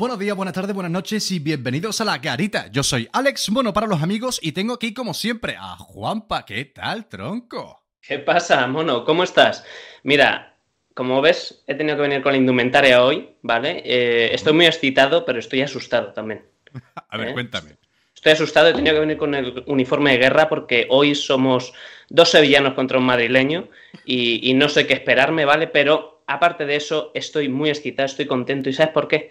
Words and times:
Buenos 0.00 0.18
días, 0.18 0.34
buenas 0.34 0.54
tardes, 0.54 0.72
buenas 0.72 0.92
noches 0.92 1.30
y 1.30 1.40
bienvenidos 1.40 2.00
a 2.00 2.06
La 2.06 2.16
Garita. 2.16 2.68
Yo 2.68 2.82
soy 2.82 3.06
Alex 3.12 3.50
Mono 3.50 3.74
para 3.74 3.86
los 3.86 4.02
amigos 4.02 4.40
y 4.42 4.52
tengo 4.52 4.72
aquí 4.72 4.94
como 4.94 5.12
siempre 5.12 5.56
a 5.58 5.76
Juanpa. 5.76 6.46
¿Qué 6.46 6.64
tal, 6.64 7.06
tronco? 7.06 7.82
¿Qué 8.00 8.18
pasa, 8.18 8.66
Mono? 8.66 9.04
¿Cómo 9.04 9.24
estás? 9.24 9.62
Mira, 10.02 10.56
como 10.94 11.20
ves, 11.20 11.62
he 11.66 11.74
tenido 11.74 11.96
que 11.96 12.02
venir 12.04 12.22
con 12.22 12.32
la 12.32 12.38
indumentaria 12.38 13.04
hoy, 13.04 13.28
¿vale? 13.42 13.82
Eh, 13.84 14.30
estoy 14.32 14.54
muy 14.54 14.64
excitado, 14.64 15.26
pero 15.26 15.38
estoy 15.38 15.60
asustado 15.60 16.14
también. 16.14 16.46
a 17.10 17.18
ver, 17.18 17.28
¿Eh? 17.28 17.32
cuéntame. 17.34 17.76
Estoy 18.14 18.32
asustado, 18.32 18.68
he 18.68 18.72
tenido 18.72 18.94
que 18.94 19.00
venir 19.00 19.18
con 19.18 19.34
el 19.34 19.64
uniforme 19.66 20.12
de 20.12 20.16
guerra 20.16 20.48
porque 20.48 20.86
hoy 20.88 21.14
somos 21.14 21.74
dos 22.08 22.30
sevillanos 22.30 22.72
contra 22.72 22.96
un 22.96 23.04
madrileño 23.04 23.68
y, 24.06 24.50
y 24.50 24.54
no 24.54 24.70
sé 24.70 24.86
qué 24.86 24.94
esperarme, 24.94 25.44
¿vale? 25.44 25.66
Pero 25.66 26.22
aparte 26.26 26.64
de 26.64 26.76
eso, 26.76 27.10
estoy 27.12 27.50
muy 27.50 27.68
excitado, 27.68 28.06
estoy 28.06 28.24
contento. 28.24 28.70
¿Y 28.70 28.72
sabes 28.72 28.94
por 28.94 29.06
qué? 29.06 29.30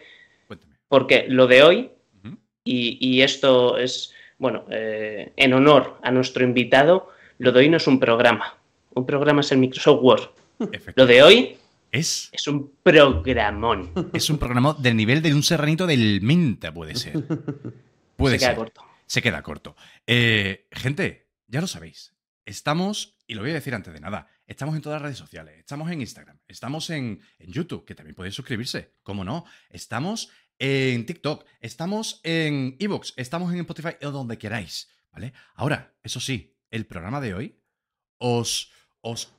Porque 0.90 1.26
lo 1.30 1.48
de 1.48 1.64
hoy, 1.64 1.92
y, 2.66 2.98
y 3.00 3.22
esto 3.22 3.78
es, 3.78 4.14
bueno, 4.38 4.66
eh, 4.70 5.32
en 5.38 5.54
honor 5.54 5.98
a 6.04 6.12
nuestro 6.12 6.44
invitado, 6.44 7.10
lo 7.38 7.52
de 7.54 7.60
hoy 7.62 7.70
no 7.70 7.78
es 7.78 7.88
un 7.88 8.00
programa. 8.00 8.58
Un 8.94 9.06
programa 9.06 9.40
es 9.42 9.52
el 9.54 9.60
Microsoft 9.60 10.00
Word. 10.04 10.30
Lo 10.96 11.06
de 11.06 11.24
hoy 11.24 11.58
Es, 11.92 12.30
es 12.34 12.48
un 12.48 12.74
programón. 12.84 13.92
es 14.14 14.30
un 14.30 14.38
programa 14.38 14.76
del 14.78 14.98
nivel 14.98 15.22
de 15.22 15.34
un 15.34 15.42
serranito 15.44 15.88
del 15.88 16.20
Minta, 16.22 16.74
puede 16.74 16.96
ser. 16.96 17.14
Puede 18.18 18.38
Se 18.38 18.40
queda 18.40 18.50
ser. 18.50 18.58
corto. 18.58 18.82
Se 19.06 19.22
queda 19.22 19.42
corto. 19.42 19.76
Eh, 20.06 20.68
gente, 20.72 21.30
ya 21.48 21.62
lo 21.62 21.68
sabéis. 21.68 22.14
Estamos, 22.46 23.16
y 23.28 23.36
lo 23.36 23.42
voy 23.42 23.52
a 23.52 23.54
decir 23.54 23.74
antes 23.74 23.94
de 23.94 24.02
nada, 24.02 24.28
estamos 24.46 24.76
en 24.76 24.82
todas 24.82 24.98
las 24.98 25.04
redes 25.04 25.18
sociales. 25.18 25.56
Estamos 25.58 25.90
en 25.92 26.02
Instagram, 26.02 26.38
estamos 26.48 26.90
en, 26.90 27.22
en 27.38 27.52
YouTube, 27.54 27.86
que 27.86 27.96
también 27.96 28.16
podéis 28.16 28.36
suscribirse, 28.36 28.96
¿cómo 29.04 29.24
no? 29.24 29.46
Estamos 29.70 30.32
en 30.60 31.06
TikTok, 31.06 31.46
estamos 31.62 32.20
en 32.24 32.76
Evox, 32.80 33.14
estamos 33.16 33.52
en 33.54 33.62
Spotify, 33.62 33.96
o 34.04 34.12
donde 34.12 34.38
queráis, 34.38 34.90
¿vale? 35.12 35.34
Ahora, 35.56 35.96
eso 36.04 36.20
sí, 36.20 36.56
el 36.70 36.86
programa 36.86 37.22
de 37.22 37.34
hoy 37.34 37.60
os, 38.18 38.72
os 39.02 39.34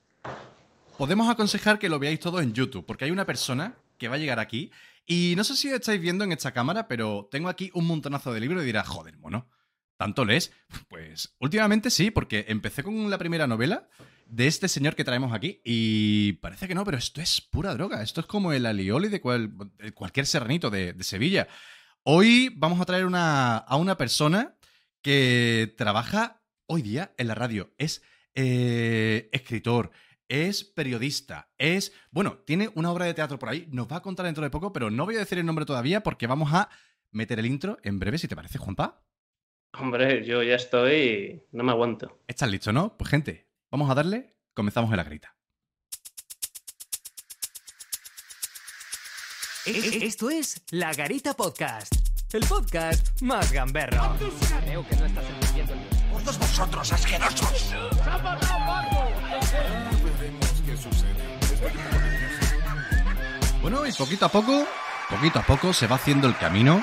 podemos 0.96 1.28
aconsejar 1.28 1.78
que 1.78 1.90
lo 1.90 1.98
veáis 1.98 2.20
todo 2.20 2.40
en 2.40 2.54
YouTube, 2.54 2.86
porque 2.86 3.04
hay 3.04 3.10
una 3.10 3.26
persona 3.26 3.76
que 3.98 4.08
va 4.08 4.16
a 4.16 4.18
llegar 4.18 4.40
aquí 4.40 4.72
y 5.06 5.34
no 5.36 5.44
sé 5.44 5.56
si 5.56 5.68
estáis 5.68 6.00
viendo 6.00 6.24
en 6.24 6.32
esta 6.32 6.52
cámara, 6.52 6.88
pero 6.88 7.28
tengo 7.30 7.48
aquí 7.50 7.70
un 7.74 7.86
montonazo 7.86 8.32
de 8.32 8.40
libros 8.40 8.62
y 8.62 8.66
dirá, 8.66 8.82
joder, 8.82 9.18
mono, 9.18 9.50
¿tanto 9.98 10.24
lees? 10.24 10.52
Pues 10.88 11.34
últimamente 11.38 11.90
sí, 11.90 12.10
porque 12.10 12.46
empecé 12.48 12.82
con 12.82 13.10
la 13.10 13.18
primera 13.18 13.46
novela 13.46 13.88
de 14.30 14.46
este 14.46 14.68
señor 14.68 14.94
que 14.94 15.04
traemos 15.04 15.32
aquí 15.32 15.60
y 15.64 16.34
parece 16.34 16.68
que 16.68 16.74
no, 16.74 16.84
pero 16.84 16.96
esto 16.98 17.20
es 17.20 17.40
pura 17.40 17.74
droga, 17.74 18.02
esto 18.02 18.20
es 18.20 18.26
como 18.26 18.52
el 18.52 18.64
alioli 18.66 19.08
de, 19.08 19.20
cual- 19.20 19.52
de 19.78 19.92
cualquier 19.92 20.26
serranito 20.26 20.70
de, 20.70 20.92
de 20.92 21.04
Sevilla. 21.04 21.48
Hoy 22.02 22.52
vamos 22.56 22.80
a 22.80 22.84
traer 22.86 23.04
una- 23.06 23.56
a 23.58 23.76
una 23.76 23.96
persona 23.96 24.56
que 25.02 25.74
trabaja 25.76 26.42
hoy 26.66 26.82
día 26.82 27.12
en 27.18 27.26
la 27.26 27.34
radio, 27.34 27.72
es 27.78 28.02
eh, 28.34 29.28
escritor, 29.32 29.90
es 30.28 30.62
periodista, 30.62 31.50
es... 31.58 31.92
Bueno, 32.12 32.38
tiene 32.46 32.70
una 32.76 32.92
obra 32.92 33.06
de 33.06 33.14
teatro 33.14 33.38
por 33.38 33.48
ahí, 33.48 33.66
nos 33.72 33.90
va 33.90 33.96
a 33.96 34.02
contar 34.02 34.26
dentro 34.26 34.44
de 34.44 34.50
poco, 34.50 34.72
pero 34.72 34.90
no 34.90 35.04
voy 35.04 35.16
a 35.16 35.20
decir 35.20 35.38
el 35.38 35.46
nombre 35.46 35.64
todavía 35.66 36.02
porque 36.02 36.26
vamos 36.28 36.52
a 36.52 36.68
meter 37.10 37.40
el 37.40 37.46
intro 37.46 37.78
en 37.82 37.98
breve, 37.98 38.18
si 38.18 38.28
te 38.28 38.36
parece, 38.36 38.58
Juanpa. 38.58 39.02
Hombre, 39.72 40.24
yo 40.24 40.42
ya 40.42 40.54
estoy. 40.56 41.42
No 41.52 41.64
me 41.64 41.72
aguanto. 41.72 42.22
¿Estás 42.28 42.50
listo, 42.50 42.72
no? 42.72 42.96
Pues 42.96 43.10
gente, 43.10 43.49
vamos 43.70 43.90
a 43.90 43.94
darle, 43.94 44.36
comenzamos 44.54 44.90
en 44.90 44.96
la 44.96 45.04
grita. 45.04 45.34
E- 49.66 49.70
e- 49.72 50.06
Esto 50.06 50.30
es 50.30 50.62
La 50.70 50.92
Garita 50.92 51.34
Podcast, 51.34 51.92
el 52.32 52.44
podcast 52.46 53.20
más 53.22 53.52
gamberro. 53.52 54.16
Creo 54.64 54.86
que 54.88 54.96
no 54.96 55.06
estás 55.06 55.24
entendiendo 55.24 55.74
el 55.74 55.80
¡Todos 56.20 56.38
vosotros, 56.38 56.92
asquerosos! 56.92 57.72
Bueno, 63.62 63.86
y 63.86 63.92
poquito 63.92 64.26
a 64.26 64.28
poco, 64.28 64.66
poquito 65.08 65.38
a 65.38 65.42
poco 65.42 65.72
se 65.72 65.86
va 65.86 65.96
haciendo 65.96 66.26
el 66.28 66.36
camino. 66.36 66.82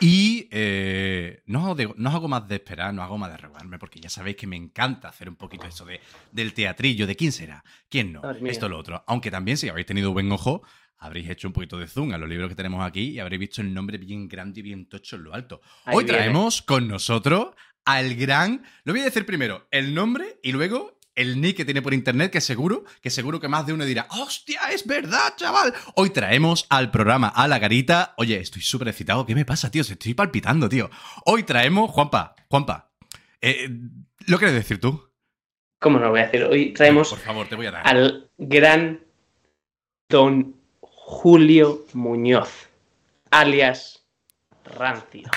Y 0.00 0.48
eh, 0.50 1.42
no, 1.46 1.64
hago 1.64 1.74
de- 1.74 1.92
no 1.96 2.10
hago 2.10 2.26
más 2.28 2.48
de 2.48 2.56
esperar, 2.56 2.94
no 2.94 3.02
hago 3.02 3.18
más 3.18 3.30
de 3.30 3.36
rogarme, 3.36 3.78
porque 3.78 4.00
ya 4.00 4.08
sabéis 4.08 4.36
que 4.36 4.46
me 4.46 4.56
encanta 4.56 5.08
hacer 5.08 5.28
un 5.28 5.36
poquito 5.36 5.66
eso 5.66 5.84
de, 5.84 6.00
del 6.32 6.54
teatrillo, 6.54 7.06
de 7.06 7.16
quién 7.16 7.32
será, 7.32 7.62
quién 7.88 8.12
no, 8.12 8.22
esto 8.46 8.68
lo 8.68 8.78
otro. 8.78 9.04
Aunque 9.06 9.30
también, 9.30 9.56
si 9.58 9.68
habéis 9.68 9.86
tenido 9.86 10.12
buen 10.12 10.30
ojo, 10.32 10.62
habréis 10.98 11.28
hecho 11.30 11.48
un 11.48 11.52
poquito 11.54 11.78
de 11.78 11.86
zoom 11.86 12.12
a 12.12 12.18
los 12.18 12.28
libros 12.28 12.48
que 12.48 12.54
tenemos 12.54 12.84
aquí 12.86 13.10
y 13.10 13.18
habréis 13.20 13.40
visto 13.40 13.60
el 13.60 13.72
nombre 13.72 13.98
bien 13.98 14.26
grande 14.28 14.60
y 14.60 14.62
bien 14.62 14.86
tocho 14.86 15.16
en 15.16 15.24
lo 15.24 15.34
alto. 15.34 15.60
Ahí 15.84 15.96
Hoy 15.96 16.04
viene. 16.04 16.18
traemos 16.18 16.62
con 16.62 16.88
nosotros 16.88 17.54
al 17.84 18.14
gran. 18.14 18.62
Lo 18.84 18.92
voy 18.92 19.00
a 19.00 19.04
decir 19.04 19.24
primero, 19.26 19.66
el 19.70 19.94
nombre 19.94 20.38
y 20.42 20.52
luego 20.52 20.98
el 21.20 21.40
nick 21.40 21.56
que 21.58 21.64
tiene 21.64 21.82
por 21.82 21.92
internet, 21.94 22.30
que 22.32 22.40
seguro, 22.40 22.84
que 23.02 23.10
seguro 23.10 23.40
que 23.40 23.48
más 23.48 23.66
de 23.66 23.72
uno 23.72 23.84
dirá, 23.84 24.06
¡hostia, 24.10 24.60
es 24.72 24.86
verdad, 24.86 25.34
chaval! 25.36 25.72
Hoy 25.94 26.10
traemos 26.10 26.66
al 26.68 26.90
programa 26.90 27.28
a 27.28 27.46
la 27.48 27.58
garita. 27.58 28.14
Oye, 28.16 28.38
estoy 28.40 28.62
súper 28.62 28.88
excitado. 28.88 29.26
¿Qué 29.26 29.34
me 29.34 29.44
pasa, 29.44 29.70
tío? 29.70 29.84
Se 29.84 29.92
estoy 29.94 30.14
palpitando, 30.14 30.68
tío. 30.68 30.90
Hoy 31.26 31.42
traemos, 31.42 31.90
Juanpa, 31.90 32.34
Juanpa. 32.48 32.90
eh, 33.40 33.68
¿Lo 34.26 34.38
quieres 34.38 34.54
decir 34.54 34.80
tú? 34.80 35.08
¿Cómo 35.78 35.98
no 35.98 36.04
lo 36.06 36.10
voy 36.10 36.20
a 36.20 36.24
decir? 36.26 36.44
Hoy 36.44 36.72
traemos 36.74 37.08
Por 37.10 37.18
favor, 37.20 37.48
te 37.48 37.56
voy 37.56 37.66
a 37.66 37.70
dar. 37.70 37.86
al 37.88 38.30
gran 38.36 39.00
don 40.08 40.56
Julio 40.80 41.86
Muñoz, 41.94 42.68
alias 43.30 44.04
Rancio. 44.64 45.28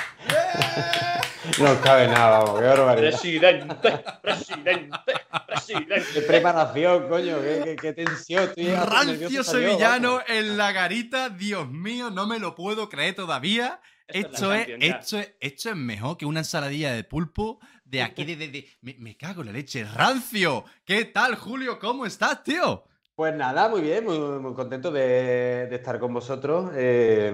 No 1.60 1.82
cabe 1.82 2.08
nada, 2.08 2.40
vamos, 2.40 2.60
qué 2.60 2.66
barbaridad. 2.68 3.10
Presidente, 3.10 4.04
presidente, 4.22 4.90
Qué 5.06 5.40
presidente. 5.48 6.22
preparación, 6.26 7.10
coño, 7.10 7.42
qué, 7.42 7.62
qué- 7.64 7.76
qué 7.76 7.94
tensión. 7.94 8.44
Estoy 8.46 8.70
hasta 8.70 8.90
Rancio 8.90 9.44
sevillano 9.44 10.20
en 10.28 10.58
la 10.58 10.72
garita, 10.72 11.30
Dios 11.30 11.70
mío, 11.70 12.10
no 12.10 12.28
me 12.28 12.40
lo 12.40 12.56
puedo 12.56 12.88
creer 12.90 13.16
todavía. 13.16 13.82
Esto 14.08 14.54
Esto 14.54 14.54
es 14.54 14.68
esto, 14.80 15.20
es, 15.20 15.34
esto 15.40 15.70
es 15.72 15.76
mejor 15.76 16.18
que 16.18 16.26
una 16.26 16.40
ensaladilla 16.42 16.94
de 16.94 17.04
pulpo 17.04 17.60
de 17.86 18.02
aquí 18.04 18.24
de... 18.26 18.36
de- 18.36 18.48
de- 18.50 18.68
me, 18.82 18.96
me 19.00 19.18
cago 19.18 19.42
en 19.42 19.48
la 19.48 19.54
leche. 19.54 19.84
Rancio, 19.86 20.64
¿qué 20.86 21.06
tal, 21.06 21.36
Julio? 21.36 21.78
¿Cómo 21.80 22.06
estás, 22.06 22.44
tío? 22.44 22.84
Pues 23.16 23.34
nada, 23.36 23.70
muy 23.70 23.82
bien, 23.82 24.04
muy, 24.06 24.18
muy 24.18 24.54
contento 24.54 24.92
de, 24.92 25.68
de 25.68 25.76
estar 25.76 26.00
con 26.00 26.14
vosotros. 26.14 26.72
Eh, 26.76 27.32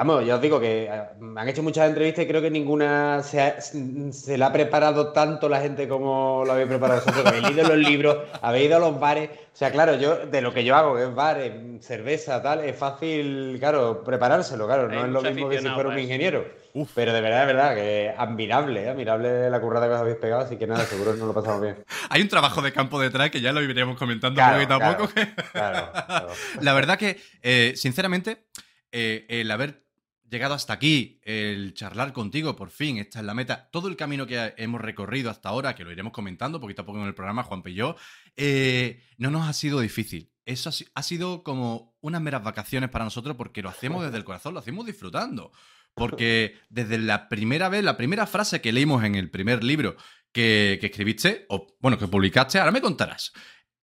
vamos, 0.00 0.24
ya 0.26 0.36
os 0.36 0.40
digo 0.42 0.58
que 0.60 0.84
eh, 0.84 1.02
me 1.20 1.40
han 1.40 1.48
hecho 1.48 1.62
muchas 1.62 1.88
entrevistas 1.88 2.24
y 2.24 2.28
creo 2.28 2.40
que 2.42 2.50
ninguna 2.50 3.22
se, 3.22 3.40
ha- 3.40 3.60
se 3.60 4.36
la 4.38 4.46
ha 4.46 4.52
preparado 4.52 5.12
tanto 5.12 5.48
la 5.48 5.60
gente 5.60 5.86
como 5.88 6.42
lo 6.44 6.52
habéis 6.52 6.68
preparado 6.68 7.00
vosotros. 7.00 7.26
Habéis 7.26 7.44
leído 7.54 7.68
los 7.68 7.78
libros, 7.78 8.16
habéis 8.42 8.66
ido 8.66 8.76
a 8.76 8.80
los 8.80 8.98
bares. 8.98 9.30
O 9.52 9.56
sea, 9.60 9.70
claro, 9.72 9.96
yo 9.96 10.26
de 10.26 10.40
lo 10.40 10.54
que 10.54 10.64
yo 10.64 10.74
hago, 10.76 10.94
que 10.96 11.02
es 11.02 11.14
bares, 11.14 11.52
cerveza, 11.84 12.40
tal, 12.42 12.60
es 12.64 12.76
fácil, 12.76 13.56
claro, 13.58 14.02
preparárselo, 14.04 14.66
claro. 14.66 14.88
Hay 14.90 14.96
No 14.96 15.04
es 15.06 15.10
lo 15.10 15.22
mismo 15.22 15.48
que 15.48 15.60
si 15.60 15.68
fuera 15.68 15.88
un 15.90 15.98
ingeniero. 15.98 16.46
Uf. 16.72 16.90
Pero 16.94 17.12
de 17.12 17.20
verdad, 17.20 17.40
de 17.40 17.46
verdad, 17.52 17.74
que 17.74 18.14
admirable, 18.16 18.84
¿eh? 18.84 18.88
admirable 18.88 19.50
la 19.50 19.60
currada 19.60 19.86
que 19.88 19.94
os 19.94 20.00
habéis 20.00 20.16
pegado, 20.18 20.42
así 20.42 20.56
que 20.56 20.66
nada, 20.68 20.84
seguro 20.84 21.12
que 21.12 21.18
nos 21.18 21.26
lo 21.28 21.34
pasamos 21.34 21.60
bien. 21.60 21.76
Hay 22.10 22.22
un 22.22 22.28
trabajo 22.28 22.62
de 22.62 22.72
campo 22.72 23.00
detrás 23.00 23.30
que 23.30 23.40
ya 23.40 23.52
lo 23.52 23.60
iremos 23.60 23.98
comentando 23.98 24.36
Claro, 24.38 24.54
poquito 24.54 24.74
a 24.74 24.78
claro. 24.78 24.96
poco. 24.98 25.12
Claro, 25.52 25.92
claro. 26.06 26.28
La 26.60 26.72
verdad 26.72 26.96
que, 26.96 27.18
eh, 27.42 27.72
sinceramente, 27.74 28.44
eh, 28.92 29.26
el 29.28 29.50
haber 29.50 29.82
llegado 30.30 30.54
hasta 30.54 30.72
aquí, 30.72 31.20
el 31.24 31.74
charlar 31.74 32.12
contigo, 32.12 32.54
por 32.56 32.70
fin, 32.70 32.98
esta 32.98 33.18
es 33.18 33.24
la 33.24 33.34
meta, 33.34 33.68
todo 33.70 33.88
el 33.88 33.96
camino 33.96 34.26
que 34.26 34.54
hemos 34.56 34.80
recorrido 34.80 35.30
hasta 35.30 35.48
ahora, 35.48 35.74
que 35.74 35.84
lo 35.84 35.92
iremos 35.92 36.12
comentando 36.12 36.60
poquito 36.60 36.82
a 36.82 36.86
poco 36.86 37.00
en 37.00 37.06
el 37.06 37.14
programa, 37.14 37.42
Juan 37.42 37.62
y 37.66 37.74
yo, 37.74 37.96
eh, 38.36 39.02
no 39.18 39.30
nos 39.30 39.48
ha 39.48 39.52
sido 39.52 39.80
difícil. 39.80 40.32
Eso 40.46 40.68
ha, 40.70 40.72
si- 40.72 40.86
ha 40.94 41.02
sido 41.02 41.42
como 41.42 41.96
unas 42.00 42.22
meras 42.22 42.42
vacaciones 42.42 42.90
para 42.90 43.04
nosotros 43.04 43.36
porque 43.36 43.62
lo 43.62 43.68
hacemos 43.68 44.04
desde 44.04 44.16
el 44.16 44.24
corazón, 44.24 44.54
lo 44.54 44.60
hacemos 44.60 44.86
disfrutando. 44.86 45.52
Porque 45.94 46.54
desde 46.68 46.98
la 46.98 47.28
primera 47.28 47.68
vez, 47.68 47.82
la 47.84 47.96
primera 47.96 48.26
frase 48.26 48.60
que 48.60 48.72
leímos 48.72 49.02
en 49.04 49.16
el 49.16 49.28
primer 49.30 49.64
libro 49.64 49.96
que, 50.32 50.78
que 50.80 50.86
escribiste, 50.86 51.44
o 51.48 51.76
bueno, 51.80 51.98
que 51.98 52.06
publicaste, 52.06 52.58
ahora 52.60 52.70
me 52.70 52.80
contarás, 52.80 53.32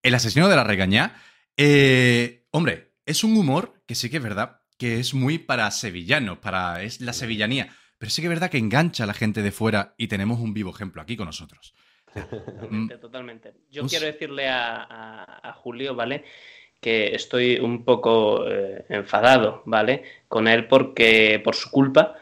El 0.02 0.16
asesino 0.16 0.48
de 0.48 0.56
la 0.56 0.64
regañá, 0.64 1.22
eh, 1.58 2.46
hombre, 2.52 2.94
es 3.06 3.24
un 3.26 3.36
humor 3.36 3.84
que 3.86 3.94
sí 3.96 4.10
que 4.10 4.18
es 4.18 4.24
verdad 4.24 4.62
que 4.78 5.00
es 5.00 5.14
muy 5.14 5.38
para 5.40 5.70
sevillanos, 5.72 6.38
para 6.40 6.84
es 6.84 7.02
la 7.02 7.14
sevillanía, 7.14 7.70
pero 7.98 8.10
sí 8.10 8.22
que 8.22 8.28
es 8.28 8.30
verdad 8.34 8.50
que 8.52 8.58
engancha 8.60 9.04
a 9.04 9.08
la 9.08 9.14
gente 9.14 9.42
de 9.42 9.52
fuera 9.52 9.94
y 9.98 10.08
tenemos 10.08 10.40
un 10.40 10.54
vivo 10.54 10.72
ejemplo 10.72 11.02
aquí 11.02 11.18
con 11.18 11.26
nosotros. 11.28 11.74
Totalmente, 12.14 12.98
totalmente. 12.98 13.54
Yo 13.70 13.86
quiero 13.86 14.06
decirle 14.06 14.48
a, 14.48 14.76
a- 14.84 15.50
a 15.50 15.54
Julio, 15.54 15.96
¿vale? 15.96 16.24
Que 16.80 17.16
estoy 17.16 17.60
un 17.60 17.84
poco 17.86 18.48
eh, 18.48 18.86
enfadado, 18.90 19.64
¿vale? 19.66 20.04
Con 20.28 20.48
él 20.48 20.68
porque 20.68 21.42
por 21.44 21.56
su 21.56 21.70
culpa 21.72 22.16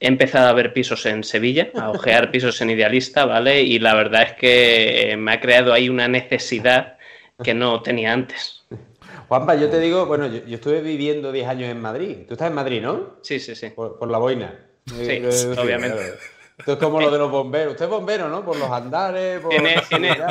he 0.00 0.08
empezado 0.08 0.48
a 0.48 0.52
ver 0.52 0.72
pisos 0.72 1.06
en 1.06 1.24
Sevilla, 1.24 1.70
a 1.74 1.90
ojear 1.90 2.30
pisos 2.32 2.60
en 2.60 2.70
Idealista, 2.70 3.24
¿vale? 3.24 3.62
Y 3.62 3.78
la 3.78 3.94
verdad 3.94 4.22
es 4.22 4.32
que 4.34 5.12
eh, 5.12 5.16
me 5.16 5.32
ha 5.32 5.40
creado 5.40 5.72
ahí 5.72 5.88
una 5.88 6.08
necesidad 6.08 6.98
que 7.42 7.54
no 7.54 7.82
tenía 7.82 8.12
antes. 8.12 8.61
Juanpa, 9.32 9.54
yo 9.54 9.70
te 9.70 9.80
digo, 9.80 10.04
bueno, 10.04 10.26
yo, 10.26 10.44
yo 10.44 10.56
estuve 10.56 10.82
viviendo 10.82 11.32
10 11.32 11.48
años 11.48 11.70
en 11.70 11.80
Madrid. 11.80 12.18
Tú 12.28 12.34
estás 12.34 12.48
en 12.48 12.54
Madrid, 12.54 12.82
¿no? 12.82 13.16
Sí, 13.22 13.40
sí, 13.40 13.54
sí. 13.54 13.70
Por, 13.70 13.98
por 13.98 14.10
la 14.10 14.18
boina. 14.18 14.58
Sí, 14.86 14.94
Eh, 15.08 15.54
obviamente. 15.58 15.96
claro. 15.96 16.14
Esto 16.58 16.72
es 16.74 16.78
como 16.78 17.00
lo 17.00 17.10
de 17.10 17.16
los 17.16 17.30
bomberos. 17.30 17.72
Usted 17.72 17.86
es 17.86 17.90
bombero, 17.90 18.28
¿no? 18.28 18.44
Por 18.44 18.58
los 18.58 18.70
andares. 18.70 19.40
Por 19.40 19.48
Tiene- 19.48 19.76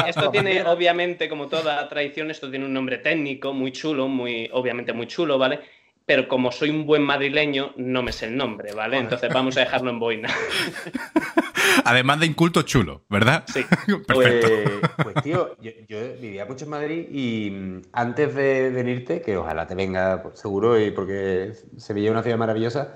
esto 0.07 0.29
tiene, 0.29 0.61
obviamente, 0.67 1.27
como 1.27 1.47
toda 1.47 1.89
tradición, 1.89 2.29
esto 2.29 2.47
tiene 2.51 2.63
un 2.65 2.73
nombre 2.73 2.99
técnico 2.99 3.53
muy 3.53 3.71
chulo, 3.71 4.07
muy, 4.07 4.47
obviamente 4.53 4.93
muy 4.93 5.07
chulo, 5.07 5.39
¿vale? 5.39 5.61
Pero 6.05 6.27
como 6.27 6.51
soy 6.51 6.69
un 6.71 6.85
buen 6.85 7.03
madrileño, 7.03 7.73
no 7.77 8.01
me 8.03 8.11
sé 8.11 8.25
el 8.25 8.35
nombre, 8.35 8.73
¿vale? 8.73 8.97
Entonces 8.97 9.31
vamos 9.33 9.55
a 9.57 9.61
dejarlo 9.61 9.89
en 9.91 9.99
boina. 9.99 10.29
Además 11.85 12.19
de 12.19 12.25
inculto 12.25 12.63
chulo, 12.63 13.01
¿verdad? 13.09 13.43
Sí. 13.47 13.63
Perfecto. 14.07 14.47
Pues, 14.47 14.91
pues, 15.13 15.23
tío, 15.23 15.55
yo, 15.61 15.71
yo 15.87 15.97
vivía 16.19 16.45
mucho 16.45 16.65
en 16.65 16.71
Madrid 16.71 17.07
y 17.09 17.81
antes 17.93 18.33
de 18.35 18.69
venirte, 18.71 19.21
que 19.21 19.37
ojalá 19.37 19.67
te 19.67 19.75
venga 19.75 20.21
pues, 20.23 20.39
seguro 20.39 20.79
y 20.79 20.91
porque 20.91 21.53
Sevilla 21.77 22.07
es 22.07 22.11
una 22.11 22.23
ciudad 22.23 22.37
maravillosa, 22.37 22.93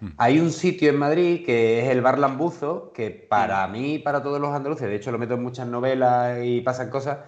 Mm. 0.00 0.10
hay 0.16 0.38
un 0.38 0.52
sitio 0.52 0.90
en 0.90 0.96
Madrid 0.96 1.44
que 1.44 1.80
es 1.80 1.88
el 1.88 2.00
Bar 2.02 2.20
Lambuzo, 2.20 2.92
que 2.94 3.10
para 3.10 3.66
Mm. 3.66 3.72
mí 3.72 3.94
y 3.94 3.98
para 3.98 4.22
todos 4.22 4.40
los 4.40 4.54
andaluces, 4.54 4.86
de 4.88 4.94
hecho 4.94 5.10
lo 5.10 5.18
meto 5.18 5.34
en 5.34 5.42
muchas 5.42 5.66
novelas 5.66 6.38
y 6.44 6.60
pasan 6.60 6.88
cosas, 6.88 7.18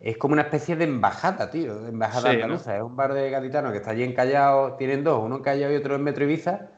es 0.00 0.16
como 0.16 0.32
una 0.32 0.42
especie 0.42 0.76
de 0.76 0.84
embajada, 0.84 1.50
tío, 1.50 1.80
de 1.80 1.88
embajada 1.88 2.30
Sí, 2.30 2.36
¿no? 2.36 2.44
andaluza. 2.44 2.76
Es 2.76 2.82
un 2.82 2.96
bar 2.96 3.14
de 3.14 3.30
gaditanos 3.30 3.72
que 3.72 3.78
está 3.78 3.90
allí 3.90 4.04
en 4.04 4.12
Callao, 4.12 4.74
tienen 4.74 5.02
dos, 5.02 5.22
uno 5.24 5.36
en 5.36 5.42
Callao 5.42 5.72
y 5.72 5.76
otro 5.76 5.96
en 5.96 6.04
Metro 6.04 6.24
Ibiza. 6.24 6.68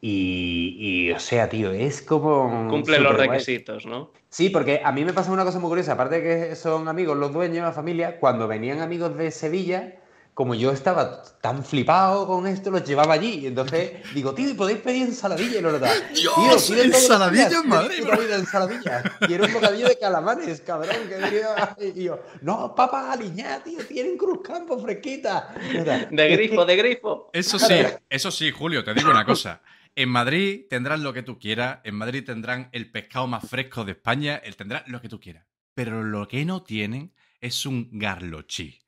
Y, 0.00 0.76
y, 0.78 1.12
o 1.12 1.18
sea, 1.18 1.48
tío, 1.48 1.72
es 1.72 2.02
como... 2.02 2.68
Cumple 2.68 3.00
los 3.00 3.16
requisitos, 3.16 3.86
¿no? 3.86 4.10
Sí, 4.28 4.50
porque 4.50 4.80
a 4.84 4.92
mí 4.92 5.04
me 5.04 5.12
pasa 5.12 5.32
una 5.32 5.44
cosa 5.44 5.58
muy 5.58 5.68
curiosa, 5.68 5.94
aparte 5.94 6.20
de 6.20 6.48
que 6.48 6.54
son 6.54 6.86
amigos 6.86 7.16
los 7.16 7.32
dueños, 7.32 7.64
la 7.64 7.72
familia, 7.72 8.20
cuando 8.20 8.46
venían 8.46 8.80
amigos 8.80 9.16
de 9.16 9.30
Sevilla, 9.30 9.94
como 10.36 10.54
yo 10.54 10.70
estaba 10.70 11.22
tan 11.40 11.64
flipado 11.64 12.26
con 12.26 12.46
esto, 12.46 12.70
los 12.70 12.84
llevaba 12.84 13.14
allí. 13.14 13.38
Y 13.40 13.46
entonces 13.46 13.92
digo, 14.14 14.34
tío, 14.34 14.50
¿y 14.50 14.52
podéis 14.52 14.80
pedir 14.80 15.04
ensaladilla? 15.06 15.60
Y 15.60 15.62
lo 15.62 15.72
notaba. 15.72 15.94
Dios, 16.14 16.66
"Tío, 16.66 16.82
ensaladilla 16.82 17.62
vida 17.62 18.36
ensaladilla. 18.36 19.02
Quiero 19.26 19.46
un 19.46 19.54
bocadillo 19.54 19.88
de 19.88 19.98
calamares, 19.98 20.60
cabrón. 20.60 20.94
Que. 21.08 21.92
Y 21.96 22.04
yo, 22.04 22.20
no, 22.42 22.74
papas 22.74 23.16
aliñadas, 23.16 23.64
tío, 23.64 23.78
tienen 23.86 24.18
cruzcampo 24.18 24.78
fresquita. 24.78 25.54
Y 25.72 25.78
nada, 25.78 26.06
De 26.10 26.28
grifo, 26.28 26.66
de 26.66 26.76
grifo. 26.76 27.30
Eso 27.32 27.58
sí, 27.58 27.74
eso 28.10 28.30
sí, 28.30 28.50
Julio, 28.50 28.84
te 28.84 28.92
digo 28.92 29.10
una 29.10 29.24
cosa. 29.24 29.62
En 29.94 30.10
Madrid 30.10 30.66
tendrán 30.68 31.02
lo 31.02 31.14
que 31.14 31.22
tú 31.22 31.38
quieras, 31.38 31.78
en 31.84 31.94
Madrid 31.94 32.26
tendrán 32.26 32.68
el 32.72 32.90
pescado 32.90 33.26
más 33.26 33.48
fresco 33.48 33.86
de 33.86 33.92
España, 33.92 34.36
él 34.44 34.54
tendrá 34.54 34.84
lo 34.86 35.00
que 35.00 35.08
tú 35.08 35.18
quieras. 35.18 35.46
Pero 35.72 36.02
lo 36.02 36.28
que 36.28 36.44
no 36.44 36.62
tienen 36.62 37.14
es 37.40 37.64
un 37.64 37.88
garlochí. 37.92 38.85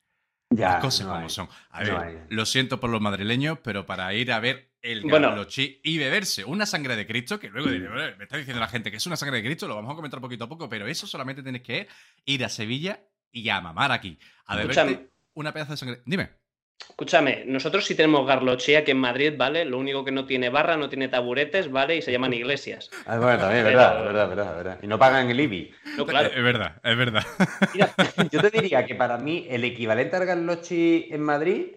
Ya, 0.51 0.69
Las 0.73 0.81
cosas 0.81 1.05
no 1.05 1.13
como 1.13 1.23
hay. 1.25 1.29
son. 1.29 1.47
A 1.69 1.83
no 1.83 1.99
ver, 1.99 2.07
hay. 2.07 2.17
lo 2.29 2.45
siento 2.45 2.79
por 2.79 2.89
los 2.89 3.01
madrileños, 3.01 3.59
pero 3.63 3.85
para 3.85 4.11
ir 4.15 4.31
a 4.31 4.39
ver 4.39 4.71
el 4.81 5.01
Bueno. 5.03 5.29
garlochí 5.29 5.79
y 5.83 5.97
beberse 5.99 6.43
una 6.45 6.65
sangre 6.65 6.95
de 6.95 7.05
Cristo, 7.05 7.39
que 7.39 7.49
luego 7.49 7.69
diré, 7.69 7.87
"Bueno, 7.87 8.17
me 8.17 8.23
está 8.23 8.37
diciendo 8.37 8.59
la 8.59 8.67
gente 8.67 8.89
que 8.89 8.97
es 8.97 9.05
una 9.05 9.15
sangre 9.15 9.37
de 9.37 9.43
Cristo, 9.43 9.67
lo 9.67 9.75
vamos 9.75 9.91
a 9.91 9.95
comentar 9.95 10.19
poquito 10.21 10.45
a 10.45 10.49
poco, 10.49 10.67
pero 10.69 10.87
eso 10.87 11.05
solamente 11.05 11.43
tienes 11.43 11.61
que 11.61 11.87
ir 12.25 12.43
a 12.43 12.49
Sevilla 12.49 12.99
y 13.31 13.47
a 13.49 13.61
mamar 13.61 13.91
aquí. 13.91 14.17
A 14.45 14.55
beberte 14.55 15.09
una 15.35 15.53
pedazo 15.53 15.73
de 15.73 15.77
sangre. 15.77 16.01
Dime. 16.05 16.29
Escúchame, 16.87 17.43
nosotros 17.45 17.85
sí 17.85 17.95
tenemos 17.95 18.27
garlochí 18.27 18.75
aquí 18.75 18.91
en 18.91 18.97
Madrid, 18.99 19.33
¿vale? 19.37 19.63
Lo 19.65 19.77
único 19.77 20.03
que 20.03 20.11
no 20.11 20.25
tiene 20.25 20.49
barra, 20.49 20.75
no 20.77 20.89
tiene 20.89 21.07
taburetes, 21.07 21.71
¿vale? 21.71 21.95
Y 21.97 22.01
se 22.01 22.11
llaman 22.11 22.33
iglesias. 22.33 22.89
Ah, 23.05 23.17
bueno, 23.17 23.39
también, 23.39 23.63
Pero- 23.65 23.77
verdad, 23.77 24.03
verdad, 24.03 24.29
verdad, 24.29 24.55
verdad. 24.55 24.79
Y 24.81 24.87
no 24.87 24.99
pagan 24.99 25.29
el 25.29 25.39
IBI. 25.39 25.71
No, 25.97 26.05
claro. 26.05 26.29
Es 26.29 26.43
verdad, 26.43 26.75
es 26.83 26.97
verdad. 26.97 27.23
Mira, 27.73 27.93
yo 28.31 28.41
te 28.41 28.49
diría 28.49 28.85
que 28.85 28.95
para 28.95 29.17
mí 29.17 29.47
el 29.49 29.63
equivalente 29.63 30.15
al 30.15 30.25
Garlochi 30.25 31.07
en 31.09 31.21
Madrid 31.21 31.67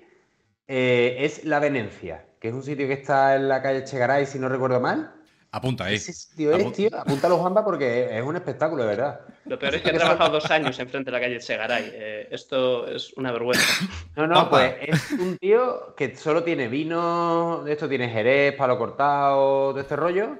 eh, 0.68 1.16
es 1.20 1.44
la 1.44 1.58
Venencia, 1.60 2.24
que 2.40 2.48
es 2.48 2.54
un 2.54 2.62
sitio 2.62 2.86
que 2.86 2.94
está 2.94 3.36
en 3.36 3.48
la 3.48 3.62
calle 3.62 3.84
Chegaray, 3.84 4.26
si 4.26 4.38
no 4.38 4.48
recuerdo 4.48 4.80
mal. 4.80 5.12
Apunta 5.54 5.84
ahí. 5.84 5.96
Ese 5.96 6.14
sitio 6.14 6.56
es, 6.56 6.64
Apu- 6.64 6.72
tío, 6.72 6.88
apúntalo 6.98 7.36
Juanpa 7.36 7.62
porque 7.62 8.16
es 8.18 8.24
un 8.24 8.34
espectáculo, 8.36 8.84
de 8.84 8.88
verdad. 8.88 9.20
Lo 9.44 9.58
peor 9.58 9.74
es 9.74 9.82
que 9.82 9.90
he 9.90 9.92
trabajado 9.92 10.30
dos 10.32 10.50
años 10.50 10.78
enfrente 10.78 11.10
de 11.10 11.12
la 11.18 11.20
calle 11.22 11.38
Chegaray. 11.40 11.90
Eh, 11.92 12.28
esto 12.30 12.86
es 12.86 13.12
una 13.18 13.30
vergüenza. 13.32 13.66
No, 14.16 14.26
no, 14.26 14.48
pues 14.50 14.74
es 14.80 15.12
un 15.12 15.36
tío 15.38 15.94
que 15.96 16.16
solo 16.16 16.42
tiene 16.42 16.68
vino, 16.68 17.62
de 17.64 17.72
esto 17.72 17.88
tiene 17.88 18.08
jerez, 18.10 18.54
palo 18.56 18.76
cortado, 18.78 19.72
de 19.74 19.80
este 19.82 19.96
rollo. 19.96 20.36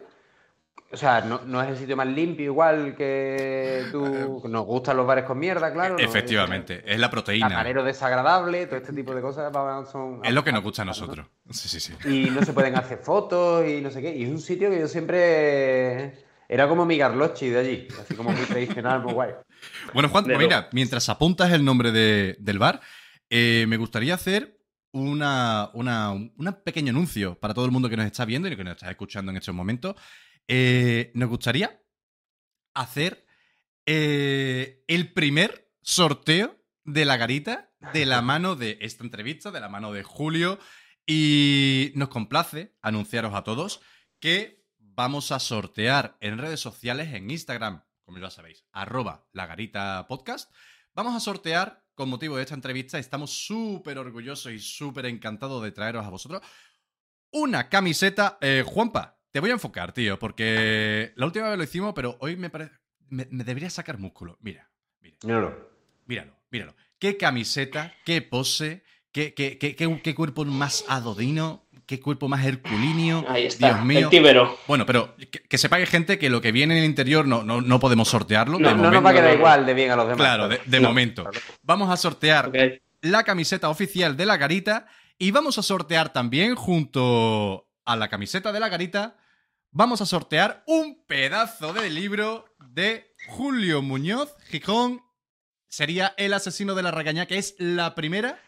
O 0.93 0.97
sea, 0.97 1.23
no, 1.23 1.41
no 1.47 1.63
es 1.63 1.71
el 1.71 1.79
sitio 1.79 1.97
más 1.97 2.07
limpio 2.07 2.45
igual 2.47 2.95
que 2.95 3.85
tú. 3.91 4.43
Nos 4.47 4.67
gustan 4.67 4.97
los 4.99 5.07
bares 5.07 5.25
con 5.25 5.39
mierda, 5.39 5.73
claro. 5.73 5.95
¿no? 5.97 6.05
Efectivamente, 6.05 6.83
es 6.87 6.99
la 7.01 7.11
proteína. 7.11 7.49
Camarero 7.49 7.83
desagradable, 7.83 8.67
todo 8.67 8.77
este 8.77 8.93
tipo 8.93 9.15
de 9.15 9.23
cosas 9.23 9.51
son. 9.91 10.21
Es 10.23 10.33
lo 10.35 10.45
que 10.45 10.53
nos 10.53 10.63
gusta 10.63 10.83
a 10.83 10.85
nosotros. 10.85 11.27
Sí, 11.51 11.69
sí, 11.69 11.81
sí. 11.81 11.95
Y 12.09 12.31
no 12.31 12.45
se 12.45 12.53
pueden 12.53 12.77
hacer 12.77 12.99
fotos 12.99 13.67
y 13.67 13.81
no 13.81 13.91
sé 13.91 14.03
qué. 14.03 14.15
Y 14.15 14.25
es 14.25 14.31
un 14.31 14.39
sitio 14.41 14.69
que 14.71 14.81
yo 14.81 14.87
siempre. 14.89 16.13
Era 16.49 16.69
como 16.69 16.85
mi 16.85 16.99
Garlochi 16.99 17.49
de 17.49 17.59
allí, 17.59 17.89
así 17.99 18.15
como 18.15 18.31
muy 18.31 18.43
tradicional, 18.45 19.03
muy 19.03 19.15
guay. 19.15 19.31
Bueno, 19.95 20.11
Juan, 20.11 20.25
pues 20.25 20.37
mira, 20.37 20.69
mientras 20.73 21.09
apuntas 21.09 21.51
el 21.53 21.65
nombre 21.65 21.91
de- 21.93 22.37
del 22.39 22.59
bar, 22.59 22.81
eh, 23.31 23.65
me 23.69 23.79
gustaría 23.79 24.13
hacer 24.15 24.59
una, 24.93 25.71
una- 25.73 26.11
un 26.13 26.59
pequeño 26.63 26.91
anuncio 26.91 27.37
para 27.37 27.55
todo 27.55 27.65
el 27.65 27.71
mundo 27.71 27.89
que 27.89 27.97
nos 27.97 28.05
está 28.05 28.27
viendo 28.27 28.49
y 28.49 28.57
que 28.57 28.65
nos 28.65 28.75
está 28.77 28.91
escuchando 28.91 29.31
en 29.31 29.39
estos 29.39 29.55
momentos. 29.55 29.95
Eh, 30.49 31.11
nos 31.15 31.29
gustaría 31.29 31.83
hacer 32.75 33.27
eh, 33.87 34.85
el 34.89 35.13
primer 35.13 35.71
sorteo 35.81 36.59
de 36.85 37.05
la 37.05 37.17
garita 37.17 37.73
de 37.93 38.07
la 38.07 38.23
mano 38.23 38.57
de 38.57 38.79
esta 38.81 39.05
entrevista, 39.05 39.51
de 39.51 39.61
la 39.61 39.69
mano 39.69 39.93
de 39.93 40.03
Julio. 40.03 40.59
Y 41.07 41.93
nos 41.97 42.09
complace 42.09 42.77
anunciaros 42.81 43.35
a 43.35 43.43
todos 43.43 43.81
que 44.21 44.65
vamos 44.79 45.33
a 45.33 45.41
sortear 45.41 46.17
en 46.21 46.39
redes 46.39 46.61
sociales, 46.61 47.13
en 47.13 47.31
Instagram, 47.31 47.83
como 48.05 48.19
ya 48.19 48.31
sabéis, 48.31 48.65
arroba 48.73 49.27
la 49.33 49.47
garita 49.47 50.07
podcast. 50.07 50.53
Vamos 50.95 51.17
a 51.17 51.21
sortear, 51.21 51.85
con 51.95 52.09
motivo 52.09 52.37
de 52.37 52.43
esta 52.43 52.55
entrevista, 52.55 52.99
estamos 52.99 53.47
súper 53.47 53.99
orgullosos 53.99 54.53
y 54.53 54.61
súper 54.61 55.07
encantados 55.07 55.63
de 55.63 55.73
traeros 55.73 56.07
a 56.07 56.11
vosotros 56.11 56.43
una 57.33 57.69
camiseta. 57.69 58.39
Eh, 58.41 58.63
Juanpa, 58.65 59.19
te 59.33 59.41
voy 59.41 59.51
a 59.51 59.55
enfocar, 59.55 59.93
tío, 59.93 60.19
porque 60.19 61.13
la 61.17 61.27
última 61.27 61.49
vez 61.49 61.59
lo 61.59 61.65
hicimos, 61.65 61.93
pero 61.95 62.17
hoy 62.21 62.37
me 62.37 62.51
parece. 62.51 62.73
Me, 63.09 63.27
me 63.31 63.45
debería 63.45 63.71
sacar 63.71 63.99
músculo. 63.99 64.39
Mira, 64.41 64.71
mira, 65.01 65.17
Míralo. 65.25 65.71
míralo, 66.07 66.37
míralo. 66.51 66.75
Qué 66.99 67.17
camiseta, 67.17 67.93
qué 68.05 68.23
pose, 68.23 68.85
qué, 69.11 69.35
qué, 69.35 69.59
qué, 69.59 69.75
qué- 69.75 70.01
qué 70.03 70.15
cuerpo 70.15 70.45
más 70.45 70.85
adodino, 70.89 71.67
qué 71.87 72.01
cuerpo 72.01 72.29
más 72.29 72.45
herculíneo. 72.45 73.25
Ahí 73.29 73.47
está, 73.47 73.69
Dios 73.75 73.85
mío. 73.85 73.99
el 74.01 74.09
tíbero. 74.09 74.57
Bueno, 74.69 74.87
pero 74.87 75.15
que, 75.17 75.29
que 75.43 75.59
sepáis, 75.59 75.89
gente, 75.89 76.19
que 76.19 76.31
lo 76.31 76.41
que 76.41 76.53
viene 76.53 76.75
en 76.75 76.81
el 76.85 76.87
interior 76.89 77.27
no, 77.27 77.43
no, 77.43 77.61
no 77.61 77.81
podemos 77.81 78.09
sortearlo. 78.09 78.59
No, 78.59 78.69
de 78.69 78.75
No 78.77 78.91
nos 78.91 79.05
va 79.05 79.11
a 79.11 79.15
quedar 79.15 79.35
igual 79.35 79.67
de 79.67 79.75
bien 79.75 79.91
a 79.91 79.97
los 79.97 80.05
demás. 80.07 80.19
Claro, 80.19 80.49
de, 80.49 80.61
de 80.65 80.81
No. 80.81 80.89
momento. 80.89 81.29
Vamos 81.63 81.91
a 81.91 81.97
sortear 81.97 82.53
la 83.01 83.25
camiseta 83.25 83.69
oficial 83.69 84.17
de 84.17 84.27
la 84.27 84.37
garita 84.37 84.87
y 85.19 85.31
vamos 85.33 85.59
a 85.59 85.63
sortear 85.63 86.13
también 86.13 86.55
junto 86.55 87.69
a 87.85 87.97
la 87.97 88.09
camiseta 88.09 88.53
de 88.53 88.61
la 88.61 88.69
garita, 88.69 89.17
vamos 89.73 90.03
a 90.03 90.07
sortear 90.07 90.63
un 90.67 91.03
pedazo 91.07 91.73
de 91.73 91.91
libro 91.91 92.45
de 92.59 93.15
Julio 93.29 93.83
Muñoz 93.83 94.37
Gijón. 94.49 95.03
Sería 95.67 96.15
El 96.19 96.35
asesino 96.35 96.75
de 96.75 96.83
la 96.83 96.91
regaña, 96.91 97.27
que 97.27 97.39
es 97.39 97.57
la 97.59 97.95
primera 97.95 98.39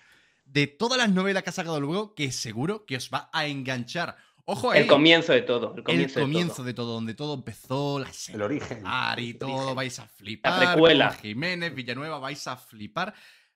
de 0.44 0.66
todas 0.66 0.98
las 0.98 1.08
novelas 1.08 1.42
que 1.42 1.50
ha 1.50 1.54
sacado 1.54 1.80
luego, 1.80 2.14
que 2.14 2.30
seguro 2.30 2.84
que 2.84 2.96
os 2.96 3.10
va 3.12 3.30
a 3.32 3.46
enganchar. 3.46 4.16
Ojo 4.44 4.70
ahí, 4.70 4.82
El 4.82 4.86
comienzo 4.86 5.32
de 5.32 5.40
todo. 5.40 5.72
El 5.72 5.78
el 5.78 5.84
comienzo, 5.84 6.20
comienzo 6.20 6.62
de 6.62 6.72
de 6.72 6.74
todo, 6.74 6.92
donde 6.92 7.14
todo 7.14 7.32
empezó, 7.32 7.98
la 7.98 8.10
El 8.28 8.42
origen. 8.42 8.84
Y 9.16 9.34
todo, 9.34 9.74
vais 9.74 9.98
a 9.98 10.06
flipar. 10.06 10.62
La 10.62 10.72
precuela. 10.72 11.08
con 11.08 11.18
Jiménez, 11.18 11.74
Villanueva, 11.74 12.18
vais 12.18 12.46
a 12.46 12.56
flipar. 12.58 13.14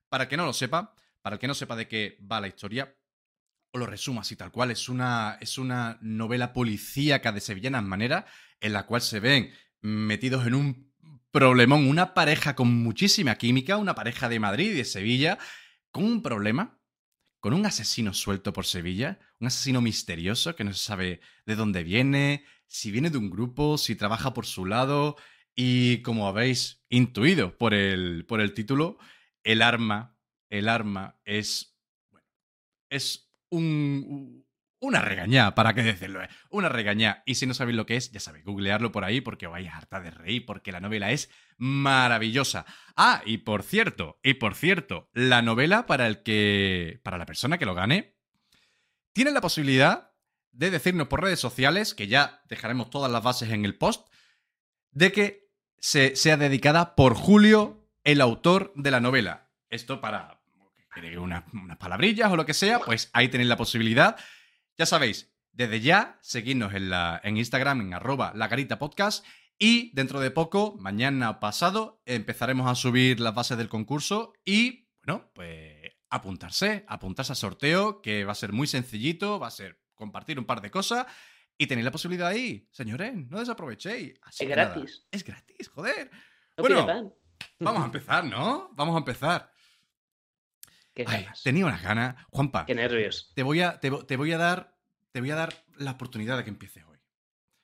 Para 0.09 0.25
el 0.25 0.31
que 0.31 0.39
no 0.39 0.47
lo 0.47 0.55
sepa, 0.55 0.95
para 1.21 1.35
el 1.35 1.41
que 1.41 1.47
no 1.47 1.53
sepa 1.53 1.77
de 1.77 1.87
qué 1.87 2.19
va 2.21 2.41
la 2.41 2.49
historia, 2.49 2.97
os 3.71 3.81
lo 3.81 3.87
resumo 3.87 4.21
así 4.21 4.37
tal 4.37 4.51
cual. 4.51 4.71
Es 4.71 4.89
una, 4.89 5.39
es 5.41 5.59
una 5.59 5.99
novela 6.01 6.53
policíaca 6.53 7.33
de 7.33 7.41
sevillanas 7.41 7.85
maneras 7.85 8.25
en 8.61 8.73
la 8.73 8.87
cual 8.87 9.03
se 9.03 9.21
ven 9.21 9.53
metidos 9.81 10.47
en 10.47 10.55
un 10.55 10.89
problemón 11.31 11.87
una 11.89 12.15
pareja 12.15 12.55
con 12.55 12.75
muchísima 12.83 13.37
química, 13.37 13.77
una 13.77 13.95
pareja 13.95 14.29
de 14.29 14.41
Madrid 14.41 14.71
y 14.71 14.75
de 14.75 14.85
Sevilla, 14.85 15.39
con 15.91 16.05
un 16.05 16.23
problema, 16.23 16.81
con 17.41 17.53
un 17.55 17.67
asesino 17.67 18.15
suelto 18.15 18.53
por 18.53 18.67
Sevilla, 18.67 19.19
un 19.39 19.47
asesino 19.47 19.81
misterioso 19.81 20.57
que 20.57 20.65
no 20.65 20.73
se 20.73 20.85
sabe 20.85 21.21
de 21.47 21.55
dónde 21.57 21.85
viene, 21.85 22.45
si 22.67 22.91
viene 22.91 23.11
de 23.11 23.19
un 23.19 23.31
grupo, 23.31 23.79
si 23.79 23.95
trabaja 23.95 24.35
por 24.35 24.47
su 24.47 24.65
lado, 24.65 25.17
y 25.55 26.03
como 26.03 26.29
habéis 26.29 26.83
intuido 26.89 27.57
por 27.57 27.75
el, 27.75 28.25
por 28.27 28.41
el 28.41 28.55
título, 28.55 28.99
el 29.45 29.63
arma, 29.63 30.17
el 30.51 30.69
arma 30.69 31.21
es, 31.25 31.77
es 32.91 33.28
un, 33.51 34.47
una 34.81 35.01
regañá, 35.01 35.55
¿para 35.55 35.75
qué 35.75 35.83
decirlo? 35.83 36.23
eh? 36.23 36.29
Una 36.51 36.69
regañá. 36.69 37.23
Y 37.27 37.35
si 37.35 37.47
no 37.47 37.55
sabéis 37.55 37.77
lo 37.77 37.87
que 37.87 37.97
es, 37.97 38.13
ya 38.13 38.21
sabéis, 38.21 38.45
googlearlo 38.45 38.93
por 38.93 39.05
ahí 39.05 39.21
porque 39.21 39.47
os 39.47 39.53
vais 39.53 39.69
a 39.69 39.77
hartar 39.77 40.03
de 40.05 40.11
reír, 40.11 40.47
porque 40.47 40.73
la 40.73 40.81
novela 40.81 41.11
es 41.11 41.31
maravillosa. 41.57 42.65
Ah, 42.97 43.23
y 43.27 43.39
por 43.39 43.63
cierto, 43.63 44.19
y 44.23 44.35
por 44.35 44.55
cierto, 44.55 45.09
la 45.13 45.43
novela 45.43 45.87
para 45.87 46.07
el 46.07 46.23
que. 46.23 47.01
para 47.03 47.19
la 47.19 47.27
persona 47.27 47.59
que 47.59 47.67
lo 47.67 47.75
gane, 47.75 48.17
tiene 49.13 49.33
la 49.33 49.41
posibilidad 49.41 50.13
de 50.53 50.71
decirnos 50.71 51.09
por 51.09 51.23
redes 51.23 51.41
sociales, 51.41 51.95
que 51.95 52.07
ya 52.07 52.43
dejaremos 52.49 52.91
todas 52.91 53.11
las 53.11 53.23
bases 53.23 53.51
en 53.51 53.65
el 53.65 53.77
post, 53.77 54.09
de 54.93 55.13
que 55.13 55.51
se, 55.79 56.17
sea 56.17 56.37
dedicada 56.37 56.95
por 56.95 57.15
Julio, 57.15 57.89
el 58.05 58.21
autor 58.21 58.73
de 58.77 58.91
la 58.91 59.01
novela. 59.01 59.51
Esto 59.71 60.01
para 60.01 60.38
que 60.95 61.01
diga 61.01 61.21
unas, 61.21 61.45
unas 61.53 61.77
palabrillas 61.77 62.31
o 62.31 62.37
lo 62.37 62.47
que 62.47 62.55
sea, 62.55 62.81
pues 62.81 63.11
ahí 63.13 63.29
tenéis 63.29 63.49
la 63.49 63.57
posibilidad. 63.57 64.17
Ya 64.77 64.87
sabéis, 64.87 65.33
desde 65.53 65.81
ya, 65.81 66.19
seguidnos 66.23 66.73
en, 66.75 66.91
la, 66.91 67.21
en 67.25 67.37
Instagram, 67.37 67.81
en 67.81 67.95
arroba 67.95 68.33
podcast. 68.79 69.27
Y 69.59 69.91
dentro 69.93 70.21
de 70.21 70.31
poco, 70.31 70.77
mañana 70.79 71.31
o 71.31 71.41
pasado, 71.41 72.01
empezaremos 72.07 72.71
a 72.71 72.77
subir 72.77 73.19
las 73.19 73.35
bases 73.35 73.59
del 73.59 73.69
concurso 73.69 74.33
y, 74.45 74.89
bueno, 75.05 75.33
pues 75.35 75.97
apuntarse, 76.11 76.85
apuntarse 76.87 77.33
al 77.33 77.37
sorteo, 77.37 78.01
que 78.01 78.25
va 78.25 78.33
a 78.33 78.37
ser 78.37 78.53
muy 78.53 78.69
sencillito, 78.69 79.41
va 79.41 79.49
a 79.49 79.51
ser 79.51 79.81
compartir 79.97 80.39
un 80.39 80.45
par 80.45 80.61
de 80.61 80.71
cosas 80.71 81.07
y 81.57 81.67
tenéis 81.67 81.85
la 81.85 81.91
posibilidad 81.91 82.29
ahí. 82.29 82.69
Señores, 82.71 83.15
no 83.17 83.41
desaprovechéis. 83.41 84.15
Así 84.23 84.45
Es 84.45 84.51
nada, 84.51 84.75
gratis. 84.75 85.07
es 85.11 85.25
gratis, 85.25 85.69
joder. 85.69 86.11
No 86.57 86.63
Bueno. 86.63 87.13
Vamos 87.59 87.83
a 87.83 87.85
empezar, 87.87 88.25
¿no? 88.25 88.71
Vamos 88.75 88.95
a 88.95 88.99
empezar. 88.99 89.53
Qué 90.99 91.05
Ay, 91.07 91.23
ganas. 91.23 91.43
tenía 91.45 91.65
unas 91.65 91.81
ganas. 91.81 92.17
Juanpa, 92.31 92.67
Qué 92.67 92.75
nervios. 92.75 93.31
te 93.37 93.45
voy 93.45 93.61
a, 93.61 93.79
te, 93.79 93.89
vo- 93.93 94.05
te 94.05 94.17
voy 94.17 94.33
a 94.33 94.39
dar. 94.39 94.75
Te 95.13 95.21
voy 95.21 95.31
a 95.31 95.37
dar 95.37 95.55
la 95.79 95.93
oportunidad 95.93 96.37
de 96.37 96.43
que 96.45 96.51
empieces 96.51 96.83
hoy. 96.91 96.99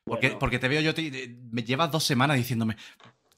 Porque, 0.05 0.29
Bueno. 0.29 0.39
porque 0.39 0.59
te 0.61 0.69
veo 0.69 0.81
yo, 0.81 0.95
te- 0.95 1.37
me 1.51 1.63
llevas 1.65 1.91
dos 1.91 2.05
semanas 2.05 2.37
diciéndome, 2.37 2.77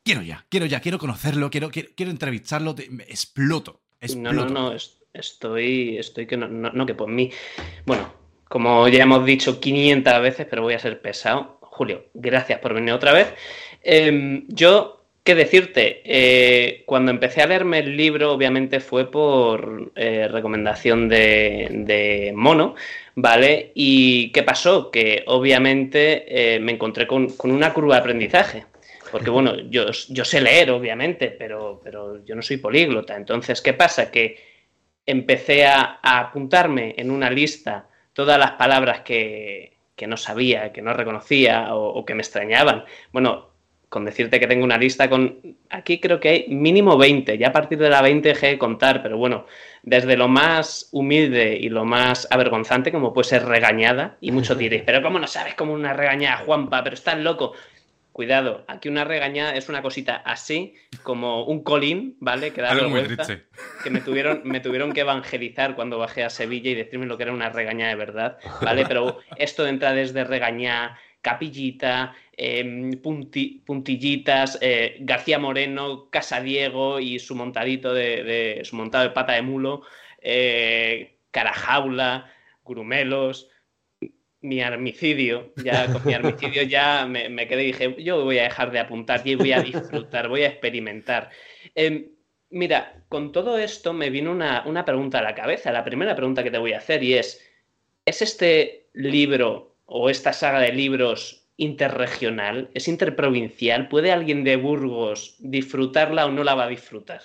quiero 0.04 0.20
ya, 0.22 0.44
quiero 0.50 0.66
ya, 0.66 0.80
quiero 0.80 0.98
conocerlo, 0.98 1.50
quiero, 1.50 1.70
quiero, 1.70 1.88
quiero 1.96 2.10
entrevistarlo, 2.12 2.74
te- 2.74 2.90
me- 2.90 3.04
exploto, 3.04 3.82
No, 3.92 3.96
exploto. 4.00 4.34
no, 4.34 4.48
no, 4.68 4.72
es- 4.72 4.98
estoy, 5.14 5.96
estoy 5.96 6.26
que 6.26 6.36
no, 6.36 6.46
no, 6.46 6.70
no 6.72 6.84
que 6.86 6.94
por 6.94 7.08
mí. 7.08 7.30
Bueno, 7.86 8.12
como 8.48 8.86
ya 8.88 9.02
hemos 9.04 9.24
dicho 9.24 9.58
500 9.60 10.20
veces, 10.20 10.46
pero 10.50 10.60
voy 10.62 10.74
a 10.74 10.78
ser 10.78 11.00
pesado. 11.00 11.58
Julio, 11.62 12.06
gracias 12.14 12.58
por 12.60 12.74
venir 12.74 12.92
otra 12.92 13.12
vez. 13.12 13.32
Em, 13.82 14.46
yo, 14.48 14.95
¿qué 15.26 15.34
decirte? 15.34 16.00
Eh, 16.04 16.84
cuando 16.86 17.10
empecé 17.10 17.42
a 17.42 17.46
leerme 17.46 17.80
el 17.80 17.96
libro, 17.96 18.32
obviamente 18.32 18.78
fue 18.80 19.10
por 19.10 19.90
eh, 19.96 20.28
recomendación 20.28 21.08
de, 21.08 21.68
de 21.70 22.32
Mono, 22.34 22.76
¿vale? 23.16 23.72
¿Y 23.74 24.30
qué 24.30 24.44
pasó? 24.44 24.90
Que 24.90 25.24
obviamente 25.26 26.54
eh, 26.54 26.60
me 26.60 26.72
encontré 26.72 27.08
con, 27.08 27.28
con 27.36 27.50
una 27.50 27.74
curva 27.74 27.96
de 27.96 28.00
aprendizaje. 28.00 28.66
Porque 29.10 29.30
bueno, 29.30 29.56
yo, 29.68 29.86
yo 30.08 30.24
sé 30.24 30.40
leer, 30.40 30.70
obviamente, 30.70 31.28
pero, 31.32 31.80
pero 31.82 32.24
yo 32.24 32.36
no 32.36 32.42
soy 32.42 32.58
políglota. 32.58 33.16
Entonces, 33.16 33.60
¿qué 33.60 33.74
pasa? 33.74 34.12
Que 34.12 34.38
empecé 35.04 35.66
a, 35.66 35.98
a 36.02 36.20
apuntarme 36.20 36.94
en 36.96 37.10
una 37.10 37.30
lista 37.30 37.88
todas 38.12 38.38
las 38.38 38.52
palabras 38.52 39.00
que, 39.00 39.76
que 39.96 40.06
no 40.06 40.16
sabía, 40.16 40.72
que 40.72 40.82
no 40.82 40.92
reconocía 40.92 41.74
o, 41.74 41.88
o 41.94 42.04
que 42.04 42.14
me 42.14 42.22
extrañaban. 42.22 42.84
Bueno, 43.12 43.55
con 43.88 44.04
decirte 44.04 44.40
que 44.40 44.46
tengo 44.46 44.64
una 44.64 44.78
lista 44.78 45.08
con... 45.08 45.56
Aquí 45.70 46.00
creo 46.00 46.20
que 46.20 46.28
hay 46.28 46.46
mínimo 46.48 46.96
20, 46.96 47.38
ya 47.38 47.48
a 47.48 47.52
partir 47.52 47.78
de 47.78 47.90
la 47.90 48.02
20 48.02 48.28
dejé 48.28 48.48
de 48.48 48.58
contar, 48.58 49.02
pero 49.02 49.16
bueno, 49.16 49.46
desde 49.82 50.16
lo 50.16 50.28
más 50.28 50.88
humilde 50.92 51.56
y 51.60 51.68
lo 51.68 51.84
más 51.84 52.26
avergonzante, 52.30 52.90
como 52.90 53.12
puede 53.12 53.28
ser 53.28 53.44
regañada, 53.44 54.16
y 54.20 54.32
muchos 54.32 54.58
diréis, 54.58 54.82
pero 54.84 55.02
¿cómo 55.02 55.18
no 55.18 55.26
sabes 55.26 55.54
cómo 55.54 55.72
una 55.72 55.92
regañada, 55.92 56.38
Juanpa? 56.38 56.82
Pero 56.82 56.94
estás 56.94 57.18
loco. 57.18 57.54
Cuidado, 58.16 58.64
aquí 58.66 58.88
una 58.88 59.04
regañada 59.04 59.54
es 59.56 59.68
una 59.68 59.82
cosita 59.82 60.16
así, 60.16 60.74
como 61.02 61.44
un 61.44 61.62
colín, 61.62 62.16
¿vale? 62.18 62.50
Que 62.50 62.62
da 62.62 62.70
Algo 62.70 62.90
vergüenza 62.90 63.40
que 63.84 63.90
me 63.90 64.00
tuvieron, 64.00 64.40
me 64.44 64.60
tuvieron 64.60 64.94
que 64.94 65.02
evangelizar 65.02 65.74
cuando 65.76 65.98
bajé 65.98 66.24
a 66.24 66.30
Sevilla 66.30 66.70
y 66.70 66.74
decirme 66.74 67.04
lo 67.04 67.18
que 67.18 67.24
era 67.24 67.34
una 67.34 67.50
regaña 67.50 67.88
de 67.88 67.94
verdad, 67.94 68.38
¿vale? 68.62 68.86
Pero 68.88 69.18
esto 69.36 69.66
entra 69.66 69.92
desde 69.92 70.24
regañá, 70.24 70.98
capillita, 71.26 72.14
em, 72.36 72.92
punti- 73.02 73.60
puntillitas, 73.66 74.58
eh, 74.60 74.96
García 75.00 75.40
Moreno, 75.40 76.08
Casadiego 76.08 77.00
y 77.00 77.18
su 77.18 77.34
montadito 77.34 77.92
de, 77.92 78.60
su 78.62 78.76
montado 78.76 79.02
de 79.02 79.10
pata 79.10 79.32
de 79.32 79.42
mulo, 79.42 79.82
eh, 80.20 81.16
carajaula, 81.32 82.32
grumelos, 82.64 83.48
mi 84.40 84.60
armicidio, 84.62 85.52
ya 85.64 85.92
con 85.92 86.06
mi 86.06 86.14
armicidio 86.14 86.62
ya 86.62 87.06
me, 87.06 87.28
me 87.28 87.48
quedé 87.48 87.64
y 87.64 87.66
dije, 87.72 87.96
yo 88.04 88.22
voy 88.22 88.38
a 88.38 88.44
dejar 88.44 88.70
de 88.70 88.78
apuntar 88.78 89.22
y 89.24 89.34
voy 89.34 89.50
a 89.52 89.60
disfrutar, 89.60 90.28
voy 90.28 90.42
a 90.42 90.48
experimentar. 90.48 91.30
Em, 91.74 92.06
Mira, 92.48 93.02
con 93.08 93.32
todo 93.32 93.58
esto 93.58 93.92
me 93.92 94.08
vino 94.08 94.30
una, 94.30 94.62
una 94.66 94.84
pregunta 94.84 95.18
a 95.18 95.22
la 95.22 95.34
cabeza. 95.34 95.72
La 95.72 95.82
primera 95.82 96.14
pregunta 96.14 96.44
que 96.44 96.52
te 96.52 96.58
voy 96.58 96.74
a 96.74 96.78
hacer 96.78 97.02
y 97.02 97.14
es, 97.14 97.44
¿es 98.04 98.22
este 98.22 98.86
libro 98.94 99.75
o 99.86 100.10
esta 100.10 100.32
saga 100.32 100.60
de 100.60 100.72
libros 100.72 101.46
interregional? 101.56 102.70
¿Es 102.74 102.88
interprovincial? 102.88 103.88
¿Puede 103.88 104.12
alguien 104.12 104.44
de 104.44 104.56
Burgos 104.56 105.36
disfrutarla 105.38 106.26
o 106.26 106.30
no 106.30 106.44
la 106.44 106.54
va 106.54 106.64
a 106.64 106.68
disfrutar? 106.68 107.22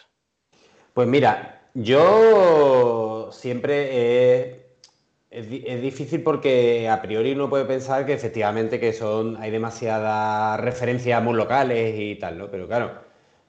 Pues 0.93 1.07
mira, 1.07 1.61
yo 1.73 3.29
siempre 3.31 4.55
es, 5.29 5.47
es 5.51 5.81
difícil 5.81 6.21
porque 6.23 6.89
a 6.89 7.01
priori 7.01 7.31
uno 7.31 7.49
puede 7.49 7.65
pensar 7.65 8.05
que 8.05 8.13
efectivamente 8.13 8.79
que 8.79 8.93
son, 8.93 9.37
hay 9.37 9.51
demasiadas 9.51 10.59
referencias 10.59 11.21
muy 11.23 11.35
locales 11.35 11.95
y 11.97 12.15
tal, 12.15 12.37
¿no? 12.37 12.49
Pero 12.49 12.67
claro, 12.67 12.91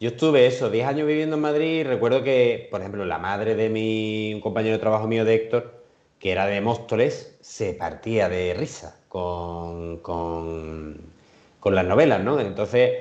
yo 0.00 0.10
estuve 0.10 0.46
eso, 0.46 0.70
10 0.70 0.86
años 0.86 1.06
viviendo 1.06 1.36
en 1.36 1.42
Madrid 1.42 1.80
y 1.80 1.84
recuerdo 1.84 2.22
que, 2.22 2.68
por 2.70 2.80
ejemplo, 2.80 3.04
la 3.04 3.18
madre 3.18 3.54
de 3.54 3.68
mi, 3.68 4.32
un 4.34 4.40
compañero 4.40 4.74
de 4.74 4.80
trabajo 4.80 5.06
mío 5.06 5.24
de 5.24 5.34
Héctor, 5.34 5.82
que 6.18 6.30
era 6.32 6.46
de 6.46 6.60
Móstoles, 6.60 7.36
se 7.40 7.74
partía 7.74 8.28
de 8.28 8.54
risa 8.54 9.01
con, 9.12 9.98
con, 9.98 10.96
con 11.60 11.74
las 11.74 11.84
novelas, 11.84 12.24
¿no? 12.24 12.40
Entonces, 12.40 12.92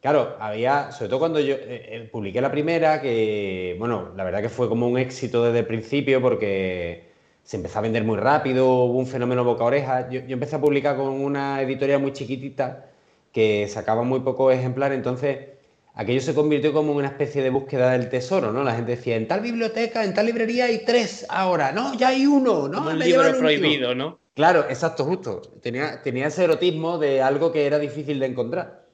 claro, 0.00 0.36
había, 0.38 0.92
sobre 0.92 1.08
todo 1.08 1.18
cuando 1.18 1.40
yo 1.40 1.56
eh, 1.56 1.58
eh, 1.66 2.08
publiqué 2.12 2.40
la 2.40 2.52
primera, 2.52 3.02
que, 3.02 3.74
bueno, 3.76 4.10
la 4.14 4.22
verdad 4.22 4.42
que 4.42 4.48
fue 4.48 4.68
como 4.68 4.86
un 4.86 4.96
éxito 4.96 5.42
desde 5.42 5.58
el 5.58 5.66
principio 5.66 6.22
porque 6.22 7.08
se 7.42 7.56
empezó 7.56 7.80
a 7.80 7.82
vender 7.82 8.04
muy 8.04 8.16
rápido, 8.16 8.68
hubo 8.84 8.96
un 8.96 9.08
fenómeno 9.08 9.42
boca-oreja. 9.42 10.08
Yo, 10.08 10.20
yo 10.20 10.34
empecé 10.34 10.54
a 10.54 10.60
publicar 10.60 10.96
con 10.96 11.08
una 11.08 11.60
editorial 11.60 12.00
muy 12.00 12.12
chiquitita 12.12 12.86
que 13.32 13.66
sacaba 13.66 14.04
muy 14.04 14.20
pocos 14.20 14.54
ejemplares, 14.54 14.96
entonces 14.96 15.48
aquello 15.94 16.20
se 16.20 16.32
convirtió 16.32 16.72
como 16.72 16.92
en 16.92 16.98
una 16.98 17.08
especie 17.08 17.42
de 17.42 17.50
búsqueda 17.50 17.90
del 17.90 18.08
tesoro, 18.08 18.52
¿no? 18.52 18.62
La 18.62 18.76
gente 18.76 18.92
decía, 18.92 19.16
en 19.16 19.26
tal 19.26 19.40
biblioteca, 19.40 20.04
en 20.04 20.14
tal 20.14 20.26
librería 20.26 20.66
hay 20.66 20.84
tres 20.84 21.26
ahora, 21.28 21.72
no, 21.72 21.94
ya 21.94 22.08
hay 22.10 22.24
uno, 22.24 22.68
¿no? 22.68 22.78
Como 22.78 22.90
un 22.90 23.00
libro 23.00 23.22
el 23.22 23.34
último". 23.34 23.40
prohibido, 23.40 23.96
¿no? 23.96 24.20
Claro, 24.36 24.66
exacto, 24.68 25.06
justo. 25.06 25.40
Tenía, 25.62 26.02
tenía 26.02 26.26
ese 26.26 26.44
erotismo 26.44 26.98
de 26.98 27.22
algo 27.22 27.52
que 27.52 27.66
era 27.66 27.78
difícil 27.78 28.18
de 28.20 28.26
encontrar. 28.26 28.86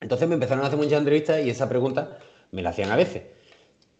Entonces 0.00 0.26
me 0.28 0.34
empezaron 0.34 0.64
a 0.64 0.66
hacer 0.66 0.76
muchas 0.76 0.98
entrevistas 0.98 1.40
y 1.44 1.50
esa 1.50 1.68
pregunta 1.68 2.18
me 2.50 2.62
la 2.62 2.70
hacían 2.70 2.90
a 2.90 2.96
veces. 2.96 3.22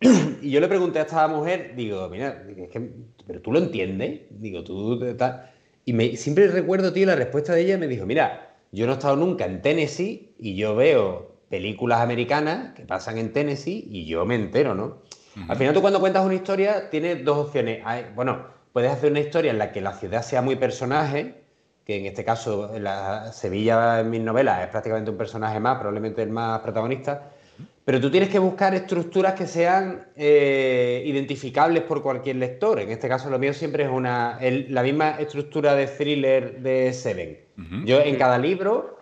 Y 0.42 0.50
yo 0.50 0.60
le 0.60 0.66
pregunté 0.66 0.98
a 0.98 1.02
esta 1.02 1.26
mujer, 1.28 1.74
digo, 1.76 2.08
mira, 2.08 2.44
es 2.48 2.68
que, 2.68 2.90
pero 3.26 3.40
tú 3.40 3.52
lo 3.52 3.60
entiendes, 3.60 4.22
digo, 4.30 4.64
tú 4.64 4.98
tal. 5.16 5.50
Y 5.84 5.92
me, 5.92 6.16
siempre 6.16 6.48
recuerdo, 6.48 6.92
tío, 6.92 7.06
la 7.06 7.14
respuesta 7.14 7.54
de 7.54 7.62
ella 7.62 7.78
me 7.78 7.86
dijo, 7.86 8.04
mira, 8.04 8.56
yo 8.72 8.86
no 8.86 8.92
he 8.92 8.96
estado 8.96 9.14
nunca 9.16 9.46
en 9.46 9.62
Tennessee 9.62 10.34
y 10.36 10.56
yo 10.56 10.74
veo 10.74 11.36
películas 11.48 12.00
americanas 12.00 12.74
que 12.74 12.84
pasan 12.84 13.18
en 13.18 13.32
Tennessee 13.32 13.86
y 13.88 14.04
yo 14.04 14.26
me 14.26 14.34
entero, 14.34 14.74
¿no? 14.74 15.02
Al 15.48 15.56
final 15.56 15.72
tú 15.74 15.80
cuando 15.80 16.00
cuentas 16.00 16.24
una 16.24 16.34
historia 16.34 16.90
tienes 16.90 17.24
dos 17.24 17.46
opciones. 17.46 17.82
Hay- 17.84 18.06
bueno, 18.16 18.55
puedes 18.76 18.92
hacer 18.92 19.10
una 19.10 19.20
historia 19.20 19.52
en 19.52 19.56
la 19.56 19.72
que 19.72 19.80
la 19.80 19.94
ciudad 19.94 20.20
sea 20.20 20.42
muy 20.42 20.56
personaje, 20.56 21.32
que 21.86 21.96
en 21.96 22.04
este 22.04 22.26
caso 22.26 22.72
la 22.78 23.32
Sevilla 23.32 24.00
en 24.00 24.10
mis 24.10 24.20
novelas 24.20 24.64
es 24.64 24.66
prácticamente 24.68 25.10
un 25.10 25.16
personaje 25.16 25.58
más, 25.58 25.78
probablemente 25.78 26.20
el 26.22 26.28
más 26.28 26.60
protagonista, 26.60 27.30
pero 27.86 27.98
tú 28.02 28.10
tienes 28.10 28.28
que 28.28 28.38
buscar 28.38 28.74
estructuras 28.74 29.32
que 29.32 29.46
sean 29.46 30.08
eh, 30.14 31.02
identificables 31.06 31.84
por 31.84 32.02
cualquier 32.02 32.36
lector. 32.36 32.78
En 32.78 32.90
este 32.90 33.08
caso 33.08 33.30
lo 33.30 33.38
mío 33.38 33.54
siempre 33.54 33.84
es 33.84 33.88
una, 33.90 34.36
el- 34.42 34.66
la 34.74 34.82
misma 34.82 35.16
estructura 35.18 35.74
de 35.74 35.86
thriller 35.86 36.60
de 36.60 36.92
Seven. 36.92 37.38
Yo 37.86 38.02
en 38.02 38.16
cada 38.16 38.36
libro 38.36 38.98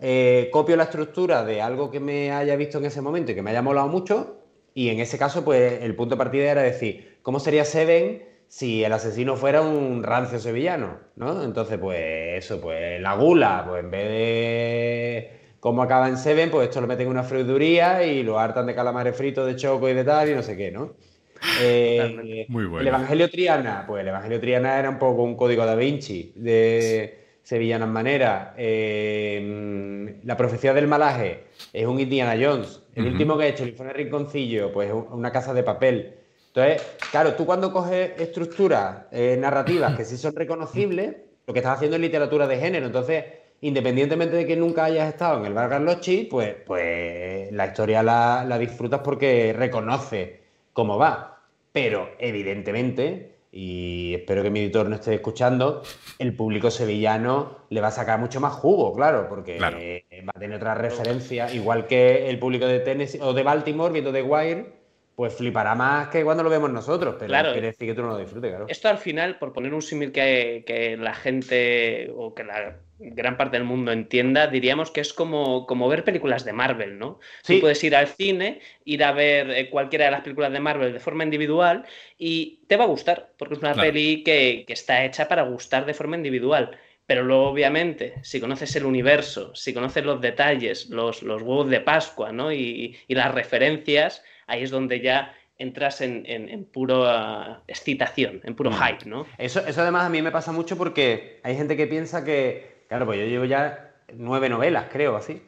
eh, 0.00 0.48
copio 0.54 0.74
la 0.74 0.84
estructura 0.84 1.44
de 1.44 1.60
algo 1.60 1.90
que 1.90 2.00
me 2.00 2.32
haya 2.32 2.56
visto 2.56 2.78
en 2.78 2.86
ese 2.86 3.02
momento 3.02 3.32
y 3.32 3.34
que 3.34 3.42
me 3.42 3.50
haya 3.50 3.60
molado 3.60 3.88
mucho. 3.88 4.38
Y 4.72 4.88
en 4.88 5.00
ese 5.00 5.18
caso, 5.18 5.44
pues 5.44 5.82
el 5.82 5.94
punto 5.94 6.14
de 6.14 6.18
partida 6.18 6.50
era 6.50 6.62
decir, 6.62 7.18
¿cómo 7.20 7.40
sería 7.40 7.66
Seven 7.66 8.37
si 8.48 8.82
el 8.82 8.92
asesino 8.92 9.36
fuera 9.36 9.60
un 9.62 10.02
rancio 10.02 10.38
sevillano? 10.38 10.98
¿no? 11.16 11.42
Entonces, 11.44 11.78
pues 11.78 12.44
eso, 12.44 12.60
pues 12.60 13.00
la 13.00 13.14
gula, 13.14 13.64
pues 13.68 13.84
en 13.84 13.90
vez 13.90 14.08
de 14.08 15.30
cómo 15.60 15.82
acaba 15.82 16.08
en 16.08 16.16
Seven, 16.16 16.50
pues 16.50 16.68
esto 16.68 16.80
lo 16.80 16.86
meten 16.86 17.06
en 17.06 17.12
una 17.12 17.22
frutería 17.24 18.04
y 18.04 18.22
lo 18.22 18.38
hartan 18.38 18.66
de 18.66 18.74
calamares 18.74 19.14
fritos, 19.16 19.46
de 19.46 19.56
choco 19.56 19.88
y 19.88 19.94
de 19.94 20.04
tal, 20.04 20.30
y 20.30 20.34
no 20.34 20.42
sé 20.42 20.56
qué, 20.56 20.70
¿no? 20.70 20.94
Eh, 21.62 22.46
Muy 22.48 22.64
bueno. 22.64 22.80
El 22.80 22.88
Evangelio 22.88 23.30
Triana, 23.30 23.84
pues 23.86 24.00
el 24.02 24.08
Evangelio 24.08 24.40
Triana 24.40 24.78
era 24.78 24.90
un 24.90 24.98
poco 24.98 25.22
un 25.22 25.36
código 25.36 25.64
da 25.64 25.76
Vinci 25.76 26.32
de 26.34 27.38
Sevillanas 27.44 27.88
Manera. 27.88 28.54
Eh, 28.56 30.16
la 30.24 30.36
profecía 30.36 30.72
del 30.74 30.86
malaje 30.88 31.44
es 31.72 31.86
un 31.86 32.00
Indiana 32.00 32.34
Jones. 32.40 32.82
El 32.94 33.06
último 33.06 33.38
que 33.38 33.44
he 33.44 33.48
hecho, 33.50 33.62
el 33.62 33.70
informe 33.70 33.92
Rinconcillo, 33.92 34.72
pues 34.72 34.88
es 34.88 34.94
un- 34.94 35.06
una 35.12 35.30
casa 35.30 35.54
de 35.54 35.62
papel. 35.62 36.14
Entonces, 36.48 36.82
claro, 37.10 37.34
tú 37.34 37.46
cuando 37.46 37.72
coges 37.72 38.12
estructuras 38.18 39.04
eh, 39.12 39.36
narrativas 39.38 39.96
que 39.96 40.04
sí 40.04 40.16
son 40.16 40.34
reconocibles, 40.34 41.14
lo 41.46 41.52
que 41.52 41.60
estás 41.60 41.76
haciendo 41.76 41.96
es 41.96 42.02
literatura 42.02 42.46
de 42.46 42.58
género. 42.58 42.86
Entonces, 42.86 43.24
independientemente 43.60 44.36
de 44.36 44.46
que 44.46 44.56
nunca 44.56 44.84
hayas 44.84 45.08
estado 45.08 45.38
en 45.40 45.46
el 45.46 45.54
Bar 45.54 45.68
Garlochi, 45.68 46.24
pues, 46.24 46.56
pues 46.66 47.52
la 47.52 47.66
historia 47.66 48.02
la, 48.02 48.44
la 48.46 48.58
disfrutas 48.58 49.00
porque 49.04 49.52
reconoce 49.56 50.40
cómo 50.72 50.98
va. 50.98 51.38
Pero, 51.72 52.10
evidentemente, 52.18 53.32
y 53.52 54.14
espero 54.14 54.42
que 54.42 54.50
mi 54.50 54.60
editor 54.60 54.88
no 54.88 54.96
esté 54.96 55.14
escuchando, 55.14 55.82
el 56.18 56.34
público 56.34 56.70
sevillano 56.70 57.58
le 57.70 57.80
va 57.80 57.88
a 57.88 57.92
sacar 57.92 58.18
mucho 58.18 58.40
más 58.40 58.52
jugo, 58.54 58.92
claro, 58.94 59.26
porque 59.28 59.56
Claro. 59.58 59.78
eh, 59.80 60.04
va 60.26 60.32
a 60.34 60.38
tener 60.38 60.56
otra 60.56 60.74
referencia, 60.74 61.52
igual 61.52 61.86
que 61.86 62.28
el 62.28 62.38
público 62.38 62.66
de 62.66 62.80
Tennessee 62.80 63.20
o 63.22 63.32
de 63.32 63.42
Baltimore 63.42 63.92
viendo 63.92 64.12
The 64.12 64.22
Wire, 64.22 64.77
pues 65.18 65.34
flipará 65.34 65.74
más 65.74 66.10
que 66.10 66.22
cuando 66.22 66.44
lo 66.44 66.48
vemos 66.48 66.70
nosotros, 66.70 67.16
pero 67.18 67.26
Claro. 67.26 67.50
quiere 67.50 67.66
decir 67.66 67.88
que 67.88 67.94
tú 67.94 68.02
no 68.02 68.10
lo 68.10 68.18
disfrutes, 68.18 68.50
claro. 68.52 68.66
Esto 68.68 68.88
al 68.88 68.98
final, 68.98 69.36
por 69.40 69.52
poner 69.52 69.74
un 69.74 69.82
símil 69.82 70.12
que, 70.12 70.62
que 70.64 70.96
la 70.96 71.12
gente 71.12 72.08
o 72.14 72.36
que 72.36 72.44
la 72.44 72.76
gran 73.00 73.36
parte 73.36 73.56
del 73.56 73.66
mundo 73.66 73.90
entienda, 73.90 74.46
diríamos 74.46 74.92
que 74.92 75.00
es 75.00 75.12
como, 75.12 75.66
como 75.66 75.88
ver 75.88 76.04
películas 76.04 76.44
de 76.44 76.52
Marvel, 76.52 77.00
¿no? 77.00 77.18
Sí. 77.42 77.56
Tú 77.56 77.62
puedes 77.62 77.82
ir 77.82 77.96
al 77.96 78.06
cine, 78.06 78.60
ir 78.84 79.02
a 79.02 79.10
ver 79.10 79.50
eh, 79.50 79.68
cualquiera 79.70 80.04
de 80.04 80.12
las 80.12 80.20
películas 80.20 80.52
de 80.52 80.60
Marvel 80.60 80.92
de 80.92 81.00
forma 81.00 81.24
individual 81.24 81.84
y 82.16 82.60
te 82.68 82.76
va 82.76 82.84
a 82.84 82.86
gustar, 82.86 83.32
porque 83.38 83.54
es 83.54 83.60
una 83.60 83.72
Claro. 83.72 83.88
peli 83.88 84.22
que, 84.22 84.62
que 84.68 84.72
está 84.72 85.04
hecha 85.04 85.26
para 85.26 85.42
gustar 85.42 85.84
de 85.84 85.94
forma 85.94 86.14
individual. 86.14 86.78
Pero 87.06 87.24
luego, 87.24 87.48
obviamente, 87.48 88.14
si 88.22 88.38
conoces 88.38 88.76
el 88.76 88.84
universo, 88.84 89.52
si 89.56 89.74
conoces 89.74 90.04
los 90.04 90.20
detalles, 90.20 90.90
los, 90.90 91.24
los 91.24 91.42
huevos 91.42 91.70
de 91.70 91.80
Pascua, 91.80 92.30
¿no? 92.30 92.52
Y, 92.52 92.96
y 93.08 93.14
las 93.16 93.34
referencias, 93.34 94.22
ahí 94.48 94.64
es 94.64 94.70
donde 94.70 95.00
ya 95.00 95.32
entras 95.58 96.00
en, 96.00 96.24
en, 96.26 96.48
en 96.48 96.64
pura 96.64 97.62
excitación, 97.66 98.40
en 98.44 98.54
puro 98.54 98.70
Mm. 98.70 98.74
hype, 98.74 99.06
¿no? 99.08 99.26
Eso, 99.38 99.64
eso 99.66 99.82
además 99.82 100.04
a 100.04 100.08
mí 100.08 100.22
me 100.22 100.30
pasa 100.30 100.52
mucho 100.52 100.76
porque 100.76 101.40
hay 101.42 101.56
gente 101.56 101.76
que 101.76 101.86
piensa 101.86 102.24
que, 102.24 102.84
claro, 102.88 103.06
pues 103.06 103.18
yo 103.18 103.26
llevo 103.26 103.44
ya 103.44 103.92
nueve 104.14 104.48
novelas, 104.48 104.86
creo, 104.90 105.16
así. 105.16 105.42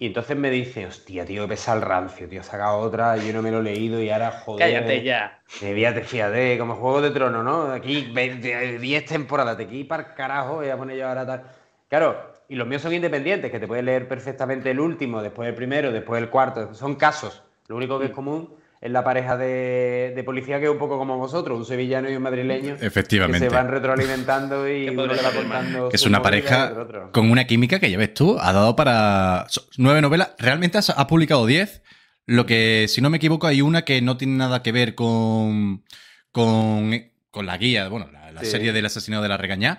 Y 0.00 0.06
entonces 0.06 0.36
me 0.36 0.50
dice, 0.50 0.84
hostia, 0.84 1.24
tío, 1.24 1.42
que 1.42 1.50
pesa 1.50 1.72
el 1.74 1.82
rancio, 1.82 2.28
tío, 2.28 2.40
ha 2.40 2.42
sacado 2.42 2.78
otra, 2.80 3.16
yo 3.18 3.32
no 3.32 3.40
me 3.40 3.52
lo 3.52 3.60
he 3.60 3.62
leído 3.62 4.02
y 4.02 4.10
ahora, 4.10 4.32
joder. 4.32 4.66
Cállate 4.66 5.04
ya. 5.04 5.38
Eh, 5.62 6.02
fíjate, 6.04 6.58
como 6.58 6.74
Juego 6.74 7.02
de 7.02 7.10
Tronos, 7.12 7.44
¿no? 7.44 7.70
Aquí 7.72 8.10
20, 8.12 8.78
10 8.80 9.04
temporadas, 9.04 9.56
te 9.56 9.72
ir 9.72 9.86
para 9.86 10.08
el 10.08 10.14
carajo, 10.14 10.56
voy 10.56 10.70
a 10.70 10.76
poner 10.76 10.96
yo 10.96 11.06
ahora 11.06 11.24
tal. 11.24 11.44
Claro, 11.88 12.16
y 12.48 12.56
los 12.56 12.66
míos 12.66 12.82
son 12.82 12.92
independientes, 12.94 13.48
que 13.52 13.60
te 13.60 13.68
puedes 13.68 13.84
leer 13.84 14.08
perfectamente 14.08 14.72
el 14.72 14.80
último, 14.80 15.22
después 15.22 15.48
el 15.48 15.54
primero, 15.54 15.92
después 15.92 16.20
el 16.20 16.30
cuarto. 16.30 16.74
Son 16.74 16.96
casos. 16.96 17.44
Lo 17.70 17.76
único 17.76 18.00
que 18.00 18.06
es 18.06 18.10
común 18.10 18.52
es 18.80 18.90
la 18.90 19.04
pareja 19.04 19.36
de, 19.36 20.12
de 20.16 20.24
policía, 20.24 20.58
que 20.58 20.64
es 20.64 20.70
un 20.72 20.78
poco 20.78 20.98
como 20.98 21.16
vosotros, 21.18 21.56
un 21.56 21.64
sevillano 21.64 22.10
y 22.10 22.16
un 22.16 22.22
madrileño. 22.24 22.74
Efectivamente. 22.80 23.38
Que 23.38 23.48
se 23.48 23.54
van 23.54 23.68
retroalimentando 23.68 24.68
y 24.68 24.86
¿Qué 24.86 24.90
uno 24.90 25.06
le 25.06 25.22
va 25.22 25.30
contando. 25.30 25.88
Que 25.88 25.94
es 25.94 26.04
una 26.04 26.20
pareja 26.20 26.74
con 27.12 27.30
una 27.30 27.44
química 27.46 27.78
que 27.78 27.88
ya 27.88 27.96
ves 27.96 28.12
tú, 28.12 28.38
ha 28.40 28.52
dado 28.52 28.74
para 28.74 29.46
nueve 29.78 30.00
novelas. 30.00 30.32
Realmente 30.38 30.78
has, 30.78 30.90
has 30.90 31.04
publicado 31.06 31.46
diez. 31.46 31.82
Lo 32.26 32.44
que, 32.44 32.86
si 32.88 33.00
no 33.00 33.08
me 33.08 33.18
equivoco, 33.18 33.46
hay 33.46 33.62
una 33.62 33.82
que 33.82 34.02
no 34.02 34.16
tiene 34.16 34.36
nada 34.36 34.62
que 34.64 34.72
ver 34.72 34.96
con, 34.96 35.84
con, 36.32 36.92
con 37.30 37.46
la 37.46 37.56
guía, 37.56 37.88
bueno, 37.88 38.08
la, 38.12 38.32
la 38.32 38.40
Sí. 38.40 38.46
serie 38.46 38.72
del 38.72 38.86
asesino 38.86 39.22
de 39.22 39.28
la 39.28 39.36
regañá. 39.36 39.78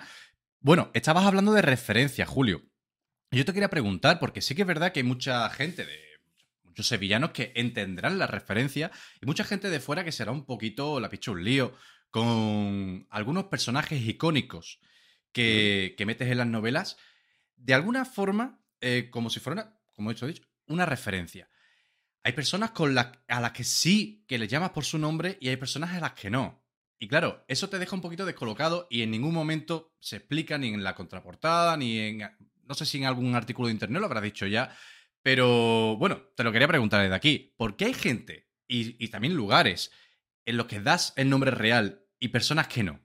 Bueno, 0.60 0.88
estabas 0.94 1.26
hablando 1.26 1.52
de 1.52 1.60
referencia, 1.60 2.24
Julio. 2.24 2.62
Yo 3.32 3.44
te 3.44 3.52
quería 3.52 3.68
preguntar, 3.68 4.18
porque 4.18 4.40
sí 4.40 4.54
que 4.54 4.62
es 4.62 4.68
verdad 4.68 4.92
que 4.92 5.00
hay 5.00 5.04
mucha 5.04 5.48
gente 5.50 5.84
de 5.84 6.11
muchos 6.72 6.88
sevillanos 6.88 7.32
que 7.32 7.52
entenderán 7.54 8.18
la 8.18 8.26
referencia 8.26 8.90
y 9.20 9.26
mucha 9.26 9.44
gente 9.44 9.68
de 9.68 9.78
fuera 9.78 10.04
que 10.04 10.12
será 10.12 10.32
un 10.32 10.46
poquito 10.46 10.98
la 11.00 11.10
picha 11.10 11.30
un 11.30 11.44
lío 11.44 11.74
con 12.10 13.06
algunos 13.10 13.44
personajes 13.44 14.00
icónicos 14.00 14.80
que, 15.32 15.94
que 15.96 16.06
metes 16.06 16.30
en 16.30 16.38
las 16.38 16.46
novelas, 16.46 16.96
de 17.56 17.74
alguna 17.74 18.04
forma, 18.04 18.60
eh, 18.80 19.08
como 19.10 19.28
si 19.30 19.40
fuera, 19.40 19.62
una- 19.62 19.78
como 19.94 20.10
he 20.10 20.14
dicho, 20.14 20.26
dicho, 20.26 20.42
una 20.66 20.86
referencia. 20.86 21.48
Hay 22.24 22.32
personas 22.32 22.70
con 22.70 22.94
las 22.94 23.08
a 23.28 23.40
las 23.40 23.52
que 23.52 23.64
sí 23.64 24.24
que 24.26 24.38
les 24.38 24.48
llamas 24.48 24.70
por 24.70 24.84
su 24.84 24.96
nombre 24.98 25.36
y 25.40 25.48
hay 25.48 25.56
personas 25.56 25.90
a 25.90 26.00
las 26.00 26.12
que 26.12 26.30
no. 26.30 26.64
Y 26.98 27.08
claro, 27.08 27.44
eso 27.48 27.68
te 27.68 27.78
deja 27.78 27.96
un 27.96 28.02
poquito 28.02 28.24
descolocado 28.24 28.86
y 28.88 29.02
en 29.02 29.10
ningún 29.10 29.34
momento 29.34 29.94
se 30.00 30.16
explica 30.16 30.56
ni 30.56 30.68
en 30.68 30.84
la 30.84 30.94
contraportada, 30.94 31.76
ni 31.76 31.98
en... 31.98 32.30
No 32.64 32.74
sé 32.74 32.86
si 32.86 32.98
en 32.98 33.06
algún 33.06 33.34
artículo 33.34 33.66
de 33.68 33.74
internet 33.74 34.00
lo 34.00 34.06
habrá 34.06 34.20
dicho 34.20 34.46
ya, 34.46 34.74
pero 35.22 35.96
bueno, 35.96 36.22
te 36.36 36.44
lo 36.44 36.52
quería 36.52 36.68
preguntar 36.68 37.02
desde 37.02 37.14
aquí. 37.14 37.54
¿Por 37.56 37.76
qué 37.76 37.86
hay 37.86 37.94
gente 37.94 38.48
y, 38.68 39.02
y 39.02 39.08
también 39.08 39.34
lugares 39.34 39.92
en 40.46 40.56
los 40.56 40.66
que 40.66 40.80
das 40.80 41.12
el 41.16 41.30
nombre 41.30 41.50
real 41.50 42.04
y 42.18 42.28
personas 42.28 42.68
que 42.68 42.82
no? 42.82 43.00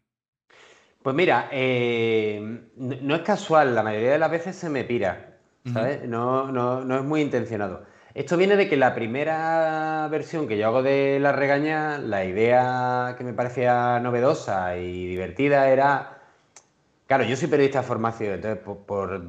Pues 1.02 1.16
mira, 1.16 1.48
eh, 1.52 2.42
no, 2.76 3.16
es 3.16 3.22
casual, 3.22 3.74
la 3.74 3.84
mayoría 3.84 4.12
de 4.12 4.20
las 4.20 4.32
veces 4.32 4.56
se 4.56 4.70
me 4.70 4.84
pira, 4.84 5.40
¿sabes? 5.72 6.04
No, 6.04 6.52
no, 6.52 6.84
no 6.84 6.98
es 6.98 7.04
muy 7.04 7.22
intencionado. 7.22 7.86
Esto 8.14 8.36
viene 8.36 8.58
de 8.58 8.68
que 8.68 8.76
la 8.76 8.96
primera 8.96 10.08
versión 10.10 10.48
que 10.48 10.58
yo 10.58 10.68
hago 10.68 10.84
de 10.84 11.20
La 11.22 11.32
Regaña, 11.32 11.98
la 11.98 12.26
idea 12.26 13.16
que 13.18 13.24
me 13.24 13.34
parecía 13.34 14.00
novedosa 14.00 14.78
y 14.78 15.08
divertida 15.08 15.70
era... 15.70 16.17
Claro, 17.08 17.24
yo 17.24 17.36
soy 17.38 17.48
periodista 17.48 17.80
de 17.82 17.88
formación, 17.88 18.34
entonces 18.34 18.60
por, 18.64 18.80
por- 18.86 19.22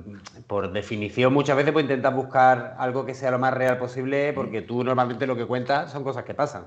por 0.49 0.73
definición 0.73 1.33
muchas 1.33 1.57
veces 1.57 1.73
pues 1.73 1.85
intentas 1.85 2.13
buscar 2.15 2.75
algo 2.79 3.07
que 3.07 3.15
sea 3.15 3.31
lo 3.31 3.39
más 3.39 3.55
real 3.55 3.79
posible 3.79 4.33
porque 4.33 4.63
tú 4.63 4.83
normalmente 4.83 5.27
lo 5.29 5.37
que 5.37 5.47
cuentas 5.47 5.93
son 5.93 6.03
cosas 6.03 6.25
que 6.25 6.35
pasan. 6.35 6.67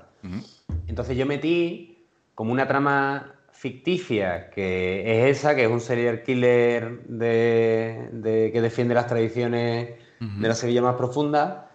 Entonces 0.86 1.16
yo 1.16 1.26
metí 1.26 2.06
como 2.34 2.50
una 2.50 2.66
trama 2.66 3.34
ficticia, 3.52 4.48
que 4.50 5.28
es 5.28 5.38
esa, 5.38 5.54
que 5.54 5.64
es 5.64 5.70
un 5.70 5.80
serial 5.80 6.22
killer 6.22 7.02
de, 7.06 8.08
de- 8.12 8.50
que 8.50 8.60
defiende 8.62 8.94
las 8.94 9.06
tradiciones 9.06 9.90
de 10.20 10.48
la 10.48 10.54
Sevilla 10.54 10.80
más 10.82 10.94
profunda, 10.94 11.68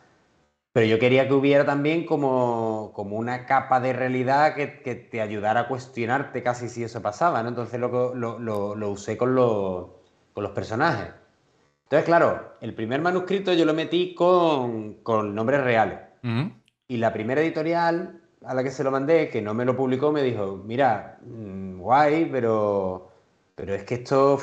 pero 0.77 0.85
yo 0.85 0.99
quería 0.99 1.27
que 1.27 1.33
hubiera 1.33 1.65
también 1.65 2.05
como, 2.05 2.91
como 2.93 3.17
una 3.17 3.47
capa 3.47 3.79
de 3.79 3.93
realidad 3.93 4.53
que, 4.53 4.83
que 4.83 4.93
te 4.93 5.21
ayudara 5.21 5.61
a 5.61 5.67
cuestionarte 5.67 6.43
casi 6.43 6.69
si 6.69 6.83
eso 6.83 7.01
pasaba, 7.01 7.41
¿no? 7.41 7.49
Entonces 7.49 7.79
lo, 7.79 8.13
lo, 8.13 8.37
lo- 8.37 8.75
lo 8.75 8.89
usé 8.91 9.17
con 9.17 9.33
los, 9.33 9.87
con 10.35 10.43
los 10.43 10.51
personajes. 10.51 11.15
Entonces, 11.85 12.05
claro, 12.05 12.53
el 12.61 12.75
primer 12.75 13.01
manuscrito 13.01 13.53
yo 13.53 13.65
lo 13.65 13.73
metí 13.73 14.13
con, 14.13 15.01
con 15.01 15.33
nombres 15.33 15.63
reales. 15.63 15.97
Ujú. 16.23 16.51
Y 16.87 16.97
la 16.97 17.11
primera 17.11 17.41
editorial 17.41 18.21
a 18.45 18.53
la 18.53 18.61
que 18.61 18.69
se 18.69 18.83
lo 18.83 18.91
mandé, 18.91 19.29
que 19.29 19.41
no 19.41 19.55
me 19.55 19.65
lo 19.65 19.75
publicó, 19.75 20.11
me 20.11 20.21
dijo, 20.21 20.61
mira, 20.63 21.17
mm, 21.25 21.79
guay, 21.79 22.29
pero, 22.31 23.09
pero 23.55 23.73
es 23.73 23.83
que 23.83 23.95
esto 23.95 24.37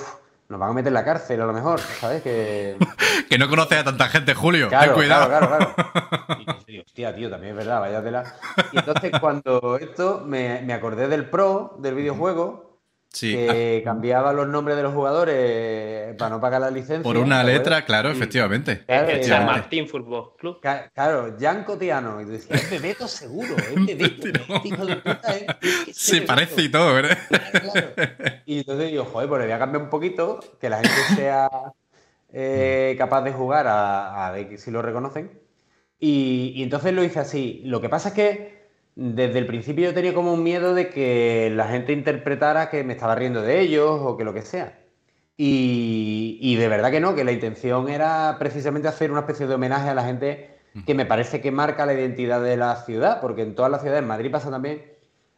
nos 0.49 0.61
van 0.61 0.71
a 0.71 0.73
meter 0.73 0.89
en 0.89 0.95
la 0.95 1.05
cárcel 1.05 1.41
a 1.41 1.47
lo 1.47 1.53
mejor, 1.53 1.81
¿sabes? 1.81 2.23
Que... 2.23 2.77
Que 3.29 3.39
no 3.39 3.49
conoces 3.49 3.79
a 3.79 3.85
tanta 3.85 4.09
gente, 4.09 4.35
Julio. 4.35 4.69
Claro, 4.69 4.87
Ten 4.87 4.95
cuidado. 4.95 5.27
claro, 5.29 5.49
claro, 5.49 5.75
claro. 5.75 6.59
Y 6.67 6.79
hostia, 6.81 7.15
tío, 7.15 7.31
también 7.31 7.53
es 7.53 7.57
verdad, 7.65 7.81
vaya 7.81 8.03
tela. 8.03 8.35
Y 8.73 8.79
entonces 8.79 9.13
cuando 9.21 9.79
esto, 9.81 10.23
me, 10.27 10.61
me 10.63 10.73
acordé 10.75 11.09
del 11.09 11.29
pro, 11.31 11.77
del 11.79 11.95
videojuego, 11.95 12.74
Sí. 13.14 13.33
que 13.33 13.81
cambiaba 13.85 14.33
los 14.33 14.48
nombres 14.48 14.77
de 14.77 14.83
los 14.83 14.92
jugadores 14.92 16.14
para 16.16 16.31
no 16.31 16.40
pagar 16.40 16.61
la 16.61 16.70
licencia. 16.70 17.03
Por 17.05 17.16
una 17.16 17.42
letra, 17.44 17.85
claro, 17.85 18.11
Sí. 18.11 18.16
efectivamente. 18.16 18.85
Claro, 18.85 19.09
El 19.09 19.24
San. 19.24 19.46
Martín 19.46 19.88
Fútbol 19.88 20.37
Club. 20.37 20.59
Ca- 20.61 20.90
Claro, 20.92 21.37
Jan 21.38 21.62
Cotiano. 21.64 22.20
Y 22.20 22.24
tú 22.24 22.31
decías, 22.33 22.62
es 22.64 22.70
Bebeto 22.70 23.07
seguro, 23.09 23.57
es 23.57 23.74
Bebeto. 23.87 24.27
este 24.29 24.68
hijo 24.68 24.85
de 24.87 24.96
puta, 24.96 25.37
¿eh? 25.37 25.46
Es 25.88 26.11
Bebeto". 26.11 26.27
parece 26.27 26.62
y 26.62 26.68
todo, 26.68 26.92
¿verdad? 26.92 27.18
Claro. 27.53 27.88
Y 28.46 28.59
entonces 28.59 28.90
digo, 28.90 29.05
joder, 29.05 29.29
pues 29.29 29.38
le 29.40 29.46
voy 29.46 29.55
a 29.55 29.59
cambiar 29.59 29.83
un 29.85 29.90
poquito, 29.90 30.40
que 30.61 30.68
la 30.68 30.77
gente 30.79 31.14
sea 31.16 31.48
eh, 32.33 32.94
capaz 32.98 33.22
de 33.22 33.33
jugar 33.33 33.66
a, 33.68 34.27
a 34.27 34.33
ver 34.33 34.59
si 34.59 34.70
lo 34.70 34.83
reconocen. 34.83 35.31
Y, 36.00 36.53
y 36.57 36.62
entonces 36.62 36.92
lo 36.92 37.05
hice 37.05 37.20
así. 37.20 37.62
Lo 37.64 37.81
que 37.81 37.88
pasa 37.88 38.09
es 38.09 38.14
que 38.14 38.54
desde 38.97 39.39
el 39.39 39.47
principio 39.47 39.85
yo 39.87 39.95
tenía 39.95 40.15
como 40.15 40.33
un 40.33 40.43
miedo 40.43 40.75
de 40.75 40.91
que 40.91 41.51
la 41.55 41.69
gente 41.69 41.93
interpretara 41.93 42.71
que 42.71 42.85
me 42.85 42.93
estaba 42.93 43.15
riendo 43.15 43.43
de 43.43 43.61
ellos 43.61 44.01
o 44.03 44.17
que 44.17 44.25
lo 44.25 44.35
que 44.35 44.43
sea. 44.43 44.79
Y, 45.37 46.39
y 46.41 46.57
de 46.57 46.69
verdad 46.69 46.91
que 46.91 47.01
no, 47.01 47.15
que 47.15 47.25
la 47.25 47.33
intención 47.33 47.89
era 47.89 48.37
precisamente 48.39 48.89
hacer 48.89 49.11
una 49.11 49.21
especie 49.21 49.47
de 49.47 49.55
homenaje 49.55 49.89
a 49.89 49.95
la 49.95 50.05
gente 50.05 50.55
que 50.87 50.95
me 50.95 51.07
parece 51.07 51.41
que 51.41 51.53
marca 51.53 51.87
la 51.87 51.95
identidad 51.95 52.43
de 52.43 52.57
la 52.57 52.77
ciudad, 52.85 53.21
porque 53.21 53.43
en 53.43 53.55
todas 53.55 53.71
las 53.71 53.83
ciudades, 53.83 54.03
en 54.03 54.09
Madrid 54.09 54.31
pasa 54.31 54.51
también, 54.51 54.83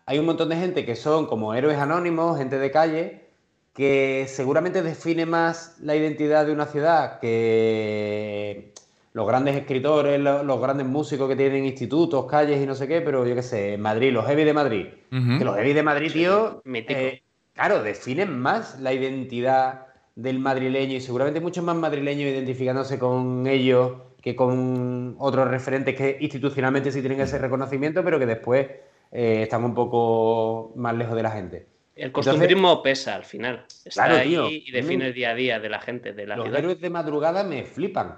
hay 0.06 0.18
un 0.18 0.26
montón 0.26 0.48
de 0.48 0.56
gente 0.56 0.86
que 0.86 0.96
son 0.96 1.26
como 1.26 1.54
héroes 1.54 1.78
anónimos, 1.78 2.38
gente 2.38 2.58
de 2.58 2.70
calle, 2.70 3.26
que 3.74 4.26
seguramente 4.28 4.82
define 4.82 5.26
más 5.26 5.76
la 5.80 5.94
identidad 5.94 6.46
de 6.46 6.52
una 6.52 6.66
ciudad 6.66 7.20
que 7.20 8.72
los 9.16 9.26
grandes 9.26 9.56
escritores, 9.56 10.20
lo- 10.20 10.42
los, 10.42 10.60
grandes 10.60 10.86
músicos 10.86 11.26
que 11.26 11.36
tienen 11.36 11.64
institutos, 11.64 12.26
calles 12.26 12.62
y 12.62 12.66
no 12.66 12.74
sé 12.74 12.86
qué, 12.86 13.00
pero 13.00 13.26
yo 13.26 13.34
qué 13.34 13.42
sé, 13.42 13.72
en 13.74 13.80
Madrid, 13.80 14.12
los 14.12 14.26
heavy 14.26 14.44
de 14.44 14.52
Madrid. 14.52 14.86
Que 15.10 15.42
los 15.44 15.56
heavy 15.56 15.72
de 15.72 15.82
Madrid, 15.82 16.12
tío, 16.12 16.60
eh, 16.66 17.22
claro, 17.54 17.82
definen 17.82 18.38
más 18.38 18.78
la 18.78 18.92
identidad 18.92 19.86
del 20.14 20.38
madrileño 20.38 20.96
y 20.96 21.00
seguramente 21.00 21.40
muchos 21.40 21.64
más 21.64 21.76
madrileños 21.76 22.28
identificándose 22.30 22.98
con 22.98 23.46
ellos 23.46 23.92
que 24.20 24.36
con 24.36 25.14
otros 25.18 25.48
referentes 25.48 25.94
que 25.94 26.18
institucionalmente 26.20 26.92
sí 26.92 27.00
tienen 27.00 27.20
ese 27.22 27.38
reconocimiento, 27.38 28.04
pero 28.04 28.18
que 28.18 28.26
después 28.26 28.66
eh, 29.12 29.42
están 29.44 29.64
un 29.64 29.74
poco 29.74 30.72
más 30.76 30.94
lejos 30.94 31.16
de 31.16 31.22
la 31.22 31.30
gente. 31.30 31.66
El 31.94 32.12
costumbrismo 32.12 32.82
pesa 32.82 33.14
al 33.14 33.24
final. 33.24 33.64
Está 33.82 34.04
Claro, 34.04 34.20
ahí 34.20 34.28
tío. 34.28 34.50
y 34.50 34.70
define 34.70 35.06
el 35.06 35.14
día 35.14 35.30
a 35.30 35.34
día 35.34 35.58
de 35.58 35.68
la 35.70 35.80
gente, 35.80 36.12
de 36.12 36.26
la 36.26 36.36
Los 36.36 36.44
ciudad. 36.46 36.58
héroes 36.58 36.80
de 36.82 36.90
madrugada 36.90 37.44
me 37.44 37.64
flipan, 37.64 38.16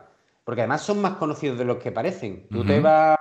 porque 0.48 0.62
además 0.62 0.80
son 0.80 1.02
más 1.02 1.18
conocidos 1.18 1.58
de 1.58 1.66
los 1.66 1.76
que 1.76 1.92
parecen. 1.92 2.46
Tú 2.50 2.64
te 2.64 2.80
vas, 2.80 3.18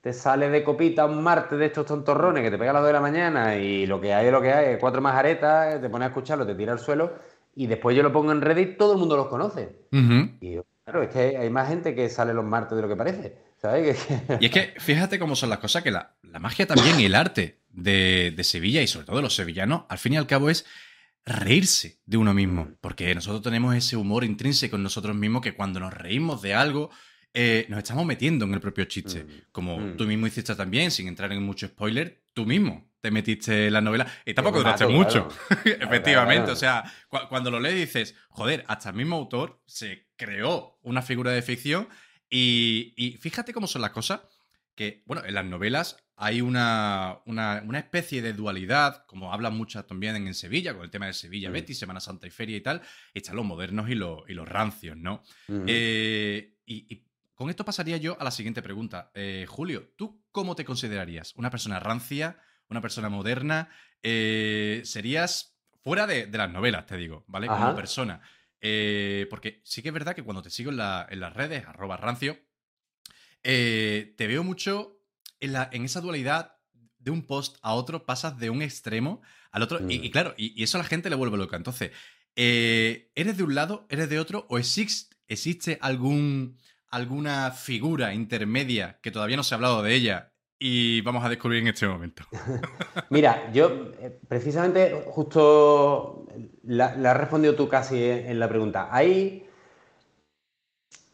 te 0.00 0.12
sales 0.12 0.50
de 0.50 0.64
copita 0.64 1.06
un 1.06 1.22
martes 1.22 1.56
de 1.56 1.66
estos 1.66 1.86
tontorrones 1.86 2.42
que 2.42 2.50
te 2.50 2.58
pega 2.58 2.72
a 2.72 2.74
las 2.74 2.82
2 2.82 2.88
de 2.88 2.92
la 2.92 3.00
mañana 3.00 3.56
y 3.56 3.86
lo 3.86 4.00
que 4.00 4.12
hay 4.12 4.26
es 4.26 4.32
lo 4.32 4.42
que 4.42 4.52
hay, 4.52 4.76
cuatro 4.80 5.00
majaretas, 5.00 5.80
te 5.80 5.88
pones 5.88 6.06
a 6.06 6.08
escucharlo, 6.08 6.44
te 6.44 6.56
tira 6.56 6.72
al 6.72 6.80
suelo 6.80 7.14
y 7.54 7.68
después 7.68 7.96
yo 7.96 8.02
lo 8.02 8.12
pongo 8.12 8.32
en 8.32 8.40
Reddit, 8.40 8.76
todo 8.76 8.94
el 8.94 8.98
mundo 8.98 9.16
los 9.16 9.28
conoce. 9.28 9.76
Y 9.92 10.54
yo, 10.54 10.64
claro, 10.82 11.04
es 11.04 11.10
que 11.10 11.36
hay 11.36 11.50
más 11.50 11.68
gente 11.68 11.94
que 11.94 12.08
sale 12.08 12.34
los 12.34 12.44
martes 12.44 12.74
de 12.74 12.82
lo 12.82 12.88
que 12.88 12.96
parece, 12.96 13.36
¿sabes? 13.56 14.04
Y 14.40 14.46
es 14.46 14.50
que 14.50 14.74
fíjate 14.78 15.20
cómo 15.20 15.36
son 15.36 15.50
las 15.50 15.60
cosas, 15.60 15.84
que 15.84 15.92
la, 15.92 16.16
la 16.24 16.40
magia 16.40 16.66
también 16.66 16.98
y 16.98 17.04
el 17.04 17.14
arte 17.14 17.60
de, 17.68 18.32
de 18.36 18.42
Sevilla 18.42 18.82
y 18.82 18.88
sobre 18.88 19.06
todo 19.06 19.14
de 19.18 19.22
los 19.22 19.36
sevillanos, 19.36 19.84
al 19.88 19.98
fin 19.98 20.14
y 20.14 20.16
al 20.16 20.26
cabo 20.26 20.50
es 20.50 20.66
reírse 21.24 22.00
de 22.06 22.16
uno 22.16 22.34
mismo, 22.34 22.68
porque 22.80 23.14
nosotros 23.14 23.42
tenemos 23.42 23.74
ese 23.74 23.96
humor 23.96 24.24
intrínseco 24.24 24.76
en 24.76 24.82
nosotros 24.82 25.14
mismos 25.16 25.42
que 25.42 25.54
cuando 25.54 25.78
nos 25.80 25.92
reímos 25.94 26.42
de 26.42 26.54
algo, 26.54 26.90
eh, 27.34 27.66
nos 27.68 27.78
estamos 27.78 28.04
metiendo 28.06 28.44
en 28.44 28.54
el 28.54 28.60
propio 28.60 28.84
chiste. 28.86 29.24
Mm. 29.24 29.28
Como 29.52 29.78
Mm. 29.78 29.96
tú 29.96 30.04
mismo 30.06 30.26
hiciste 30.26 30.54
también, 30.54 30.90
sin 30.90 31.06
entrar 31.08 31.32
en 31.32 31.42
mucho 31.42 31.68
spoiler, 31.68 32.24
tú 32.32 32.44
mismo 32.46 32.90
te 33.00 33.10
metiste 33.10 33.68
en 33.68 33.72
la 33.72 33.80
novela 33.80 34.06
y 34.26 34.34
tampoco 34.34 34.58
duraste 34.58 34.84
mato, 34.86 34.96
mucho. 34.96 35.28
claro. 35.28 35.60
Efectivamente, 35.84 36.42
claro. 36.44 36.52
o 36.52 36.56
sea, 36.56 36.84
cu- 37.08 37.28
cuando 37.28 37.50
lo 37.50 37.60
lees 37.60 37.76
dices, 37.76 38.14
joder, 38.30 38.64
hasta 38.66 38.90
el 38.90 38.96
mismo 38.96 39.16
autor 39.16 39.62
se 39.66 40.08
creó 40.16 40.78
una 40.82 41.00
figura 41.02 41.30
de 41.30 41.42
ficción 41.42 41.88
y, 42.28 42.92
y 42.96 43.12
fíjate 43.18 43.52
cómo 43.52 43.66
son 43.66 43.82
las 43.82 43.90
cosas, 43.92 44.20
que, 44.74 45.02
bueno, 45.06 45.24
en 45.24 45.34
las 45.34 45.44
novelas 45.44 45.96
hay 46.22 46.42
una, 46.42 47.18
una, 47.24 47.62
una 47.64 47.78
especie 47.78 48.20
de 48.20 48.34
dualidad, 48.34 49.06
como 49.06 49.32
hablan 49.32 49.56
muchas 49.56 49.86
también 49.86 50.16
en, 50.16 50.34
Sevilla, 50.34 50.74
con 50.74 50.84
el 50.84 50.90
tema 50.90 51.06
de 51.06 51.14
Sevilla. 51.14 51.48
Betis, 51.48 51.78
Semana 51.78 51.98
Santa 51.98 52.26
y 52.26 52.30
Feria 52.30 52.58
y 52.58 52.60
tal, 52.60 52.82
están 53.14 53.36
los 53.36 53.44
modernos 53.46 53.88
y 53.88 53.94
los, 53.94 54.28
y 54.28 54.34
los 54.34 54.46
rancios, 54.46 54.98
¿no? 54.98 55.22
Ujú. 55.48 55.64
Eh, 55.66 56.58
y, 56.66 56.94
y 56.94 57.06
con 57.34 57.48
esto 57.48 57.64
pasaría 57.64 57.96
yo 57.96 58.20
a 58.20 58.24
la 58.24 58.30
siguiente 58.30 58.60
pregunta. 58.60 59.10
Eh, 59.14 59.46
Julio, 59.48 59.94
¿tú 59.96 60.22
cómo 60.30 60.54
te 60.54 60.66
considerarías? 60.66 61.34
¿Una 61.36 61.50
persona 61.50 61.80
rancia? 61.80 62.38
¿Una 62.68 62.82
persona 62.82 63.08
moderna? 63.08 63.70
Eh, 64.02 64.82
¿Serías 64.84 65.58
fuera 65.82 66.06
de, 66.06 66.26
de 66.26 66.36
las 66.36 66.50
novelas, 66.50 66.84
te 66.84 66.98
digo, 66.98 67.24
¿vale? 67.28 67.46
Como 67.46 67.64
Ajá. 67.64 67.74
persona. 67.74 68.20
Porque 68.60 69.62
sí 69.64 69.80
que 69.80 69.88
es 69.88 69.94
verdad 69.94 70.14
que 70.14 70.22
cuando 70.22 70.42
te 70.42 70.50
sigo 70.50 70.70
en, 70.70 70.76
la- 70.76 71.06
en 71.08 71.18
las 71.20 71.32
redes, 71.32 71.64
arroba 71.66 71.96
rancio, 71.96 72.38
te 73.42 74.14
veo 74.18 74.44
mucho 74.44 74.99
en, 75.40 75.52
la, 75.52 75.68
en 75.72 75.84
esa 75.84 76.00
dualidad 76.00 76.56
de 76.98 77.10
un 77.10 77.22
post 77.22 77.56
a 77.62 77.72
otro, 77.74 78.04
pasas 78.04 78.38
de 78.38 78.50
un 78.50 78.62
extremo 78.62 79.22
al 79.52 79.62
otro. 79.62 79.78
Y, 79.88 79.98
Mm. 79.98 80.04
y 80.04 80.10
claro, 80.10 80.34
y, 80.36 80.58
y 80.60 80.64
eso 80.64 80.78
a 80.78 80.82
la 80.82 80.88
gente 80.88 81.10
le 81.10 81.16
vuelve 81.16 81.36
loca. 81.38 81.56
Entonces, 81.56 81.90
eh, 82.36 83.10
¿eres 83.14 83.36
de 83.36 83.42
un 83.42 83.54
lado, 83.54 83.86
eres 83.88 84.08
de 84.08 84.18
otro? 84.20 84.46
¿O 84.48 84.58
existe, 84.58 85.16
existe 85.28 85.78
algún, 85.80 86.58
alguna 86.88 87.50
figura 87.52 88.14
intermedia 88.14 88.98
que 89.02 89.10
todavía 89.10 89.36
no 89.36 89.42
se 89.42 89.54
ha 89.54 89.56
hablado 89.56 89.82
de 89.82 89.94
ella 89.94 90.32
y 90.58 91.00
vamos 91.00 91.24
a 91.24 91.28
descubrir 91.28 91.60
en 91.60 91.68
este 91.68 91.88
momento? 91.88 92.22
Mira, 93.10 93.50
yo 93.52 93.92
eh, 94.00 94.18
precisamente 94.28 94.92
justo 95.06 96.26
la, 96.64 96.94
la 96.96 97.12
has 97.12 97.16
respondido 97.16 97.54
tú 97.54 97.68
casi 97.68 98.02
en, 98.02 98.26
en 98.26 98.38
la 98.40 98.48
pregunta. 98.48 98.88
Hay, 98.92 99.46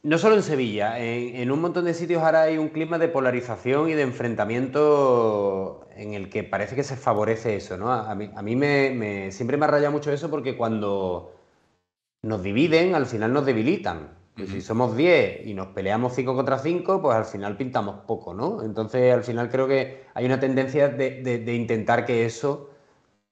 no 0.06 0.18
solo 0.18 0.36
en 0.36 0.42
Sevilla, 0.44 1.00
en, 1.00 1.34
en 1.34 1.50
un 1.50 1.60
montón 1.60 1.84
de 1.84 1.92
sitios 1.92 2.22
ahora 2.22 2.42
hay 2.42 2.58
un 2.58 2.68
clima 2.68 2.96
de 2.96 3.08
polarización 3.08 3.90
y 3.90 3.94
de 3.94 4.02
enfrentamiento 4.02 5.88
en 5.96 6.14
el 6.14 6.28
que 6.30 6.44
parece 6.44 6.76
que 6.76 6.84
se 6.84 6.96
favorece 6.96 7.56
eso, 7.56 7.76
¿no? 7.76 7.90
A, 7.92 8.10
a 8.12 8.14
mí, 8.14 8.30
a 8.34 8.40
mí 8.42 8.54
me, 8.54 8.90
me- 8.90 9.32
siempre 9.32 9.56
me 9.56 9.64
ha 9.64 9.68
rayado 9.68 9.90
mucho 9.90 10.12
eso 10.12 10.30
porque 10.30 10.56
cuando 10.56 11.32
nos 12.22 12.40
dividen, 12.42 12.94
al 12.94 13.06
final 13.06 13.32
nos 13.32 13.46
debilitan. 13.46 14.16
Ujú. 14.36 14.46
Si 14.46 14.60
somos 14.60 14.96
10 14.96 15.44
y 15.44 15.54
nos 15.54 15.68
peleamos 15.68 16.14
5 16.14 16.36
contra 16.36 16.58
5, 16.60 17.02
pues 17.02 17.16
al 17.16 17.24
final 17.24 17.56
pintamos 17.56 18.04
poco, 18.06 18.32
¿no? 18.32 18.62
Entonces, 18.62 19.12
al 19.12 19.24
final 19.24 19.50
creo 19.50 19.66
que 19.66 20.04
hay 20.14 20.24
una 20.26 20.38
tendencia 20.38 20.88
de, 20.88 21.20
de- 21.22 21.38
de 21.38 21.54
intentar 21.54 22.04
que 22.04 22.24
eso 22.26 22.70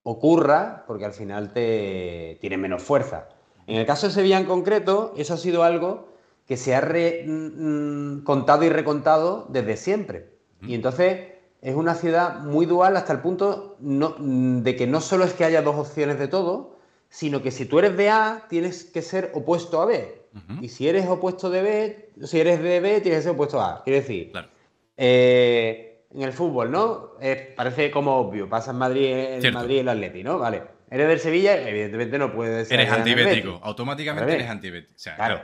ocurra, 0.03 0.83
porque 0.89 1.05
al 1.05 1.13
final 1.13 1.53
te 1.53 2.37
tiene 2.41 2.57
menos 2.57 2.83
fuerza. 2.83 3.29
En 3.69 3.77
el 3.77 3.87
caso 3.87 4.09
de 4.09 4.13
Sevilla 4.13 4.39
en 4.39 4.47
concreto, 4.47 5.15
eso 5.17 5.35
ha 5.35 5.39
sido 5.39 5.63
algo 5.63 6.14
que 6.47 6.57
se 6.57 6.75
ha 6.75 6.81
re- 6.81 7.25
mm, 7.27 8.17
mm, 8.19 8.25
contado 8.25 8.65
y 8.65 8.69
recontado 8.69 9.47
desde 9.51 9.77
siempre. 9.77 10.31
Y 10.67 10.75
entonces 10.75 11.29
es 11.63 11.75
una 11.75 11.95
ciudad 11.95 12.41
muy 12.41 12.67
dual 12.67 12.97
hasta 12.97 13.13
el 13.13 13.21
punto 13.21 13.77
no- 13.81 14.15
mm, 14.19 14.63
de 14.63 14.77
que 14.77 14.87
no 14.87 15.01
solo 15.01 15.25
es 15.25 15.33
que 15.35 15.45
haya 15.45 15.63
dos 15.63 15.77
opciones 15.77 16.19
de 16.19 16.29
todo, 16.29 16.79
sino 17.09 17.43
que 17.43 17.51
si 17.51 17.65
tú 17.67 17.79
eres 17.79 17.97
de 17.97 18.11
A, 18.11 18.45
tienes 18.49 18.85
que 18.85 19.01
ser 19.03 19.31
opuesto 19.35 19.81
a 19.81 19.87
B. 19.87 20.23
Y 20.61 20.69
si 20.69 20.89
eres 20.89 21.07
opuesto 21.07 21.49
de 21.49 21.63
B, 21.63 22.11
si 22.25 22.41
eres 22.41 22.61
de 22.61 22.81
B, 22.81 23.01
tienes 23.01 23.21
que 23.21 23.23
ser 23.23 23.33
opuesto 23.33 23.61
a 23.61 23.77
A. 23.77 23.83
Quiero 23.85 24.01
decir, 24.01 24.33
Claro. 24.33 24.49
eh, 24.97 26.05
en 26.13 26.23
el 26.23 26.33
fútbol, 26.33 26.71
¿no? 26.73 27.13
Eh, 27.21 27.53
parece 27.57 27.91
como 27.91 28.17
obvio. 28.17 28.49
Pasa 28.49 28.71
en 28.73 28.79
Madrid, 28.79 29.07
en 29.13 29.41
Cierto. 29.41 29.59
Madrid 29.59 29.79
el 29.79 29.89
Atleti, 29.89 30.23
¿no? 30.25 30.39
Vale. 30.39 30.63
Eres 30.91 31.09
del 31.09 31.19
Sevilla, 31.21 31.69
evidentemente 31.69 32.19
no 32.19 32.33
puedes 32.33 32.69
ser. 32.69 32.81
Eres 32.81 32.93
antibético. 32.93 33.61
Automáticamente 33.63 34.33
eres 34.35 34.49
antibético. 34.49 34.93
O 34.95 34.99
sea, 34.99 35.17
Claro. 35.17 35.41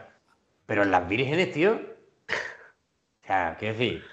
Pero 0.71 0.85
en 0.85 0.91
las 0.93 1.09
vírgenes, 1.09 1.53
tío. 1.53 1.81
O 3.23 3.27
sea, 3.27 3.57
quiero 3.59 3.75
decir, 3.79 4.05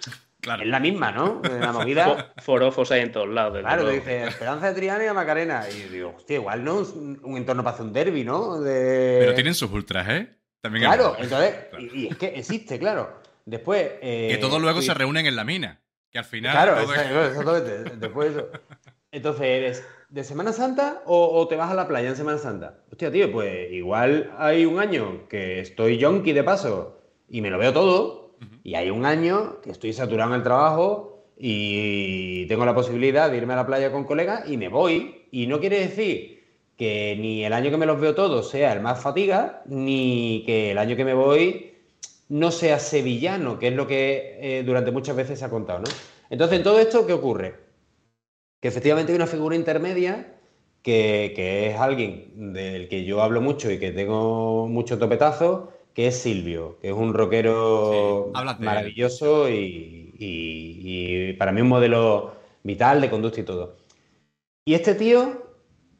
claro. 0.41 0.61
es 0.63 0.67
la 0.69 0.79
misma, 0.79 1.11
¿no? 1.11 1.41
La 1.43 1.71
movida. 1.71 2.05
Fo- 2.35 2.41
Forofos 2.43 2.91
hay 2.91 3.01
en 3.01 3.11
todos 3.11 3.27
lados. 3.29 3.53
desde 3.53 3.65
Claro, 3.67 3.89
dice 3.89 4.25
Esperanza 4.27 4.67
de 4.67 4.73
Triana 4.75 5.03
y 5.03 5.07
a 5.07 5.13
Macarena. 5.13 5.63
Y 5.69 5.89
digo, 5.89 6.13
hostia, 6.17 6.35
igual 6.35 6.63
no 6.63 6.81
es 6.81 6.89
un, 6.89 7.19
un 7.23 7.37
entorno 7.37 7.63
para 7.63 7.73
hacer 7.75 7.85
un 7.87 7.93
derby, 7.93 8.23
¿no? 8.23 8.59
De... 8.61 9.17
Pero 9.21 9.33
tienen 9.33 9.55
sus 9.55 9.71
ultras, 9.71 10.07
¿eh? 10.09 10.35
También 10.61 10.85
Claro, 10.85 11.15
entonces. 11.17 11.55
Claro. 11.69 11.83
Y, 11.83 11.89
y 12.03 12.07
es 12.09 12.17
que 12.17 12.27
existe, 12.27 12.77
claro. 12.77 13.21
Después. 13.45 13.91
eh, 14.01 14.27
Que 14.31 14.37
todos 14.37 14.61
luego 14.61 14.81
se 14.81 14.93
reúnen 14.93 15.25
en 15.25 15.35
la 15.35 15.43
mina. 15.43 15.79
Que 16.11 16.19
al 16.19 16.25
final. 16.25 16.51
Claro, 16.51 16.73
todo 16.83 16.93
es- 16.93 16.99
exactamente. 17.31 17.95
Después 17.97 18.35
de 18.35 18.41
eso. 18.41 18.51
Entonces, 19.11 19.43
¿eres 19.45 19.87
de 20.09 20.23
Semana 20.23 20.53
Santa 20.53 21.01
o, 21.05 21.37
o 21.37 21.47
te 21.47 21.55
vas 21.55 21.71
a 21.71 21.75
la 21.75 21.87
playa 21.87 22.09
en 22.09 22.15
Semana 22.15 22.37
Santa? 22.37 22.79
Hostia, 22.91 23.11
tío, 23.11 23.31
pues 23.31 23.71
igual 23.71 24.31
hay 24.37 24.65
un 24.65 24.79
año 24.79 25.27
que 25.27 25.59
estoy 25.59 25.97
yonki 25.97 26.33
de 26.33 26.43
paso 26.43 26.97
y 27.29 27.41
me 27.41 27.49
lo 27.49 27.57
veo 27.57 27.73
todo, 27.73 28.27
y 28.63 28.75
hay 28.75 28.89
un 28.89 29.05
año 29.05 29.61
que 29.61 29.71
estoy 29.71 29.93
saturado 29.93 30.31
en 30.31 30.37
el 30.37 30.43
trabajo 30.43 31.25
y 31.37 32.45
tengo 32.47 32.65
la 32.65 32.75
posibilidad 32.75 33.29
de 33.29 33.37
irme 33.37 33.53
a 33.53 33.57
la 33.57 33.65
playa 33.67 33.91
con 33.91 34.03
colegas 34.03 34.49
y 34.49 34.57
me 34.57 34.69
voy. 34.69 35.25
Y 35.31 35.47
no 35.47 35.59
quiere 35.59 35.79
decir 35.79 36.43
que 36.77 37.15
ni 37.19 37.43
el 37.43 37.53
año 37.53 37.71
que 37.71 37.77
me 37.77 37.85
los 37.85 37.99
veo 37.99 38.15
todos 38.15 38.49
sea 38.49 38.73
el 38.73 38.81
más 38.81 39.01
fatiga, 39.01 39.61
ni 39.65 40.43
que 40.45 40.71
el 40.71 40.77
año 40.77 40.95
que 40.95 41.05
me 41.05 41.13
voy 41.13 41.73
no 42.29 42.51
sea 42.51 42.79
sevillano, 42.79 43.57
que 43.57 43.69
es 43.69 43.73
lo 43.73 43.87
que 43.87 44.37
eh, 44.41 44.63
durante 44.63 44.91
muchas 44.91 45.15
veces 45.15 45.39
se 45.39 45.45
ha 45.45 45.49
contado, 45.49 45.79
¿no? 45.79 45.89
Entonces, 46.29 46.57
en 46.57 46.63
todo 46.63 46.79
esto, 46.79 47.07
¿qué 47.07 47.13
ocurre? 47.13 47.66
Que 48.61 48.67
efectivamente 48.69 49.11
hay 49.11 49.15
una 49.17 49.27
figura 49.27 49.55
intermedia 49.55 50.33
que, 50.81 51.33
que 51.35 51.67
es 51.69 51.79
alguien 51.79 52.53
del 52.53 52.87
que 52.89 53.05
yo 53.05 53.21
hablo 53.21 53.41
mucho 53.41 53.71
y 53.71 53.79
que 53.79 53.91
tengo 53.91 54.67
mucho 54.67 54.97
topetazo, 54.99 55.73
que 55.93 56.07
es 56.07 56.17
Silvio, 56.19 56.77
que 56.79 56.89
es 56.89 56.93
un 56.93 57.13
rockero 57.13 58.31
Sí, 58.31 58.55
maravilloso 58.63 59.49
y, 59.49 60.13
y- 60.17 61.29
y 61.31 61.33
para 61.33 61.51
mí 61.51 61.61
un 61.61 61.67
modelo 61.69 62.33
vital 62.63 63.01
de 63.01 63.09
conducta 63.09 63.39
y 63.41 63.43
todo. 63.43 63.77
Y 64.65 64.73
este 64.75 64.95
tío 64.95 65.43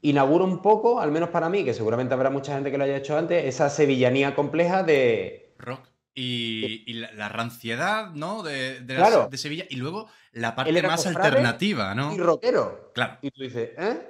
inaugura 0.02 0.46
un 0.46 0.62
poco, 0.62 1.00
al 1.00 1.12
menos 1.12 1.30
para 1.30 1.50
mí, 1.50 1.64
que 1.66 1.74
seguramente 1.74 2.14
habrá 2.14 2.30
mucha 2.30 2.54
gente 2.56 2.72
que 2.72 2.78
lo 2.78 2.84
haya 2.86 2.98
hecho 2.98 3.18
antes, 3.18 3.46
esa 3.46 3.70
sevillanía 3.70 4.36
compleja 4.36 4.84
de, 4.84 5.54
rock. 5.60 5.88
Y, 6.20 6.84
y 6.88 6.94
la, 6.94 7.12
la 7.14 7.30
ranciedad, 7.30 8.10
¿no? 8.16 8.42
De, 8.42 8.80
de, 8.82 9.28
de 9.30 9.38
Sevilla. 9.38 9.66
Y 9.70 9.76
luego 9.76 10.10
la 10.32 10.50
Él 10.50 10.56
parte 10.56 10.78
era 10.80 10.88
más 10.90 11.06
alternativa, 11.06 11.94
¿no? 11.94 12.12
y 12.12 12.18
rockero. 12.18 12.92
Claro. 12.96 13.20
Y 13.22 13.30
tú 13.30 13.44
dices, 13.44 13.70
¿eh? 13.78 14.10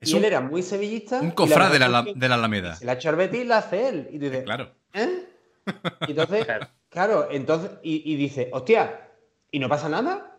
Es 0.00 0.10
y 0.10 0.14
un, 0.14 0.18
él 0.18 0.24
era 0.24 0.40
muy 0.40 0.62
sevillista. 0.64 1.20
un 1.20 1.30
cofrade 1.30 1.78
de 1.78 1.88
la, 1.88 2.02
de 2.02 2.28
la 2.28 2.34
Alameda. 2.34 2.74
Se 2.74 2.84
la 2.84 2.92
ha 2.92 2.94
hecho 2.96 3.10
al 3.10 3.16
Betis, 3.16 3.46
la 3.46 3.58
hace 3.58 3.88
él. 3.88 4.08
Y 4.10 4.18
tú 4.18 4.24
dices, 4.24 4.42
Claro. 4.42 4.72
¿eh? 4.92 5.24
Y 6.08 6.10
entonces, 6.10 6.46
Claro. 6.90 7.28
entonces, 7.30 7.70
y, 7.84 8.12
y 8.12 8.16
dice, 8.16 8.50
hostia, 8.52 9.08
¿y 9.52 9.60
no 9.60 9.68
pasa 9.68 9.88
nada? 9.88 10.36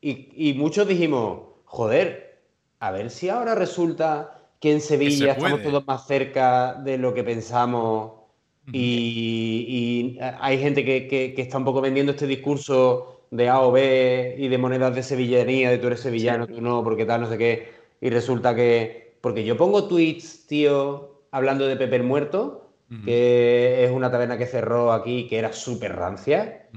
Y, 0.00 0.50
y 0.50 0.54
muchos 0.54 0.88
dijimos, 0.88 1.42
joder, 1.64 2.42
a 2.80 2.90
ver 2.90 3.10
si 3.10 3.28
ahora 3.28 3.54
resulta 3.54 4.40
que 4.60 4.72
en 4.72 4.80
Sevilla 4.80 5.26
se 5.26 5.30
estamos 5.30 5.62
todos 5.62 5.86
más 5.86 6.06
cerca 6.08 6.74
de 6.74 6.98
lo 6.98 7.14
que 7.14 7.22
pensamos 7.22 8.23
y, 8.72 10.16
y 10.16 10.18
hay 10.40 10.58
gente 10.58 10.84
que, 10.84 11.06
que- 11.08 11.34
que 11.34 11.42
está 11.42 11.58
un 11.58 11.64
poco 11.64 11.80
vendiendo 11.80 12.12
este 12.12 12.26
discurso 12.26 13.20
de 13.30 13.48
A 13.48 13.60
o 13.60 13.72
B 13.72 14.36
y 14.38 14.48
de 14.48 14.58
monedas 14.58 14.94
de 14.94 15.02
sevillanía, 15.02 15.70
de 15.70 15.78
tú 15.78 15.88
eres 15.88 16.00
sevillano, 16.00 16.46
tú 16.46 16.60
no, 16.60 16.82
porque 16.84 17.04
tal, 17.04 17.22
no 17.22 17.28
sé 17.28 17.36
qué. 17.38 17.68
Y 18.00 18.10
resulta 18.10 18.54
que. 18.54 19.16
Porque 19.20 19.44
yo 19.44 19.56
pongo 19.56 19.88
tweets, 19.88 20.46
tío, 20.46 21.22
hablando 21.30 21.66
de 21.66 21.76
Pepe 21.76 21.96
el 21.96 22.02
Muerto, 22.04 22.70
que 23.04 23.84
es 23.84 23.90
una 23.90 24.10
taberna 24.10 24.38
que 24.38 24.46
cerró 24.46 24.92
aquí, 24.92 25.26
que 25.26 25.38
era 25.38 25.52
súper 25.52 25.96
rancia. 25.96 26.68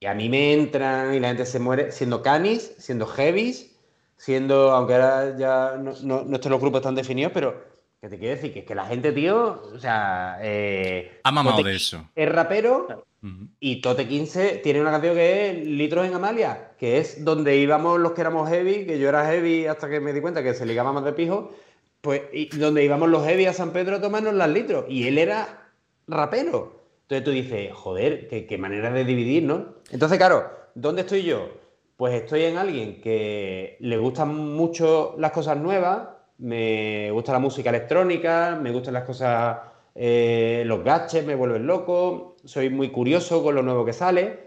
Y 0.00 0.06
a 0.06 0.14
mí 0.14 0.28
me 0.28 0.52
entran 0.52 1.14
y 1.14 1.20
la 1.20 1.28
gente 1.28 1.46
se 1.46 1.58
muere 1.58 1.90
siendo 1.90 2.22
canis, 2.22 2.74
siendo 2.78 3.06
heavies, 3.06 3.74
siendo, 4.16 4.70
aunque 4.72 4.94
ahora 4.94 5.36
ya 5.38 5.76
no, 5.82 5.92
no, 6.04 6.24
no 6.24 6.34
estén 6.36 6.52
los 6.52 6.60
grupos 6.60 6.82
tan 6.82 6.94
definidos, 6.94 7.32
pero 7.32 7.60
que 8.04 8.10
te 8.10 8.18
quiero 8.18 8.34
decir 8.34 8.52
que 8.52 8.58
es 8.58 8.64
que 8.66 8.74
la 8.74 8.84
gente, 8.84 9.12
tío, 9.12 9.62
o 9.74 9.78
sea, 9.78 10.38
eh, 10.42 11.20
Ha 11.24 11.32
mamado 11.32 11.56
Tote 11.56 11.70
de 11.70 11.76
eso. 11.76 12.06
es 12.14 12.28
rapero 12.30 13.06
y 13.58 13.80
Tote 13.80 14.06
15 14.06 14.60
tiene 14.62 14.82
una 14.82 14.90
canción 14.90 15.14
que 15.14 15.48
es 15.50 15.66
Litros 15.66 16.06
en 16.06 16.12
Amalia, 16.12 16.72
que 16.78 16.98
es 16.98 17.24
donde 17.24 17.56
íbamos 17.56 17.98
los 17.98 18.12
que 18.12 18.20
éramos 18.20 18.50
heavy, 18.50 18.84
que 18.84 18.98
yo 18.98 19.08
era 19.08 19.24
heavy 19.24 19.66
hasta 19.66 19.88
que 19.88 20.00
me 20.00 20.12
di 20.12 20.20
cuenta 20.20 20.42
que 20.42 20.52
se 20.52 20.66
ligaba 20.66 20.92
más 20.92 21.02
de 21.04 21.14
pijo, 21.14 21.54
pues 22.02 22.20
y 22.34 22.54
donde 22.58 22.84
íbamos 22.84 23.08
los 23.08 23.24
heavy 23.24 23.46
a 23.46 23.54
San 23.54 23.70
Pedro 23.70 23.96
a 23.96 24.00
tomarnos 24.02 24.34
las 24.34 24.50
litros. 24.50 24.84
Y 24.90 25.08
él 25.08 25.16
era 25.16 25.70
rapero. 26.06 26.82
Entonces 27.04 27.24
tú 27.24 27.30
dices, 27.30 27.72
joder, 27.72 28.28
qué, 28.28 28.46
qué 28.46 28.58
manera 28.58 28.90
de 28.90 29.06
dividir, 29.06 29.44
¿no? 29.44 29.76
Entonces, 29.90 30.18
claro, 30.18 30.50
¿dónde 30.74 31.00
estoy 31.00 31.22
yo? 31.22 31.48
Pues 31.96 32.12
estoy 32.12 32.42
en 32.42 32.58
alguien 32.58 33.00
que 33.00 33.78
le 33.80 33.96
gustan 33.96 34.34
mucho 34.36 35.14
las 35.18 35.32
cosas 35.32 35.56
nuevas, 35.56 36.08
me 36.38 37.10
gusta 37.10 37.32
la 37.32 37.38
música 37.38 37.70
electrónica, 37.70 38.58
me 38.60 38.70
gustan 38.70 38.94
las 38.94 39.04
cosas, 39.04 39.58
eh, 39.94 40.62
los 40.66 40.82
gadgets, 40.84 41.24
me 41.26 41.34
vuelven 41.34 41.66
loco, 41.66 42.36
soy 42.44 42.70
muy 42.70 42.90
curioso 42.90 43.42
con 43.42 43.54
lo 43.54 43.62
nuevo 43.62 43.84
que 43.84 43.92
sale, 43.92 44.40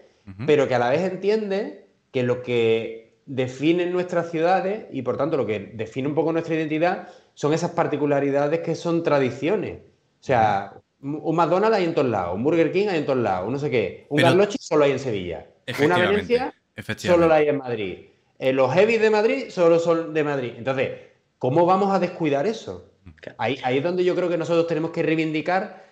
pero 0.46 0.68
que 0.68 0.76
a 0.76 0.80
la 0.80 0.90
vez 0.90 1.02
entiende 1.10 1.86
que 2.12 2.22
lo 2.24 2.42
que 2.44 3.20
define 3.26 3.86
nuestras 3.86 4.30
ciudades 4.30 4.86
y 4.92 5.02
por 5.02 5.16
tanto 5.18 5.38
lo 5.38 5.46
que 5.46 5.72
define 5.74 6.08
un 6.10 6.16
poco 6.16 6.34
nuestra 6.34 6.56
identidad 6.56 7.08
son 7.34 7.54
esas 7.54 7.72
particularidades 7.72 8.60
que 8.60 8.76
son 8.76 9.04
tradiciones. 9.04 9.78
O 10.20 10.24
sea, 10.24 10.74
un 11.02 11.36
McDonald's 11.36 11.78
hay 11.78 11.86
en 11.86 11.94
todos 11.94 12.10
lados, 12.10 12.36
un 12.36 12.44
Burger 12.44 12.72
King 12.72 12.88
hay 12.90 12.98
en 13.00 13.06
todos 13.06 13.20
lados, 13.20 13.48
un 13.48 13.54
no 13.54 13.60
sé 13.60 13.70
qué, 13.70 14.06
un 14.10 14.18
Pero- 14.18 14.30
Carlochi 14.30 14.58
solo 14.60 14.84
hay 14.84 14.92
en 14.92 15.00
Sevilla, 15.00 15.48
una 15.84 15.98
Venecia 15.98 16.54
solo 16.98 17.28
la 17.28 17.36
hay 17.36 17.48
en 17.50 17.58
Madrid, 17.58 17.98
Eh, 18.40 18.54
los 18.54 18.72
heavy 18.74 18.98
de 18.98 19.10
Madrid 19.10 19.46
solo 19.50 19.80
son 19.80 20.14
de 20.14 20.24
Madrid. 20.24 20.54
Entonces, 20.58 20.92
¿cómo 21.38 21.66
vamos 21.66 21.94
a 21.94 22.00
descuidar 22.00 22.46
eso? 22.48 22.92
Ahí, 23.38 23.58
ahí 23.64 23.78
es 23.78 23.84
donde 23.84 24.04
yo 24.04 24.16
creo 24.16 24.30
que 24.30 24.38
nosotros 24.38 24.68
tenemos 24.68 24.92
que 24.92 25.04
reivindicar 25.04 25.86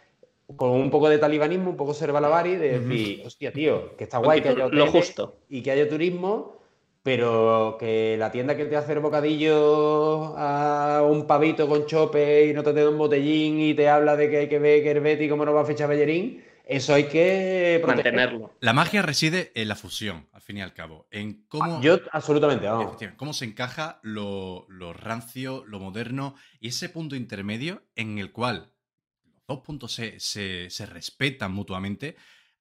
con 0.56 0.72
un 0.72 0.92
poco 0.92 1.10
de 1.10 1.18
talibanismo, 1.18 1.72
un 1.72 1.78
poco 1.78 1.94
ser 1.94 2.12
balavari, 2.12 2.56
de 2.56 2.80
decir, 2.80 3.24
hostia, 3.26 3.52
tío, 3.52 3.96
que 3.98 4.04
está 4.04 4.20
guay 4.20 4.42
que 4.42 4.50
haya 4.50 4.68
Lo 4.70 4.86
hoteles 4.86 4.92
justo. 4.92 5.38
y 5.50 5.62
que 5.62 5.72
haya 5.72 5.90
turismo, 5.90 6.58
pero 7.02 7.78
que 7.80 8.16
la 8.18 8.32
tienda 8.32 8.56
que 8.56 8.66
te 8.66 8.76
hace 8.76 8.94
el 8.94 9.00
bocadillo 9.00 10.36
a 10.38 11.04
un 11.04 11.26
pavito 11.26 11.68
con 11.68 11.86
chope 11.86 12.48
y 12.48 12.54
no 12.54 12.64
te 12.64 12.74
da 12.74 12.90
un 12.90 12.98
botellín 12.98 13.60
y 13.60 13.74
te 13.74 13.90
habla 13.90 14.16
de 14.16 14.30
que 14.30 14.38
hay 14.38 14.50
que 14.50 14.60
ver 14.60 14.84
que 14.84 14.92
el 14.92 15.00
Betty 15.00 15.30
cómo 15.30 15.46
no 15.46 15.54
va 15.54 15.62
a 15.62 15.66
fichar 15.66 15.90
Bellerín, 15.90 16.44
eso 16.67 16.93
hay 16.93 17.06
que 17.08 17.80
proteger. 17.82 18.13
Mantenerlo. 18.13 18.54
La 18.60 18.73
magia 18.73 19.01
reside 19.01 19.51
en 19.56 19.67
la 19.67 19.75
fusión, 19.75 20.28
al 20.34 20.41
fin 20.41 20.58
y 20.58 20.62
al 20.62 20.73
cabo. 20.73 21.08
En 21.12 21.45
cómo. 21.47 21.82
Yo 21.82 21.99
absolutamente, 22.12 22.65
vamos. 22.67 22.97
Cómo 23.17 23.34
se 23.34 23.45
encaja 23.45 23.99
lo, 24.04 24.65
lo 24.69 24.93
rancio, 24.93 25.63
lo 25.67 25.80
moderno 25.80 26.36
y 26.60 26.69
ese 26.69 26.89
punto 26.89 27.15
intermedio 27.15 27.84
en 27.95 28.17
el 28.19 28.32
cual 28.32 28.71
los 29.34 29.43
dos 29.47 29.60
puntos 29.62 29.93
se, 29.93 30.19
se- 30.19 30.69
se 30.69 30.86
respetan 30.86 31.51
mutuamente, 31.54 32.15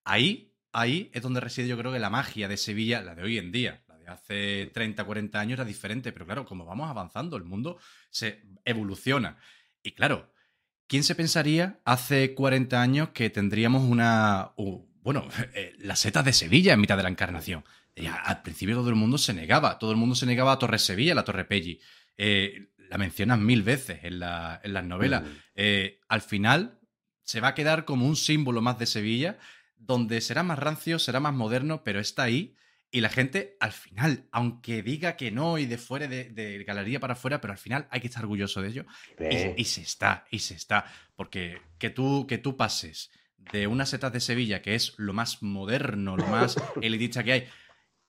ahí, 0.04 0.52
ahí 0.72 1.10
es 1.14 1.22
donde 1.22 1.40
reside 1.40 1.68
yo 1.68 1.78
creo 1.78 1.92
que 1.92 1.98
la 1.98 2.10
magia 2.10 2.48
de 2.48 2.56
Sevilla, 2.56 3.00
la 3.02 3.14
de 3.14 3.22
hoy 3.22 3.38
en 3.38 3.52
día. 3.52 3.82
La 3.88 3.96
de 3.96 4.08
hace 4.08 4.70
30, 4.74 5.02
40 5.04 5.40
años 5.40 5.54
era 5.58 5.64
diferente, 5.64 6.12
pero 6.12 6.26
claro, 6.26 6.44
como 6.44 6.66
vamos 6.66 6.90
avanzando, 6.90 7.36
el 7.36 7.44
mundo 7.44 7.78
se 8.10 8.42
evoluciona. 8.66 9.38
Y 9.82 9.92
claro, 9.92 10.33
¿quién 10.86 11.04
se 11.04 11.14
pensaría 11.14 11.80
hace 11.84 12.34
40 12.34 12.80
años 12.80 13.08
que 13.10 13.30
tendríamos 13.30 13.82
una... 13.82 14.52
bueno, 15.02 15.26
eh, 15.54 15.74
las 15.78 16.00
setas 16.00 16.24
de 16.24 16.32
Sevilla 16.32 16.72
en 16.74 16.80
mitad 16.80 16.96
de 16.96 17.02
la 17.02 17.08
encarnación? 17.08 17.64
Al 18.24 18.42
principio 18.42 18.74
todo 18.76 18.88
el 18.88 18.96
mundo 18.96 19.18
se 19.18 19.32
negaba, 19.34 19.78
todo 19.78 19.92
el 19.92 19.96
mundo 19.96 20.14
se 20.16 20.26
negaba 20.26 20.52
a 20.52 20.58
Torre 20.58 20.78
Sevilla, 20.80 21.12
a 21.12 21.14
la 21.14 21.24
Torre 21.24 21.44
Pelli. 21.44 21.80
Eh, 22.16 22.70
la 22.90 22.98
mencionan 22.98 23.44
mil 23.44 23.62
veces 23.62 24.00
en, 24.02 24.18
la- 24.18 24.60
en 24.64 24.72
las 24.74 24.84
novelas. 24.84 25.22
Eh, 25.54 26.00
al 26.08 26.20
final 26.20 26.80
se 27.22 27.40
va 27.40 27.48
a 27.48 27.54
quedar 27.54 27.84
como 27.84 28.06
un 28.06 28.16
símbolo 28.16 28.60
más 28.62 28.78
de 28.78 28.86
Sevilla, 28.86 29.38
donde 29.76 30.20
será 30.20 30.42
más 30.42 30.58
rancio, 30.58 30.98
será 30.98 31.20
más 31.20 31.34
moderno, 31.34 31.82
pero 31.84 32.00
está 32.00 32.24
ahí. 32.24 32.56
Y 32.94 33.00
la 33.00 33.08
gente, 33.08 33.56
al 33.58 33.72
final, 33.72 34.28
aunque 34.30 34.80
diga 34.80 35.16
que 35.16 35.32
no 35.32 35.58
y 35.58 35.66
de 35.66 35.78
fuera 35.78 36.06
de, 36.06 36.30
de 36.30 36.62
galería 36.62 37.00
para 37.00 37.14
afuera, 37.14 37.40
pero 37.40 37.52
al 37.52 37.58
final 37.58 37.88
hay 37.90 38.00
que 38.00 38.06
estar 38.06 38.22
orgulloso 38.22 38.62
de 38.62 38.68
ello. 38.68 38.86
Y, 39.18 39.60
y 39.60 39.64
se 39.64 39.80
está, 39.80 40.24
y 40.30 40.38
se 40.38 40.54
está. 40.54 40.84
Porque 41.16 41.58
que 41.78 41.90
tú, 41.90 42.24
que 42.28 42.38
tú 42.38 42.56
pases 42.56 43.10
de 43.50 43.66
unas 43.66 43.88
setas 43.88 44.12
de 44.12 44.20
Sevilla, 44.20 44.62
que 44.62 44.76
es 44.76 44.94
lo 44.96 45.12
más 45.12 45.42
moderno, 45.42 46.16
lo 46.16 46.28
más 46.28 46.54
elitista 46.82 47.24
que 47.24 47.32
hay, 47.32 47.48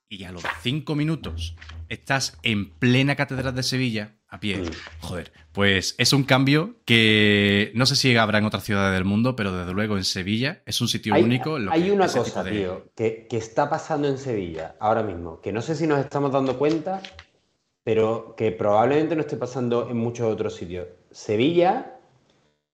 y 0.09 0.23
a 0.23 0.31
los 0.31 0.43
cinco 0.61 0.95
minutos 0.95 1.55
estás 1.89 2.37
en 2.43 2.69
plena 2.71 3.15
catedral 3.15 3.55
de 3.55 3.63
Sevilla, 3.63 4.15
a 4.27 4.39
pie. 4.39 4.57
Mm. 4.57 4.65
Joder, 5.01 5.31
pues 5.51 5.95
es 5.97 6.13
un 6.13 6.23
cambio 6.23 6.75
que 6.85 7.71
no 7.75 7.85
sé 7.85 7.95
si 7.95 8.15
habrá 8.17 8.37
en 8.39 8.45
otras 8.45 8.63
ciudades 8.63 8.93
del 8.93 9.05
mundo, 9.05 9.35
pero 9.35 9.51
desde 9.55 9.73
luego 9.73 9.97
en 9.97 10.03
Sevilla 10.03 10.61
es 10.65 10.79
un 10.81 10.87
sitio 10.87 11.13
Hay, 11.13 11.23
único. 11.23 11.57
en 11.57 11.65
lo 11.65 11.71
hay 11.71 11.83
que 11.83 11.91
una 11.91 12.07
cosa, 12.07 12.43
de- 12.43 12.51
tío, 12.51 12.85
que, 12.95 13.27
que 13.29 13.37
está 13.37 13.69
pasando 13.69 14.07
en 14.07 14.17
Sevilla 14.17 14.75
ahora 14.79 15.03
mismo, 15.03 15.41
que 15.41 15.51
no 15.51 15.61
sé 15.61 15.75
si 15.75 15.87
nos 15.87 15.99
estamos 15.99 16.31
dando 16.31 16.57
cuenta, 16.57 17.01
pero 17.83 18.35
que 18.37 18.51
probablemente 18.51 19.15
no 19.15 19.21
esté 19.21 19.37
pasando 19.37 19.89
en 19.89 19.97
muchos 19.97 20.31
otros 20.31 20.55
sitios. 20.55 20.87
Sevilla 21.11 21.93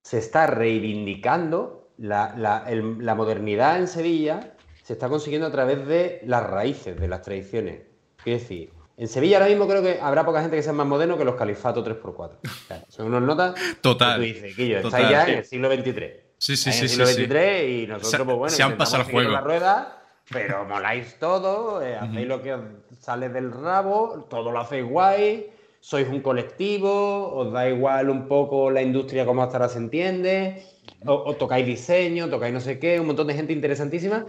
se 0.03 0.17
está 0.17 0.47
reivindicando, 0.47 1.91
la, 1.97 2.33
la- 2.37 2.63
el- 2.67 2.97
la 3.05 3.13
modernidad 3.15 3.77
en 3.79 3.87
Sevilla 3.87 4.53
se 4.83 4.93
está 4.93 5.09
consiguiendo 5.09 5.47
a 5.47 5.51
través 5.51 5.85
de 5.87 6.21
las 6.25 6.49
raíces, 6.49 6.99
de 6.99 7.07
las 7.07 7.21
tradiciones. 7.21 7.81
Quiero 8.23 8.39
decir, 8.39 8.69
en 8.97 9.07
Sevilla 9.07 9.37
ahora 9.37 9.49
mismo 9.49 9.67
creo 9.67 9.81
que 9.81 9.99
habrá 10.01 10.25
poca 10.25 10.41
gente 10.41 10.55
que 10.55 10.63
sea 10.63 10.73
más 10.73 10.85
moderno 10.87 11.17
que 11.17 11.25
los 11.25 11.35
califatos 11.35 11.85
3x4. 11.85 12.13
O 12.15 12.67
sea, 12.67 12.83
son 12.87 13.07
unas 13.07 13.21
notas 13.23 13.53
que 13.55 13.75
Total. 13.81 14.17
tú 14.17 14.21
dices, 14.23 14.55
Quillo, 14.55 14.81
total. 14.81 15.01
estáis 15.01 15.11
ya 15.17 15.25
Sí. 15.25 15.31
en 15.31 15.37
el 15.39 15.45
siglo 15.45 15.69
XXIII. 15.73 16.11
Sí, 16.37 16.57
sí, 16.57 16.69
en 16.69 16.73
sí, 16.75 16.81
el 16.83 16.89
sí, 16.89 16.95
siglo 16.95 17.05
sí. 17.07 17.13
XXIII 17.25 17.83
y 17.83 17.87
nosotros, 17.87 18.11
Se- 18.11 18.25
pues 18.25 18.37
bueno, 18.37 18.55
se 18.55 18.63
han 18.63 18.77
pasado 18.77 19.03
el 19.03 19.11
juego. 19.11 19.31
la 19.31 19.41
rueda, 19.41 20.01
pero 20.31 20.65
moláis 20.65 21.15
todo, 21.19 21.81
eh, 21.83 21.95
hacéis 21.95 22.27
lo 22.27 22.41
que 22.41 22.53
os 22.53 22.61
sale 22.99 23.29
del 23.29 23.51
rabo, 23.51 24.25
todo 24.29 24.51
lo 24.51 24.59
hacéis 24.59 24.85
guay, 24.85 25.51
sois 25.79 26.07
un 26.07 26.21
colectivo, 26.21 27.33
os 27.35 27.51
da 27.51 27.67
igual 27.69 28.09
un 28.09 28.27
poco 28.27 28.69
la 28.71 28.81
industria 28.81 29.25
como 29.25 29.41
hasta 29.43 29.57
ahora 29.57 29.69
se 29.69 29.77
entiende, 29.79 30.63
o, 31.05 31.13
o 31.13 31.35
tocáis 31.35 31.65
diseño, 31.65 32.29
tocáis 32.29 32.53
no 32.53 32.59
sé 32.59 32.77
qué, 32.79 32.99
un 32.99 33.07
montón 33.07 33.27
de 33.27 33.33
gente 33.33 33.53
interesantísima, 33.53 34.25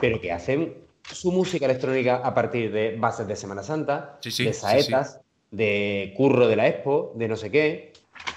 pero 0.00 0.20
que 0.20 0.32
hacen 0.32 0.74
su 1.02 1.32
música 1.32 1.64
electrónica 1.66 2.16
a 2.16 2.34
partir 2.34 2.70
de 2.72 2.96
bases 2.96 3.26
de 3.26 3.36
Semana 3.36 3.62
Santa, 3.62 4.18
Sí, 4.20 4.30
sí, 4.30 4.44
de 4.44 4.52
sí, 4.52 4.60
saetas, 4.60 5.20
de 5.50 6.12
curro 6.16 6.46
de 6.46 6.56
la 6.56 6.68
Expo, 6.68 7.12
de 7.14 7.28
no 7.28 7.36
sé 7.36 7.50
qué. 7.50 7.92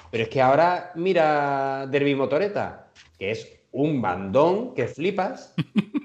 Pero 0.09 0.23
es 0.23 0.29
que 0.29 0.41
ahora 0.41 0.91
mira 0.95 1.87
Derby 1.89 2.15
Motoreta, 2.15 2.87
que 3.17 3.31
es 3.31 3.59
un 3.71 4.01
bandón 4.01 4.73
que 4.73 4.87
flipas 4.87 5.53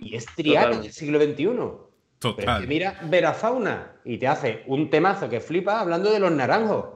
y 0.00 0.14
es 0.16 0.26
Triana 0.34 0.78
del 0.78 0.92
siglo 0.92 1.20
XXI. 1.20 1.34
Pero 1.36 1.72
es 1.72 2.18
Total. 2.18 2.60
que 2.62 2.66
mira 2.66 2.98
Verafauna 3.04 3.92
y 4.04 4.18
te 4.18 4.26
hace 4.26 4.62
un 4.66 4.90
temazo 4.90 5.28
que 5.28 5.40
flipa 5.40 5.80
hablando 5.80 6.10
de 6.10 6.18
los 6.20 6.32
naranjos. 6.32 6.86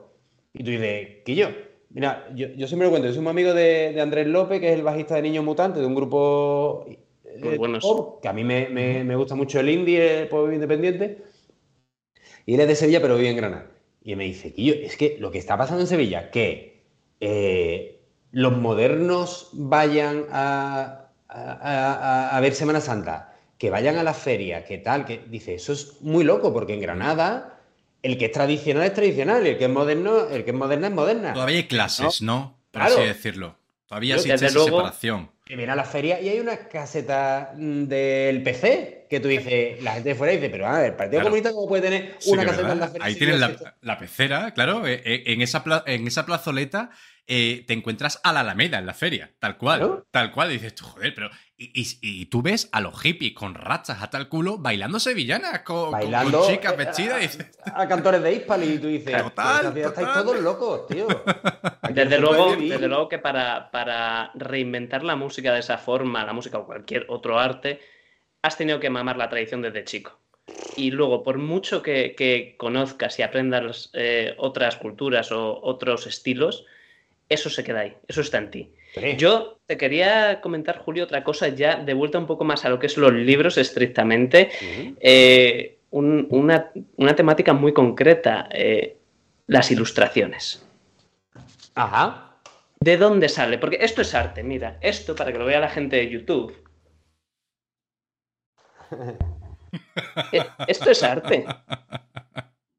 Y 0.53 0.65
tú 0.65 0.71
dices, 0.71 1.09
Quillo, 1.25 1.51
mira, 1.91 2.27
yo, 2.35 2.49
yo 2.49 2.67
siempre 2.67 2.87
lo 2.87 2.91
cuento, 2.91 3.09
yo 3.09 3.15
soy 3.15 3.23
un 3.23 3.29
amigo 3.29 3.53
de, 3.53 3.93
de 3.93 4.01
Andrés 4.01 4.27
López, 4.27 4.61
que 4.61 4.69
es 4.71 4.75
el 4.75 4.83
bajista 4.83 5.17
de 5.17 5.23
Niños 5.23 5.45
Mutantes, 5.45 5.81
de 5.81 5.87
un 5.87 5.95
grupo 5.95 6.87
Muy 7.39 7.57
buenos. 7.59 7.83
pop, 7.83 8.21
que 8.23 8.29
a 8.29 8.33
mí 8.33 8.45
me, 8.45 8.69
me- 8.69 9.05
me 9.05 9.17
gusta 9.17 9.35
mucho 9.35 9.61
el 9.61 9.69
indie, 9.71 10.23
el 10.23 10.29
pop 10.29 10.51
independiente. 10.53 11.25
Y 12.47 12.55
él 12.55 12.61
es 12.61 12.69
de 12.69 12.77
Sevilla, 12.77 13.01
pero 13.01 13.17
vive 13.17 13.31
en 13.31 13.37
Granada. 13.37 13.67
Y 14.03 14.17
me 14.17 14.25
dice, 14.25 14.53
Quillo, 14.53 14.75
es 14.75 14.97
que 14.97 15.17
lo 15.21 15.31
que 15.31 15.39
está 15.39 15.57
pasando 15.57 15.83
en 15.83 15.87
Sevilla, 15.87 16.31
que 16.31 16.83
eh, 17.21 18.01
los 18.33 18.57
modernos 18.57 19.51
vayan 19.53 20.25
a, 20.31 21.11
a- 21.29 21.53
a- 22.31 22.37
a 22.37 22.41
ver 22.41 22.55
Semana 22.55 22.81
Santa, 22.81 23.37
que 23.59 23.69
vayan 23.71 23.97
a 23.99 24.03
la 24.03 24.15
feria, 24.15 24.65
que 24.65 24.79
tal, 24.79 25.05
que 25.05 25.21
dice, 25.29 25.55
eso 25.55 25.73
es 25.75 26.01
muy 26.01 26.25
loco, 26.25 26.53
porque 26.53 26.73
en 26.75 26.81
Granada 26.81 27.59
el 28.03 28.17
que 28.17 28.27
es 28.27 28.33
tradicional 28.33 28.85
es 28.85 28.95
tradicional, 28.95 29.47
y 29.47 29.51
el 29.51 29.59
que 29.59 29.65
es 29.65 29.71
moderno, 29.71 30.27
el 30.31 30.45
que 30.45 30.51
es 30.53 30.57
moderna 30.57 30.87
es 30.89 30.95
moderna. 30.95 31.35
Todavía 31.35 31.59
hay 31.59 31.67
clases, 31.69 32.23
¿no? 32.23 32.57
Por 32.71 32.81
Claro. 32.81 32.97
así 32.97 33.05
decirlo. 33.07 33.57
Todavía 33.87 34.15
existe 34.15 34.47
esa 34.47 34.55
luego- 34.55 34.79
separación. 34.79 35.31
Que 35.51 35.57
viene 35.57 35.73
a 35.73 35.75
la 35.77 35.83
feria 35.85 36.21
y 36.21 36.29
hay 36.29 36.39
una 36.39 36.57
caseta 36.57 37.53
mm, 37.57 37.85
del 37.87 38.41
PC 38.45 39.07
que 39.11 39.19
tú 39.19 39.27
dices, 39.27 39.83
la 39.83 39.95
gente 39.95 40.11
de 40.11 40.15
fuera 40.15 40.33
dice, 40.33 40.49
pero 40.49 40.65
a 40.69 40.79
ver, 40.79 40.87
el 40.87 40.95
Partido 40.95 41.19
Claro. 41.21 41.25
Comunista 41.25 41.51
cómo 41.53 41.67
puede 41.69 41.83
tener 41.83 42.15
Sí, 42.21 42.31
una 42.31 42.45
caseta 42.45 42.63
verdad. 42.69 42.73
en 42.75 42.81
la 42.81 42.89
feria. 42.89 43.07
Ahí 43.07 43.15
si 43.15 43.27
la, 43.27 43.75
la 43.83 43.99
pecera, 43.99 44.55
claro. 44.55 44.87
eh, 44.87 45.03
eh, 45.05 45.23
En 45.27 45.43
esa, 45.43 45.65
en 45.87 46.07
esa 46.07 46.25
plazoleta 46.25 46.91
eh, 47.27 47.65
te 47.67 47.75
encuentras 47.75 48.21
a 48.25 48.33
la 48.33 48.41
Alameda 48.41 48.79
en 48.79 48.87
la 48.87 48.95
feria, 48.95 49.31
tal 49.39 49.57
cual, 49.57 49.79
Claro. 49.79 50.07
tal 50.11 50.33
cual. 50.33 50.51
Y 50.51 50.55
dices 50.55 50.75
tú, 50.75 50.85
joder, 50.85 51.15
pero. 51.15 51.31
Y, 51.57 51.79
y- 51.83 51.99
y 52.01 52.27
tú 52.27 52.41
ves 52.41 52.69
a 52.73 52.81
los 52.81 52.99
hippies 53.01 53.35
con 53.35 53.55
rachas 53.55 54.03
a 54.03 54.09
tal 54.09 54.29
culo 54.31 54.57
bailando 54.59 54.99
sevillanas 54.99 55.61
con, 55.61 55.91
con- 55.91 55.93
Bailando. 55.93 56.41
con 56.41 56.49
chicas 56.51 56.73
eh, 56.73 56.77
vestidas. 56.77 57.21
y 57.21 57.25
a- 57.25 57.29
dices, 57.29 57.59
A, 57.75 57.87
cantores 57.87 58.23
de 58.23 58.33
Hispal 58.33 58.65
y 58.65 58.79
tú 58.79 58.87
dices, 58.89 59.23
Total, 59.23 59.73
"Pues, 59.73 59.87
estáis 59.87 60.07
total. 60.09 60.25
todos 60.25 60.41
locos, 60.41 60.87
tío. 60.87 61.07
Desde 61.93 62.19
luego, 62.19 62.45
puede 62.45 62.57
vivir". 62.57 62.73
desde 62.73 62.89
luego 62.89 63.09
que 63.09 63.19
para, 63.19 63.71
para 63.71 64.31
reinventar 64.35 65.03
la 65.05 65.17
música 65.17 65.53
de 65.53 65.61
esa 65.61 65.77
forma, 65.79 66.25
la 66.25 66.33
música 66.33 66.59
o 66.59 66.67
cualquier 66.67 67.05
otro 67.09 67.39
arte, 67.39 67.81
has 68.43 68.57
tenido 68.57 68.81
que 68.81 68.89
mamar 68.91 69.17
la 69.19 69.29
tradición 69.29 69.61
desde 69.63 69.85
chico. 69.85 70.19
Y 70.77 70.91
luego, 70.93 71.23
por 71.23 71.37
mucho 71.39 71.83
que, 71.83 72.15
que 72.17 72.55
conozcas 72.59 73.19
y 73.19 73.23
aprendas 73.23 73.91
eh, 73.93 74.35
otras 74.39 74.77
culturas 74.77 75.31
o 75.31 75.61
otros 75.63 76.07
estilos, 76.07 76.65
eso 77.31 77.49
se 77.49 77.65
queda 77.65 77.81
ahí, 77.81 77.97
eso 78.07 78.21
está 78.21 78.37
en 78.39 78.51
ti. 78.51 78.73
Sí. 78.95 79.17
Yo 79.17 79.61
te 79.67 79.77
quería 79.79 80.41
comentar, 80.43 80.79
Julio, 80.79 81.05
otra 81.05 81.25
cosa 81.25 81.49
ya 81.49 81.77
de 81.77 81.95
vuelta 81.95 82.19
un 82.19 82.27
poco 82.27 82.45
más 82.45 82.65
a 82.65 82.69
lo 82.69 82.79
que 82.79 82.87
es 82.89 82.97
los 82.99 83.13
libros 83.13 83.57
estrictamente. 83.57 84.51
Eh, 85.01 85.79
un- 85.91 86.27
una, 86.31 86.71
una 86.97 87.15
temática 87.17 87.53
muy 87.55 87.73
concreta, 87.73 88.49
eh, 88.53 88.99
las 89.47 89.71
ilustraciones. 89.71 90.67
Ajá. 91.75 92.37
¿De 92.81 92.97
dónde 92.97 93.29
sale? 93.29 93.59
Porque 93.59 93.79
esto 93.81 94.03
es 94.03 94.15
arte, 94.15 94.43
mira, 94.43 94.79
esto 94.81 95.15
para 95.15 95.33
que 95.33 95.39
lo 95.39 95.45
vea 95.45 95.61
la 95.61 95.71
gente 95.71 95.97
de 95.97 96.09
YouTube. 96.11 96.55
Eh, 100.33 100.43
Esto 100.67 100.91
es 100.91 101.01
arte. 101.05 101.47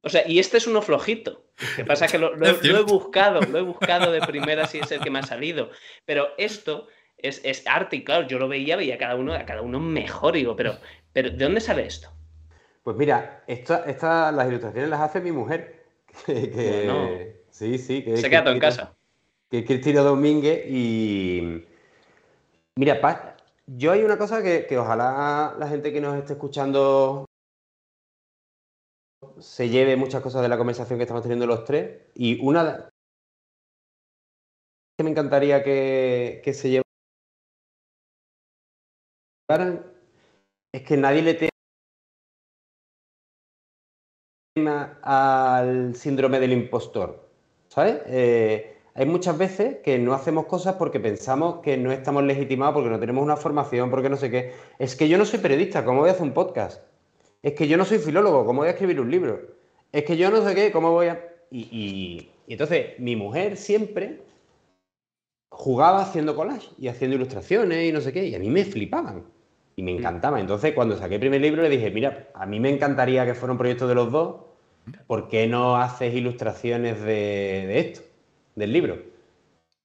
O 0.01 0.09
sea, 0.09 0.27
y 0.27 0.39
este 0.39 0.57
es 0.57 0.67
uno 0.67 0.81
flojito. 0.81 1.45
Que 1.75 1.85
pasa 1.85 2.07
que 2.07 2.17
lo, 2.17 2.35
lo- 2.35 2.47
Es 2.47 2.63
lo 2.63 2.77
he 2.79 2.83
buscado, 2.83 3.41
lo 3.41 3.57
he 3.57 3.61
buscado 3.61 4.11
de 4.11 4.21
primera 4.27 4.67
si 4.67 4.79
es 4.79 4.91
el 4.91 4.99
que 5.01 5.09
me 5.11 5.19
ha 5.19 5.23
salido. 5.23 5.69
Pero 6.05 6.29
esto 6.37 6.87
es, 7.17 7.41
es 7.43 7.65
arte 7.67 7.97
y 7.97 8.03
claro, 8.03 8.27
yo 8.27 8.39
lo 8.39 8.47
veía, 8.47 8.75
veía 8.75 8.95
a 8.95 8.97
cada 8.97 9.15
uno, 9.15 9.33
a 9.33 9.45
cada 9.45 9.61
uno 9.61 9.79
mejor. 9.79 10.33
Digo, 10.33 10.55
pero, 10.55 10.77
pero 11.13 11.29
¿de 11.29 11.43
dónde 11.43 11.61
sale 11.61 11.85
esto? 11.85 12.09
Pues 12.83 12.97
mira, 12.97 13.43
esta, 13.47 13.83
esta- 13.85 14.31
las 14.31 14.47
ilustraciones 14.47 14.89
las 14.89 15.01
hace 15.01 15.21
mi 15.21 15.31
mujer. 15.31 15.81
Que, 16.25 16.49
que- 16.51 16.83
Bueno. 16.85 17.09
Sí, 17.49 17.77
sí. 17.77 18.03
Que 18.03 18.13
es 18.15 18.21
Se 18.21 18.29
queda 18.29 18.43
todo 18.43 18.53
en 18.53 18.59
casa. 18.59 18.93
Que 19.49 19.59
es 19.59 19.65
Cristina 19.65 20.01
Domínguez 20.01 20.65
y... 20.67 21.63
Mira, 22.75 22.99
pa- 23.01 23.35
yo 23.67 23.91
hay 23.91 24.03
una 24.03 24.17
cosa 24.17 24.41
que, 24.41 24.65
que 24.65 24.77
ojalá 24.77 25.55
la 25.59 25.67
gente 25.67 25.91
que 25.93 26.01
nos 26.01 26.17
esté 26.17 26.33
escuchando 26.33 27.25
se 29.41 29.69
lleve 29.69 29.95
muchas 29.97 30.21
cosas 30.21 30.41
de 30.41 30.49
la 30.49 30.57
conversación 30.57 30.97
que 30.99 31.03
estamos 31.03 31.23
teniendo 31.23 31.45
los 31.47 31.65
tres. 31.65 32.01
Y 32.15 32.39
una 32.45 32.89
que 34.97 35.03
me 35.03 35.11
encantaría 35.11 35.63
que, 35.63 36.41
que 36.43 36.53
se 36.53 36.81
llevaran 39.49 39.85
es 40.73 40.83
que 40.83 40.97
nadie 40.97 41.21
le 41.21 41.49
tema 44.55 44.99
al 45.01 45.95
síndrome 45.95 46.39
del 46.39 46.53
impostor. 46.53 47.29
¿Sabes? 47.67 48.01
Eh, 48.07 48.77
hay 48.93 49.05
muchas 49.05 49.37
veces 49.37 49.77
que 49.83 49.97
no 49.97 50.13
hacemos 50.13 50.45
cosas 50.45 50.75
porque 50.75 50.99
pensamos 50.99 51.61
que 51.61 51.77
no 51.77 51.91
estamos 51.91 52.23
legitimados, 52.23 52.73
porque 52.73 52.89
no 52.89 52.99
tenemos 52.99 53.23
una 53.23 53.37
formación, 53.37 53.89
porque 53.89 54.09
no 54.09 54.17
sé 54.17 54.29
qué. 54.29 54.53
Es 54.79 54.95
que 54.95 55.07
yo 55.07 55.17
no 55.17 55.25
soy 55.25 55.39
periodista, 55.39 55.85
¿cómo 55.85 56.01
voy 56.01 56.09
a 56.09 56.13
hacer 56.13 56.23
un 56.23 56.33
podcast? 56.33 56.90
Es 57.43 57.53
que 57.53 57.67
yo 57.67 57.77
no 57.77 57.85
soy 57.85 57.97
filólogo, 57.99 58.45
¿cómo 58.45 58.59
voy 58.61 58.67
a 58.67 58.71
escribir 58.71 58.99
un 59.01 59.09
libro? 59.09 59.39
Es 59.91 60.03
que 60.03 60.15
yo 60.17 60.29
no 60.29 60.47
sé 60.47 60.55
qué, 60.55 60.71
¿cómo 60.71 60.91
voy 60.91 61.07
a...? 61.07 61.19
Y, 61.49 61.61
y- 61.71 62.29
y 62.47 62.53
entonces 62.53 62.99
mi 62.99 63.15
mujer 63.15 63.57
siempre 63.57 64.19
jugaba 65.49 66.01
haciendo 66.01 66.35
collage 66.35 66.69
y 66.77 66.87
haciendo 66.87 67.15
ilustraciones 67.15 67.89
y 67.89 67.91
no 67.91 68.01
sé 68.01 68.13
qué, 68.13 68.25
y 68.27 68.35
a 68.35 68.39
mí 68.39 68.49
me 68.49 68.63
flipaban 68.65 69.25
y 69.75 69.83
me 69.83 69.91
encantaba. 69.91 70.39
Entonces 70.39 70.73
cuando 70.73 70.97
saqué 70.97 71.15
el 71.15 71.19
primer 71.21 71.41
libro 71.41 71.61
le 71.61 71.69
dije, 71.69 71.91
mira, 71.91 72.29
a 72.33 72.45
mí 72.45 72.59
me 72.59 72.69
encantaría 72.69 73.25
que 73.25 73.33
fuera 73.35 73.51
un 73.51 73.57
proyecto 73.57 73.87
de 73.87 73.95
los 73.95 74.11
dos, 74.11 74.35
¿por 75.07 75.27
qué 75.27 75.47
no 75.47 75.77
haces 75.77 76.13
ilustraciones 76.13 76.99
de, 77.01 77.65
de 77.67 77.79
esto, 77.79 78.01
del 78.55 78.73
libro? 78.73 79.10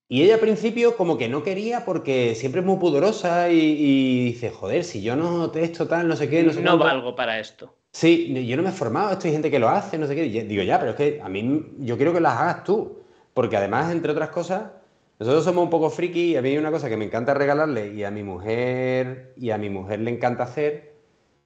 Y 0.09 0.23
ella 0.23 0.35
al 0.35 0.41
principio 0.41 0.97
como 0.97 1.19
que 1.19 1.29
no 1.29 1.43
quería 1.43 1.85
porque 1.85 2.35
siempre 2.37 2.61
es 2.61 2.67
muy 2.67 2.77
pudorosa 2.79 3.51
y, 3.51 3.59
y 3.59 4.25
dice, 4.27 4.51
joder, 4.51 4.85
si 4.85 5.03
yo 5.03 5.17
no 5.17 5.53
esto 5.53 5.89
tal, 5.89 6.07
no 6.09 6.15
sé 6.17 6.29
qué, 6.31 6.43
no 6.45 6.53
sé 6.53 6.61
No 6.61 6.71
cuánto". 6.79 6.85
valgo 6.85 7.17
para 7.17 7.41
esto. 7.41 7.75
Sí, 7.93 8.47
yo 8.47 8.57
no 8.57 8.63
me 8.63 8.69
he 8.69 8.73
formado, 8.73 9.13
esto 9.13 9.27
hay 9.27 9.33
gente 9.33 9.51
que 9.51 9.59
lo 9.59 9.69
hace, 9.69 9.99
no 9.99 10.07
sé 10.07 10.15
qué. 10.15 10.27
Y 10.27 10.41
Digo, 10.43 10.63
ya, 10.63 10.79
pero 10.79 10.91
es 10.93 10.97
que 10.97 11.21
a 11.23 11.29
mí 11.29 11.73
yo 11.81 11.97
quiero 11.97 12.13
que 12.13 12.21
las 12.21 12.39
hagas 12.39 12.63
tú. 12.65 12.99
Porque 13.35 13.57
además, 13.57 13.91
entre 13.93 14.13
otras 14.13 14.31
cosas, 14.31 14.71
nosotros 15.19 15.45
somos 15.45 15.65
un 15.65 15.71
poco 15.71 15.91
friki 15.91 16.33
y 16.33 16.37
a 16.37 16.43
mí 16.43 16.51
hay 16.51 16.59
una 16.59 16.71
cosa 16.71 16.89
que 16.89 16.97
me 16.97 17.05
encanta 17.07 17.35
regalarle 17.35 17.93
y 17.95 18.05
a 18.05 18.11
mi 18.11 18.23
mujer 18.23 19.33
y 19.37 19.51
a 19.51 19.59
mi 19.59 19.71
mujer 19.71 20.01
le 20.01 20.11
encanta 20.11 20.45
hacer, 20.45 20.95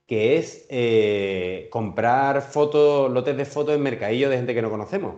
que 0.06 0.36
es 0.38 0.66
eh, 0.70 1.68
comprar 1.70 2.42
fotos, 2.42 3.10
lotes 3.12 3.36
de 3.36 3.44
fotos 3.44 3.74
en 3.74 3.82
mercadillo 3.82 4.28
de 4.28 4.36
gente 4.36 4.54
que 4.54 4.62
no 4.62 4.70
conocemos. 4.70 5.16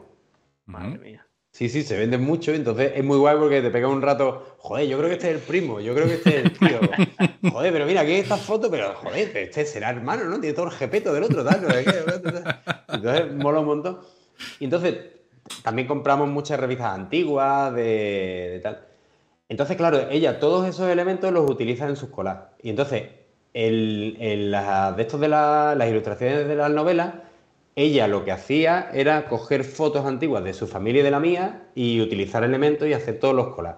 Madre 0.66 0.98
mía. 0.98 1.26
Sí, 1.52 1.68
sí, 1.68 1.82
se 1.82 1.98
venden 1.98 2.22
mucho, 2.22 2.52
entonces 2.54 2.92
es 2.96 3.04
muy 3.04 3.18
guay 3.18 3.36
porque 3.36 3.60
te 3.60 3.70
pega 3.70 3.86
un 3.86 4.00
rato, 4.00 4.56
joder, 4.58 4.88
yo 4.88 4.96
creo 4.96 5.10
que 5.10 5.16
este 5.16 5.28
es 5.30 5.36
el 5.36 5.42
primo, 5.42 5.80
yo 5.80 5.94
creo 5.94 6.06
que 6.06 6.14
este 6.14 6.30
es 6.38 6.44
el 6.46 6.52
tío. 6.58 6.80
Joder, 7.52 7.72
pero 7.74 7.84
mira, 7.84 8.00
aquí 8.00 8.12
hay 8.12 8.20
esta 8.20 8.38
foto, 8.38 8.70
pero 8.70 8.94
joder, 8.94 9.36
este 9.36 9.66
será 9.66 9.90
hermano, 9.90 10.24
¿no? 10.24 10.40
Tiene 10.40 10.54
todo 10.54 10.66
el 10.66 10.72
jepeto 10.72 11.12
del 11.12 11.24
otro, 11.24 11.44
tal, 11.44 11.60
no 11.62 11.68
sé 11.70 11.84
qué, 11.84 11.92
Entonces 12.94 13.34
mola 13.34 13.60
un 13.60 13.66
montón. 13.66 13.98
Y 14.60 14.64
entonces 14.64 14.96
también 15.62 15.86
compramos 15.86 16.26
muchas 16.28 16.58
revistas 16.58 16.94
antiguas 16.94 17.74
de, 17.74 17.82
de 18.52 18.60
tal. 18.62 18.86
Entonces, 19.50 19.76
claro, 19.76 20.08
ella 20.10 20.40
todos 20.40 20.66
esos 20.66 20.88
elementos 20.88 21.30
los 21.32 21.50
utiliza 21.50 21.86
en 21.86 21.96
sus 21.96 22.08
colas. 22.08 22.38
Y 22.62 22.70
entonces, 22.70 23.10
el, 23.52 24.16
de 24.18 25.02
estos 25.02 25.20
de 25.20 25.28
la- 25.28 25.74
las 25.76 25.88
ilustraciones 25.90 26.48
de 26.48 26.54
las 26.54 26.70
novelas, 26.70 27.12
ella 27.76 28.06
lo 28.08 28.24
que 28.24 28.32
hacía 28.32 28.90
era 28.92 29.26
coger 29.28 29.64
fotos 29.64 30.04
antiguas 30.04 30.44
de 30.44 30.52
su 30.52 30.66
familia 30.66 31.00
y 31.00 31.04
de 31.04 31.10
la 31.10 31.20
mía 31.20 31.62
y 31.74 32.00
utilizar 32.00 32.44
elementos 32.44 32.86
y 32.88 32.92
hacer 32.92 33.18
todos 33.18 33.34
los 33.34 33.54
colas. 33.54 33.76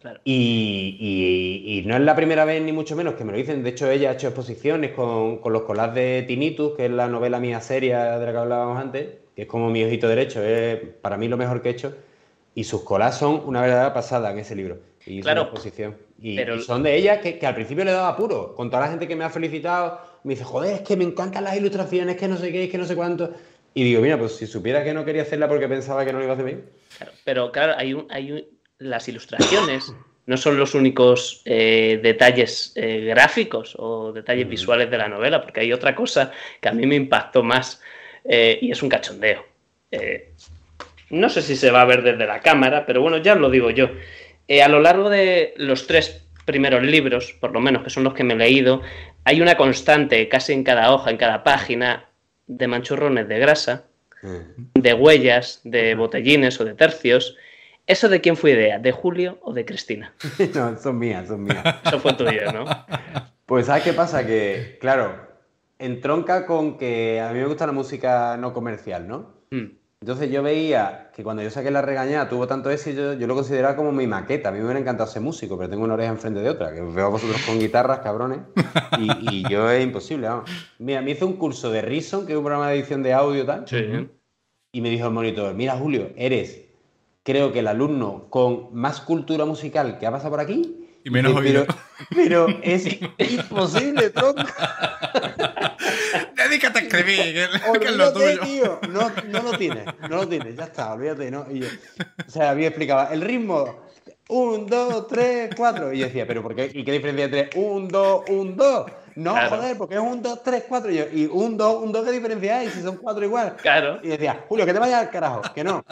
Claro. 0.00 0.20
Y, 0.24 0.96
y- 1.00 1.78
y 1.80 1.82
no 1.84 1.96
es 1.96 2.00
la 2.02 2.14
primera 2.14 2.44
vez 2.44 2.62
ni 2.62 2.70
mucho 2.72 2.94
menos 2.94 3.14
que 3.14 3.24
me 3.24 3.32
lo 3.32 3.38
dicen. 3.38 3.64
De 3.64 3.70
hecho, 3.70 3.90
ella 3.90 4.10
ha 4.10 4.12
hecho 4.12 4.28
exposiciones 4.28 4.92
con, 4.92 5.38
con 5.38 5.52
los 5.52 5.62
colas 5.62 5.92
de 5.94 6.22
Tinnitus, 6.28 6.76
que 6.76 6.84
es 6.86 6.90
la 6.92 7.08
novela 7.08 7.40
mía 7.40 7.60
seria 7.60 8.16
de 8.18 8.26
la 8.26 8.30
que 8.32 8.38
hablábamos 8.38 8.78
antes, 8.80 9.08
que 9.34 9.42
es 9.42 9.48
como 9.48 9.70
mi 9.70 9.82
ojito 9.82 10.06
derecho, 10.08 10.40
es 10.44 10.78
para 11.02 11.16
mí 11.16 11.26
lo 11.26 11.36
mejor 11.36 11.60
que 11.62 11.70
he 11.70 11.72
hecho. 11.72 11.94
Y 12.54 12.62
sus 12.64 12.82
colas 12.82 13.18
son 13.18 13.42
una 13.44 13.60
verdadera 13.60 13.92
pasada 13.92 14.30
en 14.30 14.38
ese 14.38 14.54
libro. 14.54 14.78
Y 15.04 15.20
Claro, 15.20 15.42
una 15.42 15.50
exposición. 15.50 15.96
Y, 16.20 16.36
pero- 16.36 16.56
y 16.56 16.60
son 16.62 16.82
de 16.84 16.94
ella 16.96 17.20
que, 17.20 17.36
que 17.38 17.46
al 17.46 17.54
principio 17.56 17.84
le 17.84 17.90
daba 17.92 18.08
apuro. 18.10 18.54
Con 18.54 18.70
toda 18.70 18.82
la 18.82 18.88
gente 18.90 19.08
que 19.08 19.16
me 19.16 19.24
ha 19.24 19.30
felicitado, 19.30 20.00
me 20.24 20.34
dice, 20.34 20.44
joder, 20.44 20.74
es 20.74 20.80
que 20.82 20.96
me 20.96 21.04
encantan 21.04 21.44
las 21.44 21.56
ilustraciones, 21.56 22.16
que 22.16 22.28
no 22.28 22.36
sé 22.36 22.50
qué, 22.52 22.64
es 22.64 22.70
que 22.70 22.78
no 22.78 22.84
sé 22.84 22.94
cuánto. 22.96 23.32
Y 23.74 23.84
digo, 23.84 24.00
mira, 24.02 24.18
pues 24.18 24.32
si 24.36 24.46
supiera 24.46 24.82
que 24.82 24.92
no 24.94 25.04
quería 25.04 25.22
hacerla 25.22 25.48
porque 25.48 25.68
pensaba 25.68 26.04
que 26.04 26.12
no 26.12 26.18
lo 26.18 26.24
iba 26.24 26.32
a 26.32 26.34
hacer 26.34 26.46
bien. 26.46 26.64
Claro, 26.96 27.12
pero 27.24 27.52
claro, 27.52 27.74
hay 27.76 27.94
un, 27.94 28.06
hay 28.10 28.32
un- 28.32 28.44
las 28.78 29.08
ilustraciones 29.08 29.92
no 30.26 30.36
son 30.36 30.58
los 30.58 30.74
únicos 30.74 31.40
eh, 31.46 32.00
detalles 32.02 32.72
eh, 32.76 33.00
gráficos 33.06 33.74
o 33.78 34.12
detalles 34.12 34.46
visuales 34.48 34.90
de 34.90 34.98
la 34.98 35.08
novela, 35.08 35.40
porque 35.40 35.60
hay 35.60 35.72
otra 35.72 35.94
cosa 35.94 36.32
que 36.60 36.68
a 36.68 36.72
mí 36.72 36.86
me 36.86 36.96
impactó 36.96 37.42
más 37.42 37.80
eh, 38.24 38.58
y 38.60 38.70
es 38.70 38.82
un 38.82 38.90
cachondeo. 38.90 39.42
No 41.10 41.28
sé 41.30 41.40
si 41.40 41.56
se 41.56 41.70
va 41.70 41.80
a 41.80 41.86
ver 41.86 42.02
desde 42.02 42.26
la 42.26 42.40
cámara, 42.40 42.84
pero 42.84 43.00
bueno, 43.00 43.16
ya 43.18 43.32
os 43.34 43.40
lo 43.40 43.48
digo 43.48 43.70
yo. 43.70 43.88
A 44.62 44.68
lo 44.68 44.80
largo 44.80 45.08
de 45.08 45.54
los 45.56 45.86
tres 45.86 46.27
primeros 46.48 46.82
libros, 46.82 47.36
por 47.38 47.52
lo 47.52 47.60
menos 47.60 47.84
que 47.84 47.90
son 47.90 48.04
los 48.04 48.14
que 48.14 48.24
me 48.24 48.32
he 48.32 48.38
leído, 48.38 48.80
hay 49.24 49.42
una 49.42 49.58
constante, 49.58 50.26
casi 50.30 50.54
en 50.54 50.64
cada 50.64 50.94
hoja, 50.94 51.10
en 51.10 51.18
cada 51.18 51.44
página, 51.44 52.08
de 52.46 52.66
manchurrones 52.66 53.28
de 53.28 53.38
grasa, 53.38 53.84
de 54.74 54.94
huellas, 54.94 55.60
de 55.64 55.94
botellines 55.94 56.58
o 56.58 56.64
de 56.64 56.72
tercios. 56.72 57.36
¿Eso 57.86 58.08
de 58.08 58.22
quién 58.22 58.38
fue 58.38 58.52
idea? 58.52 58.78
¿De 58.78 58.92
Julio 58.92 59.38
o 59.42 59.52
de 59.52 59.66
Cristina? 59.66 60.14
no, 60.54 60.78
son 60.78 60.98
mías, 60.98 61.28
son 61.28 61.44
mías. 61.44 61.62
Eso 61.84 62.00
fue 62.00 62.14
tuyo, 62.14 62.50
¿no? 62.50 62.64
Pues 63.44 63.66
¿sabes 63.66 63.84
qué 63.84 63.92
pasa? 63.92 64.26
Que, 64.26 64.78
claro, 64.80 65.14
entronca 65.78 66.46
con 66.46 66.78
que 66.78 67.20
a 67.20 67.30
mí 67.32 67.40
me 67.40 67.46
gusta 67.46 67.66
la 67.66 67.72
música 67.72 68.38
no 68.38 68.54
comercial, 68.54 69.06
¿no? 69.06 69.34
Mm. 69.50 69.77
Entonces 70.00 70.30
yo 70.30 70.44
veía 70.44 71.10
que 71.14 71.24
cuando 71.24 71.42
yo 71.42 71.50
saqué 71.50 71.72
La 71.72 71.82
Regañada 71.82 72.28
tuvo 72.28 72.46
tanto 72.46 72.70
éxito, 72.70 73.14
yo 73.14 73.26
lo 73.26 73.34
consideraba 73.34 73.74
como 73.74 73.90
mi 73.90 74.06
maqueta. 74.06 74.48
A 74.48 74.52
mí 74.52 74.58
me 74.58 74.64
hubiera 74.64 74.78
encantado 74.78 75.10
ser 75.10 75.22
músico, 75.22 75.58
pero 75.58 75.68
tengo 75.68 75.82
una 75.84 75.94
oreja 75.94 76.10
enfrente 76.12 76.38
de 76.40 76.48
otra, 76.48 76.72
que 76.72 76.80
veo 76.80 77.06
a 77.06 77.08
vosotros 77.08 77.42
con 77.44 77.58
guitarras, 77.58 77.98
cabrones, 77.98 78.38
y, 78.98 79.10
y 79.38 79.48
yo 79.50 79.68
es 79.70 79.82
imposible, 79.82 80.28
vamos. 80.28 80.48
Mira, 80.78 81.02
me 81.02 81.10
hice 81.10 81.24
un 81.24 81.32
curso 81.34 81.70
de 81.72 81.82
Reason, 81.82 82.26
que 82.26 82.32
es 82.32 82.38
un 82.38 82.44
programa 82.44 82.70
de 82.70 82.78
edición 82.78 83.02
de 83.02 83.12
audio 83.12 83.44
tal, 83.44 83.66
Sí. 83.66 84.08
y 84.72 84.80
me 84.80 84.90
dijo 84.90 85.06
el 85.08 85.12
monitor, 85.12 85.52
mira 85.54 85.76
Julio, 85.76 86.10
eres, 86.16 86.64
creo 87.24 87.52
que 87.52 87.58
el 87.58 87.66
alumno 87.66 88.28
con 88.30 88.72
más 88.72 89.00
cultura 89.00 89.44
musical 89.46 89.98
que 89.98 90.06
ha 90.06 90.12
pasado 90.12 90.30
por 90.30 90.40
aquí, 90.40 90.87
Y 91.08 91.10
menos 91.10 91.40
pero, 91.42 91.66
pero 92.14 92.46
es 92.62 92.86
imposible, 93.18 94.10
tronco. 94.10 94.42
Dedícate 96.36 96.78
a 96.80 96.82
escribir, 96.82 97.48
que, 97.72 97.78
que 97.80 97.86
es 97.86 97.96
lo 97.96 98.12
tuyo. 98.12 98.40
tío. 98.42 98.80
No, 98.90 99.10
no 99.28 99.42
lo 99.42 99.56
tienes, 99.56 99.86
no 100.02 100.16
lo 100.16 100.28
tienes, 100.28 100.54
ya 100.54 100.64
está, 100.64 100.92
olvídate, 100.92 101.30
¿no? 101.30 101.46
Y 101.50 101.60
yo, 101.60 101.66
o 102.26 102.30
sea, 102.30 102.50
a 102.50 102.54
mí 102.54 102.60
me 102.60 102.66
explicaba 102.66 103.08
el 103.12 103.22
ritmo. 103.22 103.86
Un, 104.28 104.66
dos, 104.66 105.06
tres, 105.08 105.50
cuatro. 105.56 105.90
Y 105.94 106.00
yo 106.00 106.06
decía, 106.06 106.26
¿pero 106.26 106.42
por 106.42 106.54
qué? 106.54 106.70
¿Y 106.74 106.84
qué 106.84 106.92
diferencia 106.92 107.24
entre 107.24 107.48
un, 107.58 107.88
dos, 107.88 108.24
un, 108.28 108.54
dos? 108.58 108.90
No, 109.14 109.32
Claro. 109.32 109.56
joder, 109.56 109.78
porque 109.78 109.94
es 109.94 110.00
un, 110.02 110.20
dos, 110.22 110.42
tres, 110.42 110.64
cuatro. 110.68 110.90
Y 110.90 110.96
yo, 110.98 111.04
¿y 111.10 111.24
un, 111.24 111.56
dos, 111.56 111.82
un, 111.82 111.90
dos 111.92 112.04
qué 112.04 112.12
diferencia 112.12 112.58
hay 112.58 112.68
si 112.68 112.82
son 112.82 112.98
cuatro 112.98 113.24
igual? 113.24 113.56
Claro. 113.56 113.98
Y 114.02 114.08
decía, 114.08 114.44
Julio, 114.46 114.66
que 114.66 114.74
te 114.74 114.78
vayas 114.78 115.00
al 115.00 115.10
carajo, 115.10 115.40
que 115.54 115.64
no. 115.64 115.82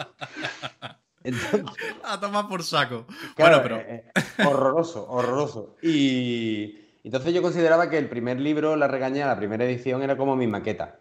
Entonces, 1.27 1.63
A 2.03 2.19
tomar 2.19 2.47
por 2.47 2.63
saco. 2.63 3.05
Claro, 3.35 3.61
bueno, 3.61 3.63
pero. 3.63 3.75
eh, 3.77 4.03
eh, 4.15 4.45
horroroso, 4.45 5.07
horroroso. 5.09 5.75
Y 5.81 6.79
entonces 7.03 7.33
yo 7.33 7.41
consideraba 7.41 7.89
que 7.89 7.97
el 7.97 8.09
primer 8.09 8.39
libro, 8.39 8.75
La 8.75 8.87
Regaña, 8.87 9.27
la 9.27 9.37
primera 9.37 9.65
edición, 9.65 10.01
era 10.03 10.17
como 10.17 10.35
mi 10.35 10.47
maqueta. 10.47 10.99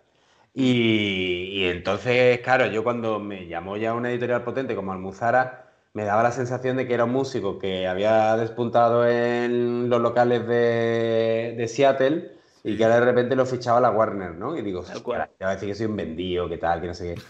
Y, 0.55 1.51
y 1.53 1.65
entonces, 1.67 2.41
claro, 2.41 2.67
yo 2.67 2.83
cuando 2.83 3.19
me 3.21 3.47
llamó 3.47 3.77
ya 3.77 3.93
una 3.95 4.11
editorial 4.11 4.43
potente 4.43 4.75
como 4.75 4.93
Almuzara, 4.93 5.71
me 5.93 6.05
daba 6.05 6.23
la 6.23 6.33
sensación 6.33 6.77
de 6.77 6.87
que 6.87 6.95
era 6.95 7.05
un 7.05 7.13
músico 7.13 7.59
que 7.59 7.87
había 7.87 8.37
despuntado 8.37 9.07
en 9.09 9.89
los 9.91 10.01
locales 10.01 10.47
de, 10.47 11.55
de 11.57 11.69
Seattle 11.69 12.33
y 12.65 12.77
que 12.77 12.85
ahora 12.85 13.01
de 13.01 13.07
repente 13.07 13.37
lo 13.37 13.47
fichaba 13.47 13.81
la 13.81 13.91
Warner, 13.91 14.35
¿no? 14.35 14.57
Y 14.57 14.63
digo, 14.63 14.83
Tal 14.83 15.03
cual. 15.03 15.21
"Hostia, 15.23 15.37
ya 15.41 15.47
va 15.47 15.53
a 15.53 15.55
decir 15.55 15.69
que 15.69 15.75
soy 15.75 15.87
un 15.87 15.97
vendido, 15.97 16.49
que 16.49 16.59
tal, 16.59 16.81
que 16.81 16.87
no 16.89 16.95
sé 16.95 17.15
qué. 17.15 17.23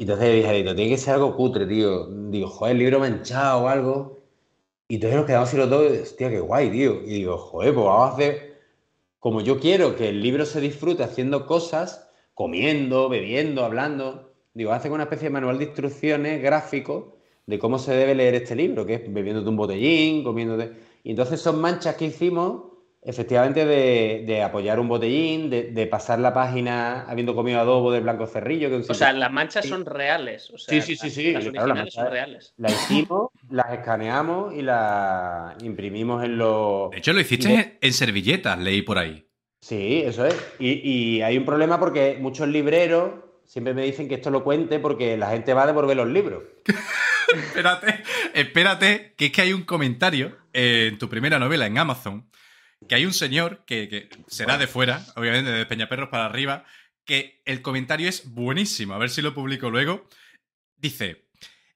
Y 0.00 0.04
entonces 0.04 0.34
dije, 0.34 0.56
"Edito, 0.56 0.74
tiene 0.74 0.92
que 0.92 0.96
ser 0.96 1.14
algo 1.16 1.36
cutre, 1.36 1.66
tío. 1.66 2.06
Digo, 2.06 2.48
joder, 2.48 2.72
el 2.72 2.78
libro 2.78 3.00
manchado 3.00 3.64
o 3.64 3.68
algo. 3.68 4.22
Y 4.88 4.94
entonces 4.94 5.18
nos 5.18 5.26
quedamos 5.26 5.48
así 5.50 5.58
los 5.58 5.68
dos, 5.68 5.92
hostia, 5.92 6.30
qué 6.30 6.40
guay, 6.40 6.70
tío. 6.70 7.02
Y 7.02 7.10
digo, 7.10 7.36
joder, 7.36 7.74
pues 7.74 7.84
vamos 7.84 8.10
a 8.10 8.14
hacer. 8.14 8.60
Como 9.18 9.42
yo 9.42 9.60
quiero 9.60 9.96
que 9.96 10.08
el 10.08 10.22
libro 10.22 10.46
se 10.46 10.62
disfrute 10.62 11.02
haciendo 11.02 11.44
cosas, 11.44 12.08
comiendo, 12.32 13.10
bebiendo, 13.10 13.62
hablando. 13.62 14.32
Digo, 14.54 14.72
hacen 14.72 14.92
una 14.92 15.02
especie 15.02 15.28
de 15.28 15.34
manual 15.34 15.58
de 15.58 15.64
instrucciones 15.64 16.40
gráfico 16.40 17.18
de 17.44 17.58
cómo 17.58 17.78
se 17.78 17.92
debe 17.92 18.14
leer 18.14 18.34
este 18.36 18.56
libro, 18.56 18.86
que 18.86 18.94
es 18.94 19.12
bebiéndote 19.12 19.50
un 19.50 19.56
botellín, 19.58 20.24
comiéndote. 20.24 20.72
Y 21.04 21.10
entonces 21.10 21.42
son 21.42 21.60
manchas 21.60 21.96
que 21.96 22.06
hicimos, 22.06 22.69
efectivamente, 23.02 23.64
de, 23.64 24.24
de 24.26 24.42
apoyar 24.42 24.78
un 24.80 24.88
botellín, 24.88 25.48
de, 25.50 25.70
de 25.70 25.86
pasar 25.86 26.18
la 26.18 26.32
página 26.34 27.02
habiendo 27.08 27.34
comido 27.34 27.60
adobo 27.60 27.90
de 27.92 28.00
blanco 28.00 28.26
cerrillo. 28.26 28.68
Que 28.68 28.76
O 28.90 28.94
sea, 28.94 29.12
las 29.12 29.30
manchas 29.32 29.66
son 29.66 29.84
reales. 29.86 30.50
O 30.50 30.58
sea, 30.58 30.80
Sí, 30.82 30.96
sí, 30.96 31.10
sí, 31.10 31.32
las- 31.32 31.44
sí, 31.44 31.50
Las 31.50 31.52
claro, 31.52 31.66
la 31.68 31.72
originales 31.72 31.94
mancha- 31.94 32.02
son 32.02 32.12
reales. 32.12 32.54
la 32.58 32.70
hicimos, 32.70 33.30
las 33.50 33.72
escaneamos 33.72 34.54
y 34.54 34.62
las 34.62 35.62
imprimimos 35.62 36.24
en 36.24 36.38
los. 36.38 36.90
De 36.90 36.98
hecho, 36.98 37.12
lo 37.12 37.20
hiciste 37.20 37.48
de- 37.48 37.54
en, 37.54 37.78
en 37.80 37.92
servilletas, 37.92 38.58
leí 38.58 38.82
por 38.82 38.98
ahí. 38.98 39.26
Sí, 39.62 40.02
eso 40.04 40.24
es. 40.26 40.34
Y, 40.58 40.70
y 40.88 41.22
hay 41.22 41.36
un 41.36 41.44
problema 41.44 41.78
porque 41.78 42.16
muchos 42.20 42.48
libreros 42.48 43.12
siempre 43.44 43.74
me 43.74 43.82
dicen 43.82 44.08
que 44.08 44.14
esto 44.14 44.30
lo 44.30 44.42
cuente 44.44 44.78
porque 44.78 45.16
la 45.16 45.30
gente 45.30 45.52
va 45.54 45.64
a 45.64 45.66
devolver 45.66 45.96
los 45.96 46.08
libros. 46.08 46.42
Espérate, 47.32 48.02
espérate, 48.34 49.14
que 49.16 49.26
es 49.26 49.32
que 49.32 49.42
hay 49.42 49.52
un 49.52 49.62
comentario 49.62 50.36
eh, 50.52 50.88
en 50.90 50.98
tu 50.98 51.08
primera 51.08 51.38
novela 51.38 51.66
en 51.66 51.78
Amazon, 51.78 52.28
que 52.88 52.94
hay 52.94 53.04
un 53.06 53.12
señor 53.12 53.64
que, 53.66 53.88
que 53.88 54.08
será 54.26 54.58
de 54.58 54.66
fuera, 54.66 55.04
obviamente 55.16 55.50
de 55.50 55.66
Peñaperros 55.66 56.08
para 56.08 56.26
arriba, 56.26 56.64
que 57.04 57.42
el 57.44 57.62
comentario 57.62 58.08
es 58.08 58.30
buenísimo, 58.32 58.94
a 58.94 58.98
ver 58.98 59.10
si 59.10 59.22
lo 59.22 59.34
publico 59.34 59.70
luego. 59.70 60.08
Dice, 60.76 61.26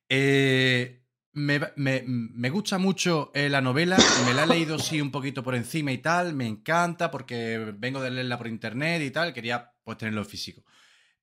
eh, 0.09 1.03
me, 1.33 1.61
me- 1.77 2.05
me 2.07 2.51
gusta 2.51 2.79
mucho 2.79 3.31
eh, 3.35 3.49
la 3.49 3.61
novela, 3.61 3.97
me 3.97 4.35
la 4.35 4.45
he 4.45 4.47
leído 4.47 4.79
sí 4.79 5.01
un 5.01 5.11
poquito 5.11 5.43
por 5.43 5.55
encima 5.55 5.93
y 5.93 5.99
tal, 5.99 6.35
me 6.35 6.47
encanta 6.47 7.11
porque 7.11 7.73
vengo 7.77 8.01
de 8.01 8.11
leerla 8.11 8.39
por 8.39 8.47
internet 8.49 9.03
y 9.03 9.11
tal, 9.11 9.33
quería 9.35 9.73
pues 9.85 9.99
tenerlo 9.99 10.25
físico. 10.25 10.65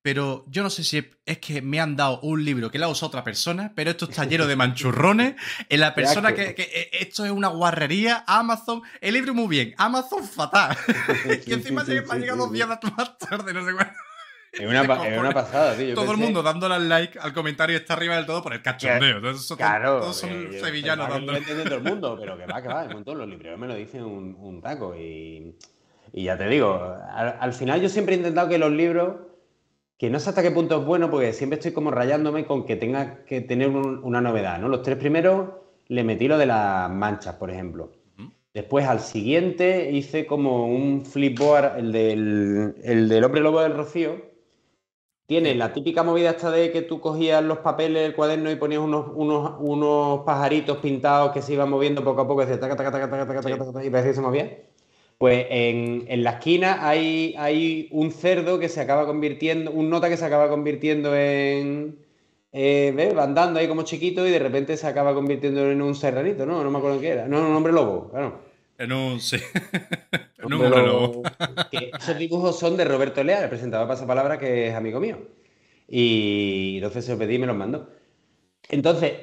Pero 0.04 0.46
yo 0.48 0.64
no 0.64 0.70
sé 0.72 0.84
si 0.84 1.08
es 1.26 1.38
que 1.38 1.62
me 1.62 1.80
han 1.80 1.96
dado 1.96 2.20
un 2.22 2.44
libro 2.44 2.72
que 2.72 2.80
la 2.80 2.88
usa 2.90 3.08
otra 3.08 3.24
persona, 3.24 3.72
pero 3.76 3.92
esto 3.92 4.06
está 4.10 4.26
lleno 4.26 4.48
de 4.48 4.56
manchurrones. 4.58 5.36
En 5.70 5.80
la 5.80 5.94
persona 5.94 6.34
que, 6.34 6.56
que- 6.56 6.64
eh, 6.64 6.90
esto 7.02 7.24
es 7.24 7.32
una 7.32 7.50
guarrería, 7.50 8.24
Amazon, 8.26 8.82
el 9.00 9.14
libro 9.14 9.34
muy 9.36 9.48
bien, 9.48 9.76
Amazon 9.78 10.24
fatal. 10.24 10.76
Sí, 10.88 11.40
que 11.46 11.54
encima 11.54 11.86
sí, 11.86 11.92
sí, 11.92 12.04
ha 12.10 12.16
llegado 12.16 12.40
dos 12.40 12.52
días 12.52 12.68
más 12.68 12.80
tarde, 13.20 13.54
no 13.54 13.64
sé 13.66 13.74
cuándo. 13.74 13.94
Es 14.54 14.68
una, 14.68 14.86
pa- 14.86 15.08
es 15.08 15.18
una 15.18 15.32
pasada, 15.32 15.78
tío. 15.78 15.94
Todo 15.96 16.12
el 16.12 16.18
mundo 16.18 16.44
dándole 16.44 16.76
al 16.76 16.90
like 16.90 17.18
al 17.20 17.32
comentario 17.34 17.78
está 17.78 17.94
arriba 17.94 18.18
del 18.18 18.26
todo 18.26 18.44
por 18.44 18.54
el 18.54 18.62
cachondeo. 18.62 19.18
Entonces, 19.18 19.56
Claro, 19.56 20.00
todos 20.02 20.18
son 20.20 20.30
sevillanos 20.60 21.08
dándole. 21.10 21.38
entiende 21.38 21.64
todo 21.64 21.76
el 21.76 21.84
mundo, 21.84 22.18
pero 22.20 22.38
que 22.38 22.46
va, 22.48 22.62
que 22.62 22.68
va, 22.68 22.84
un 22.84 22.92
montón. 22.94 23.18
Los 23.20 23.30
libreros 23.30 23.58
me 23.60 23.68
lo 23.68 23.76
dicen 23.76 24.04
un, 24.04 24.36
un 24.38 24.62
taco. 24.62 24.94
Y, 24.94 25.56
y 26.12 26.24
ya 26.26 26.38
te 26.38 26.48
digo, 26.50 26.98
al, 27.14 27.38
al 27.40 27.54
final 27.54 27.82
yo 27.82 27.88
siempre 27.88 28.16
he 28.16 28.18
intentado 28.18 28.50
que 28.50 28.58
los 28.58 28.72
libros, 28.74 29.22
que 30.02 30.10
no 30.10 30.20
sé 30.20 30.30
hasta 30.30 30.42
qué 30.42 30.50
punto 30.50 30.80
es 30.80 30.84
bueno, 30.84 31.12
porque 31.12 31.32
siempre 31.32 31.60
estoy 31.60 31.74
como 31.74 31.92
rayándome 31.92 32.48
con 32.48 32.66
que 32.66 32.76
tenga 32.76 33.24
que 33.24 33.40
tener 33.40 33.70
una 33.70 34.20
novedad, 34.20 34.58
¿no? 34.58 34.68
Los 34.68 34.82
tres 34.82 34.98
primeros 34.98 35.52
le 35.90 36.04
metí 36.04 36.28
lo 36.28 36.40
de 36.40 36.48
las 36.48 36.90
manchas, 36.90 37.36
por 37.36 37.52
ejemplo. 37.52 37.92
Después 38.52 38.88
al 38.88 39.00
siguiente 39.00 39.92
hice 39.92 40.26
como 40.26 40.66
un 40.66 41.06
flipboard, 41.06 41.78
el 41.78 41.92
del, 41.92 42.76
el 42.84 43.10
del 43.10 43.24
hombre 43.24 43.42
lobo 43.42 43.62
del 43.62 43.76
rocío. 43.76 44.16
Tiene 45.28 45.54
la 45.54 45.72
típica 45.72 46.02
movida 46.02 46.32
esta 46.32 46.50
de 46.50 46.72
que 46.72 46.82
tú 46.82 47.00
cogías 47.00 47.44
los 47.44 47.60
papeles, 47.60 48.04
el 48.04 48.16
cuaderno 48.16 48.50
y 48.50 48.56
ponías 48.56 48.82
unos, 48.82 49.06
unos, 49.14 49.54
unos 49.60 50.22
pajaritos 50.22 50.78
pintados 50.78 51.32
que 51.32 51.44
se 51.44 51.54
iban 51.54 51.70
moviendo 51.70 52.04
poco 52.04 52.22
a 52.22 52.28
poco, 52.28 52.42
y, 52.42 52.48
decía, 52.48 52.60
taca, 52.60 52.76
taca, 52.76 52.92
taca, 52.92 53.86
y 53.86 53.90
parecía 53.92 54.12
que 54.12 54.16
se 54.16 54.22
movía. 54.22 54.71
Pues 55.22 55.46
en, 55.52 56.06
en 56.08 56.24
la 56.24 56.32
esquina 56.32 56.80
hay, 56.82 57.36
hay 57.38 57.88
un 57.92 58.12
cerdo 58.12 58.58
que 58.58 58.70
se 58.70 58.82
acaba 58.82 59.06
convirtiendo, 59.06 59.70
un 59.70 59.88
nota 59.88 60.10
que 60.10 60.18
se 60.18 60.26
acaba 60.26 60.50
convirtiendo 60.50 61.16
en. 61.16 62.00
Eh, 62.52 62.92
¿ves? 62.96 63.16
Va 63.16 63.26
andando 63.26 63.60
ahí 63.60 63.68
como 63.68 63.84
chiquito 63.84 64.26
y 64.26 64.32
de 64.32 64.40
repente 64.40 64.76
se 64.78 64.88
acaba 64.88 65.14
convirtiendo 65.14 65.70
en 65.70 65.80
un 65.80 65.94
serranito, 65.94 66.48
¿no? 66.48 66.64
No 66.64 66.72
me 66.72 66.80
acuerdo 66.80 67.00
qué 67.00 67.10
era. 67.10 67.28
No, 67.28 67.38
un 67.38 67.56
hombre 67.56 67.72
lobo, 67.72 68.10
claro. 68.10 68.42
En 68.80 68.92
un. 68.94 69.20
Sí. 69.20 69.38
en 70.40 70.46
un 70.46 70.54
Hombre 70.54 70.88
lobo. 70.88 71.22
Que 71.70 71.92
esos 71.96 72.18
dibujos 72.18 72.58
son 72.58 72.76
de 72.76 72.86
Roberto 72.86 73.24
Leal, 73.24 73.44
el 73.44 73.50
presentador 73.50 73.86
de 73.86 73.94
Pasapalabra, 73.94 74.40
que 74.40 74.70
es 74.70 74.74
amigo 74.74 75.00
mío. 75.00 75.20
Y 75.88 76.78
entonces 76.78 77.06
se 77.06 77.12
lo 77.12 77.20
pedí 77.20 77.36
y 77.36 77.38
me 77.38 77.46
los 77.46 77.56
mandó. 77.56 77.90
Entonces, 78.70 79.14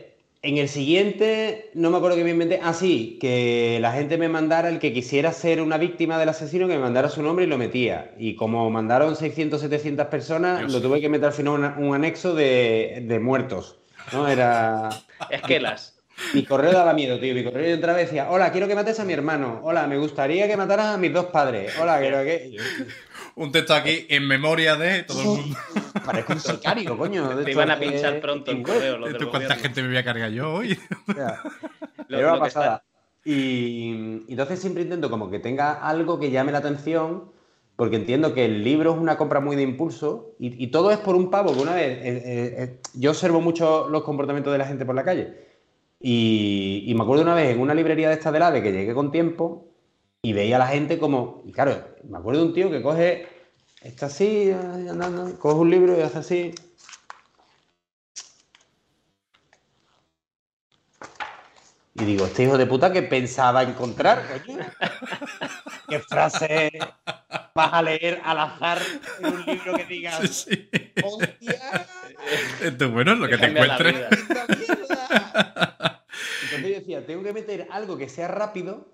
en 0.43 0.59
el 0.59 0.68
siguiente, 0.68 1.70
no 1.74 1.91
me 1.91 1.97
acuerdo 1.97 2.16
que 2.16 2.24
me 2.24 2.30
inventé. 2.30 2.61
Ah, 2.62 2.72
sí, 2.72 3.18
que 3.20 3.78
la 3.80 3.93
gente 3.93 4.18
me 4.18 4.28
mandara 4.28 4.68
el 4.68 4.78
que 4.78 4.93
quisiera 4.93 5.32
ser 5.32 5.61
una 5.61 5.78
víctima 5.78 6.18
del 6.18 6.28
asesino, 6.28 6.68
que 6.68 6.74
me 6.74 6.80
mandara 6.80 7.09
su 7.09 7.22
nombre 7.22 7.45
y 7.45 7.49
lo 7.49 7.59
metía. 7.59 8.12
Y 8.18 8.34
como 8.36 8.70
mandaron 8.70 9.16
600, 9.16 9.61
700 9.61 10.07
personas, 10.07 10.61
Dios. 10.61 10.72
lo 10.72 10.80
tuve 10.80 11.01
que 11.01 11.09
meter 11.09 11.26
al 11.26 11.32
final 11.32 11.55
una- 11.55 11.74
un 11.78 11.95
anexo 11.95 12.34
de, 12.34 13.03
de 13.07 13.18
muertos. 13.18 13.76
¿no? 14.12 14.28
Era. 14.28 14.89
Esquelas. 15.30 15.95
Mi 16.34 16.45
correo 16.45 16.72
daba 16.72 16.95
miedo, 16.95 17.20
tío. 17.20 17.32
Mi 17.34 17.45
correo 17.45 17.74
entraba 17.74 18.01
y 18.01 18.05
decía, 18.05 18.28
hola, 18.30 18.51
quiero 18.51 18.66
que 18.66 18.74
mates 18.74 18.99
a 18.99 19.05
mi 19.05 19.12
hermano. 19.12 19.61
Hola, 19.62 19.86
me 19.86 19.99
gustaría 19.99 20.49
que 20.49 20.57
mataras 20.57 20.86
a 20.86 20.99
mis 20.99 21.12
dos 21.12 21.26
padres. 21.26 21.72
Hola, 21.80 21.99
quiero 22.01 22.22
que... 22.24 22.57
Un 23.36 23.53
texto 23.53 23.72
aquí 23.72 24.05
en 24.09 24.26
memoria 24.26 24.74
de 24.76 25.05
todo 25.05 25.20
el 25.20 25.26
mundo. 25.28 25.57
Parezco 26.05 26.32
un 26.32 26.40
sicario, 26.40 26.96
coño. 26.96 27.36
de 27.36 27.44
Te 27.44 27.51
iban 27.53 27.70
a 27.70 27.76
de- 27.76 27.86
pinchar 27.86 28.20
pronto 28.20 28.51
el 28.51 28.57
en 28.59 28.62
correo, 28.62 28.99
los 28.99 29.11
¿Tú 29.12 29.18
¿Cuánta 29.30 29.36
gobierno. 29.38 29.57
gente 29.62 29.82
me 29.82 29.88
voy 29.88 29.96
a 29.96 30.05
cargar 30.05 30.30
yo 30.30 30.53
hoy? 30.55 30.78
O 31.09 31.12
sea, 31.14 31.42
Lo- 32.09 32.20
lo 32.22 32.32
que 32.34 32.38
pasada. 32.40 32.84
Y, 33.24 34.24
y 34.26 34.30
entonces 34.30 34.59
siempre 34.61 34.82
intento 34.82 35.11
como 35.11 35.30
que 35.30 35.38
tenga 35.38 35.72
algo 35.86 36.18
que 36.18 36.30
llame 36.30 36.53
la 36.53 36.59
atención, 36.59 37.30
porque 37.76 37.96
entiendo 37.96 38.32
que 38.34 38.44
el 38.46 38.64
libro 38.64 38.92
es 38.92 38.99
una 38.99 39.16
compra 39.18 39.40
muy 39.40 39.55
de 39.57 39.62
impulso 39.62 40.34
y, 40.38 40.62
y 40.62 40.68
todo 40.68 40.90
es 40.90 40.99
por 40.99 41.14
un 41.14 41.30
pavo, 41.30 41.53
que 41.55 41.61
una 41.61 41.74
vez 41.74 41.99
eh, 41.99 42.03
eh, 42.05 42.55
eh, 42.59 42.80
yo 42.94 43.11
observo 43.11 43.40
mucho 43.40 43.88
los 43.88 44.03
comportamientos 44.03 44.53
de 44.53 44.59
la 44.59 44.66
gente 44.66 44.86
por 44.86 44.94
la 44.94 45.05
calle. 45.05 45.46
Y, 46.01 46.84
y 46.86 46.94
me 46.94 47.03
acuerdo 47.03 47.24
una 47.24 47.34
vez 47.34 47.51
en 47.51 47.61
una 47.61 47.74
librería 47.74 48.09
de 48.09 48.14
esta 48.14 48.30
del 48.32 48.42
AVE 48.42 48.62
que 48.62 48.72
llegué 48.72 48.94
con 48.94 49.11
tiempo 49.11 49.66
y 50.22 50.32
veía 50.32 50.57
a 50.57 50.61
la 50.61 50.66
gente 50.68 50.99
como, 50.99 51.42
y 51.46 51.53
claro, 51.53 51.72
me 52.09 52.18
acuerdo 52.18 52.40
de 52.40 52.46
un 52.46 52.55
tío 52.55 52.70
que 52.70 52.82
coge, 52.82 53.26
está 53.83 54.07
así, 54.07 54.51
andando, 54.51 55.39
coge 55.39 55.59
un 55.61 55.70
libro 55.70 55.99
y 55.99 56.03
hace 56.03 56.18
así. 56.18 56.55
Y 61.95 62.05
digo, 62.05 62.26
este 62.26 62.45
hijo 62.45 62.57
de 62.57 62.66
puta 62.66 62.93
que 62.93 63.03
pensaba 63.03 63.62
encontrar, 63.62 64.22
coño. 64.47 64.59
¿Qué 65.89 65.99
frase 66.01 66.70
vas 67.55 67.72
a 67.72 67.83
leer 67.83 68.20
al 68.24 68.39
azar 68.39 68.79
en 69.18 69.26
un 69.26 69.45
libro 69.45 69.74
que 69.74 69.85
diga, 69.85 70.12
Sí, 70.24 70.29
sí. 70.29 70.70
hostia, 71.03 71.87
Esto 72.62 72.85
es 72.85 72.91
bueno, 72.93 73.16
lo 73.16 73.26
que 73.29 73.37
te 73.39 73.47
encuentres. 73.47 73.97
Entonces 74.11 74.68
yo 76.62 76.68
decía, 76.68 77.05
tengo 77.07 77.22
que 77.24 77.33
meter 77.33 77.66
algo 77.70 77.97
que 77.99 78.09
sea 78.09 78.29
rápido 78.29 78.87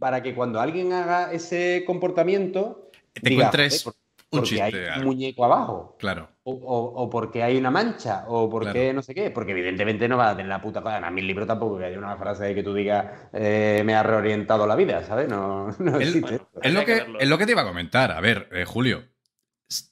para 0.00 0.20
que 0.22 0.34
cuando 0.34 0.60
alguien 0.60 0.92
haga 0.92 1.32
ese 1.32 1.84
comportamiento 1.86 2.90
Te 3.12 3.20
diga, 3.30 3.44
encuentres 3.46 3.84
"Joder, 3.84 3.96
Un 3.96 4.01
porque 4.38 4.48
chiste, 4.48 4.90
hay 4.90 4.98
un 5.00 5.04
muñeco 5.06 5.44
abajo. 5.44 5.96
Claro. 5.98 6.28
O, 6.44 6.52
o- 6.52 7.02
o 7.04 7.10
porque 7.10 7.42
hay 7.42 7.56
una 7.56 7.70
mancha, 7.70 8.24
o 8.26 8.48
porque 8.50 8.72
Claro. 8.72 8.92
no 8.94 9.02
sé 9.02 9.14
qué, 9.14 9.30
porque 9.30 9.52
evidentemente 9.52 10.08
no 10.08 10.16
va 10.16 10.30
a 10.30 10.36
tener 10.36 10.48
la 10.48 10.60
puta 10.60 10.80
cosa. 10.80 10.94
Además, 10.94 11.12
mi 11.12 11.22
libro 11.22 11.46
tampoco 11.46 11.78
que 11.78 11.84
haya 11.84 11.98
una 11.98 12.16
frase 12.16 12.46
ahí 12.46 12.54
que 12.54 12.62
tú 12.62 12.74
digas 12.74 13.06
eh, 13.32 13.82
me 13.84 13.94
ha 13.94 14.02
reorientado 14.02 14.66
la 14.66 14.74
vida, 14.74 15.04
¿sabes? 15.04 15.28
No, 15.28 15.70
no 15.78 15.96
El- 15.96 16.02
existe. 16.08 16.20
bueno. 16.38 16.48
Es 16.62 16.72
lo, 16.74 16.84
que 16.84 17.04
es 17.20 17.28
lo 17.28 17.38
que 17.38 17.46
te 17.46 17.52
iba 17.52 17.62
a 17.62 17.66
comentar. 17.66 18.10
A 18.12 18.20
ver, 18.20 18.48
eh, 18.52 18.64
Julio. 18.64 19.04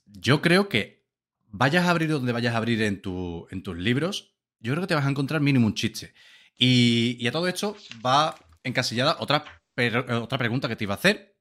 Yo 0.07 0.43
creo 0.43 0.69
que 0.69 1.05
vayas 1.49 1.87
a 1.87 1.91
abrir 1.91 2.11
donde 2.11 2.33
vayas 2.33 2.55
a 2.55 2.59
abrir 2.59 2.83
en, 2.83 3.01
tu, 3.01 3.47
en 3.51 3.63
tus 3.63 3.77
libros, 3.77 4.35
yo 4.59 4.73
creo 4.73 4.83
que 4.83 4.89
te 4.89 4.95
vas 4.95 5.07
a 5.07 5.11
encontrar 5.11 5.41
mínimo 5.41 5.67
un 5.67 5.75
chiste. 5.75 6.13
Y, 6.59 7.17
y 7.19 7.27
a 7.29 7.33
todo 7.33 7.49
esto 7.49 7.77
va 8.05 8.35
encasillada 8.65 9.17
otra, 9.21 9.45
per- 9.75 10.05
eh, 10.09 10.15
otra 10.15 10.37
pregunta 10.39 10.69
que 10.69 10.77
te 10.77 10.85
iba 10.85 10.95
a 10.95 10.99
hacer. 10.99 11.37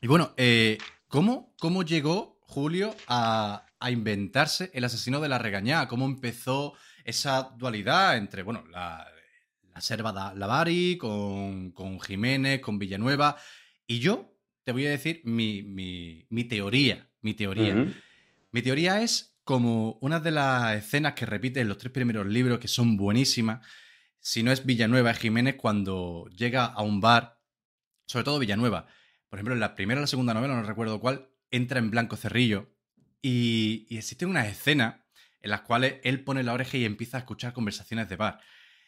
Y 0.00 0.06
bueno, 0.06 0.32
eh, 0.36 0.78
¿cómo, 1.08 1.54
¿cómo 1.58 1.82
llegó 1.82 2.33
Julio 2.54 2.94
a, 3.08 3.66
a 3.80 3.90
inventarse 3.90 4.70
el 4.74 4.84
asesino 4.84 5.20
de 5.20 5.28
la 5.28 5.38
regañada? 5.38 5.88
¿Cómo 5.88 6.06
empezó 6.06 6.74
esa 7.04 7.50
dualidad 7.58 8.16
entre, 8.16 8.44
bueno, 8.44 8.64
la, 8.70 9.04
la 9.74 9.80
serva 9.80 10.12
da- 10.12 10.34
Lavari 10.34 10.96
con, 10.96 11.72
con 11.72 12.00
Jiménez, 12.00 12.60
con 12.60 12.78
Villanueva? 12.78 13.36
Y 13.88 13.98
yo 13.98 14.36
te 14.62 14.70
voy 14.70 14.86
a 14.86 14.90
decir 14.90 15.20
mi, 15.24 15.62
mi- 15.64 16.26
mi 16.30 16.44
teoría. 16.44 17.08
Mi 17.22 17.34
teoría. 17.34 17.74
Mi 18.52 18.62
teoría 18.62 19.02
es 19.02 19.36
como 19.42 19.98
una 20.00 20.20
de 20.20 20.30
las 20.30 20.76
escenas 20.76 21.14
que 21.14 21.26
repite 21.26 21.60
en 21.60 21.68
los 21.68 21.78
tres 21.78 21.92
primeros 21.92 22.24
libros, 22.26 22.60
que 22.60 22.68
son 22.68 22.96
buenísimas. 22.96 23.66
Si 24.20 24.44
no 24.44 24.52
es 24.52 24.64
Villanueva, 24.64 25.10
es 25.10 25.18
Jiménez 25.18 25.56
cuando 25.56 26.28
llega 26.36 26.66
a 26.66 26.82
un 26.82 27.00
bar, 27.00 27.40
sobre 28.06 28.24
todo 28.24 28.38
Villanueva. 28.38 28.86
Por 29.28 29.38
ejemplo, 29.38 29.54
en 29.54 29.60
la 29.60 29.74
primera 29.74 29.98
o 30.00 30.02
la 30.02 30.06
segunda 30.06 30.34
novela, 30.34 30.54
no 30.54 30.62
recuerdo 30.62 31.00
cuál, 31.00 31.28
entra 31.54 31.78
en 31.78 31.90
blanco 31.90 32.16
cerrillo 32.16 32.68
y, 33.22 33.86
y 33.88 33.98
existen 33.98 34.28
unas 34.28 34.48
escenas 34.48 34.96
en 35.42 35.50
las 35.50 35.60
cuales 35.62 35.96
él 36.04 36.20
pone 36.20 36.42
la 36.42 36.52
oreja 36.54 36.76
y 36.76 36.84
empieza 36.84 37.16
a 37.18 37.20
escuchar 37.20 37.52
conversaciones 37.52 38.08
de 38.08 38.16
bar. 38.16 38.40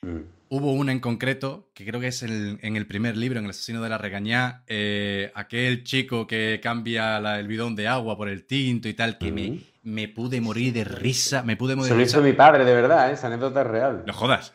Mm. 0.02 0.20
Hubo 0.48 0.72
una 0.72 0.92
en 0.92 1.00
concreto, 1.00 1.70
que 1.74 1.84
creo 1.84 2.00
que 2.00 2.08
es 2.08 2.22
el- 2.22 2.58
en 2.62 2.76
el 2.76 2.86
primer 2.86 3.16
libro, 3.16 3.38
en 3.38 3.44
El 3.46 3.50
asesino 3.50 3.82
de 3.82 3.88
la 3.88 3.98
regañá, 3.98 4.62
eh, 4.66 5.32
aquel 5.34 5.84
chico 5.84 6.26
que 6.26 6.60
cambia 6.62 7.18
la- 7.20 7.38
el 7.40 7.46
bidón 7.48 7.74
de 7.76 7.88
agua 7.88 8.16
por 8.16 8.28
el 8.28 8.44
tinto 8.46 8.88
y 8.88 8.94
tal, 8.94 9.18
que 9.18 9.32
me, 9.32 9.50
Ujú. 9.50 9.60
me 9.82 10.08
pude 10.08 10.40
morir 10.40 10.72
de 10.72 10.84
risa, 10.84 11.42
me 11.42 11.56
pude 11.56 11.74
morir 11.76 11.88
Se 11.88 11.94
de 11.94 11.98
lo 11.98 12.04
risa. 12.04 12.16
hizo 12.18 12.24
mi 12.26 12.32
padre, 12.34 12.64
de 12.64 12.74
verdad, 12.74 13.10
¿eh? 13.10 13.14
esa 13.14 13.26
anécdota 13.26 13.62
es 13.62 13.66
real. 13.66 14.04
No 14.06 14.12
jodas. 14.12 14.52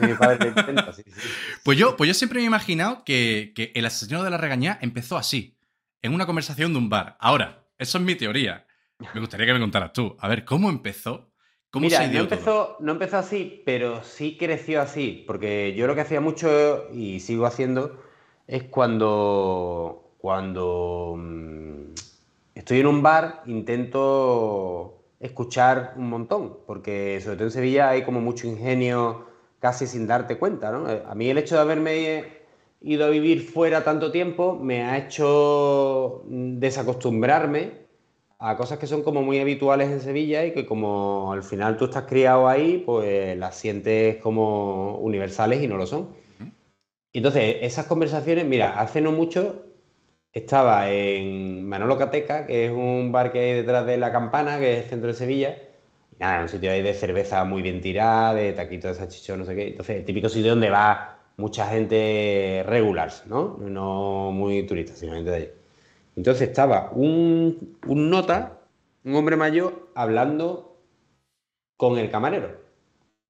Mi 0.00 0.14
padre 0.14 0.48
intenta, 0.48 0.92
sí, 0.92 1.02
sí. 1.06 1.12
Pues 1.64 1.76
yo, 1.78 1.96
pues 1.96 2.08
yo 2.08 2.14
siempre 2.14 2.38
me 2.38 2.44
he 2.44 2.46
imaginado 2.46 3.02
que, 3.04 3.52
que 3.54 3.72
el 3.74 3.84
asesino 3.86 4.22
de 4.22 4.30
la 4.30 4.36
regañá 4.38 4.78
empezó 4.80 5.16
así, 5.16 5.55
en 6.06 6.14
una 6.14 6.26
conversación 6.26 6.72
de 6.72 6.78
un 6.78 6.88
bar. 6.88 7.16
Ahora, 7.20 7.66
eso 7.78 7.98
es 7.98 8.04
mi 8.04 8.14
teoría. 8.14 8.66
Me 9.14 9.20
gustaría 9.20 9.46
que 9.46 9.52
me 9.54 9.60
contaras 9.60 9.92
tú. 9.92 10.16
A 10.20 10.28
ver, 10.28 10.44
¿cómo 10.44 10.70
empezó? 10.70 11.32
¿Cómo 11.70 11.84
Mira, 11.84 11.98
se 11.98 12.08
no 12.10 12.10
dio 12.12 12.28
todo? 12.28 12.34
empezó, 12.38 12.76
no 12.80 12.92
empezó 12.92 13.18
así, 13.18 13.62
pero 13.66 14.02
sí 14.02 14.36
creció 14.38 14.80
así, 14.80 15.24
porque 15.26 15.74
yo 15.74 15.86
lo 15.86 15.94
que 15.94 16.00
hacía 16.02 16.20
mucho 16.20 16.88
y 16.92 17.20
sigo 17.20 17.44
haciendo 17.44 18.02
es 18.46 18.62
cuando, 18.64 20.14
cuando 20.18 21.16
mm, 21.18 21.92
estoy 22.54 22.80
en 22.80 22.86
un 22.86 23.02
bar, 23.02 23.42
intento 23.46 25.04
escuchar 25.20 25.94
un 25.96 26.08
montón, 26.08 26.58
porque 26.66 27.20
sobre 27.22 27.36
todo 27.36 27.48
en 27.48 27.52
Sevilla 27.52 27.90
hay 27.90 28.04
como 28.04 28.20
mucho 28.20 28.46
ingenio 28.46 29.26
casi 29.60 29.86
sin 29.86 30.06
darte 30.06 30.38
cuenta, 30.38 30.70
¿no? 30.70 30.86
A 30.88 31.14
mí 31.14 31.28
el 31.28 31.38
hecho 31.38 31.56
de 31.56 31.60
haberme 31.62 32.45
ido 32.80 33.04
a 33.06 33.10
vivir 33.10 33.42
fuera 33.42 33.84
tanto 33.84 34.10
tiempo 34.12 34.58
me 34.60 34.82
ha 34.84 34.98
hecho 34.98 36.22
mm, 36.28 36.58
desacostumbrarme 36.58 37.86
a 38.38 38.56
cosas 38.56 38.78
que 38.78 38.86
son 38.86 39.02
como 39.02 39.22
muy 39.22 39.38
habituales 39.40 39.90
en 39.90 40.00
Sevilla 40.00 40.44
y 40.44 40.52
que 40.52 40.66
como 40.66 41.32
al 41.32 41.42
final 41.42 41.76
tú 41.76 41.86
estás 41.86 42.04
criado 42.04 42.48
ahí, 42.48 42.82
pues 42.84 43.36
las 43.38 43.56
sientes 43.56 44.16
como 44.18 44.98
universales 44.98 45.62
y 45.62 45.68
no 45.68 45.76
lo 45.76 45.86
son. 45.86 46.08
Y 47.12 47.18
entonces, 47.18 47.56
esas 47.62 47.86
conversaciones, 47.86 48.44
mira, 48.44 48.78
hace 48.78 49.00
no 49.00 49.10
mucho 49.10 49.64
estaba 50.32 50.90
en 50.90 51.66
Manolo 51.66 51.96
Cateca, 51.96 52.46
que 52.46 52.66
es 52.66 52.72
un 52.72 53.10
bar 53.10 53.32
que 53.32 53.40
hay 53.40 53.52
detrás 53.54 53.86
de 53.86 53.96
La 53.96 54.12
Campana, 54.12 54.58
que 54.58 54.74
es 54.74 54.84
el 54.84 54.90
centro 54.90 55.08
de 55.08 55.14
Sevilla. 55.14 55.56
Y 56.12 56.16
nada, 56.18 56.42
un 56.42 56.48
sitio 56.50 56.70
ahí 56.70 56.82
de 56.82 56.92
cerveza 56.92 57.42
muy 57.44 57.62
bien 57.62 57.80
tirada, 57.80 58.34
de 58.34 58.52
taquitos 58.52 58.90
de 58.90 58.94
salchichón, 58.98 59.38
no 59.38 59.46
sé 59.46 59.54
qué. 59.56 59.68
Entonces, 59.68 59.96
el 59.96 60.04
típico 60.04 60.28
sitio 60.28 60.50
donde 60.50 60.68
va 60.68 61.15
mucha 61.36 61.66
gente 61.68 62.64
regular, 62.66 63.12
¿no? 63.26 63.58
No 63.58 64.30
muy 64.32 64.66
turista, 64.66 64.94
sino 64.94 65.14
gente 65.14 65.30
de 65.30 65.36
allí. 65.36 65.48
Entonces 66.16 66.48
estaba 66.48 66.90
un, 66.92 67.78
un 67.86 68.10
nota, 68.10 68.60
un 69.04 69.14
hombre 69.16 69.36
mayor, 69.36 69.90
hablando 69.94 70.78
con 71.76 71.98
el 71.98 72.10
camarero, 72.10 72.60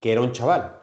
que 0.00 0.12
era 0.12 0.20
un 0.22 0.32
chaval. 0.32 0.80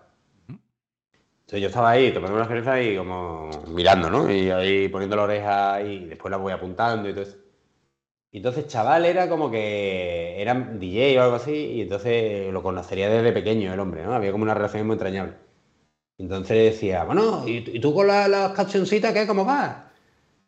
Entonces 1.42 1.62
yo 1.62 1.68
estaba 1.68 1.92
ahí 1.92 2.12
tomando 2.14 2.38
una 2.38 2.48
cerveza 2.48 2.82
y 2.82 2.98
como 2.98 3.50
mirando, 3.68 4.10
¿no? 4.10 4.32
Y 4.32 4.50
ahí 4.50 4.88
poniendo 4.90 5.16
la 5.16 5.24
oreja 5.24 5.82
y 5.82 6.06
después 6.06 6.32
la 6.32 6.38
voy 6.38 6.54
apuntando 6.54 7.10
y 7.10 7.14
todo 7.14 7.24
eso. 7.24 7.38
Y 8.32 8.38
entonces 8.38 8.68
chaval 8.68 9.06
era 9.06 9.30
como 9.30 9.52
que 9.52 10.42
era 10.42 10.56
DJ 10.56 11.20
o 11.20 11.24
algo 11.24 11.36
así 11.38 11.54
y 11.54 11.82
entonces 11.82 12.52
lo 12.52 12.64
conocería 12.64 13.10
desde 13.10 13.32
pequeño 13.32 13.74
el 13.74 13.80
hombre, 13.80 14.04
¿no? 14.04 14.14
Había 14.14 14.32
como 14.32 14.44
una 14.44 14.54
relación 14.56 14.88
muy 14.88 14.96
entrañable. 14.96 15.36
Entonces 16.18 16.74
decía, 16.74 17.04
bueno, 17.04 17.44
¿y, 17.48 17.58
y 17.78 17.80
tú 17.80 17.94
con 17.94 18.08
la- 18.08 18.28
las 18.28 18.52
cancioncitas 18.54 19.14
qué? 19.14 19.26
¿Cómo 19.28 19.46
vas? 19.46 19.78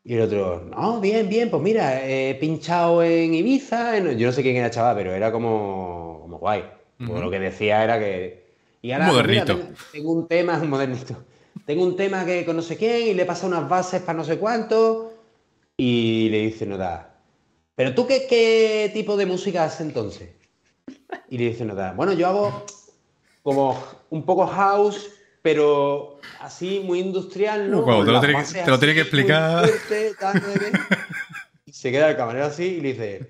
Y 0.04 0.14
el 0.14 0.22
otro, 0.22 0.62
no, 0.66 1.02
bien, 1.02 1.28
bien, 1.28 1.50
pues 1.50 1.64
mira, 1.64 2.08
he 2.08 2.36
pinchado 2.36 3.02
en 3.04 3.34
Ibiza. 3.34 3.98
en-". 3.98 4.18
Yo 4.18 4.28
no 4.28 4.34
sé 4.34 4.44
quién 4.44 4.56
era 4.56 4.70
chaval, 4.70 4.96
pero 4.96 5.14
era 5.14 5.32
como, 5.32 6.20
como 6.22 6.38
guay. 6.38 6.64
Pues 6.98 7.10
Ujú. 7.10 7.20
lo 7.22 7.32
que 7.32 7.40
decía 7.40 7.84
era 7.84 8.00
que. 8.00 8.46
Y 8.82 8.92
ahora, 8.92 9.10
Un 9.10 9.16
pues 9.16 9.28
mira, 9.28 9.44
modernito. 9.46 9.58
tengo, 9.66 9.78
tengo 9.92 10.12
un 10.14 10.28
tema, 10.28 10.60
un 10.62 10.70
modernito. 10.70 11.24
Tengo 11.66 11.84
un 11.84 11.96
tema 11.96 12.24
que 12.26 12.46
con 12.46 12.56
no 12.56 12.62
sé 12.62 12.78
quién 12.78 13.08
y 13.08 13.14
le 13.16 13.26
pasa 13.26 13.48
unas 13.48 13.68
bases 13.68 14.02
para 14.04 14.18
no 14.20 14.24
sé 14.24 14.38
cuánto. 14.38 15.12
Y 15.76 16.30
le 16.30 16.38
dice 16.42 16.66
Nota, 16.68 17.16
¿pero 17.74 17.94
tú 17.96 18.06
qué, 18.06 18.28
qué 18.30 18.92
tipo 18.94 19.18
de 19.18 19.26
música 19.26 19.64
haces 19.66 19.82
entonces? 19.82 20.30
Y 21.30 21.40
le 21.40 21.46
dice 21.50 21.66
Nota, 21.66 21.94
bueno, 21.94 22.14
yo 22.14 22.28
hago 22.28 22.66
como 23.42 23.76
un 24.12 24.24
poco 24.24 24.46
house, 24.46 25.10
pero 25.46 26.20
así 26.40 26.82
muy 26.84 27.00
industrial, 27.00 27.70
¿no? 27.70 27.86
Te 27.86 27.92
lo 28.12 28.20
tiene 28.20 28.28
que- 28.30 28.34
bases 28.34 28.66
te 28.66 28.72
lo 28.72 28.80
tiene 28.80 28.96
que 28.96 29.02
así, 29.02 29.12
muy 29.12 29.20
explicar. 29.22 29.70
fuerte. 29.70 30.16
Y 31.68 31.74
se 31.74 31.92
queda 31.92 32.10
el 32.10 32.18
camarero 32.18 32.46
así 32.46 32.64
y 32.64 32.82
le 32.82 32.94
dice, 32.94 33.30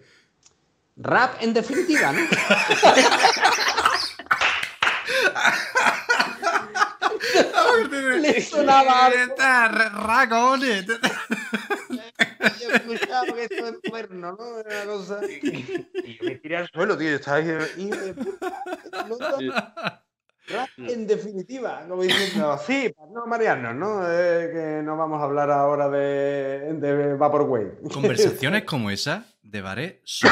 rap 0.96 1.34
en 1.42 1.54
definitiva, 1.54 2.14
¿no? 2.14 2.22
Le 8.22 8.42
sonaba 8.42 9.08
algo. 9.08 9.36
Racones. 10.08 10.86
Yo 10.88 12.70
he 12.72 12.76
escuchado 12.76 13.34
que 13.36 13.44
esto 13.44 13.68
es 13.68 13.76
cuerno, 13.90 14.38
¿no? 14.40 14.60
Era 14.60 14.84
una 14.84 14.86
cosa. 14.86 15.20
Y 15.30 16.18
me 16.22 16.36
tiré 16.36 16.58
al 16.58 16.70
suelo, 16.72 16.98
tío. 16.98 17.10
Yo 17.10 17.16
estaba 17.16 17.38
ahí, 17.38 17.50
hijo 17.78 17.96
de 17.98 18.14
puta, 18.14 18.64
nota. 19.10 20.05
Rap 20.48 20.70
en 20.78 21.08
definitiva, 21.08 21.86
como 21.88 22.04
diciendo, 22.04 22.58
sí, 22.66 22.94
para 22.96 23.12
no 23.12 23.26
marearnos, 23.26 23.76
¿no? 23.76 24.04
Eh, 24.08 24.50
que 24.54 24.82
no 24.84 24.96
vamos 24.98 25.20
a 25.22 25.26
hablar 25.26 25.50
ahora 25.52 25.90
de, 25.90 26.74
de 26.74 27.14
Vaporwave. 27.16 27.80
Conversaciones 27.94 28.64
como 28.64 28.92
esa 28.92 29.26
de 29.42 29.62
Baré 29.62 30.02
son, 30.04 30.32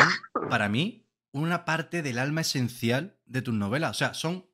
para 0.49 0.69
mí, 0.69 1.05
una 1.31 1.65
parte 1.65 2.01
del 2.01 2.19
alma 2.19 2.41
esencial 2.41 3.15
de 3.25 3.41
tus 3.41 3.53
novelas. 3.53 3.91
O 3.91 3.93
sea, 3.95 4.13
son, 4.13 4.45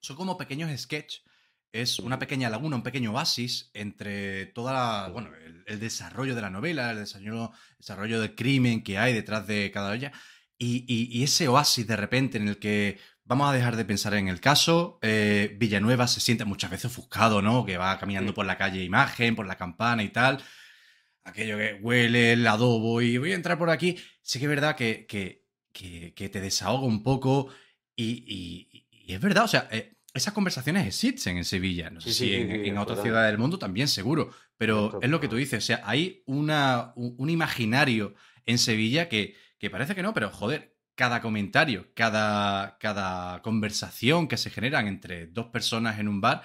son 0.00 0.16
como 0.16 0.36
pequeños 0.38 0.70
sketches. 0.80 1.22
Es 1.72 1.98
una 2.00 2.18
pequeña 2.18 2.50
laguna, 2.50 2.76
un 2.76 2.82
pequeño 2.82 3.12
oasis 3.12 3.70
entre 3.74 4.46
toda 4.46 4.72
la, 4.72 5.08
bueno, 5.12 5.30
el, 5.44 5.62
el 5.66 5.78
desarrollo 5.78 6.34
de 6.34 6.42
la 6.42 6.50
novela, 6.50 6.90
el 6.90 6.98
desarrollo, 6.98 7.52
desarrollo 7.78 8.20
del 8.20 8.34
crimen 8.34 8.82
que 8.82 8.98
hay 8.98 9.12
detrás 9.14 9.46
de 9.46 9.70
cada 9.72 9.94
ella. 9.94 10.12
Y, 10.58 10.84
y- 10.88 11.08
y 11.18 11.22
ese 11.22 11.46
oasis 11.48 11.86
de 11.86 11.96
repente 11.96 12.38
en 12.38 12.48
el 12.48 12.58
que 12.58 12.98
vamos 13.30 13.48
a 13.48 13.52
dejar 13.54 13.76
de 13.76 13.84
pensar 13.84 14.12
en 14.14 14.28
el 14.28 14.40
caso. 14.40 14.98
eh, 15.02 15.56
Villanueva 15.58 16.08
se 16.08 16.20
siente 16.20 16.44
muchas 16.44 16.70
veces 16.70 16.86
ofuscado, 16.86 17.40
¿no? 17.42 17.64
Que 17.64 17.78
va 17.78 17.96
caminando 17.98 18.34
por 18.34 18.44
la 18.44 18.58
calle 18.58 18.82
Imagen, 18.84 19.36
por 19.36 19.46
la 19.46 19.56
campana 19.56 20.02
y 20.02 20.08
tal 20.10 20.42
aquello 21.24 21.58
que 21.58 21.78
huele 21.82 22.32
el 22.32 22.46
adobo 22.46 23.02
y 23.02 23.18
voy 23.18 23.32
a 23.32 23.34
entrar 23.36 23.58
por 23.58 23.70
aquí. 23.70 23.96
Sí 24.22 24.38
que 24.38 24.46
es 24.46 24.48
verdad 24.50 24.76
que, 24.76 25.06
que, 25.06 25.44
que- 25.72 26.14
que 26.14 26.28
te 26.28 26.40
desahoga 26.40 26.86
un 26.86 27.02
poco 27.02 27.48
y, 27.96 28.24
y- 28.26 28.86
y 28.90 29.14
es 29.14 29.20
verdad, 29.20 29.44
o 29.44 29.48
sea, 29.48 29.68
eh, 29.70 29.96
esas 30.14 30.34
conversaciones 30.34 30.86
existen 30.86 31.36
en 31.36 31.44
Sevilla. 31.44 31.90
No 31.90 32.00
sé 32.00 32.08
Sí, 32.12 32.14
si 32.14 32.30
sí, 32.30 32.36
en, 32.68 32.78
otras 32.78 33.00
ciudades 33.02 33.30
del 33.30 33.38
mundo 33.38 33.58
también 33.58 33.88
seguro, 33.88 34.30
pero 34.56 34.98
es 35.02 35.10
lo 35.10 35.20
que 35.20 35.28
tú 35.28 35.36
dices, 35.36 35.62
o 35.62 35.66
sea, 35.66 35.82
hay 35.84 36.22
una, 36.26 36.92
un, 36.96 37.14
un 37.18 37.30
imaginario 37.30 38.14
en 38.46 38.58
Sevilla 38.58 39.08
que, 39.08 39.36
que 39.58 39.70
parece 39.70 39.94
que 39.94 40.02
no, 40.02 40.14
pero 40.14 40.30
joder, 40.30 40.69
cada 41.02 41.20
comentario, 41.20 41.86
cada, 41.94 42.76
cada 42.78 43.40
conversación 43.42 44.28
que 44.28 44.36
se 44.36 44.50
generan 44.50 44.86
entre 44.86 45.26
dos 45.28 45.46
personas 45.46 45.98
en 45.98 46.08
un 46.08 46.20
bar, 46.20 46.42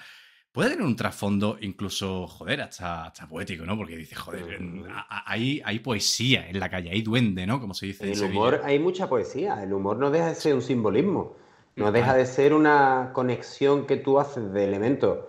puede 0.53 0.69
tener 0.69 0.85
un 0.85 0.95
trasfondo 0.95 1.57
incluso, 1.59 2.25
joder, 2.27 2.61
hasta, 2.61 3.05
hasta 3.07 3.27
poético, 3.27 3.65
¿no? 3.65 3.75
Porque 3.75 3.97
dice, 3.97 4.15
joder, 4.15 4.61
Mm. 4.61 4.85
hay, 5.25 5.61
hay 5.65 5.79
poesía 5.79 6.47
en 6.49 6.57
la 6.59 6.69
calle, 6.69 6.89
hay 6.89 7.01
duende, 7.01 7.45
¿no? 7.45 7.59
Como 7.59 7.73
se 7.73 7.87
dice 7.87 8.03
En 8.05 8.11
el 8.11 8.15
Sevilla. 8.15 8.39
humor 8.39 8.61
hay 8.63 8.79
mucha 8.79 9.09
poesía. 9.09 9.61
El 9.61 9.73
humor 9.73 9.97
no 9.97 10.09
deja 10.09 10.27
de 10.29 10.35
ser 10.35 10.53
un 10.55 10.61
simbolismo. 10.61 11.35
No 11.75 11.85
Vale. 11.85 11.99
deja 11.99 12.13
de 12.15 12.25
ser 12.25 12.53
una 12.53 13.11
conexión 13.13 13.85
que 13.85 13.97
tú 13.97 14.17
haces 14.21 14.53
de 14.53 14.63
elementos 14.63 15.19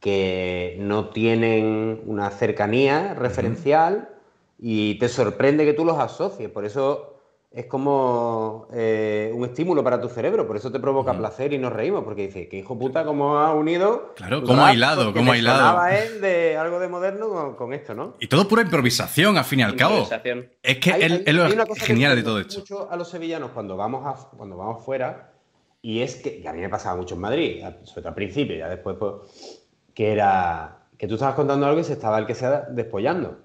que 0.00 0.76
no 0.80 1.08
tienen 1.08 2.02
una 2.04 2.30
cercanía 2.30 3.14
referencial 3.14 4.10
y 4.58 4.98
te 4.98 5.08
sorprende 5.08 5.64
que 5.64 5.72
tú 5.72 5.84
los 5.86 5.98
asocies. 5.98 6.50
Por 6.50 6.64
eso 6.66 7.15
es 7.56 7.66
como 7.66 8.68
eh, 8.70 9.32
un 9.34 9.44
estímulo 9.46 9.82
para 9.82 9.98
tu 10.00 10.08
cerebro. 10.10 10.46
Por 10.46 10.56
eso 10.58 10.70
te 10.70 10.78
provoca 10.78 11.12
Ujú. 11.12 11.20
placer 11.20 11.52
y 11.54 11.58
nos 11.58 11.72
reímos. 11.72 12.04
Porque 12.04 12.26
dice, 12.26 12.48
que 12.48 12.58
hijo 12.58 12.78
puta, 12.78 13.04
cómo 13.04 13.38
ha 13.38 13.54
unido. 13.54 14.12
Claro, 14.14 14.44
cómo 14.44 14.64
ha 14.64 14.74
hilado, 14.74 15.14
cómo 15.14 15.32
ha 15.32 15.38
hilado. 15.38 15.86
él 15.88 16.20
de 16.20 16.56
algo 16.58 16.78
de 16.78 16.88
moderno 16.88 17.30
con, 17.30 17.54
con 17.56 17.72
esto, 17.72 17.94
¿no? 17.94 18.14
Y 18.20 18.28
todo 18.28 18.46
pura 18.46 18.60
improvisación, 18.60 19.38
al 19.38 19.44
fin 19.44 19.60
y 19.60 19.62
al 19.62 19.74
cabo. 19.74 19.94
Improvisación. 20.00 20.50
Es 20.62 20.76
que 20.78 20.92
Hay- 20.92 21.02
es 21.02 21.12
hay- 21.12 21.22
es 21.26 21.34
lo 21.34 21.44
hay 21.46 21.52
una 21.52 21.64
cosa 21.66 21.80
que 21.80 21.86
genial 21.86 22.14
de 22.14 22.22
todo 22.22 22.38
esto. 22.40 22.58
mucho 22.58 22.90
a 22.90 22.96
los 22.96 23.08
sevillanos 23.08 23.52
cuando 23.52 23.74
vamos 23.76 24.04
a, 24.06 24.36
cuando 24.36 24.56
vamos 24.58 24.84
fuera 24.84 25.32
y 25.80 26.02
es 26.02 26.16
que 26.16 26.38
y 26.40 26.46
a 26.46 26.52
mí 26.52 26.60
me 26.60 26.68
pasaba 26.68 26.96
mucho 26.96 27.14
en 27.14 27.20
Madrid, 27.22 27.64
sobre 27.84 28.02
todo 28.02 28.08
al 28.08 28.14
principio, 28.14 28.54
ya 28.56 28.68
después 28.68 28.96
pues, 28.98 29.64
que 29.94 30.12
era 30.12 30.86
que 30.98 31.08
tú 31.08 31.14
estabas 31.14 31.34
contando 31.36 31.64
algo 31.66 31.80
y 31.80 31.84
se 31.84 31.94
estaba 31.94 32.18
el 32.18 32.26
que 32.26 32.34
sea 32.34 32.66
despollando. 32.70 33.38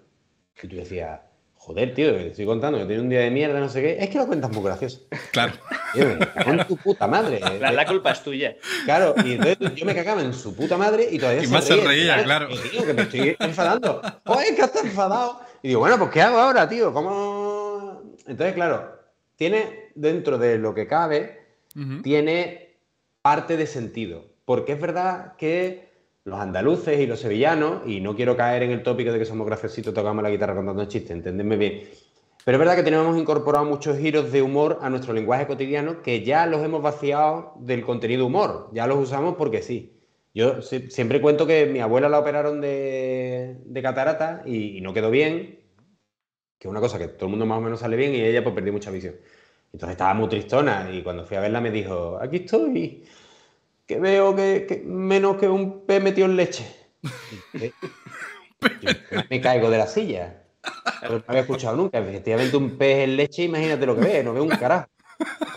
Y 0.62 0.68
tú 0.68 0.76
decías, 0.76 1.22
joder, 1.62 1.93
tío, 1.93 2.12
que 2.14 2.24
te 2.24 2.28
estoy 2.30 2.45
contando 2.47 2.80
que 2.80 2.86
tiene 2.86 3.03
un 3.03 3.09
día 3.09 3.20
de 3.20 3.30
mierda, 3.30 3.59
no 3.59 3.70
sé 3.70 3.84
qué. 3.84 3.97
Es 4.03 4.09
que 4.09 4.18
lo 4.18 4.26
cuentas 4.26 4.51
muy 4.51 4.64
gracioso. 4.64 5.01
Claro. 5.32 5.53
Tío, 5.93 6.05
me 6.07 6.51
en 6.59 6.68
tu 6.68 6.76
puta 6.76 7.07
madre. 7.07 7.39
La, 7.59 7.72
la 7.72 7.86
culpa 7.86 8.12
es 8.12 8.24
tuya. 8.24 8.55
Claro, 8.86 9.14
y 9.24 9.34
entonces 9.34 9.76
yo 9.76 9.86
me 9.86 9.93
cagaba 9.93 10.22
en 10.24 10.34
su 10.34 10.55
puta 10.55 10.76
madre 10.76 11.07
y 11.12 11.20
todavía 11.20 11.43
Y 11.43 11.47
más 11.47 11.66
se 11.66 11.76
reía, 11.76 12.24
claro. 12.24 12.47
Tío, 12.47 12.84
que 12.84 12.93
me 12.93 13.03
estoy 13.03 13.36
enfadando. 13.39 14.01
Joder, 14.26 14.55
que 14.55 14.62
estás 14.62 14.84
enfadado. 14.84 15.39
Y 15.62 15.68
digo, 15.68 15.82
bueno, 15.82 15.99
pues 15.99 16.09
¿qué 16.09 16.22
hago 16.24 16.39
ahora, 16.39 16.68
tío? 16.68 16.91
¿Cómo...? 16.91 18.01
Entonces, 18.26 18.55
claro, 18.55 18.99
tiene, 19.36 19.91
dentro 19.93 20.39
de 20.39 20.57
lo 20.57 20.74
que 20.74 20.88
cabe, 20.88 21.45
tiene 22.01 22.76
parte 23.22 23.55
de 23.55 23.68
sentido. 23.68 24.26
Porque 24.45 24.74
es 24.74 24.82
verdad 24.82 25.36
que 25.38 25.91
los 26.26 26.40
andaluces 26.40 27.00
y 27.00 27.08
los 27.08 27.20
sevillanos, 27.20 27.82
y 27.88 28.00
no 28.00 28.16
quiero 28.16 28.38
caer 28.38 28.64
en 28.64 28.72
el 28.72 28.84
tópico 28.84 29.12
de 29.12 29.20
que 29.20 29.26
somos 29.26 29.46
graciositos, 29.48 29.94
tocamos 29.94 30.24
la 30.24 30.30
guitarra 30.30 30.56
contando 30.56 30.86
chistes, 30.86 31.12
entendedme 31.12 31.58
bien. 31.58 31.84
Pero 32.46 32.56
es 32.56 32.60
verdad 32.60 32.76
que 32.76 32.84
tenemos 32.84 33.18
incorporado 33.18 33.66
muchos 33.66 33.98
giros 33.98 34.32
de 34.32 34.42
humor 34.42 34.80
a 34.82 34.90
nuestro 34.90 35.14
lenguaje 35.14 35.46
cotidiano 35.48 36.02
que 36.02 36.24
ya 36.24 36.46
los 36.48 36.64
hemos 36.64 36.82
vaciado 36.82 37.54
del 37.60 37.84
contenido 37.84 38.26
humor. 38.26 38.70
Ya 38.74 38.88
los 38.88 38.98
usamos 38.98 39.36
porque 39.38 39.62
sí. 39.62 39.94
Yo 40.34 40.62
si- 40.62 40.90
siempre 40.90 41.22
cuento 41.22 41.46
que 41.46 41.66
mi 41.68 41.80
abuela 41.82 42.10
la 42.10 42.20
operaron 42.20 42.62
de, 42.62 43.58
catarata 43.84 44.42
y, 44.46 44.78
y 44.78 44.82
no 44.82 44.94
quedó 44.94 45.12
bien, 45.12 45.60
que 46.60 46.68
es 46.68 46.72
una 46.72 46.80
cosa 46.80 47.00
que 47.00 47.08
todo 47.08 47.26
el 47.26 47.32
mundo 47.32 47.46
más 47.46 47.58
o 47.58 47.62
menos 47.62 47.80
sale 47.80 47.96
bien 47.98 48.14
y 48.14 48.22
ella 48.22 48.44
pues 48.44 48.54
perdió 48.56 48.74
mucha 48.74 48.92
visión. 48.92 49.16
Entonces 49.74 49.92
estaba 49.94 50.14
muy 50.14 50.30
tristona 50.30 50.90
y 50.92 51.02
cuando 51.04 51.26
fui 51.26 51.38
a 51.38 51.42
verla 51.42 51.62
me 51.62 51.72
dijo, 51.72 52.20
aquí 52.22 52.38
estoy, 52.38 53.04
que 53.94 54.00
veo 54.00 54.36
que, 54.36 54.66
que 54.68 54.82
menos 54.86 55.38
que 55.38 55.48
un 55.48 55.86
pez 55.86 56.02
metido 56.02 56.26
en 56.28 56.36
leche. 56.38 56.66
Me 59.30 59.42
caigo 59.42 59.70
de 59.70 59.78
la 59.78 59.88
silla. 59.88 60.44
No 61.04 61.10
lo 61.18 61.24
había 61.28 61.42
escuchado 61.42 61.76
nunca. 61.76 61.98
Efectivamente, 62.00 62.56
un 62.56 62.78
pez 62.78 63.00
en 63.00 63.18
leche, 63.18 63.44
imagínate 63.44 63.86
lo 63.86 63.96
que 63.96 64.02
ve, 64.02 64.24
no 64.24 64.34
ve 64.34 64.42
un 64.42 64.50
carajo. 64.50 64.88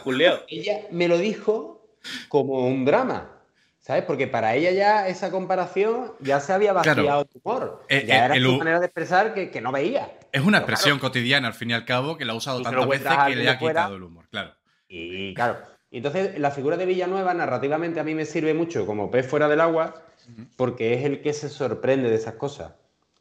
Julio, 0.03 0.41
Ella 0.49 0.81
me 0.91 1.09
lo 1.09 1.17
dijo 1.19 1.87
como 2.29 2.67
un 2.67 2.85
drama, 2.85 3.31
¿sabes? 3.79 4.05
Porque 4.05 4.27
para 4.27 4.55
ella 4.55 4.71
ya 4.73 5.09
esa 5.09 5.31
comparación 5.31 6.13
ya 6.21 6.41
se 6.41 6.53
había 6.53 6.73
vaciado 6.73 7.03
Claro. 7.03 7.25
tu 7.27 7.41
humor. 7.43 7.85
Eh, 7.89 8.05
ya 8.07 8.15
eh, 8.23 8.25
era 8.27 8.35
el 8.37 8.45
su 8.45 8.57
manera 8.59 8.81
de 8.81 8.87
expresar 8.87 9.33
que, 9.35 9.51
que 9.51 9.61
no 9.61 9.73
veía. 9.73 10.19
Es 10.33 10.43
una 10.43 10.61
Pero 10.61 10.73
expresión 10.73 10.99
cotidiana, 10.99 11.49
al 11.49 11.55
fin 11.55 11.71
y 11.71 11.75
al 11.75 11.85
cabo, 11.85 12.17
que 12.17 12.25
la 12.25 12.33
ha 12.33 12.37
usado 12.37 12.61
tantas 12.63 12.89
veces 12.89 13.07
que 13.29 13.37
le 13.37 13.49
ha 13.49 13.59
fuera. 13.59 13.83
quitado 13.83 13.97
el 13.97 14.03
humor, 14.03 14.27
claro. 14.31 14.55
Y 14.89 15.33
claro, 15.35 15.59
y 15.95 15.99
entonces 15.99 16.37
la 16.41 16.51
figura 16.51 16.77
de 16.77 16.87
Villanueva 16.87 17.33
narrativamente 17.35 18.01
a 18.01 18.05
mí 18.05 18.17
me 18.17 18.25
sirve 18.25 18.53
mucho 18.53 18.85
como 18.85 19.13
pez 19.13 19.29
fuera 19.29 19.47
del 19.49 19.61
agua 19.61 20.03
porque 20.57 20.95
es 20.95 21.05
el 21.05 21.23
que 21.23 21.33
se 21.33 21.49
sorprende 21.49 22.11
de 22.11 22.17
esas 22.17 22.35
cosas. 22.35 22.73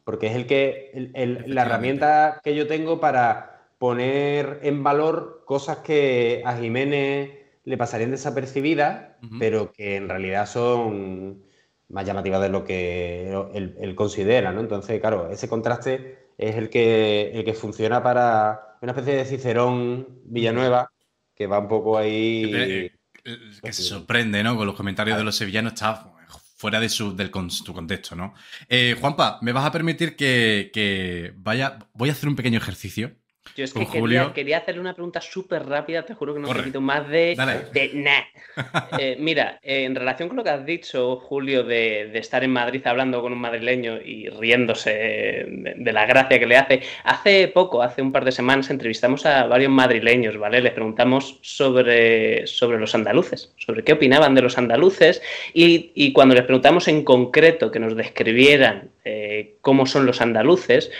Porque 0.03 0.25
es 0.25 0.35
el 0.35 0.47
que 0.47 0.89
el- 0.95 1.11
el- 1.13 1.31
Efectivamente. 1.33 1.49
la 1.53 1.61
herramienta 1.61 2.41
que 2.43 2.55
yo 2.55 2.65
tengo 2.65 2.99
para 2.99 3.61
poner 3.77 4.59
en 4.63 4.81
valor 4.81 5.43
cosas 5.45 5.77
que 5.77 6.41
a 6.45 6.57
Jiménez 6.57 7.29
le 7.63 7.77
pasarían 7.77 8.09
desapercibidas, 8.09 9.17
pero 9.37 9.71
que 9.71 9.95
en 9.97 10.09
realidad 10.09 10.47
son 10.47 11.43
más 11.89 12.05
llamativas 12.05 12.41
de 12.41 12.49
lo 12.49 12.63
que 12.63 13.31
él, 13.53 13.75
él 13.79 13.93
considera, 13.95 14.51
¿no? 14.51 14.61
Entonces, 14.61 14.99
claro, 14.99 15.29
ese 15.29 15.47
contraste 15.47 16.17
es 16.39 16.55
el 16.55 16.71
que, 16.71 17.29
el 17.35 17.43
que 17.45 17.53
funciona 17.53 18.01
para 18.01 18.77
una 18.81 18.93
especie 18.93 19.13
de 19.15 19.25
Cicerón 19.25 20.07
Villanueva, 20.25 20.89
que 21.35 21.47
va 21.47 21.59
un 21.59 21.67
poco 21.67 21.97
ahí... 21.97 22.43
Eh, 22.53 22.91
eh, 23.25 23.37
que 23.61 23.73
se 23.73 23.83
sorprende, 23.83 24.43
¿no? 24.43 24.55
Con 24.57 24.67
los 24.67 24.75
comentarios 24.75 25.17
de 25.17 25.23
los 25.23 25.35
sevillanos 25.35 25.73
está 25.73 26.11
fuera 26.57 26.79
de 26.79 26.89
su, 26.89 27.15
del 27.15 27.31
con- 27.31 27.51
su 27.51 27.73
contexto, 27.73 28.15
¿no? 28.15 28.33
Eh, 28.69 28.95
Juanpa, 28.99 29.39
¿me 29.41 29.51
vas 29.51 29.65
a 29.65 29.71
permitir 29.71 30.15
que, 30.15 30.71
que 30.73 31.33
vaya... 31.37 31.79
Voy 31.93 32.09
a 32.09 32.11
hacer 32.13 32.29
un 32.29 32.35
pequeño 32.35 32.57
ejercicio. 32.57 33.15
Yo 33.55 33.65
es 33.65 33.73
que 33.73 33.87
quería, 33.87 33.99
Julio. 34.01 34.33
quería 34.33 34.57
hacerle 34.57 34.81
una 34.81 34.93
pregunta 34.93 35.21
súper 35.21 35.65
rápida, 35.67 36.03
te 36.05 36.13
juro 36.15 36.33
que 36.33 36.39
no 36.39 36.47
Corre. 36.47 36.61
te 36.61 36.65
quito 36.65 36.81
más 36.81 37.07
de, 37.09 37.35
de 37.73 37.91
nah. 37.93 38.21
Eh, 38.99 39.17
mira, 39.19 39.59
eh, 39.63 39.83
en 39.85 39.95
relación 39.95 40.29
con 40.29 40.37
lo 40.37 40.43
que 40.43 40.51
has 40.51 40.65
dicho, 40.65 41.15
Julio, 41.17 41.63
de, 41.63 42.09
de 42.13 42.19
estar 42.19 42.43
en 42.43 42.51
Madrid 42.51 42.81
hablando 42.85 43.21
con 43.21 43.33
un 43.33 43.39
madrileño 43.39 43.99
y 43.99 44.29
riéndose 44.29 44.91
de, 44.91 45.73
de 45.77 45.93
la 45.93 46.05
gracia 46.05 46.37
que 46.39 46.45
le 46.45 46.57
hace, 46.57 46.81
hace 47.03 47.47
poco, 47.47 47.81
hace 47.81 48.01
un 48.03 48.11
par 48.11 48.25
de 48.25 48.31
semanas, 48.31 48.69
entrevistamos 48.69 49.25
a 49.25 49.45
varios 49.47 49.71
madrileños, 49.71 50.37
¿vale? 50.37 50.61
Les 50.61 50.73
preguntamos 50.73 51.39
sobre, 51.41 52.45
sobre 52.45 52.77
los 52.79 52.93
andaluces, 52.93 53.51
sobre 53.57 53.83
qué 53.83 53.93
opinaban 53.93 54.35
de 54.35 54.43
los 54.43 54.57
andaluces 54.59 55.21
y, 55.53 55.91
y 55.95 56.13
cuando 56.13 56.35
les 56.35 56.43
preguntamos 56.43 56.87
en 56.87 57.03
concreto 57.03 57.71
que 57.71 57.79
nos 57.79 57.95
describieran 57.95 58.91
eh, 59.03 59.55
cómo 59.61 59.85
son 59.87 60.05
los 60.05 60.21
andaluces, 60.21 60.91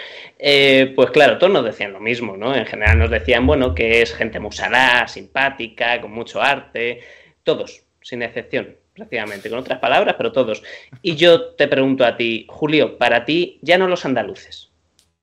pues 0.96 1.12
claro, 1.12 1.38
todos 1.38 1.54
nos 1.54 1.64
decían 1.64 1.94
lo 1.94 2.00
mismo, 2.02 2.33
En 2.36 2.66
general 2.66 3.00
nos 3.00 3.10
decían, 3.10 3.46
bueno, 3.46 3.76
que 3.76 4.02
es 4.02 4.14
gente 4.14 4.40
musalá, 4.40 5.08
simpática, 5.08 6.02
con 6.02 6.12
mucho 6.12 6.42
arte, 6.42 7.00
todos, 7.44 7.84
sin 8.02 8.24
excepción, 8.24 8.76
prácticamente, 8.94 9.50
con 9.50 9.60
otras 9.60 9.80
palabras, 9.80 10.16
pero 10.18 10.32
todos. 10.32 10.64
Y 11.02 11.16
yo 11.16 11.54
te 11.56 11.68
pregunto 11.68 12.06
a 12.06 12.18
ti, 12.18 12.46
Julio, 12.50 12.98
para 12.98 13.26
ti, 13.26 13.60
ya 13.62 13.78
no 13.78 13.88
los 13.88 14.06
andaluces, 14.06 14.72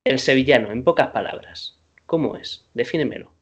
el 0.04 0.18
sevillano, 0.18 0.70
en 0.70 0.84
pocas 0.84 1.08
palabras, 1.08 1.78
¿cómo 2.06 2.36
es? 2.36 2.64
Defínemelo. 2.74 3.32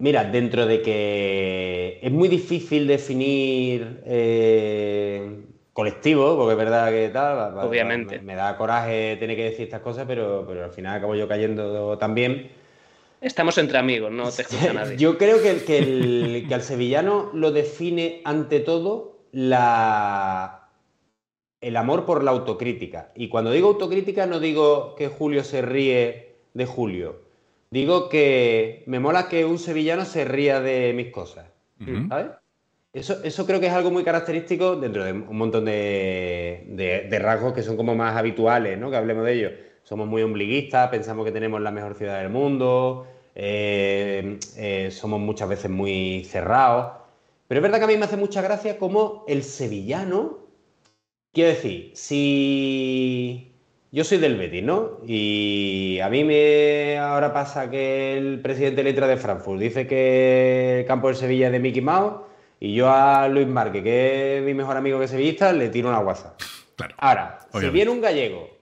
Mira, 0.00 0.24
dentro 0.24 0.66
de 0.66 0.82
que 0.82 1.98
es 2.02 2.10
muy 2.10 2.28
difícil 2.28 2.86
definir 2.86 4.02
eh, 4.04 5.44
colectivo, 5.74 6.36
porque 6.38 6.52
es 6.52 6.58
verdad 6.58 6.90
que 6.90 7.10
tal, 7.10 7.58
Obviamente. 7.58 8.16
Me, 8.20 8.24
me 8.24 8.34
da 8.36 8.56
coraje 8.56 9.16
tener 9.16 9.36
que 9.36 9.44
decir 9.44 9.64
estas 9.64 9.82
cosas, 9.82 10.06
pero, 10.06 10.44
pero 10.48 10.64
al 10.64 10.70
final 10.70 10.96
acabo 10.96 11.14
yo 11.14 11.28
cayendo 11.28 11.98
también. 11.98 12.50
Estamos 13.20 13.58
entre 13.58 13.76
amigos, 13.78 14.10
no 14.10 14.30
te 14.30 14.42
escucha 14.42 14.72
nadie. 14.72 14.96
Yo 14.96 15.18
creo 15.18 15.42
que, 15.42 15.50
el- 15.50 15.64
que, 15.64 15.78
el- 15.78 16.44
que 16.48 16.54
al 16.54 16.62
sevillano 16.62 17.30
lo 17.34 17.52
define 17.52 18.22
ante 18.24 18.60
todo 18.60 19.18
la, 19.32 20.68
el 21.60 21.76
amor 21.76 22.04
por 22.06 22.22
la 22.22 22.30
autocrítica. 22.30 23.10
Y 23.14 23.28
cuando 23.28 23.50
digo 23.50 23.68
autocrítica 23.68 24.26
no 24.26 24.40
digo 24.40 24.94
que 24.94 25.08
Julio 25.08 25.42
se 25.44 25.60
ríe 25.62 26.36
de 26.54 26.66
Julio. 26.66 27.22
Digo 27.70 28.08
que 28.08 28.84
me 28.86 29.00
mola 29.00 29.28
que 29.28 29.44
un 29.44 29.58
sevillano 29.58 30.04
se 30.04 30.24
ría 30.24 30.60
de 30.60 30.92
mis 30.94 31.10
cosas. 31.10 31.46
¿Sabes? 32.08 32.26
Eso, 32.94 33.20
eso 33.24 33.44
creo 33.44 33.58
que 33.58 33.66
es 33.66 33.72
algo 33.72 33.90
muy 33.90 34.04
característico 34.04 34.76
dentro 34.76 35.04
de 35.04 35.10
un 35.12 35.36
montón 35.36 35.64
de, 35.64 37.18
rasgos 37.20 37.52
que 37.52 37.62
son 37.64 37.76
como 37.76 37.96
más 37.96 38.16
habituales, 38.16 38.78
¿no? 38.78 38.88
Que 38.88 38.96
hablemos 38.96 39.24
de 39.24 39.32
ellos. 39.32 39.52
Somos 39.82 40.06
muy 40.06 40.22
ombliguistas, 40.22 40.90
pensamos 40.90 41.24
que 41.24 41.32
tenemos 41.32 41.60
la 41.60 41.72
mejor 41.72 41.96
ciudad 41.96 42.20
del 42.20 42.30
mundo, 42.30 43.08
eh, 43.34 44.38
eh, 44.56 44.90
somos 44.92 45.18
muchas 45.18 45.48
veces 45.48 45.70
muy 45.72 46.24
cerrados. 46.24 46.92
Pero 47.48 47.58
es 47.58 47.62
verdad 47.62 47.78
que 47.78 47.84
a 47.84 47.88
mí 47.88 47.96
me 47.96 48.04
hace 48.04 48.16
mucha 48.16 48.42
gracia 48.42 48.78
como 48.78 49.24
el 49.26 49.42
sevillano, 49.42 50.38
quiero 51.32 51.50
decir, 51.50 51.90
si 51.94 53.52
yo 53.90 54.04
soy 54.04 54.18
del 54.18 54.36
Betis, 54.36 54.62
¿no? 54.62 55.00
Y 55.04 55.98
a 56.00 56.08
mí 56.08 56.22
me 56.22 56.96
ahora 56.98 57.32
pasa 57.32 57.68
que 57.68 58.16
el 58.16 58.40
presidente 58.40 58.84
de 58.84 58.90
letra 58.90 59.08
de 59.08 59.16
Frankfurt 59.16 59.60
dice 59.60 59.86
que 59.88 60.80
el 60.80 60.86
campo 60.86 61.08
del 61.08 61.16
Sevilla 61.16 61.46
es 61.46 61.52
de 61.52 61.58
Mickey 61.58 61.82
Mouse 61.82 62.33
y 62.60 62.74
yo 62.74 62.90
a 62.90 63.28
Luis 63.28 63.46
Marque, 63.46 63.82
que 63.82 64.38
es 64.38 64.44
mi 64.44 64.54
mejor 64.54 64.76
amigo 64.76 64.98
que 64.98 65.04
es 65.04 65.10
sevillista, 65.10 65.52
le 65.52 65.68
tiro 65.68 65.88
una 65.88 66.00
WhatsApp. 66.00 66.40
Claro. 66.76 66.94
Ahora, 66.98 67.38
si 67.60 67.68
viene 67.68 67.90
un 67.90 68.00
gallego 68.00 68.54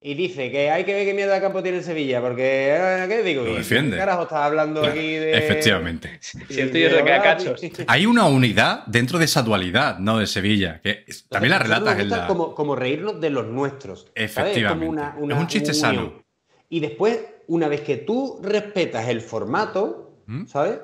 y 0.00 0.14
dice 0.14 0.50
que 0.52 0.70
hay 0.70 0.84
que 0.84 0.94
ver 0.94 1.04
qué 1.04 1.12
mierda 1.12 1.34
de 1.34 1.40
campo 1.40 1.60
tiene 1.60 1.78
el 1.78 1.84
Sevilla, 1.84 2.20
porque, 2.20 2.68
eh, 2.70 3.04
¿qué 3.08 3.22
digo? 3.24 3.42
Lo 3.42 3.50
¿Y 3.50 3.56
defiende. 3.56 3.96
¿Qué 3.96 3.98
carajo 3.98 4.22
estás 4.22 4.38
hablando 4.38 4.84
aquí 4.84 5.16
de...? 5.16 5.36
Efectivamente. 5.36 6.20
Si 6.48 6.60
el 6.60 6.70
tuyo 6.70 6.90
se 6.90 7.02
queda 7.02 7.22
cachos. 7.22 7.60
Hay 7.88 8.06
una 8.06 8.26
unidad 8.26 8.86
dentro 8.86 9.18
de 9.18 9.24
esa 9.24 9.42
dualidad, 9.42 9.98
¿no? 9.98 10.18
De 10.18 10.28
Sevilla, 10.28 10.80
que 10.82 11.04
también 11.28 11.50
la 11.50 11.58
relatas 11.58 11.98
en 11.98 12.10
la... 12.10 12.26
Como, 12.28 12.54
como 12.54 12.76
reírnos 12.76 13.20
de 13.20 13.30
los 13.30 13.46
nuestros. 13.46 14.06
¿sabes? 14.14 14.30
Es 14.30 14.34
como 14.34 14.46
Efectivamente. 14.94 15.34
Es 15.34 15.40
un 15.40 15.46
chiste 15.48 15.70
unión. 15.70 15.80
sano. 15.80 16.22
Y 16.68 16.80
después, 16.80 17.18
una 17.48 17.66
vez 17.66 17.80
que 17.80 17.96
tú 17.96 18.40
respetas 18.42 19.08
el 19.08 19.20
formato, 19.20 20.22
¿Mm? 20.26 20.46
¿sabes? 20.46 20.78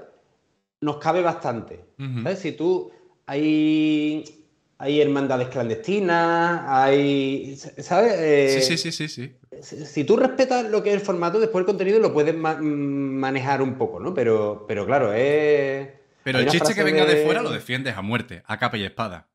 Nos 0.85 0.99
cabe 0.99 1.23
bastante. 1.23 1.81
¿Sabes? 2.23 2.39
Si 2.41 2.53
tú 2.53 2.91
hay, 3.27 4.23
hay 4.79 5.01
hermandades 5.01 5.49
clandestinas, 5.49 6.63
hay. 6.67 7.57
¿Sabes? 7.57 8.13
Eh, 8.19 8.61
Sí, 8.61 8.77
sí, 8.77 8.79
sí, 8.79 8.93
sí, 8.93 9.09
sí. 9.09 9.33
si, 9.63 9.87
si 9.87 10.05
tú 10.05 10.17
respetas 10.17 10.69
lo 10.71 10.83
que 10.83 10.91
es 10.91 10.97
el 10.97 11.01
formato, 11.01 11.41
después 11.41 11.63
el 11.63 11.67
contenido 11.67 11.99
lo 12.01 12.13
puedes 12.13 12.35
ma- 12.35 12.57
mm, 12.61 12.65
manejar 13.19 13.63
un 13.63 13.79
poco, 13.79 13.99
¿no? 13.99 14.13
Pero, 14.13 14.67
pero 14.69 14.85
claro, 14.85 15.13
es. 15.15 15.89
Pero 16.23 16.39
el 16.41 16.49
chiste 16.49 16.75
que 16.75 16.83
venga 16.85 17.07
de 17.07 17.25
fuera 17.25 17.41
lo 17.41 17.51
defiendes 17.51 17.97
a 17.97 18.03
muerte, 18.03 18.43
a 18.47 18.59
capa 18.59 18.77
y 18.77 18.85
espada. 18.85 19.27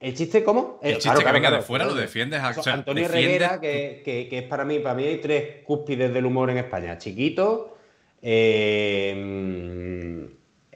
¿El 0.00 0.14
chiste 0.14 0.42
cómo? 0.44 0.78
El 0.82 0.90
Eh, 0.90 0.94
chiste 0.94 1.04
claro, 1.08 1.18
que 1.18 1.24
claro, 1.24 1.38
venga 1.40 1.50
de 1.56 1.62
fuera 1.62 1.84
lo 1.86 1.94
defiendes 1.94 2.40
a 2.40 2.50
o 2.50 2.62
sea, 2.62 2.74
Antonio 2.74 3.06
Reguera, 3.08 3.60
que, 3.60 4.02
que- 4.04 4.28
que 4.28 4.38
es 4.38 4.44
para 4.44 4.64
mí, 4.64 4.80
para 4.80 4.94
mí 4.96 5.04
hay 5.04 5.18
tres 5.20 5.62
cúspides 5.64 6.12
del 6.12 6.26
humor 6.26 6.50
en 6.50 6.58
España. 6.58 6.98
Chiquito, 6.98 7.72
eh, 9.16 10.28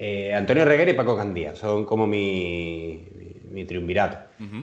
eh, 0.02 0.32
Antonio 0.34 0.64
Reguera 0.64 0.90
y 0.90 0.94
Paco 0.94 1.14
Candía. 1.14 1.54
Son 1.54 1.84
como 1.84 2.06
mi, 2.06 3.06
mi, 3.14 3.34
mi 3.50 3.64
triunvirato. 3.66 4.16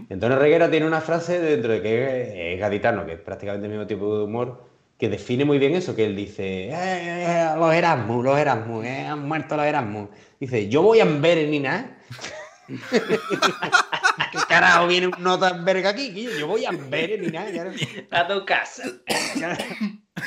Antonio 0.09 0.39
Reguera 0.39 0.71
tiene 0.71 0.87
una 0.87 0.99
frase 0.99 1.39
dentro 1.39 1.73
de 1.73 1.81
que 1.83 2.53
es, 2.55 2.59
gaditano, 2.59 3.05
que 3.05 3.13
es 3.13 3.19
prácticamente 3.19 3.67
el 3.67 3.71
mismo 3.73 3.85
tipo 3.85 4.17
de 4.17 4.23
humor, 4.23 4.65
que 4.97 5.09
define 5.09 5.45
muy 5.45 5.59
bien 5.59 5.75
eso, 5.75 5.95
que 5.95 6.05
él 6.05 6.15
dice, 6.15 6.69
"Eh, 6.69 6.71
eh, 6.73 7.49
los 7.55 7.71
Erasmus, 7.71 8.25
los 8.25 8.39
Erasmus, 8.39 8.83
han 8.83 9.27
muerto 9.27 9.55
los 9.55 9.65
Erasmus. 9.67 10.09
Dice, 10.39 10.67
yo 10.69 10.81
voy 10.81 11.01
a 11.01 11.05
ver 11.05 11.47
ni 11.47 11.59
nada. 11.59 11.99
¿Qué 12.67 14.39
carajo 14.49 14.87
viene 14.87 15.07
un 15.07 15.23
nota 15.23 15.53
verga 15.53 15.91
aquí? 15.91 16.11
Yo, 16.39 16.47
voy 16.47 16.65
a 16.65 16.71
ver 16.71 17.21
ni 17.21 17.27
nada. 17.27 17.71
A 18.09 18.27
tu 18.27 18.43
casa. 18.43 18.83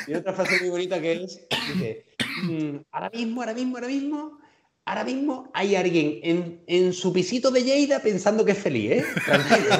Y 0.06 0.14
otra 0.14 0.32
frase 0.34 0.60
muy 0.60 0.68
bonita 0.70 1.00
que 1.00 1.24
es, 1.24 1.48
dice, 1.66 2.04
"Mm, 2.44 2.76
ahora 2.92 3.10
mismo, 3.10 3.40
ahora 3.40 3.54
mismo, 3.54 3.76
ahora 3.76 3.88
mismo, 3.88 4.38
ahora 4.84 5.04
mismo 5.04 5.50
hay 5.54 5.76
alguien 5.76 6.20
en, 6.22 6.64
en 6.66 6.92
su 6.92 7.12
pisito 7.12 7.50
de 7.50 7.62
Lleida 7.64 8.00
pensando 8.00 8.44
que 8.44 8.52
es 8.52 8.58
feliz, 8.58 8.90
¿eh? 8.92 9.04
Tranquilo. 9.24 9.76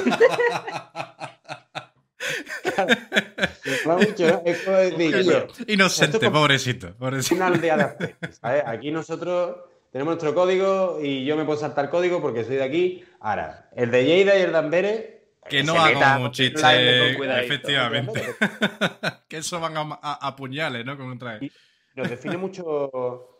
Mucho, 3.85 4.27
¿no? 4.27 4.41
Es 4.45 4.61
como 4.61 4.77
decir, 4.77 5.11
"Coño, 5.25 5.47
Inocente, 5.67 6.19
como- 6.19 6.31
pobrecito. 6.31 6.93
pobrecito. 6.95 7.35
una 7.35 7.47
aldea 7.47 7.77
de 7.77 7.83
aspectos, 7.83 8.35
¿sabes? 8.41 8.63
Aquí 8.65 8.91
nosotros 8.91 9.57
tenemos 9.91 10.13
nuestro 10.13 10.33
código 10.33 10.99
y 11.01 11.25
yo 11.25 11.35
me 11.35 11.45
puedo 11.45 11.59
saltar 11.59 11.89
código 11.89 12.21
porque 12.21 12.43
soy 12.43 12.55
de 12.57 12.63
aquí. 12.63 13.03
Ahora, 13.19 13.69
el 13.75 13.91
de 13.91 14.05
Lleida 14.05 14.37
y 14.37 14.41
el 14.41 14.51
de 14.51 14.57
Amberes... 14.57 15.05
Que 15.49 15.63
no 15.63 15.73
se 15.73 15.79
hagamos 15.79 15.95
meta 15.99 16.19
un 16.19 16.31
chiste, 16.31 17.09
efectivamente. 17.45 18.21
que 19.27 19.37
eso 19.37 19.59
van 19.59 19.75
a, 19.75 19.81
a- 20.01 20.27
a 20.27 20.35
puñales, 20.35 20.85
¿no? 20.85 20.97
Contra 20.97 21.37
él. 21.37 21.51
Nos 21.95 22.09
define 22.09 22.37
mucho, 22.37 23.30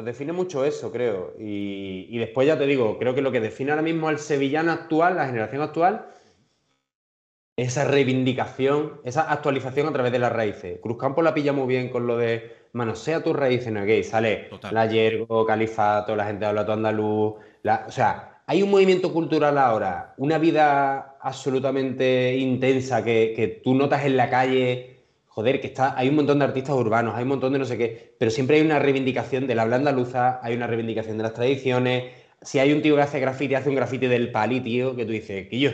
nos 0.00 0.06
define 0.06 0.32
mucho 0.32 0.64
eso, 0.64 0.90
creo. 0.90 1.34
Y, 1.38 2.06
y 2.08 2.18
después 2.18 2.46
ya 2.46 2.58
te 2.58 2.66
digo, 2.66 2.98
creo 2.98 3.14
que 3.14 3.20
lo 3.22 3.30
que 3.30 3.40
define 3.40 3.70
ahora 3.70 3.82
mismo 3.82 4.08
al 4.08 4.18
sevillano 4.18 4.72
actual, 4.72 5.16
la 5.16 5.26
generación 5.26 5.60
actual, 5.62 6.06
es 7.56 7.68
esa 7.68 7.84
reivindicación, 7.84 9.00
esa 9.04 9.30
actualización 9.30 9.86
a 9.88 9.92
través 9.92 10.12
de 10.12 10.18
las 10.18 10.32
raíces. 10.32 10.78
Cruzcampo 10.80 11.20
la 11.20 11.34
pilla 11.34 11.52
muy 11.52 11.66
bien 11.66 11.90
con 11.90 12.06
lo 12.06 12.16
de 12.16 12.50
manosea 12.72 13.22
tus 13.22 13.36
raíces, 13.36 13.70
¿no? 13.72 13.84
Que 13.84 14.02
sale 14.02 14.46
Total. 14.48 14.72
la 14.74 14.86
Yergo, 14.86 15.44
Califato, 15.44 16.16
la 16.16 16.24
gente 16.26 16.46
habla 16.46 16.64
todo 16.64 16.76
andaluz. 16.76 17.34
la- 17.62 17.84
o 17.86 17.90
sea, 17.90 18.42
hay 18.46 18.62
un 18.62 18.70
movimiento 18.70 19.12
cultural 19.12 19.58
ahora, 19.58 20.14
una 20.16 20.38
vida 20.38 21.18
absolutamente 21.20 22.34
intensa 22.36 23.04
que, 23.04 23.34
que 23.36 23.48
tú 23.62 23.74
notas 23.74 24.06
en 24.06 24.16
la 24.16 24.30
calle. 24.30 24.89
Joder, 25.32 25.60
que 25.60 25.68
está, 25.68 25.96
hay 25.96 26.08
un 26.08 26.16
montón 26.16 26.40
de 26.40 26.44
artistas 26.44 26.74
urbanos, 26.74 27.14
hay 27.14 27.22
un 27.22 27.28
montón 27.28 27.52
de 27.52 27.60
no 27.60 27.64
sé 27.64 27.78
qué, 27.78 28.14
pero 28.18 28.30
siempre 28.32 28.56
hay 28.56 28.62
una 28.62 28.78
reivindicación 28.80 29.46
de 29.46 29.54
la 29.54 29.62
habla 29.62 29.76
andaluza, 29.76 30.40
hay 30.42 30.54
una 30.56 30.66
reivindicación 30.66 31.16
de 31.16 31.22
las 31.22 31.34
tradiciones. 31.34 32.12
Si 32.42 32.58
hay 32.58 32.72
un 32.72 32.82
tío 32.82 32.96
que 32.96 33.02
hace 33.02 33.20
grafiti, 33.20 33.54
hace 33.54 33.68
un 33.68 33.76
grafiti 33.76 34.06
del 34.08 34.32
pali, 34.32 34.60
tío, 34.60 34.96
que 34.96 35.04
tú 35.06 35.12
dices, 35.12 35.48
Quillo, 35.48 35.72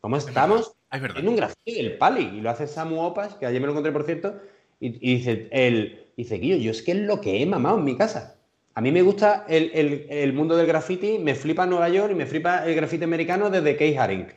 ¿cómo 0.00 0.18
estamos? 0.18 0.74
Es 0.92 1.00
verdad. 1.00 1.14
Tiene 1.16 1.30
un 1.30 1.36
grafiti 1.36 1.74
del 1.74 1.96
Pali 1.98 2.22
y 2.38 2.40
lo 2.40 2.50
hace 2.50 2.66
Samu 2.66 3.00
Opas, 3.02 3.34
que 3.36 3.46
ayer 3.46 3.60
me 3.60 3.66
lo 3.66 3.72
encontré, 3.72 3.92
por 3.92 4.04
cierto, 4.04 4.40
y, 4.80 4.88
y 5.00 5.16
dice, 5.16 5.48
él, 5.52 6.06
dice, 6.16 6.36
Guillo, 6.38 6.56
yo 6.56 6.70
es 6.70 6.82
que 6.82 6.92
es 6.92 6.98
lo 6.98 7.20
que 7.20 7.42
he 7.42 7.46
mamado 7.46 7.78
en 7.78 7.84
mi 7.84 7.96
casa. 7.96 8.36
A 8.74 8.80
mí 8.80 8.90
me 8.92 9.02
gusta 9.02 9.44
el, 9.48 9.70
el- 9.74 10.06
el 10.08 10.32
mundo 10.32 10.56
del 10.56 10.66
graffiti, 10.66 11.18
me 11.18 11.34
flipa 11.34 11.66
Nueva 11.66 11.88
York 11.88 12.12
y 12.12 12.14
me 12.14 12.26
flipa 12.26 12.64
el 12.66 12.74
graffiti 12.74 13.04
americano 13.04 13.50
desde 13.50 13.76
Keith 13.76 13.98
Haring. 13.98 14.28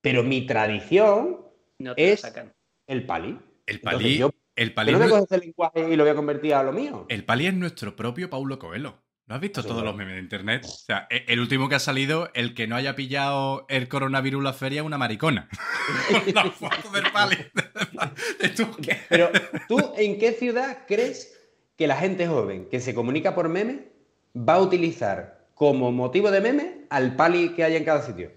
Pero 0.00 0.22
mi 0.22 0.46
tradición, 0.46 1.40
No 1.78 1.94
te 1.94 2.06
lo 2.06 2.12
Es- 2.12 2.20
sacan. 2.20 2.52
el 2.86 3.04
Pali. 3.06 3.38
El 3.66 3.76
Entonces, 3.76 4.00
palí, 4.02 4.16
yo- 4.18 4.30
el 4.56 4.68
Yo 4.70 4.74
palí, 4.74 4.92
no 4.92 4.98
me 4.98 5.06
ese 5.18 5.38
lenguaje 5.38 5.88
y 5.92 5.96
lo 5.96 6.04
voy 6.04 6.10
a 6.12 6.14
convertir 6.14 6.54
a 6.54 6.62
lo 6.62 6.72
mío. 6.72 7.06
el 7.08 7.24
palí 7.24 7.46
es 7.46 7.54
nuestro 7.54 7.96
propio 7.96 8.28
Paulo 8.28 8.58
Coelho. 8.58 9.02
¿No 9.26 9.36
has 9.36 9.40
visto 9.40 9.62
todos 9.62 9.84
los 9.84 9.94
memes 9.94 10.14
de 10.14 10.20
internet? 10.20 10.64
O 10.64 10.68
sea, 10.68 11.06
e- 11.08 11.24
el 11.28 11.38
último 11.40 11.68
que 11.68 11.76
ha 11.76 11.78
salido, 11.78 12.28
el 12.34 12.54
que 12.54 12.66
no 12.66 12.74
haya 12.76 12.96
pillado 12.96 13.64
el 13.68 13.88
coronavirus 13.88 14.40
en 14.40 14.44
la 14.44 14.52
feria, 14.52 14.80
es 14.80 14.86
una 14.86 14.98
maricona. 14.98 15.48
la 16.34 16.44
foto 16.50 16.90
del 16.92 17.04
palí. 17.12 17.36
¿De 18.40 18.48
tú 18.50 18.66
qué? 18.82 18.98
Pero, 19.08 19.30
¿tú 19.68 19.78
en 19.96 20.18
qué 20.18 20.32
ciudad 20.32 20.78
crees 20.88 21.38
que 21.78 21.86
la 21.86 21.96
gente 21.96 22.26
joven 22.26 22.68
que 22.68 22.80
se 22.80 22.94
comunica 22.94 23.34
por 23.34 23.48
meme 23.48 23.92
va 24.36 24.54
a 24.54 24.60
utilizar 24.60 25.46
como 25.54 25.92
motivo 25.92 26.30
de 26.30 26.40
meme 26.40 26.86
al 26.90 27.14
pali 27.14 27.50
que 27.50 27.62
hay 27.64 27.76
en 27.76 27.84
cada 27.84 28.02
sitio? 28.02 28.32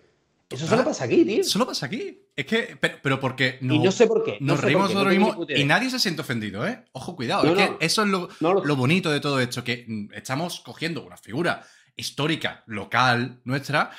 Eso 0.55 0.67
solo 0.67 0.83
pasa 0.83 1.03
aquí, 1.05 1.23
tío. 1.25 1.43
Solo 1.43 1.65
pasa 1.67 1.85
aquí. 1.85 2.19
Es 2.35 2.45
que, 2.45 2.77
pero, 2.79 2.97
pero 3.03 3.19
porque 3.19 3.59
y 3.61 3.65
no 3.79 3.91
sé 3.91 4.07
por 4.07 4.23
qué. 4.23 4.37
no 4.41 4.53
Nos 4.53 4.59
sé 4.61 4.65
reímos 4.65 4.93
no 4.93 5.03
nosotros 5.03 5.17
mismos 5.17 5.47
y 5.49 5.63
nadie 5.63 5.89
se 5.89 5.99
siente 5.99 6.21
ofendido, 6.21 6.67
¿eh? 6.67 6.83
Ojo, 6.93 7.15
cuidado. 7.15 7.43
No, 7.43 7.51
es 7.59 7.69
no. 7.69 7.77
que 7.79 7.85
eso 7.85 8.03
es 8.03 8.09
lo, 8.09 8.29
No 8.39 8.53
lo- 8.55 8.65
lo 8.65 8.75
bonito 8.75 9.11
de 9.11 9.19
todo 9.19 9.39
esto, 9.39 9.63
que 9.63 9.85
mm, 9.87 10.13
estamos 10.13 10.61
cogiendo 10.61 11.05
una 11.05 11.17
figura 11.17 11.63
histórica, 11.95 12.63
local, 12.67 13.41
nuestra, 13.45 13.91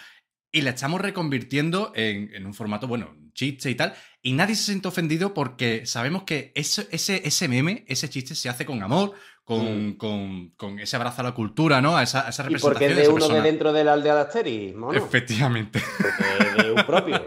y 0.53 0.61
la 0.63 0.71
estamos 0.71 1.01
reconvirtiendo 1.01 1.93
en, 1.95 2.35
en 2.35 2.47
un 2.47 2.55
formato, 2.55 2.87
bueno, 2.87 3.15
chiste 3.37 3.71
y 3.71 3.77
tal, 3.77 3.95
y 4.23 4.33
nadie 4.33 4.57
se 4.57 4.65
siente 4.65 4.89
ofendido 4.89 5.33
porque 5.35 5.87
sabemos 5.87 6.25
que 6.25 6.51
eso- 6.57 6.83
ese, 6.91 7.23
ese 7.25 7.47
meme, 7.47 7.85
ese 7.87 8.09
chiste 8.11 8.35
se 8.35 8.49
hace 8.49 8.67
con 8.67 8.83
amor, 8.83 9.13
con, 9.45 9.93
con- 9.95 10.49
con 10.57 10.81
ese 10.81 10.97
abrazo 10.97 11.21
a 11.21 11.25
la 11.25 11.33
cultura, 11.35 11.81
¿no? 11.81 11.97
A 11.97 12.03
esa, 12.03 12.27
a 12.27 12.31
esa 12.31 12.43
Mm. 12.43 12.47
Y 12.47 12.55
representación 12.55 12.73
porque 12.73 12.85
es 12.87 12.91
de 12.91 12.97
de 12.97 13.03
esa 13.03 13.13
uno 13.13 13.29
de 13.29 13.41
dentro 13.43 13.73
de 13.73 13.85
la 13.85 13.93
aldea 13.93 14.15
de 14.17 14.21
Asteris, 14.23 14.75
mono. 14.75 14.99
Efectivamente. 14.99 15.81
Porque 15.97 16.63
de 16.65 16.73
un 16.73 16.85
propio. 16.85 17.25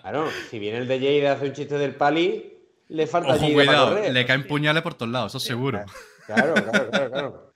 Claro, 0.00 0.28
si 0.50 0.58
viene 0.60 0.78
el 0.78 0.86
de 0.86 1.00
Jay 1.00 1.18
y 1.18 1.26
hace 1.26 1.46
un 1.46 1.52
chiste 1.52 1.76
del 1.76 1.96
pali, 1.96 2.52
le 2.88 3.06
falta 3.08 3.30
Ojo, 3.30 3.40
para 3.40 3.52
cuidado, 3.52 3.88
correr. 3.88 4.12
le 4.12 4.26
caen 4.26 4.46
puñales 4.46 4.82
por 4.84 4.94
todos 4.94 5.10
lados, 5.10 5.32
eso 5.32 5.40
seguro. 5.40 5.82
Claro, 6.26 6.54
claro, 6.54 6.90
claro, 6.90 7.10
claro. 7.10 7.52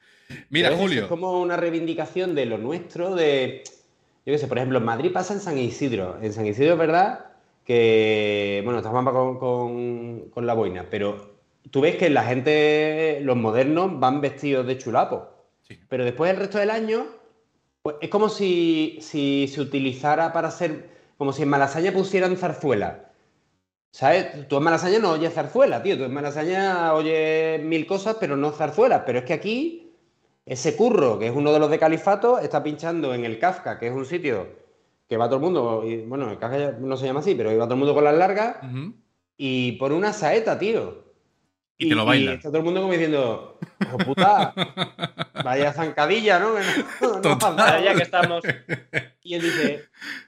Mira. 0.50 0.76
Julio. 0.76 1.02
Es 1.02 1.08
como 1.08 1.40
una 1.40 1.56
reivindicación 1.56 2.34
de 2.34 2.46
lo 2.46 2.58
nuestro, 2.58 3.14
de. 3.14 3.62
Yo 4.26 4.32
qué 4.32 4.38
sé, 4.38 4.46
por 4.48 4.56
ejemplo, 4.58 4.78
en 4.78 4.84
Madrid 4.84 5.12
pasa 5.12 5.34
en 5.34 5.40
San 5.40 5.58
Isidro. 5.58 6.18
En 6.22 6.32
San 6.32 6.46
Isidro 6.46 6.72
es 6.72 6.78
verdad 6.78 7.26
que. 7.64 8.60
Bueno, 8.64 8.78
estamos 8.78 9.04
con, 9.12 9.38
con, 9.38 10.30
con 10.30 10.46
la 10.46 10.54
boina, 10.54 10.86
pero 10.90 11.34
tú 11.70 11.80
ves 11.80 11.96
que 11.96 12.10
la 12.10 12.24
gente, 12.24 13.20
los 13.22 13.36
modernos, 13.36 13.98
van 13.98 14.20
vestidos 14.20 14.66
de 14.66 14.78
chulapo. 14.78 15.28
Sí. 15.62 15.78
Pero 15.88 16.04
después 16.04 16.30
el 16.30 16.36
resto 16.36 16.58
del 16.58 16.70
año, 16.70 17.06
pues 17.82 17.96
es 18.00 18.10
como 18.10 18.28
si, 18.28 18.98
si 19.00 19.48
se 19.48 19.60
utilizara 19.60 20.32
para 20.32 20.48
hacer. 20.48 20.90
Como 21.16 21.32
si 21.32 21.42
en 21.42 21.48
Malasaña 21.48 21.92
pusieran 21.92 22.36
zarzuela. 22.36 23.10
¿Sabes? 23.92 24.48
Tú 24.48 24.56
en 24.56 24.64
Malasaña 24.64 24.98
no 24.98 25.12
oyes 25.12 25.32
zarzuela, 25.32 25.82
tío. 25.82 25.96
Tú 25.96 26.04
en 26.04 26.12
Malasaña 26.12 26.92
oyes 26.94 27.62
mil 27.62 27.86
cosas, 27.86 28.16
pero 28.18 28.36
no 28.36 28.50
zarzuela. 28.50 29.04
Pero 29.04 29.20
es 29.20 29.24
que 29.24 29.32
aquí, 29.32 29.92
ese 30.44 30.74
curro, 30.74 31.18
que 31.18 31.28
es 31.28 31.32
uno 31.34 31.52
de 31.52 31.60
los 31.60 31.70
de 31.70 31.78
Califato, 31.78 32.40
está 32.40 32.64
pinchando 32.64 33.14
en 33.14 33.24
el 33.24 33.38
Kafka, 33.38 33.78
que 33.78 33.86
es 33.86 33.92
un 33.92 34.04
sitio 34.04 34.48
que 35.08 35.16
va 35.16 35.26
todo 35.26 35.36
el 35.36 35.42
mundo. 35.42 35.82
Y, 35.86 36.02
bueno, 36.02 36.30
el 36.30 36.38
ya 36.38 36.72
no 36.80 36.96
se 36.96 37.06
llama 37.06 37.20
así, 37.20 37.34
pero 37.34 37.52
iba 37.52 37.64
todo 37.64 37.74
el 37.74 37.80
mundo 37.80 37.94
con 37.94 38.04
las 38.04 38.14
largas 38.14 38.56
y 39.36 39.72
pone 39.72 39.94
una 39.94 40.12
saeta, 40.12 40.58
tío. 40.58 41.02
Y 41.76 41.88
te 41.88 41.94
lo 41.96 42.04
bailan. 42.04 42.36
está 42.36 42.50
todo 42.50 42.58
el 42.58 42.64
mundo 42.64 42.80
como 42.82 42.92
diciendo, 42.92 43.58
"Hijo 43.80 43.98
puta, 43.98 44.54
vaya 45.44 45.72
zancadilla, 45.72 46.38
¿no? 46.38 46.54
No- 47.00 47.08
no 47.16 47.20
Total. 47.20 47.50
has 47.50 47.56
dado". 47.56 47.60
Ahora 47.68 47.80
ya 47.84 47.94
que 47.96 48.02
estamos. 48.02 48.44
Y 49.22 49.34
él 49.34 49.42
dice, 49.42 49.84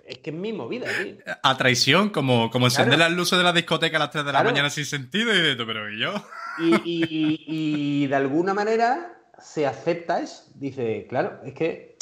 es 0.07 0.19
que 0.19 0.31
es 0.31 0.37
mi 0.37 0.53
movida, 0.53 0.87
tío. 1.03 1.17
A 1.45 1.57
traición, 1.57 2.09
como, 2.11 2.51
como 2.51 2.67
encender 2.67 2.97
Claro. 2.97 3.11
las 3.11 3.17
luces 3.19 3.39
de 3.39 3.45
la 3.45 3.53
discoteca 3.53 3.97
a 3.97 4.01
las 4.01 4.11
3 4.11 4.25
de 4.25 4.33
la 4.33 4.39
Claro. 4.41 4.51
mañana 4.51 4.71
sin 4.71 4.87
sentido 4.87 5.33
y 5.33 5.37
dices, 5.41 5.57
pero 5.65 5.89
¿y 5.89 6.01
yo? 6.01 6.15
Y, 6.59 6.75
y- 6.85 7.45
y 7.47 8.07
de 8.09 8.17
alguna 8.17 8.53
manera 8.53 9.13
se 9.39 9.67
acepta 9.67 10.21
eso. 10.21 10.51
Dice, 10.57 11.07
claro, 11.09 11.41
es 11.45 11.55
que 11.55 11.96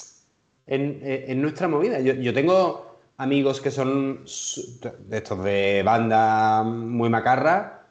en, 0.66 1.00
en 1.02 1.42
nuestra 1.42 1.68
movida. 1.68 2.00
Yo, 2.00 2.14
yo 2.14 2.32
tengo 2.32 2.94
amigos 3.16 3.60
que 3.60 3.70
son 3.70 4.24
de 4.24 5.16
estos 5.16 5.44
de 5.44 5.82
banda 5.84 6.62
muy 6.62 7.08
macarra 7.08 7.86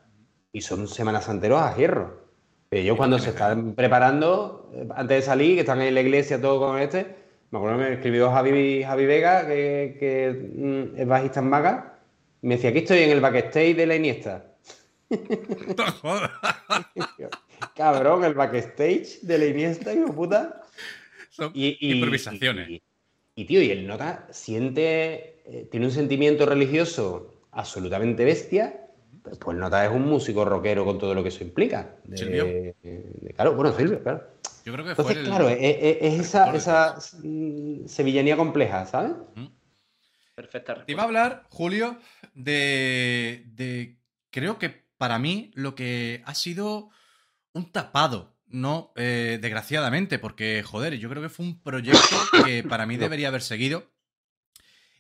y 0.52 0.62
son 0.62 0.88
semanas 0.88 1.28
enteras 1.30 1.74
a 1.74 1.76
hierro. 1.76 2.24
Pero 2.70 2.84
yo 2.84 2.98
cuando 2.98 3.20
se 3.20 3.30
están 3.30 3.74
preparando, 3.76 4.70
eh, 4.74 4.88
antes 4.96 5.18
de 5.18 5.22
salir, 5.22 5.56
que 5.56 5.62
están 5.62 5.82
en 5.82 5.94
la 5.94 6.02
iglesia 6.02 6.42
todo 6.42 6.60
con 6.60 6.80
este, 6.80 7.16
me 7.52 7.60
acuerdo 7.60 7.78
que 7.78 7.84
me 7.84 7.94
escribió 7.94 8.32
Javi, 8.32 8.84
Javi 8.84 9.06
Vega, 9.06 9.48
que, 9.48 9.96
que 10.00 10.52
mm, 10.56 11.00
es 11.00 11.08
bajista 11.08 11.40
en 11.40 11.50
Maga, 11.50 12.00
y 12.42 12.48
me 12.48 12.56
decía, 12.56 12.72
aquí 12.72 12.80
estoy 12.80 13.00
en 13.00 13.12
el 13.12 13.22
backstage 13.22 13.76
de 13.76 13.86
la 13.86 13.96
Iniesta. 13.96 14.46
Cabrón, 17.76 18.24
el 18.24 18.34
backstage 18.34 19.22
de 19.22 19.38
la 19.38 19.46
Iniesta, 19.46 19.94
hijo 19.94 20.12
puta. 20.12 20.63
Son 21.34 21.52
Y, 21.56 21.78
y- 21.80 21.94
improvisaciones. 21.96 22.70
Y, 22.70 22.84
y, 23.36 23.46
tío, 23.46 23.60
y 23.62 23.72
el 23.72 23.88
nota 23.88 24.28
siente, 24.32 25.42
eh, 25.46 25.68
tiene 25.72 25.88
un 25.88 25.92
sentimiento 25.92 26.46
religioso 26.46 27.44
absolutamente 27.52 28.24
bestia. 28.24 28.88
Pues, 29.24 29.40
pues 29.40 29.58
nota 29.58 29.84
es 29.84 29.92
un 29.92 30.04
músico 30.04 30.46
rockero 30.46 30.86
con 30.86 31.00
todo 31.00 31.16
lo 31.16 31.24
que 31.24 31.30
eso 31.30 31.44
implica. 31.44 31.96
De- 32.04 32.18
Silvio. 32.18 32.46
de- 32.46 33.34
claro, 33.36 33.56
bueno, 33.56 33.76
Silvio, 33.76 34.04
claro. 34.04 34.28
Yo 34.64 34.74
creo 34.74 34.86
que 34.86 34.96
fue 34.96 35.12
Entonces, 35.12 35.18
el- 35.18 35.26
claro, 35.26 35.50
es, 35.50 35.58
es- 35.60 35.98
es 36.02 36.20
esa, 36.20 36.56
esa 36.56 36.98
mm, 37.24 37.88
sevillanía 37.88 38.38
compleja, 38.38 38.86
¿sabes? 38.86 39.14
Perfecta 40.36 40.86
Te 40.86 40.92
iba 40.92 41.02
a 41.04 41.06
hablar, 41.06 41.44
Julio, 41.50 41.98
de, 42.34 43.44
de- 43.48 43.98
Creo 44.30 44.58
que 44.58 44.84
para 44.98 45.20
mí 45.20 45.52
lo 45.54 45.76
que 45.76 46.22
ha 46.26 46.34
sido 46.34 46.90
un 47.54 47.72
tapado, 47.72 48.33
¿no? 48.54 48.94
Eh, 48.96 49.40
desgraciadamente, 49.42 50.20
porque, 50.20 50.64
joder, 50.64 50.98
yo 50.98 51.10
creo 51.10 51.22
que 51.22 51.30
fue 51.30 51.46
un 51.46 51.62
proyecto 51.62 52.16
que 52.46 52.64
para 52.64 52.86
mí 52.86 52.96
debería 52.96 53.28
haber 53.28 53.42
seguido. 53.42 53.92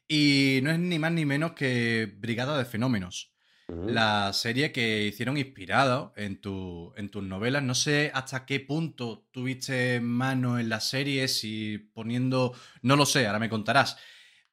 Y 0.08 0.60
no 0.64 0.72
es 0.72 0.80
ni 0.80 1.00
más 1.00 1.14
ni 1.14 1.26
menos 1.26 1.54
que 1.54 2.14
Brigada 2.18 2.58
de 2.58 2.66
Fenómenos. 2.66 3.32
La 3.70 4.34
serie 4.34 4.74
que 4.74 5.06
hicieron 5.06 5.38
inspirado 5.38 6.14
en, 6.18 6.42
tu, 6.42 6.94
en 6.98 7.10
tus 7.10 7.24
novelas. 7.24 7.64
No 7.64 7.76
sé 7.76 8.12
hasta 8.14 8.46
qué 8.46 8.60
punto 8.60 9.30
tuviste 9.32 10.02
mano 10.02 10.60
en 10.60 10.68
la 10.68 10.82
serie, 10.82 11.30
si 11.30 11.78
poniendo. 11.78 12.54
No 12.82 12.98
lo 12.98 13.06
sé, 13.06 13.26
ahora 13.26 13.40
me 13.40 13.50
contarás. 13.50 13.98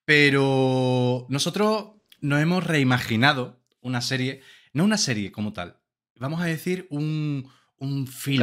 Pero 0.04 1.26
nosotros 1.28 1.94
nos 2.20 2.40
hemos 2.40 2.64
reimaginado 2.64 3.60
una 3.80 4.00
serie, 4.00 4.42
no 4.72 4.84
una 4.84 4.98
serie 4.98 5.32
como 5.32 5.52
tal, 5.52 5.80
vamos 6.16 6.40
a 6.40 6.46
decir 6.46 6.86
un, 6.90 7.50
un 7.80 8.06
film. 8.06 8.38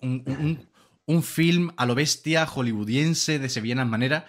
Un, 0.00 0.22
un- 0.26 0.66
un- 1.06 1.22
film 1.22 1.70
a 1.76 1.86
lo 1.86 1.94
bestia 1.94 2.46
hollywoodiense 2.46 3.38
de 3.38 3.48
sevillanas 3.48 3.86
maneras. 3.86 4.24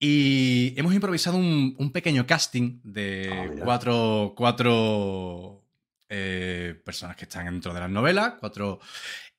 Y 0.00 0.74
hemos 0.76 0.92
improvisado 0.94 1.36
un, 1.38 1.74
un 1.78 1.90
pequeño 1.92 2.26
casting 2.26 2.80
de 2.84 3.30
Ah, 3.32 3.46
cuatro, 3.64 4.34
cuatro 4.36 5.64
eh, 6.08 6.80
personas 6.84 7.16
que 7.16 7.24
están 7.24 7.46
dentro 7.46 7.72
de 7.72 7.80
las 7.80 7.90
novelas, 7.90 8.34
cuatro... 8.40 8.80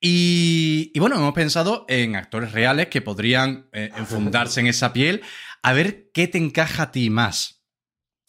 Y, 0.01 0.91
y 0.93 0.99
bueno, 0.99 1.17
hemos 1.17 1.33
pensado 1.33 1.85
en 1.89 2.15
actores 2.15 2.53
reales 2.53 2.87
que 2.87 3.01
podrían 3.01 3.67
eh, 3.73 3.89
enfundarse 3.97 4.59
en 4.61 4.67
esa 4.67 4.93
piel, 4.93 5.21
a 5.61 5.73
ver 5.73 6.09
qué 6.13 6.27
te 6.27 6.37
encaja 6.37 6.83
a 6.83 6.91
ti 6.91 7.09
más. 7.09 7.65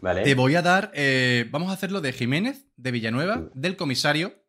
Vale. 0.03 0.22
Te 0.22 0.34
voy 0.34 0.55
a 0.57 0.62
dar, 0.62 0.91
eh, 0.95 1.47
vamos 1.51 1.70
a 1.70 1.74
hacerlo 1.74 2.01
de 2.01 2.12
Jiménez, 2.12 2.66
de 2.76 2.91
Villanueva, 2.91 3.51
del 3.55 3.76
comisario, 3.76 4.39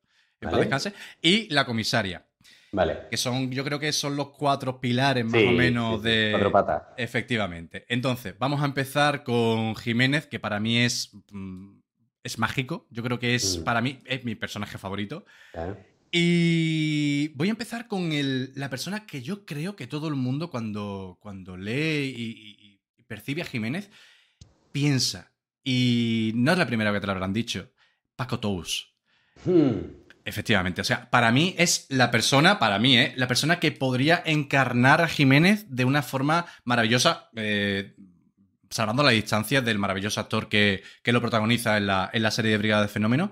Vale. 0.49 0.57
descanse, 0.59 0.93
y 1.21 1.47
la 1.53 1.65
comisaria, 1.65 2.25
Vale. 2.71 3.07
que 3.09 3.17
son, 3.17 3.51
yo 3.51 3.63
creo 3.63 3.79
que 3.79 3.91
son 3.91 4.15
los 4.15 4.29
cuatro 4.31 4.79
pilares 4.81 5.25
más 5.25 5.39
Sí, 5.41 5.47
o 5.47 5.51
menos 5.51 6.01
sí, 6.01 6.07
sí, 6.07 6.09
de... 6.09 6.27
Cuatro 6.31 6.51
patas. 6.51 6.83
Efectivamente. 6.97 7.85
Entonces, 7.89 8.35
vamos 8.39 8.61
a 8.61 8.65
empezar 8.65 9.23
con 9.23 9.75
Jiménez, 9.75 10.25
que 10.27 10.39
para 10.39 10.59
mí 10.59 10.77
es, 10.79 11.11
mm, 11.31 11.79
es 12.23 12.37
mágico. 12.39 12.87
Yo 12.91 13.03
creo 13.03 13.19
que 13.19 13.35
es, 13.35 13.59
Mm. 13.59 13.63
para 13.63 13.81
mí, 13.81 13.99
es 14.05 14.23
mi 14.23 14.35
personaje 14.35 14.77
favorito. 14.77 15.25
Claro. 15.51 15.77
Y 16.13 17.29
voy 17.35 17.47
a 17.47 17.51
empezar 17.51 17.87
con 17.87 18.11
el- 18.11 18.51
la 18.55 18.69
persona 18.69 19.05
que 19.05 19.21
yo 19.21 19.45
creo 19.45 19.75
que 19.75 19.87
todo 19.87 20.07
el 20.07 20.15
mundo 20.15 20.49
cuando, 20.51 21.17
cuando 21.21 21.55
lee 21.57 22.13
y, 22.15 22.23
y- 22.67 22.81
y 22.97 23.03
percibe 23.03 23.41
a 23.41 23.45
Jiménez 23.45 23.89
piensa. 24.71 25.31
Y 25.63 26.31
no 26.35 26.51
es 26.51 26.57
la 26.57 26.65
primera 26.67 26.91
vez 26.91 26.97
que 26.99 27.01
te 27.01 27.07
lo 27.07 27.13
habrán 27.13 27.33
dicho. 27.33 27.71
Paco 28.15 28.39
Tous. 28.39 28.93
Hmm. 29.45 30.00
Efectivamente, 30.23 30.81
o 30.81 30.83
sea, 30.83 31.09
para 31.09 31.31
mí 31.31 31.55
es 31.57 31.87
la 31.89 32.11
persona, 32.11 32.59
para 32.59 32.77
mí, 32.79 32.97
¿eh? 32.97 33.13
La 33.15 33.27
persona 33.27 33.59
que 33.59 33.71
podría 33.71 34.21
encarnar 34.25 35.01
a 35.01 35.07
Jiménez 35.07 35.65
de 35.69 35.83
una 35.85 36.03
forma 36.03 36.45
maravillosa, 36.63 37.29
eh, 37.35 37.95
salvando 38.69 39.01
la 39.03 39.11
distancia 39.11 39.61
del 39.61 39.79
maravilloso 39.79 40.19
actor 40.21 40.47
que, 40.47 40.83
que 41.01 41.11
lo 41.11 41.21
protagoniza 41.21 41.77
en 41.77 41.87
la, 41.87 42.09
en 42.13 42.21
la 42.23 42.31
serie 42.31 42.51
de 42.51 42.57
Brigada 42.59 42.83
de 42.83 42.87
Fenómeno. 42.87 43.31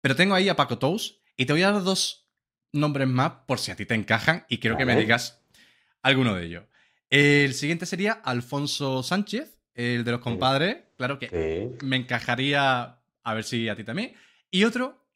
Pero 0.00 0.14
tengo 0.16 0.34
ahí 0.34 0.48
a 0.48 0.56
Paco 0.56 0.78
Tous 0.78 1.20
y 1.36 1.46
te 1.46 1.52
voy 1.52 1.62
a 1.62 1.72
dar 1.72 1.82
dos 1.82 2.28
nombres 2.72 3.08
más 3.08 3.32
por 3.46 3.58
si 3.58 3.70
a 3.70 3.76
ti 3.76 3.86
te 3.86 3.94
encajan 3.94 4.44
y 4.48 4.58
quiero 4.58 4.76
que 4.76 4.84
me 4.84 4.94
digas 4.96 5.42
alguno 6.02 6.34
de 6.34 6.44
ellos. 6.44 6.64
El 7.10 7.54
siguiente 7.54 7.86
sería 7.86 8.12
Alfonso 8.12 9.02
Sánchez, 9.02 9.58
el 9.74 10.04
de 10.04 10.10
los 10.12 10.20
compadres. 10.20 10.76
Claro 10.98 11.18
que 11.18 11.28
Sí. 11.80 11.86
me 11.86 11.96
encajaría 11.96 12.98
a 13.24 13.34
ver 13.34 13.44
si 13.44 13.68
a 13.68 13.76
ti 13.76 13.82
también. 13.84 14.12
Y 14.50 14.64
otro 14.64 15.07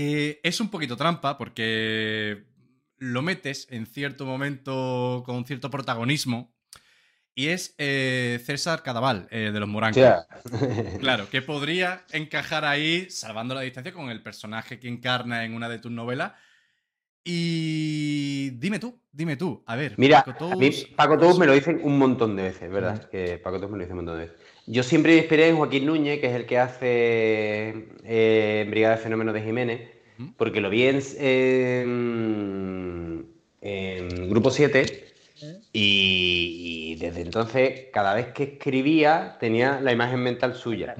que 0.00 0.40
es 0.42 0.58
un 0.62 0.70
poquito 0.70 0.96
trampa 0.96 1.36
porque 1.36 2.44
lo 2.96 3.20
metes 3.20 3.66
en 3.70 3.84
cierto 3.84 4.24
momento 4.24 5.22
con 5.26 5.44
cierto 5.44 5.68
protagonismo 5.70 6.54
y 7.34 7.48
es 7.48 7.74
eh, 7.76 8.40
César 8.42 8.82
Cadaval, 8.82 9.28
eh, 9.30 9.50
de 9.52 9.60
los 9.60 9.68
Morancos. 9.68 10.02
Claro, 11.00 11.28
que 11.28 11.42
podría 11.42 12.04
encajar 12.12 12.64
ahí, 12.64 13.10
salvando 13.10 13.54
la 13.54 13.60
distancia, 13.60 13.92
con 13.92 14.08
el 14.08 14.22
personaje 14.22 14.80
que 14.80 14.88
encarna 14.88 15.44
en 15.44 15.52
una 15.54 15.68
de 15.68 15.78
tus 15.78 15.92
novelas. 15.92 16.32
Y 17.22 18.50
dime 18.58 18.78
tú, 18.78 18.98
dime 19.12 19.36
tú, 19.36 19.62
a 19.66 19.76
ver. 19.76 19.94
Mira, 19.98 20.24
Paco 20.24 20.52
a 20.52 20.56
mí 20.56 20.70
Tous- 20.70 20.94
Paco 20.96 21.18
Tous 21.18 21.38
me 21.38 21.46
lo 21.46 21.52
dicen 21.52 21.78
un 21.82 21.98
montón 21.98 22.36
de 22.36 22.44
veces, 22.44 22.70
¿verdad? 22.70 23.08
Que 23.10 23.36
Paco 23.38 23.60
Tous 23.60 23.70
me 23.70 23.76
lo 23.76 23.82
dice 23.84 23.92
un 23.92 23.96
montón 23.98 24.18
de 24.18 24.26
veces. 24.26 24.40
Yo 24.72 24.82
siempre 24.84 25.12
me 25.12 25.18
inspiré 25.18 25.48
en 25.48 25.56
Joaquín 25.56 25.86
Núñez, 25.86 26.20
que 26.20 26.28
es 26.28 26.34
el 26.34 26.46
que 26.46 26.58
hace 26.58 27.88
eh, 28.04 28.66
Brigada 28.70 28.96
de 28.96 29.02
Fenómenos 29.02 29.34
de 29.34 29.42
Jiménez, 29.42 29.90
porque 30.36 30.60
lo 30.60 30.70
vi 30.70 30.84
en, 30.86 31.00
en- 31.18 33.26
en 33.62 34.30
Grupo 34.30 34.50
7 34.50 35.06
y, 35.72 36.92
y 36.92 36.94
desde 36.96 37.22
entonces, 37.22 37.86
cada 37.92 38.14
vez 38.14 38.28
que 38.28 38.44
escribía, 38.44 39.36
tenía 39.40 39.80
la 39.80 39.92
imagen 39.92 40.22
mental 40.22 40.54
suya. 40.54 40.94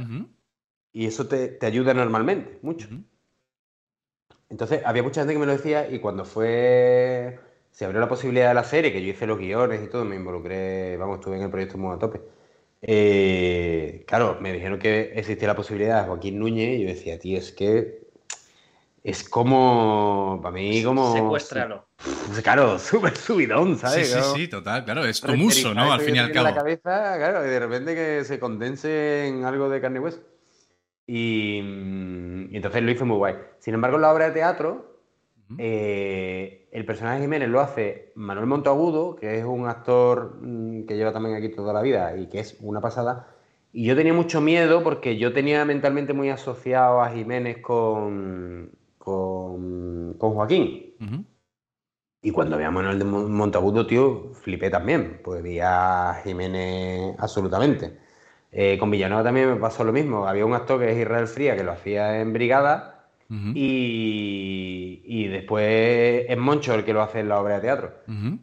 Y 0.92 1.06
eso 1.06 1.28
te, 1.28 1.48
te 1.48 1.66
ayuda 1.66 1.94
normalmente, 1.94 2.58
mucho. 2.62 2.88
Entonces, 4.48 4.82
había 4.84 5.02
mucha 5.04 5.20
gente 5.20 5.34
que 5.34 5.38
me 5.38 5.46
lo 5.46 5.52
decía 5.52 5.88
y 5.90 6.00
cuando 6.00 6.24
fue, 6.24 7.38
se 7.70 7.84
abrió 7.84 8.00
la 8.00 8.08
posibilidad 8.08 8.48
de 8.48 8.54
la 8.54 8.64
serie, 8.64 8.92
que 8.92 9.00
yo 9.00 9.08
hice 9.08 9.26
los 9.26 9.38
guiones 9.38 9.80
y 9.84 9.88
todo, 9.88 10.04
me 10.04 10.16
involucré, 10.16 10.96
vamos, 10.96 11.18
estuve 11.18 11.36
en 11.36 11.42
el 11.42 11.50
proyecto 11.50 11.78
muy 11.78 11.94
a 11.94 11.98
tope. 11.98 12.20
Eh, 12.82 14.04
claro, 14.06 14.38
me 14.40 14.52
dijeron 14.52 14.78
que 14.78 15.12
existía 15.14 15.48
la 15.48 15.56
posibilidad 15.56 16.00
de 16.02 16.08
Joaquín 16.08 16.38
Núñez 16.38 16.78
y 16.78 16.82
yo 16.82 16.88
decía, 16.88 17.18
tío, 17.18 17.38
es 17.38 17.52
que 17.52 18.00
es 19.02 19.28
como, 19.28 20.40
para 20.42 20.52
mí, 20.52 20.82
como... 20.82 21.12
Secuéstralo. 21.14 21.86
Claro, 22.42 22.78
súper 22.78 23.16
subidón, 23.16 23.74
Sí, 23.74 23.80
¿sabes? 23.80 24.06
sí, 24.06 24.12
Claro. 24.14 24.34
sí, 24.34 24.48
total, 24.48 24.84
claro, 24.84 25.04
es 25.04 25.20
tu 25.20 25.36
muso, 25.36 25.74
¿no? 25.74 25.92
Al 25.92 26.00
fin 26.00 26.16
y 26.16 26.18
al 26.18 26.32
cabo. 26.32 26.48
la 26.48 26.54
cabeza, 26.54 27.16
claro, 27.18 27.44
y 27.44 27.50
de 27.50 27.58
repente 27.60 27.94
que 27.94 28.24
se 28.24 28.38
condense 28.38 29.26
en 29.26 29.44
algo 29.44 29.68
de 29.68 29.80
carne 29.80 29.98
y 29.98 30.02
hueso. 30.02 30.20
Y, 31.06 31.60
mm, 31.62 32.52
y 32.52 32.56
entonces 32.56 32.82
lo 32.82 32.90
hizo 32.92 33.04
muy 33.04 33.16
guay. 33.16 33.34
Sin 33.58 33.74
embargo, 33.74 33.96
en 33.96 34.02
la 34.02 34.12
obra 34.12 34.26
de 34.26 34.32
teatro. 34.32 34.89
Eh, 35.56 36.68
el 36.72 36.84
personaje 36.86 37.18
de 37.18 37.22
Jiménez 37.24 37.48
lo 37.48 37.60
hace 37.60 38.12
Manuel 38.14 38.46
Monteagudo, 38.46 39.16
que 39.16 39.38
es 39.38 39.44
un 39.44 39.66
actor 39.68 40.36
mm, 40.40 40.86
que 40.86 40.96
lleva 40.96 41.12
también 41.12 41.36
aquí 41.36 41.48
toda 41.50 41.72
la 41.72 41.82
vida 41.82 42.16
y 42.16 42.28
que 42.28 42.40
es 42.40 42.56
una 42.60 42.80
pasada. 42.80 43.28
Y 43.72 43.86
yo 43.86 43.94
tenía 43.96 44.12
mucho 44.14 44.40
miedo 44.40 44.82
porque 44.82 45.16
yo 45.18 45.32
tenía 45.32 45.64
mentalmente 45.64 46.12
muy 46.12 46.30
asociado 46.30 47.02
a 47.02 47.10
Jiménez 47.10 47.58
con, 47.58 48.70
con, 48.98 50.14
con 50.18 50.34
Joaquín. 50.34 50.86
Y 52.22 52.32
cuando 52.32 52.58
vi 52.58 52.64
a 52.64 52.70
Manuel 52.70 52.98
de 52.98 53.04
Mon- 53.04 53.32
Monteagudo, 53.32 53.86
tío, 53.86 54.34
flipé 54.34 54.68
también. 54.70 55.20
Pues 55.24 55.42
vi 55.42 55.58
a 55.60 56.20
Jiménez 56.22 57.14
absolutamente. 57.18 57.98
Eh, 58.52 58.78
con 58.78 58.90
Villanueva 58.90 59.24
también 59.24 59.48
me 59.50 59.56
pasó 59.56 59.84
lo 59.84 59.92
mismo. 59.92 60.26
Había 60.26 60.44
un 60.46 60.54
actor 60.54 60.80
que 60.80 60.90
es 60.92 60.98
Israel 60.98 61.26
Fría, 61.28 61.56
que 61.56 61.64
lo 61.64 61.72
hacía 61.72 62.20
en 62.20 62.32
Brigada, 62.32 62.99
Y, 63.30 65.02
y 65.04 65.28
después 65.28 66.24
es 66.28 66.36
Moncho 66.38 66.74
el 66.74 66.84
que 66.84 66.92
lo 66.92 67.02
hace 67.02 67.20
en 67.20 67.28
la 67.28 67.40
obra 67.40 67.56
de 67.56 67.60
teatro. 67.60 67.94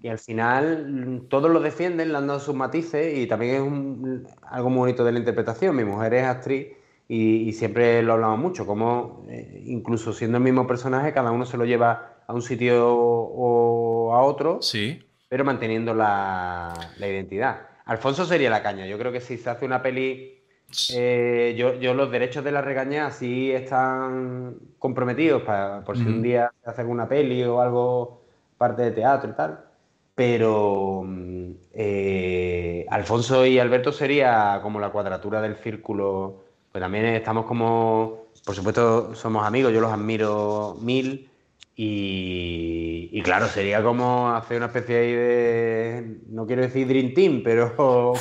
Y 0.01 0.07
al 0.07 0.19
final 0.19 1.23
todos 1.29 1.51
lo 1.51 1.59
defienden, 1.59 2.11
le 2.11 2.17
han 2.17 2.27
dado 2.27 2.39
sus 2.39 2.55
matices 2.55 3.17
y 3.17 3.27
también 3.27 3.55
es 3.55 3.61
un- 3.61 4.27
algo 4.43 4.69
muy 4.69 4.79
bonito 4.79 5.03
de 5.03 5.11
la 5.11 5.19
interpretación. 5.19 5.75
Mi 5.75 5.83
mujer 5.83 6.13
es 6.13 6.23
actriz 6.23 6.67
y, 7.07 7.49
y 7.49 7.53
siempre 7.53 8.01
lo 8.03 8.13
hablamos 8.13 8.39
mucho, 8.39 8.65
como 8.65 9.25
eh, 9.29 9.63
incluso 9.65 10.13
siendo 10.13 10.37
el 10.37 10.43
mismo 10.43 10.65
personaje, 10.67 11.13
cada 11.13 11.31
uno 11.31 11.45
se 11.45 11.57
lo 11.57 11.65
lleva 11.65 12.13
a 12.27 12.33
un 12.33 12.41
sitio 12.41 12.93
o 12.95 14.13
a 14.13 14.21
otro, 14.21 14.61
Sí. 14.61 15.03
pero 15.29 15.43
manteniendo 15.45 15.93
la, 15.93 16.73
la 16.97 17.07
identidad. 17.07 17.61
Alfonso 17.85 18.25
sería 18.25 18.49
la 18.49 18.61
caña. 18.63 18.85
Yo 18.85 18.97
creo 18.97 19.11
que 19.13 19.21
si 19.21 19.37
se 19.37 19.49
hace 19.49 19.65
una 19.65 19.81
peli 19.81 20.36
Eh, 20.93 21.55
yo, 21.57 21.75
yo, 21.75 21.93
los 21.93 22.11
derechos 22.11 22.43
de 22.43 22.51
la 22.51 22.61
regaña 22.61 23.09
sí 23.11 23.51
están 23.51 24.55
comprometidos 24.79 25.43
para, 25.43 25.83
por 25.83 25.97
si 25.97 26.03
un 26.03 26.21
día 26.21 26.51
se 26.63 26.69
hace 26.69 26.81
alguna 26.81 27.07
peli 27.07 27.43
o 27.43 27.61
algo, 27.61 28.21
parte 28.57 28.83
de 28.83 28.91
teatro 28.91 29.29
y 29.29 29.33
tal. 29.33 29.63
Pero 30.13 31.03
mm, 31.05 31.51
eh, 31.73 32.85
Alfonso 32.89 33.45
y 33.45 33.59
Alberto 33.59 33.91
sería 33.91 34.59
como 34.61 34.79
la 34.79 34.89
cuadratura 34.89 35.41
del 35.41 35.55
círculo. 35.55 36.43
Pues 36.71 36.81
también 36.81 37.05
estamos 37.05 37.45
como, 37.45 38.25
por 38.45 38.55
supuesto, 38.55 39.15
somos 39.15 39.45
amigos, 39.45 39.71
yo 39.73 39.79
los 39.79 39.91
admiro 39.91 40.75
mil. 40.81 41.29
Y, 41.79 43.21
claro, 43.21 43.47
sería 43.47 43.83
como 43.83 44.33
hacer 44.33 44.57
una 44.57 44.65
especie 44.65 44.95
de. 44.95 46.17
No 46.27 46.47
quiero 46.47 46.63
decir 46.63 46.87
Dream 46.87 47.13
Team, 47.13 47.41
pero. 47.43 48.15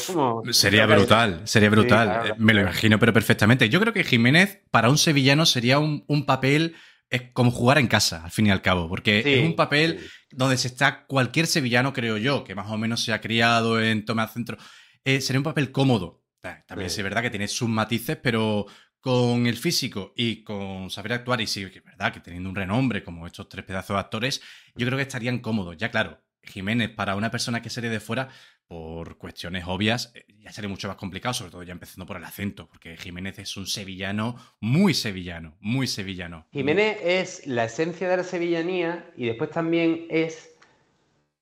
Sería 0.51 0.85
brutal, 0.85 1.41
sería 1.45 1.71
brutal. 1.71 2.35
Me 2.37 2.53
lo 2.53 2.61
imagino, 2.61 2.99
pero 2.99 3.15
perfectamente. 3.15 3.71
Yo 3.71 3.81
creo 3.81 3.95
que 3.95 4.05
Jiménez, 4.05 4.63
para 4.71 4.91
un 4.91 4.99
sevillano, 4.99 5.47
sería 5.47 5.79
un, 5.79 6.27
papel. 6.27 6.77
Es 7.09 7.31
como 7.33 7.51
jugar 7.51 7.79
en 7.79 7.87
casa, 7.87 8.25
al 8.25 8.31
fin 8.31 8.47
y 8.47 8.51
al 8.51 8.61
cabo, 8.61 8.91
porque 8.91 9.21
es 9.25 9.47
un 9.47 9.57
papel 9.57 10.01
donde 10.33 10.59
se 10.59 10.69
está 10.69 11.07
cualquier 11.07 11.47
sevillano, 11.47 11.95
creo 11.95 12.19
yo, 12.19 12.45
que 12.45 12.55
más 12.55 12.71
o 12.71 12.77
menos 12.77 13.03
se 13.03 13.15
ha 13.15 13.23
criado 13.23 13.81
en 13.81 14.05
Toma 14.05 14.29
Centro. 14.29 14.59
Eh, 15.03 15.23
sería 15.23 15.41
un 15.41 15.45
papel 15.45 15.73
cómodo. 15.73 16.27
También 16.67 16.87
es 16.87 17.03
verdad 17.03 17.23
que 17.23 17.31
tiene 17.31 17.49
sus 17.49 17.69
matices, 17.69 18.19
pero 18.23 18.67
con 19.07 19.47
el 19.47 19.57
físico 19.57 20.13
y 20.17 20.43
con 20.43 20.91
saber 20.91 21.13
actuar, 21.13 21.41
y 21.41 21.47
sí, 21.47 21.65
que 21.71 21.79
es 21.79 21.85
verdad 21.85 22.13
que 22.13 22.19
teniendo 22.19 22.49
un 22.49 22.57
renombre 22.57 23.05
como 23.05 23.25
estos 23.25 23.49
tres 23.49 23.65
pedazos 23.65 23.95
de 23.95 24.01
actores, 24.01 24.43
yo 24.75 24.85
creo 24.85 24.97
que 24.97 25.03
estarían 25.03 25.39
cómodos. 25.39 25.77
Ya 25.77 25.93
claro, 25.93 26.19
Jiménez, 26.43 26.91
para 26.91 27.15
una 27.15 27.31
persona 27.31 27.63
que 27.63 27.71
sería 27.71 27.89
de 27.89 28.01
fuera, 28.01 28.31
por 28.67 29.17
cuestiones 29.17 29.63
obvias, 29.69 30.11
eh, 30.17 30.25
ya 30.41 30.51
sería 30.51 30.69
mucho 30.69 30.89
más 30.89 30.97
complicado, 30.97 31.35
sobre 31.35 31.53
todo 31.53 31.63
ya 31.63 31.71
empezando 31.71 32.05
por 32.05 32.17
el 32.17 32.25
acento, 32.25 32.67
porque 32.67 32.97
Jiménez 32.97 33.39
es 33.39 33.57
un 33.57 33.69
sevillano 33.69 34.35
muy 34.59 34.93
sevillano, 34.93 35.57
muy 35.61 35.87
sevillano. 35.87 36.49
Jiménez 36.51 36.99
es 37.05 37.47
la 37.47 37.67
esencia 37.67 38.09
de 38.09 38.17
la 38.17 38.25
sevillanía 38.25 39.09
y 39.17 39.27
después 39.27 39.51
también 39.51 40.09
es 40.11 40.51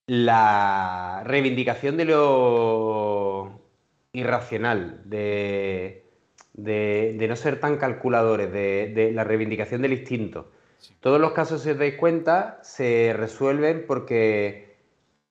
la 0.06 1.22
reivindicación 1.24 1.96
de 1.96 2.04
lo 2.04 3.58
irracional, 4.12 5.00
de 5.06 6.03
de, 6.54 7.26
no 7.28 7.36
ser 7.36 7.60
tan 7.60 7.76
calculadores, 7.76 8.50
de, 8.52 9.10
la 9.12 9.24
reivindicación 9.24 9.82
del 9.82 9.92
instinto. 9.92 10.50
Todos 11.00 11.20
los 11.20 11.32
casos, 11.32 11.62
si 11.62 11.70
os 11.70 11.78
dais 11.78 11.96
cuenta, 11.96 12.60
se 12.62 13.12
resuelven 13.16 13.84
porque 13.86 14.76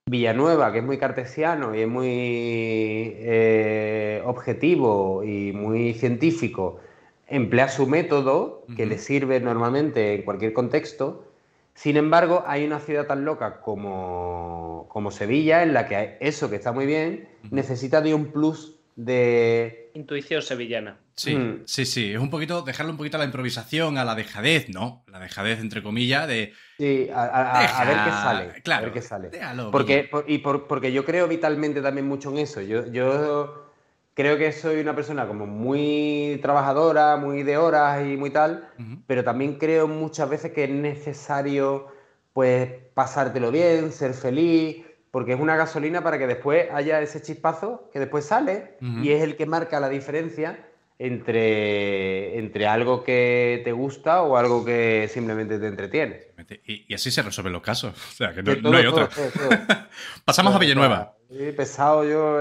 Villanueva, 0.05 0.71
que 0.71 0.79
es 0.79 0.83
muy 0.83 0.97
cartesiano 0.97 1.73
y 1.73 1.81
es 1.81 1.87
muy 1.87 3.15
eh, 3.19 4.21
objetivo 4.25 5.23
y 5.23 5.53
muy 5.53 5.93
científico, 5.93 6.79
emplea 7.27 7.69
su 7.69 7.87
método, 7.87 8.65
que 8.75 8.85
le 8.85 8.97
sirve 8.97 9.39
normalmente 9.39 10.15
en 10.15 10.23
cualquier 10.23 10.53
contexto. 10.53 11.25
Sin 11.73 11.97
embargo, 11.97 12.43
hay 12.45 12.65
una 12.65 12.79
ciudad 12.79 13.07
tan 13.07 13.25
loca 13.25 13.61
como, 13.61 14.87
como 14.89 15.09
Sevilla, 15.09 15.63
en 15.63 15.73
la 15.73 15.87
que 15.87 16.17
eso 16.19 16.49
que 16.49 16.57
está 16.57 16.71
muy 16.71 16.85
bien, 16.85 17.27
necesita 17.49 18.01
de 18.01 18.13
un 18.13 18.27
plus 18.27 18.82
de... 18.95 19.91
Intuición 19.93 20.41
sevillana. 20.41 20.97
Sí, 21.15 21.35
mm. 21.35 21.63
sí, 21.65 21.85
sí. 21.85 22.13
Es 22.13 22.19
un 22.19 22.29
poquito, 22.29 22.63
dejarle 22.63 22.91
un 22.91 22.97
poquito 22.97 23.17
a 23.17 23.19
la 23.19 23.25
improvisación, 23.25 23.97
a 23.97 24.05
la 24.05 24.15
dejadez, 24.15 24.69
¿no? 24.69 25.03
La 25.07 25.19
dejadez, 25.19 25.59
entre 25.59 25.83
comillas, 25.83 26.27
de. 26.27 26.53
Sí, 26.77 27.07
a, 27.13 27.85
ver 27.85 27.97
qué 28.03 28.11
sale. 28.11 28.61
Claro. 28.63 28.81
A 28.81 28.85
ver 28.85 28.93
qué 28.93 29.01
sale. 29.01 29.31
porque, 29.71 30.09
y 30.27 30.39
porque 30.39 30.91
yo 30.91 31.05
creo 31.05 31.27
vitalmente 31.27 31.81
también 31.81 32.07
mucho 32.07 32.31
en 32.31 32.39
eso. 32.39 32.61
Yo, 32.61 32.87
yo 32.91 33.71
creo 34.15 34.37
que 34.37 34.51
soy 34.51 34.79
una 34.79 34.95
persona 34.95 35.27
como 35.27 35.45
muy 35.45 36.39
trabajadora, 36.41 37.17
muy 37.17 37.43
de 37.43 37.57
horas 37.57 38.05
y 38.05 38.17
muy 38.17 38.31
tal, 38.31 38.69
pero 39.05 39.23
también 39.23 39.57
creo 39.59 39.87
muchas 39.87 40.29
veces 40.29 40.51
que 40.51 40.63
es 40.63 40.69
necesario, 40.71 41.87
pues, 42.33 42.71
pasártelo 42.95 43.51
bien, 43.51 43.91
ser 43.91 44.13
feliz 44.13 44.83
porque 45.13 45.33
es 45.33 45.39
una 45.39 45.55
gasolina 45.55 46.01
para 46.01 46.17
que 46.17 46.25
después 46.25 46.69
haya 46.73 46.99
ese 46.99 47.21
chispazo 47.21 47.87
que 47.93 47.99
después 47.99 48.25
sale 48.25 48.77
y 48.81 49.11
es 49.11 49.21
el 49.21 49.35
que 49.35 49.45
marca 49.45 49.79
la 49.79 49.87
diferencia 49.87 50.67
entre, 50.97 52.39
entre 52.39 52.65
algo 52.65 53.03
que 53.03 53.61
te 53.63 53.73
gusta 53.73 54.23
o 54.23 54.37
algo 54.37 54.65
que 54.65 55.07
simplemente 55.13 55.59
te 55.59 55.67
entretiene. 55.67 56.21
Y, 56.65 56.91
así 56.95 57.11
se 57.11 57.21
resuelven 57.21 57.53
los 57.53 57.61
casos. 57.61 57.93
O 58.09 58.15
sea, 58.15 58.33
que 58.33 58.41
no, 58.41 58.75
hay 58.75 58.87
otra. 58.87 59.07
Pasamos 60.25 60.55
a 60.55 60.57
Villanueva. 60.57 61.15
pesado 61.55 62.03
yo. 62.09 62.39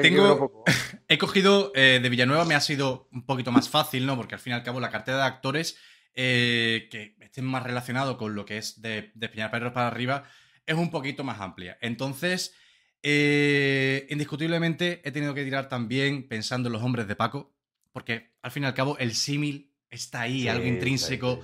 Tengo, 0.00 0.62
he 1.08 1.18
cogido 1.18 1.72
eh, 1.74 1.98
de 2.00 2.08
Villanueva, 2.08 2.44
me 2.44 2.54
ha 2.54 2.60
sido 2.60 3.08
un 3.10 3.26
poquito 3.26 3.50
más 3.50 3.68
fácil, 3.68 4.06
¿no? 4.06 4.14
Porque 4.14 4.36
al 4.36 4.40
fin 4.40 4.52
y 4.52 4.54
al 4.54 4.62
cabo 4.62 4.78
la 4.78 4.90
cartera 4.92 5.16
de 5.16 5.24
actores 5.24 5.76
eh, 6.14 6.86
que 6.88 7.16
estén 7.18 7.46
más 7.46 7.64
relacionados 7.64 8.16
con 8.16 8.36
lo 8.36 8.44
que 8.44 8.58
es 8.58 8.80
de, 8.80 9.10
de 9.16 9.28
Perros 9.28 9.72
para 9.72 9.88
arriba 9.88 10.22
es 10.66 10.76
un 10.76 10.90
poquito 10.90 11.24
más 11.24 11.40
amplia. 11.40 11.78
Entonces, 11.80 12.54
eh, 13.02 14.06
indiscutiblemente 14.10 15.00
he 15.04 15.10
tenido 15.10 15.34
que 15.34 15.44
tirar 15.44 15.68
también 15.68 16.28
pensando 16.28 16.68
en 16.68 16.74
los 16.74 16.82
hombres 16.82 17.08
de 17.08 17.16
Paco, 17.16 17.52
porque 17.92 18.30
al 18.42 18.50
fin 18.50 18.62
y 18.62 18.66
al 18.66 18.74
cabo 18.74 18.96
el 18.98 19.14
símil 19.14 19.72
está 19.90 20.22
ahí, 20.22 20.48
algo 20.48 20.66
intrínseco. 20.66 21.40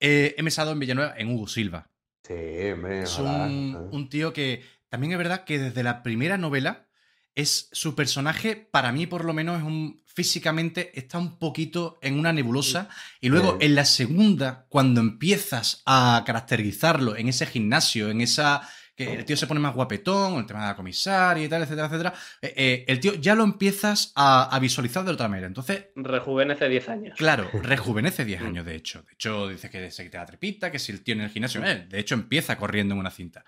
Eh, 0.00 0.34
he 0.36 0.42
mesado 0.42 0.72
en 0.72 0.78
Villanueva 0.78 1.14
en 1.16 1.28
Hugo 1.28 1.46
Silva. 1.46 1.88
Sí, 2.22 2.34
hombre, 2.72 3.02
es 3.02 3.18
un, 3.18 4.08
tío 4.08 4.32
que 4.32 4.62
también 4.88 5.12
es 5.12 5.18
verdad 5.18 5.44
que 5.44 5.58
desde 5.58 5.82
la 5.82 6.02
primera 6.02 6.38
novela 6.38 6.86
es 7.34 7.68
su 7.72 7.94
personaje, 7.94 8.56
para 8.56 8.92
mí 8.92 9.06
por 9.06 9.24
lo 9.24 9.32
menos, 9.32 9.58
es 9.58 9.64
un 9.64 10.01
físicamente 10.14 10.98
está 10.98 11.18
un 11.18 11.38
poquito 11.38 11.98
en 12.02 12.18
una 12.18 12.32
nebulosa 12.32 12.88
y 13.20 13.28
luego 13.28 13.58
en 13.60 13.74
la 13.74 13.84
segunda, 13.84 14.66
cuando 14.68 15.00
empiezas 15.00 15.82
a 15.86 16.22
caracterizarlo 16.26 17.16
en 17.16 17.28
ese 17.28 17.46
gimnasio, 17.46 18.10
en 18.10 18.20
esa 18.20 18.68
que 18.94 19.10
el 19.14 19.24
tío 19.24 19.36
se 19.36 19.46
pone 19.46 19.60
más 19.60 19.74
guapetón, 19.74 20.34
el 20.38 20.46
tema 20.46 20.60
de 20.60 20.66
la 20.66 20.76
comisaria 20.76 21.44
y 21.44 21.48
tal, 21.48 21.62
etcétera, 21.62 21.86
etcétera, 21.86 22.14
eh, 22.42 22.52
eh, 22.56 22.84
el 22.86 23.00
tío 23.00 23.14
ya 23.14 23.34
lo 23.34 23.42
empiezas 23.42 24.12
a, 24.14 24.58
visualizar 24.60 25.04
de 25.04 25.12
otra 25.12 25.28
manera. 25.28 25.46
Entonces. 25.46 25.86
Rejuvenece 25.96 26.68
10 26.68 26.88
años. 26.88 27.14
Claro, 27.16 27.48
rejuvenece 27.54 28.24
10 28.24 28.40
mm. 28.42 28.46
años, 28.46 28.66
de 28.66 28.74
hecho. 28.74 29.02
De 29.02 29.12
hecho, 29.14 29.48
dice 29.48 29.70
que 29.70 29.90
se 29.90 30.08
te 30.08 30.18
la 30.18 30.26
trepita, 30.26 30.70
que 30.70 30.78
si 30.78 30.92
el 30.92 31.02
tío 31.02 31.14
en 31.14 31.22
el 31.22 31.30
gimnasio. 31.30 31.64
Eh, 31.64 31.86
de 31.88 31.98
hecho, 31.98 32.14
empieza 32.14 32.56
corriendo 32.56 32.94
en 32.94 33.00
una 33.00 33.10
cinta. 33.10 33.44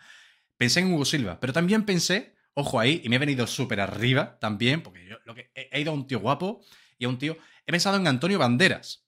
Pensé 0.57 0.81
en 0.81 0.93
Hugo 0.93 1.05
Silva, 1.05 1.39
pero 1.41 1.53
también 1.53 1.85
pensé, 1.85 2.35
ojo 2.55 2.81
ahí, 2.81 3.01
y 3.05 3.09
me 3.09 3.17
he 3.17 3.19
venido 3.19 3.47
súper 3.47 3.81
arriba 3.81 4.39
también, 4.41 4.83
porque 4.83 5.07
yo 5.07 5.19
lo 5.25 5.35
que 5.35 5.51
he, 5.55 5.81
ido 5.81 5.93
a 5.93 5.95
un 5.95 6.07
tío 6.07 6.21
guapo 6.21 6.63
y 6.99 7.05
a 7.05 7.09
un 7.09 7.19
tío. 7.19 7.37
He 7.67 7.73
pensado 7.73 7.97
en 7.97 8.07
Antonio 8.07 8.39
Banderas. 8.39 9.07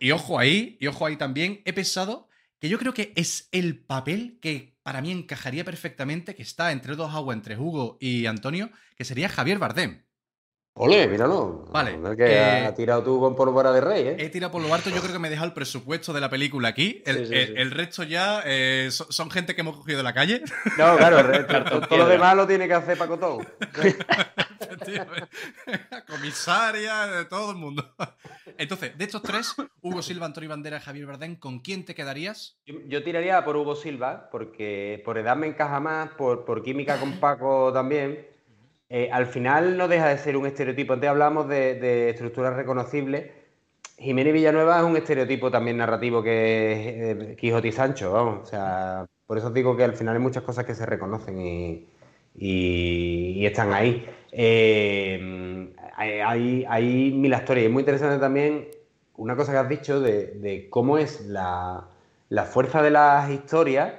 Y 0.00 0.10
ojo 0.10 0.38
ahí, 0.38 0.76
y 0.80 0.86
ojo 0.86 1.06
ahí 1.06 1.16
también, 1.16 1.62
he 1.64 1.72
pensado 1.72 2.28
que 2.60 2.68
yo 2.68 2.78
creo 2.78 2.94
que 2.94 3.12
es 3.16 3.48
el 3.52 3.78
papel 3.78 4.38
que 4.40 4.76
para 4.82 5.00
mí 5.00 5.10
encajaría 5.10 5.64
perfectamente, 5.64 6.34
que 6.34 6.42
está 6.42 6.70
entre 6.72 6.94
dos 6.94 7.14
aguas, 7.14 7.36
entre 7.36 7.58
Hugo 7.58 7.96
y 8.00 8.26
Antonio, 8.26 8.70
que 8.96 9.04
sería 9.04 9.28
Javier 9.28 9.58
Bardem. 9.58 10.03
Ole, 10.76 11.06
míralo. 11.06 11.66
Vale. 11.70 12.00
que 12.16 12.32
eh, 12.32 12.66
has 12.66 12.74
tirado 12.74 13.04
tú 13.04 13.20
con 13.20 13.36
pólvora 13.36 13.70
de 13.70 13.80
rey, 13.80 14.08
¿eh? 14.08 14.16
He 14.18 14.28
tirado 14.28 14.50
por 14.50 14.60
lo 14.60 14.74
alto. 14.74 14.90
Yo 14.90 15.00
creo 15.00 15.12
que 15.12 15.20
me 15.20 15.28
he 15.28 15.30
dejado 15.30 15.46
el 15.46 15.54
presupuesto 15.54 16.12
de 16.12 16.20
la 16.20 16.28
película 16.28 16.68
aquí. 16.68 17.00
El, 17.06 17.70
resto 17.70 18.02
ya 18.02 18.42
eh, 18.44 18.88
son, 18.90 19.30
gente 19.30 19.54
que 19.54 19.60
hemos 19.60 19.76
cogido 19.76 19.98
de 19.98 20.02
la 20.02 20.12
calle. 20.12 20.42
No, 20.76 20.96
claro. 20.96 21.46
todo, 21.88 21.98
lo 21.98 22.08
demás 22.08 22.34
lo 22.34 22.48
tiene 22.48 22.66
que 22.66 22.74
hacer 22.74 22.98
Pacotón. 22.98 23.46
Comisaria, 26.08 27.06
de 27.06 27.24
todo 27.26 27.52
el 27.52 27.56
mundo. 27.56 27.94
Entonces, 28.58 28.98
de 28.98 29.04
estos 29.04 29.22
tres, 29.22 29.54
Hugo 29.80 30.02
Silva, 30.02 30.26
Antonio 30.26 30.50
Bandera, 30.50 30.80
Javier 30.80 31.06
Bardem, 31.06 31.36
¿con 31.36 31.60
quién 31.60 31.84
te 31.84 31.94
quedarías? 31.94 32.58
Yo, 32.66 33.04
tiraría 33.04 33.44
por 33.44 33.56
Hugo 33.56 33.76
Silva, 33.76 34.28
porque 34.30 35.00
por 35.04 35.18
edad 35.18 35.36
me 35.36 35.46
encaja 35.46 35.78
más, 35.78 36.10
por, 36.10 36.62
química 36.62 36.98
con 36.98 37.20
Paco 37.20 37.72
también. 37.72 38.33
Eh, 38.88 39.08
al 39.10 39.26
final 39.26 39.76
no 39.76 39.88
deja 39.88 40.08
de 40.08 40.18
ser 40.18 40.36
un 40.36 40.46
estereotipo. 40.46 40.92
Antes 40.92 41.10
hablamos 41.10 41.48
de, 41.48 42.10
estructuras 42.10 42.54
reconocibles. 42.54 43.30
Jiménez 43.98 44.32
Villanueva 44.32 44.78
es 44.78 44.84
un 44.84 44.96
estereotipo 44.96 45.50
también 45.50 45.76
narrativo 45.76 46.22
que 46.22 46.72
es 46.72 47.16
eh, 47.30 47.36
Quijote 47.36 47.68
y 47.68 47.72
Sancho. 47.72 48.40
O 48.42 48.44
sea, 48.44 49.06
por 49.26 49.38
eso 49.38 49.50
digo 49.50 49.76
que 49.76 49.84
al 49.84 49.94
final 49.94 50.16
hay 50.16 50.22
muchas 50.22 50.42
cosas 50.42 50.64
que 50.64 50.74
se 50.74 50.86
reconocen 50.86 51.38
y, 52.36 53.46
están 53.46 53.72
ahí. 53.72 54.06
Eh, 54.32 55.72
hay, 55.96 56.64
hay, 56.68 57.12
mil 57.12 57.32
historias. 57.32 57.66
Es 57.66 57.72
muy 57.72 57.82
interesante 57.82 58.18
también 58.18 58.68
una 59.16 59.36
cosa 59.36 59.52
que 59.52 59.58
has 59.58 59.68
dicho 59.68 60.00
de, 60.00 60.66
cómo 60.70 60.98
es 60.98 61.26
la, 61.26 61.88
fuerza 62.50 62.82
de 62.82 62.90
las 62.90 63.30
historias, 63.30 63.94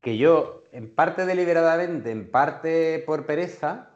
que 0.00 0.16
yo, 0.16 0.62
en 0.76 0.94
parte 0.94 1.24
deliberadamente, 1.24 2.10
en 2.10 2.30
parte 2.30 3.02
por 3.06 3.24
pereza, 3.24 3.88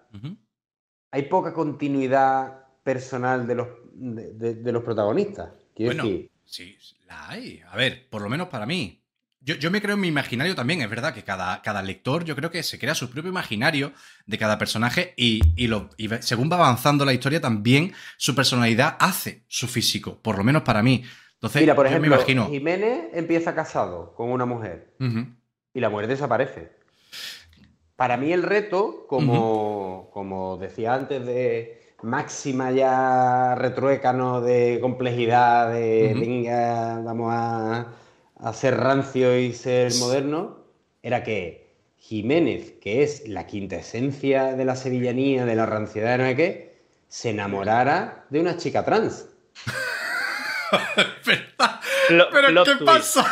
hay 1.11 1.23
poca 1.25 1.53
continuidad 1.53 2.65
personal 2.83 3.47
de 3.47 3.55
los, 3.55 3.69
de, 3.93 4.73
los 4.73 4.83
protagonistas. 4.83 5.51
bueno, 5.77 6.05
sí, 6.47 6.79
la 7.07 7.29
hay. 7.29 7.63
A 7.71 7.77
ver, 7.77 8.09
por 8.09 8.23
lo 8.23 8.31
menos 8.31 8.49
para 8.49 8.65
mí. 8.65 8.97
Yo, 9.43 9.57
yo 9.57 9.71
me 9.71 9.83
creo 9.83 9.95
en 9.95 10.01
mi 10.01 10.09
imaginario 10.09 10.55
también, 10.55 10.81
es 10.83 10.89
verdad 10.91 11.15
que 11.15 11.23
cada, 11.23 11.63
cada 11.63 11.83
lector 11.83 12.25
yo 12.25 12.37
creo 12.37 12.51
que 12.51 12.63
se 12.63 12.79
crea 12.79 12.95
su 12.95 13.11
propio 13.11 13.31
imaginario 13.31 13.93
de 14.27 14.39
cada 14.39 14.59
personaje 14.59 15.15
y, 15.17 15.41
y 15.57 15.67
lo, 15.67 15.91
y 15.97 16.09
según 16.21 16.51
va 16.51 16.57
avanzando 16.57 17.07
la 17.07 17.15
historia 17.15 17.41
también 17.41 17.93
su 18.19 18.35
personalidad 18.35 18.97
hace 19.01 19.45
su 19.49 19.67
físico, 19.67 20.19
por 20.21 20.37
lo 20.37 20.45
menos 20.45 20.63
para 20.63 20.83
mí. 20.83 21.05
Entonces, 21.35 21.63
Mira, 21.63 21.75
por 21.75 21.87
yo 21.87 21.91
ejemplo, 21.91 22.11
me 22.11 22.17
imagino... 22.17 22.49
Jiménez 22.51 23.05
empieza 23.15 23.55
casado 23.55 24.15
con 24.15 24.31
una 24.31 24.45
mujer 24.45 24.95
Ujú, 25.01 25.27
y 25.75 25.81
la 25.81 25.91
mujer 25.91 26.07
desaparece. 26.07 26.73
Para 27.97 28.17
mí 28.17 28.33
el 28.33 28.43
reto, 28.43 29.07
como, 29.07 30.11
como 30.13 30.57
decía 30.57 30.95
antes, 30.95 31.25
de 31.27 31.95
máxima 32.03 32.71
ya 32.71 33.55
retruécano 33.57 34.41
de 34.41 34.79
complejidad, 34.81 35.73
de 35.73 36.15
venga, 36.19 37.01
vamos 37.05 37.31
a, 37.33 37.93
a 38.37 38.53
ser 38.55 38.79
rancio 38.79 39.39
y 39.39 39.53
ser 39.53 39.93
moderno, 39.97 40.65
era 41.03 41.23
que 41.23 41.69
Jiménez, 41.99 42.73
que 42.81 43.03
es 43.03 43.29
la 43.29 43.47
quintesencia 43.47 44.55
de 44.55 44.65
la 44.65 44.77
sevillanía, 44.77 45.45
de 45.45 45.55
la 45.55 45.67
ranciedad, 45.67 46.19
no 46.19 46.25
sé 46.25 46.37
qué, 46.37 46.81
se 47.09 47.31
enamorara 47.31 48.25
de 48.31 48.41
una 48.41 48.57
chica 48.57 48.85
trans. 48.85 49.27
¿Pero 52.09 52.65
qué 52.65 52.77
twist. 52.77 52.85
pasa? 52.85 53.27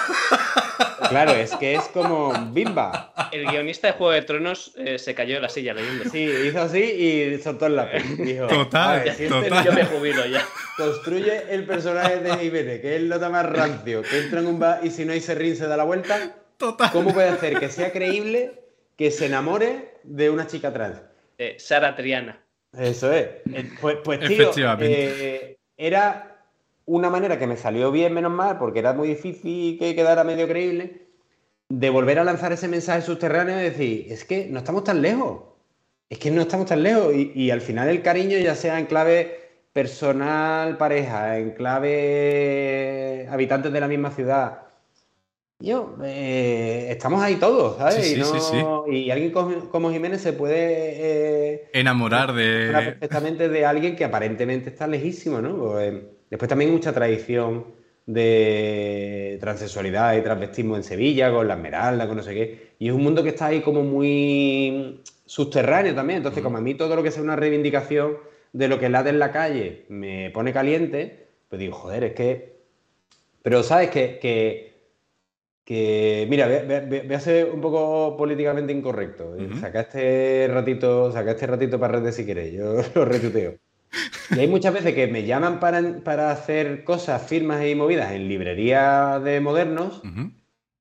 Claro, 1.09 1.33
es 1.33 1.55
que 1.57 1.75
es 1.75 1.85
como 1.89 2.33
bimba. 2.53 3.13
El 3.33 3.47
guionista 3.47 3.87
de 3.89 3.93
Juego 3.95 4.13
de 4.13 4.23
Tronos 4.23 4.73
eh, 4.77 4.99
se 4.99 5.15
cayó 5.15 5.37
de 5.37 5.41
la 5.41 5.49
silla 5.49 5.75
leyendo. 5.75 6.05
Sí, 6.11 6.29
hizo 6.47 6.61
así 6.61 6.81
y 6.83 7.39
soltó 7.43 7.67
el 7.67 7.77
lápiz. 7.77 8.03
Dijo, 8.19 8.47
Total, 8.47 8.89
"A 9.01 9.05
ver, 9.05 9.15
si 9.15 9.25
este 9.25 9.29
total. 9.49 9.65
Yo 9.65 9.73
me 9.73 9.85
jubilo 9.85 10.27
ya. 10.27 10.45
construye 10.77 11.43
el 11.51 11.65
personaje 11.65 12.19
de 12.21 12.37
Jiménez, 12.37 12.81
que 12.81 12.95
es 12.95 13.01
el 13.01 13.09
nota 13.09 13.29
más 13.31 13.47
rancio, 13.47 14.03
que 14.03 14.19
entra 14.19 14.41
en 14.41 14.47
un 14.47 14.59
bar 14.59 14.81
y 14.83 14.91
si 14.91 15.05
no 15.05 15.13
hay 15.13 15.21
serrín 15.21 15.57
se 15.57 15.67
da 15.67 15.77
la 15.77 15.85
vuelta, 15.85 16.37
Total. 16.57 16.91
¿cómo 16.93 17.13
puede 17.13 17.29
hacer 17.29 17.59
que 17.59 17.69
sea 17.71 17.93
creíble 17.93 18.61
que 18.97 19.11
se 19.11 19.27
enamore 19.27 19.95
de 20.05 20.31
una 20.31 20.47
chica 20.47 20.73
trans? 20.73 21.01
Eh, 21.39 21.57
Sara 21.59 21.95
Triana. 21.97 22.41
Eso 22.77 23.13
es. 23.13 23.27
Eh, 23.53 23.71
Pues, 23.81 23.97
pues 24.05 24.19
tío, 24.21 24.29
Efectivamente. 24.29 25.35
eh, 25.35 25.59
era 25.77 26.28
una 26.89 27.11
manera 27.11 27.39
que 27.39 27.47
me 27.47 27.57
salió 27.57 27.93
bien, 27.93 28.15
menos 28.15 28.33
mal, 28.33 28.59
porque 28.59 28.81
era 28.81 28.93
muy 28.95 29.09
difícil 29.09 29.79
que 29.79 29.95
quedara 29.95 30.25
medio 30.25 30.49
creíble, 30.49 31.07
de 31.69 31.91
volver 31.91 32.19
a 32.19 32.25
lanzar 32.25 32.53
ese 32.53 32.67
mensaje 32.67 33.03
subterráneo 33.03 33.61
y 33.61 33.65
decir, 33.65 34.07
es 34.11 34.25
que 34.25 34.49
no 34.51 34.59
estamos 34.59 34.85
tan 34.85 35.03
lejos. 35.03 35.43
Es 36.09 36.19
que 36.19 36.31
no 36.31 36.43
estamos 36.43 36.67
tan 36.67 36.83
lejos. 36.83 37.15
Y, 37.15 37.33
y 37.35 37.51
al 37.51 37.61
final 37.61 37.89
el 37.89 38.03
cariño, 38.03 38.39
ya 38.39 38.55
sea 38.55 38.79
en 38.79 38.87
clave 38.87 39.39
personal, 39.73 40.79
pareja, 40.79 41.39
en 41.39 41.51
clave 41.51 43.29
habitantes 43.31 43.73
de 43.73 43.81
la 43.81 43.89
misma 43.89 44.11
ciudad. 44.11 44.63
Yo, 45.61 45.97
eh, 46.05 46.87
estamos 46.91 47.21
ahí 47.21 47.35
todos, 47.35 47.79
¿sabes? 47.79 47.97
Sí, 47.97 48.15
sí, 48.15 48.37
y, 48.37 48.41
sí, 48.41 48.57
y 48.91 49.11
alguien 49.11 49.33
como, 49.33 49.69
como 49.71 49.91
Jiménez 49.91 50.21
se 50.23 50.33
puede 50.33 50.55
eh, 50.57 51.71
Enamorar 51.73 52.33
de... 52.33 52.71
perfectamente 52.73 53.49
de 53.49 53.67
alguien 53.67 53.97
que 53.97 54.05
aparentemente 54.05 54.71
está 54.71 54.87
lejísimo, 54.87 55.41
¿no? 55.41 55.57
Pues, 55.57 55.93
eh, 55.93 56.18
después 56.31 56.49
también 56.49 56.73
mucha 56.73 56.93
tradición 56.93 57.67
de 58.07 59.37
transexualidad 59.41 60.17
y 60.17 60.23
transvestismo 60.23 60.77
en 60.77 60.83
Sevilla, 60.83 61.31
con 61.31 61.47
la 61.47 61.55
Esmeralda, 61.55 62.07
con 62.07 62.17
no 62.17 62.23
sé 62.23 62.35
qué. 62.35 62.69
Y 62.79 62.89
es 62.89 62.95
un 62.95 63.03
mundo 63.03 63.23
que 63.23 63.29
está 63.31 63.47
ahí 63.47 63.61
como 63.61 63.83
muy 63.83 65.03
subterráneo 65.27 65.95
también. 65.95 66.19
Entonces, 66.19 66.43
como 66.43 66.57
a 66.57 66.61
mí 66.61 66.75
todo 66.75 66.97
lo 66.97 67.03
que 67.03 67.11
sea 67.11 67.23
una 67.23 67.37
reivindicación 67.37 68.17
de 68.53 68.69
lo 68.69 68.79
que 68.79 68.89
late 68.89 69.11
en 69.11 69.19
la 69.19 69.31
calle 69.31 69.85
me 69.91 70.31
pone 70.31 70.55
caliente, 70.55 71.29
pues 71.49 71.61
digo, 71.61 71.75
joder, 71.75 72.05
es 72.05 72.15
que... 72.15 72.59
Pero, 73.43 73.63
¿sabes? 73.63 73.91
Que... 73.91 74.19
que 74.21 74.69
que, 75.69 76.27
mira, 76.31 76.49
voy 76.49 76.77
a, 76.77 77.03
voy 77.03 77.21
ser 77.21 77.51
un 77.51 77.61
poco 77.61 78.17
políticamente 78.17 78.73
incorrecto. 78.73 79.37
Saca 79.61 79.83
este 79.83 80.49
ratito, 80.49 81.13
saca 81.13 81.33
este 81.33 81.47
ratito 81.47 81.79
para 81.79 81.99
redes 81.99 82.17
si 82.17 82.25
queréis, 82.25 82.55
yo 82.55 82.81
lo 82.95 83.05
retuteo. 83.05 83.57
Y 84.31 84.41
hay 84.41 84.47
muchas 84.49 84.75
veces 84.75 84.95
que 84.95 85.07
me 85.07 85.25
llaman 85.25 85.59
para, 85.59 85.81
para 86.05 86.31
hacer 86.31 86.85
cosas, 86.85 87.23
firmas 87.27 87.65
y 87.65 87.75
movidas 87.75 88.13
en 88.13 88.29
librerías 88.29 89.23
de 89.25 89.41
modernos. 89.41 90.03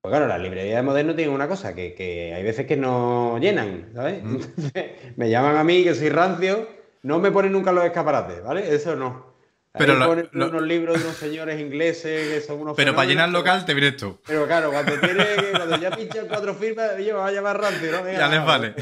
Pues 0.01 0.11
claro, 0.11 0.27
las 0.27 0.39
librerías 0.39 0.75
de 0.77 0.83
modernos 0.83 1.15
tienen 1.15 1.33
una 1.33 1.47
cosa, 1.47 1.73
que, 1.73 1.93
que 1.93 2.33
hay 2.33 2.43
veces 2.43 2.65
que 2.67 2.77
no 2.77 3.37
llenan, 3.39 3.89
¿sabes? 3.95 4.21
Entonces, 4.23 4.73
me 5.15 5.29
llaman 5.29 5.55
a 5.57 5.63
mí, 5.63 5.83
que 5.83 5.95
soy 5.95 6.09
rancio, 6.09 6.67
no 7.03 7.19
me 7.19 7.31
ponen 7.31 7.51
nunca 7.53 7.71
los 7.71 7.83
escaparates, 7.85 8.43
¿vale? 8.43 8.73
Eso 8.73 8.95
no. 8.95 9.33
Ahí 9.73 9.85
Pero 9.85 10.05
ponen 10.05 10.29
lo- 10.31 10.47
unos 10.47 10.61
libros 10.63 10.97
de 10.99 11.05
unos 11.05 11.17
señores 11.17 11.59
ingleses 11.59 12.29
que 12.29 12.41
son 12.41 12.61
unos 12.61 12.75
Pero 12.75 12.95
para 12.95 13.07
llenar 13.07 13.29
local 13.29 13.65
te 13.65 13.73
vienes 13.73 13.97
tú. 13.97 14.17
Pero 14.25 14.45
claro, 14.45 14.71
cuando 14.71 14.93
tiene 14.99 15.23
cuando 15.55 15.77
ya 15.79 15.91
pinchan 15.95 16.27
cuatro 16.27 16.53
firmas, 16.53 16.91
oye, 16.95 17.13
me 17.13 17.19
va 17.19 17.27
a 17.27 17.31
llamar 17.31 17.59
rancio, 17.59 17.91
¿no? 17.91 18.03
Venga, 18.03 18.17
Ya 18.19 18.27
les 18.27 18.39
va, 18.39 18.45
vale. 18.45 18.73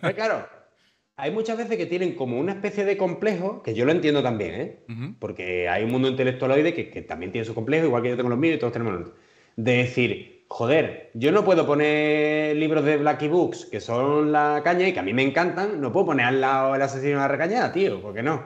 Pero 0.00 0.14
claro, 0.14 0.48
hay 1.18 1.32
muchas 1.32 1.58
veces 1.58 1.76
que 1.76 1.86
tienen 1.86 2.14
como 2.14 2.38
una 2.38 2.52
especie 2.52 2.84
de 2.84 2.96
complejo, 2.96 3.60
que 3.64 3.74
yo 3.74 3.84
lo 3.84 3.90
entiendo 3.90 4.22
también, 4.22 4.54
¿eh? 4.54 4.78
Porque 5.18 5.68
hay 5.68 5.82
un 5.82 5.90
mundo 5.90 6.06
intelectualoide 6.06 6.72
que, 6.72 6.90
que 6.90 7.02
también 7.02 7.32
tiene 7.32 7.44
su 7.44 7.56
complejo, 7.56 7.86
igual 7.86 8.04
que 8.04 8.10
yo 8.10 8.16
tengo 8.16 8.28
los 8.30 8.38
míos 8.38 8.54
y 8.54 8.58
todos 8.58 8.72
tenemos 8.72 8.92
los 8.92 9.02
nuestros. 9.02 9.24
De 9.56 9.78
decir, 9.78 10.44
joder, 10.46 11.10
yo 11.14 11.32
no 11.32 11.44
puedo 11.44 11.66
poner 11.66 12.54
libros 12.56 12.84
de 12.84 12.98
Blacky 12.98 13.26
Books, 13.26 13.66
que 13.66 13.80
son 13.80 14.30
la 14.30 14.60
caña 14.62 14.86
y 14.86 14.92
que 14.92 15.00
a 15.00 15.02
mí 15.02 15.12
me 15.12 15.24
encantan, 15.24 15.80
no 15.80 15.90
puedo 15.90 16.06
poner 16.06 16.26
al 16.26 16.40
lado 16.40 16.76
el 16.76 16.82
asesino 16.82 17.14
de 17.14 17.18
la 17.18 17.28
recañada, 17.28 17.72
tío, 17.72 18.00
¿por 18.00 18.14
qué 18.14 18.22
no? 18.22 18.44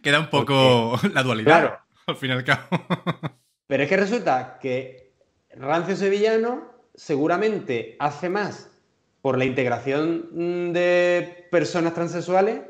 Queda 0.00 0.20
un 0.20 0.30
poco 0.30 0.96
la 1.12 1.24
dualidad. 1.24 1.60
Claro. 1.60 1.78
Al 2.06 2.16
fin 2.16 2.30
y 2.30 2.34
al 2.34 2.44
cabo. 2.44 2.68
Pero 3.66 3.82
es 3.82 3.88
que 3.88 3.96
resulta 3.96 4.58
que 4.62 5.14
Rancio 5.50 5.96
Sevillano 5.96 6.74
seguramente 6.94 7.96
hace 7.98 8.28
más 8.28 8.70
por 9.24 9.38
la 9.38 9.46
integración 9.46 10.26
mm, 10.32 10.72
de 10.72 11.46
personas 11.50 11.94
transexuales 11.94 12.60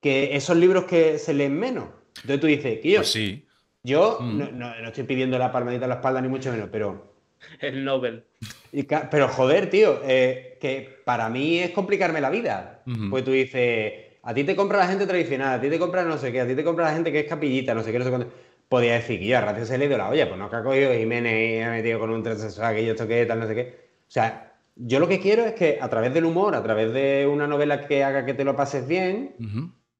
que 0.00 0.34
esos 0.34 0.56
libros 0.56 0.84
que 0.84 1.18
se 1.18 1.34
leen 1.34 1.52
menos. 1.58 1.84
Entonces 2.16 2.40
tú 2.40 2.46
dices, 2.46 2.78
que 2.80 2.90
yo, 2.92 3.00
Pues 3.00 3.12
sí. 3.12 3.46
yo 3.82 4.16
Mm. 4.18 4.38
no, 4.38 4.50
no- 4.52 4.80
no 4.80 4.86
estoy 4.88 5.04
pidiendo 5.04 5.38
la 5.38 5.52
palmadita 5.52 5.84
en 5.84 5.90
la 5.90 5.96
espalda 5.96 6.22
ni 6.22 6.28
mucho 6.28 6.50
menos, 6.50 6.70
pero, 6.72 7.12
El 7.60 7.84
Nobel. 7.84 8.24
y 8.72 8.84
pero 8.84 9.28
joder, 9.28 9.68
tío, 9.68 10.00
eh, 10.02 10.56
que 10.62 11.02
para 11.04 11.28
mí 11.28 11.58
es 11.58 11.72
complicarme 11.72 12.22
la 12.22 12.30
vida. 12.30 12.82
Pues 13.10 13.22
tú 13.22 13.32
dices, 13.32 13.92
a 14.22 14.32
ti 14.32 14.44
te 14.44 14.56
compra 14.56 14.78
la 14.78 14.86
gente 14.86 15.06
tradicional, 15.06 15.58
a 15.58 15.60
ti 15.60 15.68
te 15.68 15.78
compra 15.78 16.04
no 16.04 16.16
sé 16.16 16.32
qué, 16.32 16.40
a 16.40 16.46
ti 16.46 16.54
te 16.54 16.64
compra 16.64 16.86
la 16.86 16.94
gente 16.94 17.12
que 17.12 17.20
es 17.20 17.26
capillita, 17.28 17.74
no 17.74 17.82
sé 17.82 17.92
qué, 17.92 17.98
no 17.98 18.04
sé 18.06 18.10
cuánto. 18.10 18.32
Podía 18.66 18.94
decir 18.94 19.18
que 19.20 19.26
yo 19.26 19.36
a 19.36 19.64
se 19.66 19.76
le 19.76 19.84
ha 19.84 19.88
ido 19.88 19.98
la 19.98 20.08
olla, 20.08 20.26
pues 20.26 20.38
no 20.38 20.48
que 20.48 20.56
ha 20.56 20.62
cogido 20.62 20.94
Jiménez 20.94 21.50
y 21.50 21.62
ha 21.62 21.70
metido 21.70 21.98
con 21.98 22.08
un 22.08 22.22
transexual, 22.22 22.74
que 22.74 22.82
yo 22.86 22.92
esto 22.92 23.06
qué, 23.06 23.26
tal, 23.26 23.40
no 23.40 23.46
sé 23.46 23.54
qué. 23.54 23.74
O 24.08 24.10
sea, 24.10 24.51
yo 24.76 25.00
lo 25.00 25.08
que 25.08 25.20
quiero 25.20 25.44
es 25.44 25.52
que 25.54 25.78
a 25.80 25.88
través 25.88 26.14
del 26.14 26.24
humor, 26.24 26.54
a 26.54 26.62
través 26.62 26.92
de 26.92 27.26
una 27.26 27.46
novela 27.46 27.86
que 27.86 28.04
haga 28.04 28.24
que 28.24 28.34
te 28.34 28.44
lo 28.44 28.56
pases 28.56 28.86
bien, 28.86 29.34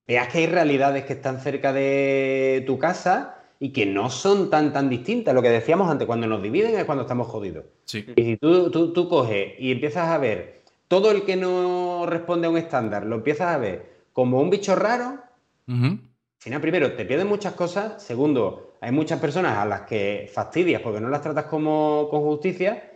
veas 0.06 0.28
que 0.28 0.38
hay 0.38 0.46
realidades 0.46 1.04
que 1.04 1.14
están 1.14 1.40
cerca 1.40 1.72
de 1.72 2.64
tu 2.66 2.78
casa 2.78 3.38
y 3.58 3.70
que 3.70 3.86
no 3.86 4.10
son 4.10 4.50
tan 4.50 4.72
tan 4.72 4.88
distintas. 4.88 5.34
Lo 5.34 5.42
que 5.42 5.50
decíamos 5.50 5.90
antes, 5.90 6.06
cuando 6.06 6.26
nos 6.26 6.42
dividen 6.42 6.74
es 6.76 6.84
cuando 6.84 7.02
estamos 7.02 7.28
jodidos. 7.28 7.64
Sí. 7.84 8.04
Y 8.16 8.22
si 8.24 8.36
tú, 8.36 8.70
tú, 8.70 8.92
tú 8.92 9.08
coges 9.08 9.54
y 9.58 9.72
empiezas 9.72 10.08
a 10.08 10.18
ver 10.18 10.62
todo 10.88 11.10
el 11.10 11.22
que 11.22 11.36
no 11.36 12.04
responde 12.06 12.46
a 12.46 12.50
un 12.50 12.58
estándar, 12.58 13.06
lo 13.06 13.16
empiezas 13.16 13.54
a 13.54 13.58
ver 13.58 13.92
como 14.12 14.40
un 14.40 14.50
bicho 14.50 14.74
raro, 14.74 15.22
al 15.66 15.98
final, 16.38 16.60
primero, 16.60 16.92
te 16.94 17.04
pierden 17.04 17.28
muchas 17.28 17.54
cosas. 17.54 18.02
Segundo, 18.02 18.74
hay 18.80 18.90
muchas 18.90 19.20
personas 19.20 19.58
a 19.58 19.64
las 19.64 19.82
que 19.82 20.28
fastidias 20.32 20.82
porque 20.82 21.00
no 21.00 21.08
las 21.08 21.22
tratas 21.22 21.44
como 21.44 22.08
con 22.10 22.22
justicia. 22.22 22.91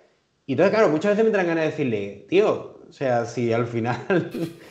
Y 0.46 0.52
entonces, 0.52 0.72
claro, 0.72 0.88
muchas 0.90 1.12
veces 1.12 1.24
me 1.24 1.32
traen 1.32 1.48
ganas 1.48 1.64
de 1.64 1.70
decirle, 1.70 2.26
tío, 2.28 2.84
o 2.88 2.92
sea, 2.92 3.26
si 3.26 3.52
al 3.52 3.66
final 3.66 4.30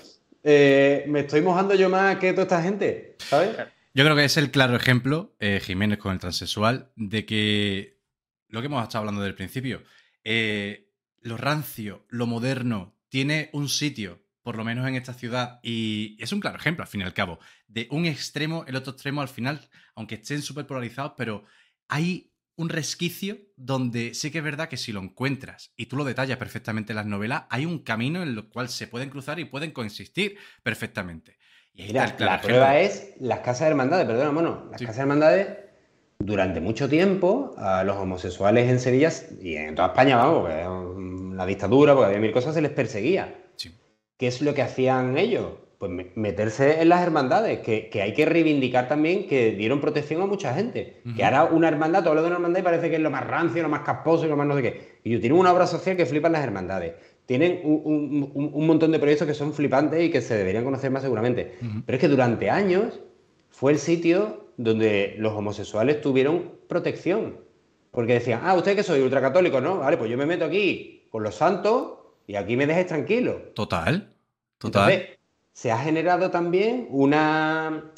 eh, 0.44 1.04
me 1.08 1.20
estoy 1.22 1.42
mojando 1.42 1.76
yo 1.76 1.90
más 1.90 2.18
que 2.18 2.32
toda 2.32 2.44
esta 2.44 2.62
gente, 2.62 3.18
¿sabes? 3.20 3.58
Yo 3.94 4.04
creo 4.04 4.16
que 4.16 4.26
es 4.26 4.38
el 4.38 4.52
claro 4.52 4.76
ejemplo, 4.76 5.36
eh, 5.40 5.62
Jiménez 5.62 6.00
con 6.00 6.14
el 6.14 6.20
transexual, 6.20 6.92
de 6.96 7.26
que 7.26 8.00
lo 8.48 8.62
que 8.62 8.68
hemos 8.68 8.84
estado 8.84 9.00
hablando 9.00 9.22
del 9.22 9.36
principio, 9.36 9.84
eh, 10.24 10.92
lo 11.22 11.36
rancio, 11.36 12.06
lo 12.10 12.26
moderno, 12.26 12.96
tiene 13.10 13.50
un 13.52 13.68
sitio, 13.68 14.22
por 14.44 14.56
lo 14.56 14.64
menos 14.64 14.88
en 14.88 14.96
esta 14.96 15.14
ciudad, 15.14 15.60
y 15.62 16.18
es 16.20 16.32
un 16.32 16.40
claro 16.40 16.58
ejemplo, 16.58 16.84
al 16.84 16.90
fin 16.90 17.02
y 17.02 17.04
al 17.04 17.14
cabo, 17.14 17.40
de 17.68 17.88
un 17.92 18.06
extremo, 18.06 18.64
el 18.68 18.78
otro 18.78 18.94
extremo, 18.94 19.22
al 19.22 19.28
final, 19.28 19.60
aunque 19.96 20.16
estén 20.16 20.42
súper 20.42 20.68
polarizados, 20.68 21.14
pero 21.18 21.44
hay 21.90 22.32
un 22.58 22.70
resquicio 22.70 23.38
donde 23.58 24.14
sí 24.14 24.32
que 24.32 24.38
es 24.40 24.44
verdad 24.44 24.70
que 24.70 24.78
si 24.78 24.92
lo 24.92 25.02
encuentras 25.02 25.74
y 25.76 25.88
tú 25.88 25.98
lo 25.98 26.04
detallas 26.06 26.38
perfectamente 26.38 26.94
en 26.94 26.98
las 26.98 27.06
novelas, 27.06 27.44
hay 27.50 27.66
un 27.66 27.80
camino 27.80 28.22
en 28.24 28.30
el 28.30 28.50
cual 28.50 28.70
se 28.70 28.88
pueden 28.88 29.10
cruzar 29.10 29.40
y 29.40 29.46
pueden 29.46 29.72
coexistir 29.72 30.38
perfectamente. 30.64 31.38
Y 31.74 31.82
ahí 31.84 31.88
Mira, 31.90 32.06
está 32.06 32.12
el 32.12 32.16
claro 32.18 32.32
la 32.32 32.36
ejemplo. 32.36 32.48
prueba 32.48 32.80
es 32.80 33.14
las 33.20 33.40
casas 33.40 33.62
de 33.62 33.68
hermandades, 33.68 34.06
perdona, 34.08 34.30
bueno, 34.32 34.68
las 34.72 34.80
Sí. 34.80 34.86
casas 34.86 34.98
de 34.98 35.02
hermandades, 35.02 35.48
durante 36.20 36.62
mucho 36.62 36.88
tiempo, 36.88 37.54
a 37.58 37.84
los 37.84 37.98
homosexuales 37.98 38.70
en 38.70 38.80
Sevilla 38.80 39.12
y 39.42 39.56
en 39.58 39.76
toda 39.76 39.90
España, 39.90 40.16
vamos, 40.18 40.42
porque 40.42 41.36
la 41.36 41.46
dictadura, 41.46 41.94
porque 41.94 42.08
había 42.08 42.20
mil 42.20 42.32
cosas, 42.32 42.54
se 42.56 42.62
les 42.62 42.72
perseguía. 42.72 43.36
Sí. 43.58 43.76
¿Qué 44.18 44.28
es 44.28 44.42
lo 44.42 44.54
que 44.54 44.62
hacían 44.62 45.18
ellos? 45.18 45.54
Pues 45.78 45.92
me- 45.92 46.12
meterse 46.16 46.82
en 46.82 46.90
las 46.90 47.02
hermandades, 47.04 47.60
que, 47.60 47.90
que 47.90 48.02
hay 48.02 48.14
que 48.14 48.26
reivindicar 48.26 48.88
también 48.88 49.28
que 49.28 49.52
dieron 49.52 49.82
protección 49.82 50.22
a 50.22 50.26
mucha 50.26 50.54
gente. 50.54 51.02
Que 51.16 51.24
ahora 51.24 51.46
una 51.46 51.68
hermandad, 51.68 52.04
tú 52.04 52.10
hablas 52.10 52.24
de 52.24 52.28
una 52.28 52.38
hermandad 52.38 52.60
y 52.60 52.64
parece 52.64 52.90
que 52.90 52.96
es 52.96 53.02
lo 53.02 53.12
más 53.12 53.26
rancio, 53.28 53.62
lo 53.62 53.70
más 53.70 53.82
casposo 53.82 54.26
y 54.26 54.30
lo 54.30 54.38
más 54.38 54.48
no 54.48 54.56
sé 54.56 54.62
qué. 54.62 55.00
Y 55.04 55.18
tienen 55.20 55.38
una 55.40 55.52
obra 55.54 55.68
social 55.68 55.96
que 55.98 56.06
flipan 56.06 56.32
las 56.32 56.44
hermandades. 56.44 56.94
Tienen 57.26 57.62
un, 57.64 57.82
un- 57.84 58.32
un- 58.34 58.52
un 58.54 58.68
montón 58.68 58.92
de 58.92 59.00
proyectos 59.00 59.28
que 59.28 59.34
son 59.34 59.54
flipantes 59.54 60.02
y 60.04 60.10
que 60.12 60.22
se 60.22 60.38
deberían 60.38 60.64
conocer 60.64 60.92
más 60.92 61.02
seguramente. 61.02 61.56
Pero 61.86 61.96
es 61.96 62.00
que 62.02 62.08
durante 62.08 62.50
años 62.50 63.00
fue 63.50 63.72
el 63.72 63.80
sitio 63.80 64.46
donde 64.58 65.16
los 65.18 65.34
homosexuales 65.34 66.02
tuvieron 66.02 66.52
protección. 66.68 67.38
Porque 67.92 68.14
decían, 68.14 68.42
ah, 68.44 68.54
usted 68.56 68.76
que 68.76 68.84
soy 68.84 69.02
ultracatólico, 69.02 69.60
¿no? 69.62 69.78
Vale, 69.80 69.98
pues 69.98 70.10
yo 70.12 70.18
me 70.18 70.26
meto 70.26 70.46
aquí 70.46 71.08
con 71.10 71.24
los 71.24 71.36
santos 71.36 71.94
y 72.28 72.36
aquí 72.36 72.58
me 72.58 72.68
dejes 72.68 72.88
tranquilo. 72.88 73.42
Total. 73.54 74.14
Total. 74.58 74.92
Entonces, 74.92 75.15
se 75.56 75.72
ha 75.72 75.80
generado 75.80 76.32
también 76.32 76.88
una. 76.92 77.92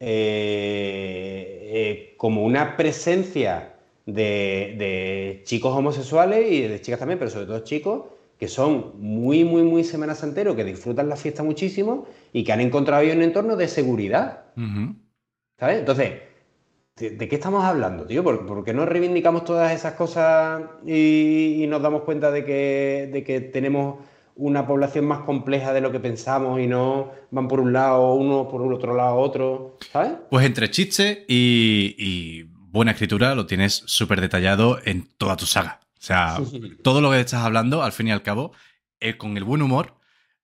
eh, 0.00 1.70
eh, 1.72 2.14
como 2.18 2.44
una 2.44 2.76
presencia 2.76 3.74
de, 4.06 4.74
de 4.78 5.42
chicos 5.44 5.74
homosexuales 5.76 6.50
y 6.50 6.62
de 6.68 6.80
chicas 6.80 7.00
también, 7.00 7.18
pero 7.18 7.30
sobre 7.30 7.46
todo 7.46 7.60
chicos, 7.64 8.04
que 8.38 8.48
son 8.48 8.92
muy, 9.00 9.44
muy, 9.44 9.62
muy 9.62 9.84
Semana 9.84 10.14
Santero, 10.14 10.56
que 10.56 10.64
disfrutan 10.64 11.08
la 11.08 11.16
fiesta 11.16 11.42
muchísimo 11.44 12.06
y 12.32 12.44
que 12.44 12.52
han 12.52 12.60
encontrado 12.60 13.02
ahí 13.02 13.10
un 13.12 13.22
entorno 13.22 13.56
de 13.56 13.68
seguridad. 13.68 14.46
¿Sabes? 15.58 15.78
Entonces, 15.80 16.12
¿de, 16.96 17.10
de 17.10 17.28
qué 17.28 17.36
estamos 17.36 17.64
hablando, 17.64 18.06
tío? 18.06 18.22
¿Por, 18.24 18.46
por 18.46 18.64
qué 18.64 18.72
no 18.74 18.86
reivindicamos 18.86 19.44
todas 19.44 19.72
esas 19.72 19.94
cosas 19.94 20.62
y, 20.86 21.62
y 21.64 21.66
nos 21.66 21.82
damos 21.82 22.02
cuenta 22.02 22.30
de 22.30 22.44
que, 22.44 23.10
de 23.12 23.24
que 23.24 23.40
tenemos 23.40 24.04
una 24.36 24.66
población 24.66 25.06
más 25.06 25.20
compleja 25.20 25.72
de 25.72 25.80
lo 25.80 25.92
que 25.92 26.00
pensamos 26.00 26.60
y 26.60 26.66
no 26.66 27.12
van 27.30 27.48
por 27.48 27.60
un 27.60 27.72
lado 27.72 28.14
uno, 28.14 28.48
por 28.48 28.66
el 28.66 28.72
otro 28.72 28.96
lado 28.96 29.16
otro? 29.16 29.78
¿Sabes? 29.92 30.12
Pues 30.30 30.44
entre 30.46 30.70
chistes 30.70 31.20
y, 31.28 31.94
y 31.98 32.42
buena 32.42 32.92
escritura 32.92 33.34
lo 33.34 33.46
tienes 33.46 33.82
súper 33.86 34.20
detallado 34.20 34.78
en 34.84 35.08
toda 35.16 35.36
tu 35.36 35.46
saga. 35.46 35.80
O 35.96 36.02
sea, 36.06 36.38
todo 36.82 37.00
lo 37.00 37.10
que 37.10 37.20
estás 37.20 37.44
hablando, 37.44 37.82
al 37.82 37.92
fin 37.92 38.08
y 38.08 38.10
al 38.10 38.22
cabo, 38.22 38.52
eh, 39.00 39.16
con 39.16 39.36
el 39.36 39.44
buen 39.44 39.62
humor, 39.62 39.94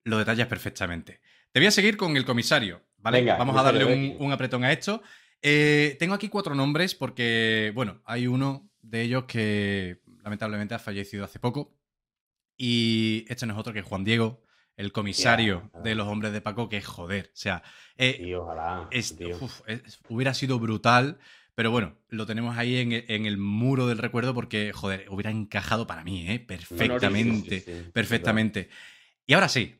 lo 0.05 0.17
detallas 0.17 0.47
perfectamente. 0.47 1.21
Te 1.53 1.61
voy 1.61 1.67
a 1.67 1.71
seguir 1.71 1.97
con 1.97 2.17
el 2.17 2.25
comisario, 2.25 2.83
¿vale? 2.97 3.19
Venga, 3.19 3.37
Vamos 3.37 3.57
a 3.59 3.62
darle 3.62 4.17
un 4.19 4.33
apretón 4.33 4.65
a 4.65 4.73
esto. 4.73 5.03
Eh, 5.43 5.97
tengo 5.99 6.15
aquí 6.15 6.29
cuatro 6.29 6.55
nombres 6.55 6.95
porque, 6.95 7.73
bueno, 7.75 8.01
hay 8.05 8.27
uno 8.27 8.71
de 8.81 9.03
ellos 9.03 9.25
que 9.25 10.01
lamentablemente 10.23 10.75
ha 10.75 10.79
fallecido 10.79 11.25
hace 11.25 11.39
poco. 11.39 11.75
Y 12.62 13.24
este 13.31 13.47
no 13.47 13.55
es 13.55 13.59
otro 13.59 13.73
que 13.73 13.81
Juan 13.81 14.05
Diego, 14.05 14.43
el 14.77 14.93
comisario 14.93 15.70
de 15.82 15.95
los 15.95 16.07
hombres 16.07 16.31
de 16.35 16.43
Paco, 16.43 16.69
que 16.69 16.77
es 16.77 16.87
joder. 16.87 17.31
O 17.32 17.37
sea, 17.37 17.62
eh, 17.97 18.16
Sí, 18.19 18.35
ojalá. 18.35 18.87
es- 18.91 19.16
tío. 19.16 19.39
uf, 19.41 19.62
es- 19.66 19.99
hubiera 20.11 20.35
sido 20.35 20.59
brutal, 20.59 21.19
pero 21.55 21.70
bueno, 21.70 21.97
lo 22.11 22.27
tenemos 22.27 22.59
ahí 22.59 22.77
en, 22.77 22.93
en 22.93 23.24
el 23.24 23.39
muro 23.39 23.87
del 23.87 23.97
recuerdo 23.97 24.35
porque, 24.35 24.73
joder, 24.74 25.07
hubiera 25.09 25.31
encajado 25.31 25.87
para 25.87 26.05
mí, 26.05 26.28
¿eh? 26.31 26.39
Perfectamente, 26.39 27.61
Sí, 27.61 27.65
sí, 27.65 27.73
sí, 27.85 27.91
perfectamente. 27.95 28.69
Y 29.27 29.32
ahora 29.32 29.49
sí, 29.49 29.77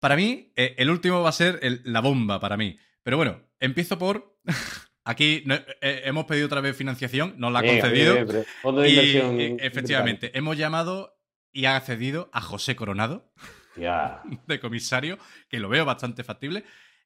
para 0.00 0.16
mí, 0.16 0.52
eh, 0.56 0.74
el 0.78 0.90
último 0.90 1.22
va 1.22 1.28
a 1.28 1.32
ser 1.32 1.60
el- 1.62 1.82
la 1.84 2.00
bomba 2.00 2.40
para 2.40 2.56
mí. 2.56 2.76
Pero 3.04 3.16
bueno, 3.16 3.40
empiezo 3.60 3.96
por... 3.96 4.36
Aquí 5.04 5.44
no- 5.46 5.54
eh, 5.54 6.02
hemos 6.04 6.24
pedido 6.24 6.46
otra 6.46 6.60
vez 6.60 6.76
financiación, 6.76 7.34
nos 7.38 7.52
la 7.52 7.60
ha 7.60 7.62
concedido. 7.62 8.14
bien, 8.16 8.26
bien, 8.26 9.40
y, 9.40 9.56
efectivamente, 9.60 10.36
hemos 10.36 10.56
llamado 10.58 11.15
y 11.56 11.64
ha 11.64 11.74
accedido 11.76 12.28
a 12.32 12.40
José 12.42 12.76
Coronado 12.76 13.32
Ya. 13.76 14.22
de 14.46 14.60
comisario, 14.60 15.18
que 15.48 15.58
lo 15.58 15.68
veo 15.70 15.84
bastante 15.86 16.22
factible. 16.22 16.64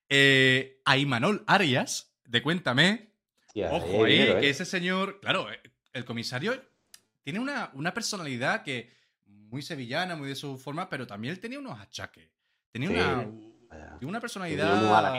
Eh, 0.08 0.80
a 0.84 0.96
Imanol 0.96 1.44
Arias, 1.46 2.12
de 2.24 2.42
Cuéntame. 2.42 3.12
Ojo 3.70 4.04
ahí, 4.04 4.12
dinero, 4.12 4.38
¿eh? 4.38 4.40
que 4.40 4.50
ese 4.50 4.64
señor, 4.64 5.20
claro, 5.20 5.50
eh, 5.52 5.60
el 5.92 6.04
comisario 6.04 6.60
tiene 7.22 7.38
una, 7.38 7.70
una 7.74 7.94
personalidad 7.94 8.62
que 8.64 8.90
muy 9.26 9.62
sevillana, 9.62 10.16
muy 10.16 10.28
de 10.28 10.34
su 10.34 10.58
forma, 10.58 10.88
pero 10.88 11.06
también 11.06 11.32
él 11.34 11.40
tenía 11.40 11.58
unos 11.60 11.78
achaques. 11.78 12.28
Tenía 12.72 12.88
Sí. 12.88 12.94
una, 12.94 13.98
una 14.02 14.20
personalidad. 14.20 14.68
muy 14.74 14.80
vida. 14.80 14.90
Mala 14.90 15.12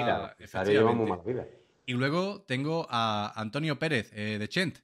vida. 1.23 1.47
Y 1.85 1.93
luego 1.93 2.41
tengo 2.43 2.85
a 2.89 3.31
Antonio 3.35 3.79
Pérez 3.79 4.11
eh, 4.13 4.37
de 4.39 4.49
Chent. 4.49 4.79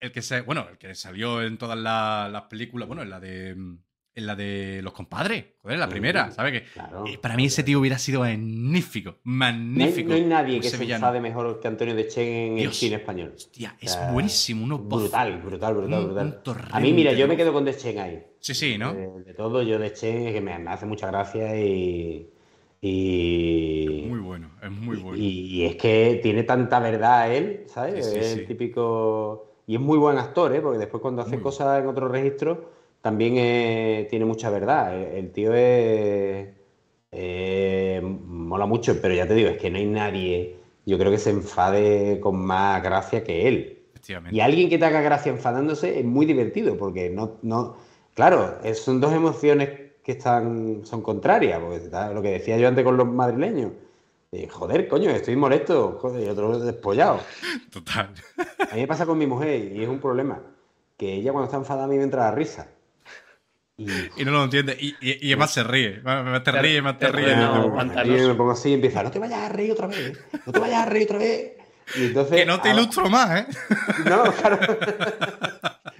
El 0.00 0.12
que 0.12 0.22
se, 0.22 0.40
bueno, 0.40 0.66
el 0.70 0.78
que 0.78 0.94
salió 0.94 1.42
en 1.42 1.58
todas 1.58 1.78
la- 1.78 2.28
las 2.32 2.42
películas, 2.44 2.88
bueno, 2.88 3.02
en 3.02 3.10
la 3.10 3.20
de 3.20 3.50
en 4.12 4.26
la 4.26 4.34
de 4.34 4.80
los 4.82 4.92
compadres, 4.92 5.44
joder, 5.62 5.78
la 5.78 5.86
Mm, 5.86 5.90
primera, 5.90 6.32
¿sabes 6.32 6.52
qué? 6.52 6.64
Claro. 6.72 7.04
Y 7.06 7.16
para 7.18 7.36
mí 7.36 7.46
ese 7.46 7.62
tío 7.62 7.78
hubiera 7.78 7.96
sido 7.96 8.20
magnífico, 8.22 9.10
No 9.24 9.44
hay, 9.44 9.52
magnífico. 9.54 10.08
no 10.08 10.14
hay 10.16 10.24
nadie 10.24 10.56
un 10.56 10.62
que 10.62 10.68
se 10.68 10.76
sevillano. 10.78 11.06
enfade 11.06 11.20
mejor 11.20 11.60
que 11.60 11.68
Antonio 11.68 11.94
de 11.94 12.08
en 12.16 12.54
el 12.54 12.62
Dios. 12.62 12.76
cine 12.76 12.96
español. 12.96 13.32
Hostia, 13.36 13.76
O 13.80 13.84
es 13.84 13.92
sea, 13.92 14.12
buenísimo, 14.12 14.66
voz- 14.78 15.02
Brutal, 15.02 15.40
brutal, 15.42 15.74
brutal, 15.74 16.00
un- 16.00 16.06
brutal. 16.06 16.26
un 16.26 16.42
torrente 16.42 16.76
a 16.76 16.80
mí, 16.80 16.92
mira, 16.92 17.12
yo 17.12 17.28
me 17.28 17.36
quedo 17.36 17.52
con 17.52 17.64
De 17.64 17.76
Chen 17.76 17.98
ahí. 18.00 18.22
Sí, 18.40 18.52
sí, 18.54 18.76
¿no? 18.78 18.92
De, 18.94 19.06
de 19.24 19.34
todo, 19.34 19.62
yo 19.62 19.78
De 19.78 19.92
Chen 19.92 20.26
es 20.26 20.32
que 20.34 20.40
me, 20.40 20.58
me 20.58 20.70
hace 20.70 20.86
mucha 20.86 21.06
gracia 21.06 21.56
y. 21.58 22.28
Y, 22.82 24.04
Muy 24.08 24.20
bueno, 24.20 24.50
es 24.62 24.70
muy 24.70 24.96
bueno. 24.96 25.22
y, 25.22 25.28
y 25.28 25.66
es 25.66 25.76
que 25.76 26.18
tiene 26.22 26.44
tanta 26.44 26.80
verdad 26.80 27.32
él, 27.34 27.64
¿sabes? 27.66 28.06
Sí, 28.06 28.12
sí, 28.12 28.18
es 28.18 28.26
sí. 28.32 28.40
el 28.40 28.46
típico. 28.46 29.46
Y 29.66 29.74
es 29.76 29.80
muy 29.80 29.98
buen 29.98 30.18
actor, 30.18 30.54
¿eh? 30.54 30.60
Porque 30.60 30.78
después 30.78 31.00
cuando 31.00 31.22
hace 31.22 31.40
cosas 31.40 31.80
en 31.80 31.86
otro 31.88 32.08
registro 32.08 32.70
también 33.00 33.34
eh, 33.38 34.06
tiene 34.10 34.24
mucha 34.24 34.50
verdad. 34.50 34.94
El, 34.96 35.04
el 35.26 35.32
tío 35.32 35.54
es. 35.54 36.48
eh, 37.12 38.00
mola 38.02 38.66
mucho, 38.66 39.00
pero 39.00 39.14
ya 39.14 39.26
te 39.26 39.34
digo, 39.34 39.48
es 39.50 39.58
que 39.58 39.70
no 39.70 39.78
hay 39.78 39.86
nadie, 39.86 40.56
yo 40.86 40.98
creo 40.98 41.10
que 41.10 41.18
se 41.18 41.30
enfade 41.30 42.20
con 42.20 42.36
más 42.36 42.82
gracia 42.82 43.24
que 43.24 43.48
él. 43.48 43.76
Y 44.30 44.40
alguien 44.40 44.68
que 44.70 44.78
te 44.78 44.84
haga 44.86 45.00
gracia 45.02 45.30
enfadándose 45.32 45.98
es 46.00 46.04
muy 46.04 46.26
divertido, 46.26 46.76
porque 46.76 47.10
no, 47.10 47.38
no, 47.42 47.76
claro, 48.14 48.58
son 48.74 49.00
dos 49.00 49.12
emociones 49.12 49.70
que 50.02 50.12
están, 50.12 50.84
son 50.84 51.02
contrarias, 51.02 51.60
porque 51.60 51.88
lo 52.14 52.22
que 52.22 52.30
decía 52.32 52.58
yo 52.58 52.68
antes 52.68 52.84
con 52.84 52.96
los 52.96 53.06
madrileños. 53.08 53.72
De, 54.32 54.48
joder, 54.48 54.86
coño, 54.86 55.10
estoy 55.10 55.34
molesto, 55.34 55.98
joder, 56.00 56.24
y 56.24 56.28
otro 56.28 56.58
despollado. 56.60 57.20
Total. 57.72 58.10
A 58.70 58.74
mí 58.74 58.82
me 58.82 58.86
pasa 58.86 59.04
con 59.04 59.18
mi 59.18 59.26
mujer 59.26 59.72
y 59.72 59.82
es 59.82 59.88
un 59.88 60.00
problema, 60.00 60.40
que 60.96 61.14
ella 61.14 61.32
cuando 61.32 61.46
está 61.46 61.56
enfadada 61.56 61.86
a 61.86 61.88
mí 61.88 61.96
me 61.96 62.04
entra 62.04 62.24
la 62.24 62.30
risa. 62.30 62.68
Y, 63.76 63.90
Y 64.16 64.24
no 64.24 64.30
lo 64.32 64.44
entiende. 64.44 64.76
Y, 64.78 64.94
y, 65.00 65.26
y 65.26 65.32
además 65.32 65.52
se 65.52 65.64
ríe. 65.64 66.00
Más 66.02 66.44
te 66.44 66.52
ríe, 66.52 66.82
más 66.82 66.98
te 66.98 67.10
ríe. 67.10 67.34
no, 67.34 67.76
me 67.76 68.34
pongo 68.34 68.52
así 68.52 68.70
y 68.70 68.74
empieza, 68.74 69.02
no 69.02 69.10
te 69.10 69.18
vayas 69.18 69.40
a 69.40 69.48
reír 69.48 69.72
otra 69.72 69.88
vez, 69.88 70.18
no 70.46 70.52
te 70.52 70.58
vayas 70.58 70.82
a 70.82 70.86
reír 70.86 71.04
otra 71.04 71.18
vez. 71.18 71.52
Y 71.96 72.04
entonces, 72.04 72.36
Que 72.36 72.46
no 72.46 72.60
te 72.60 72.68
ah, 72.68 72.74
ilustro 72.74 73.10
más, 73.10 73.40
¿eh? 73.40 73.46
No, 74.08 74.22
claro. 74.32 74.58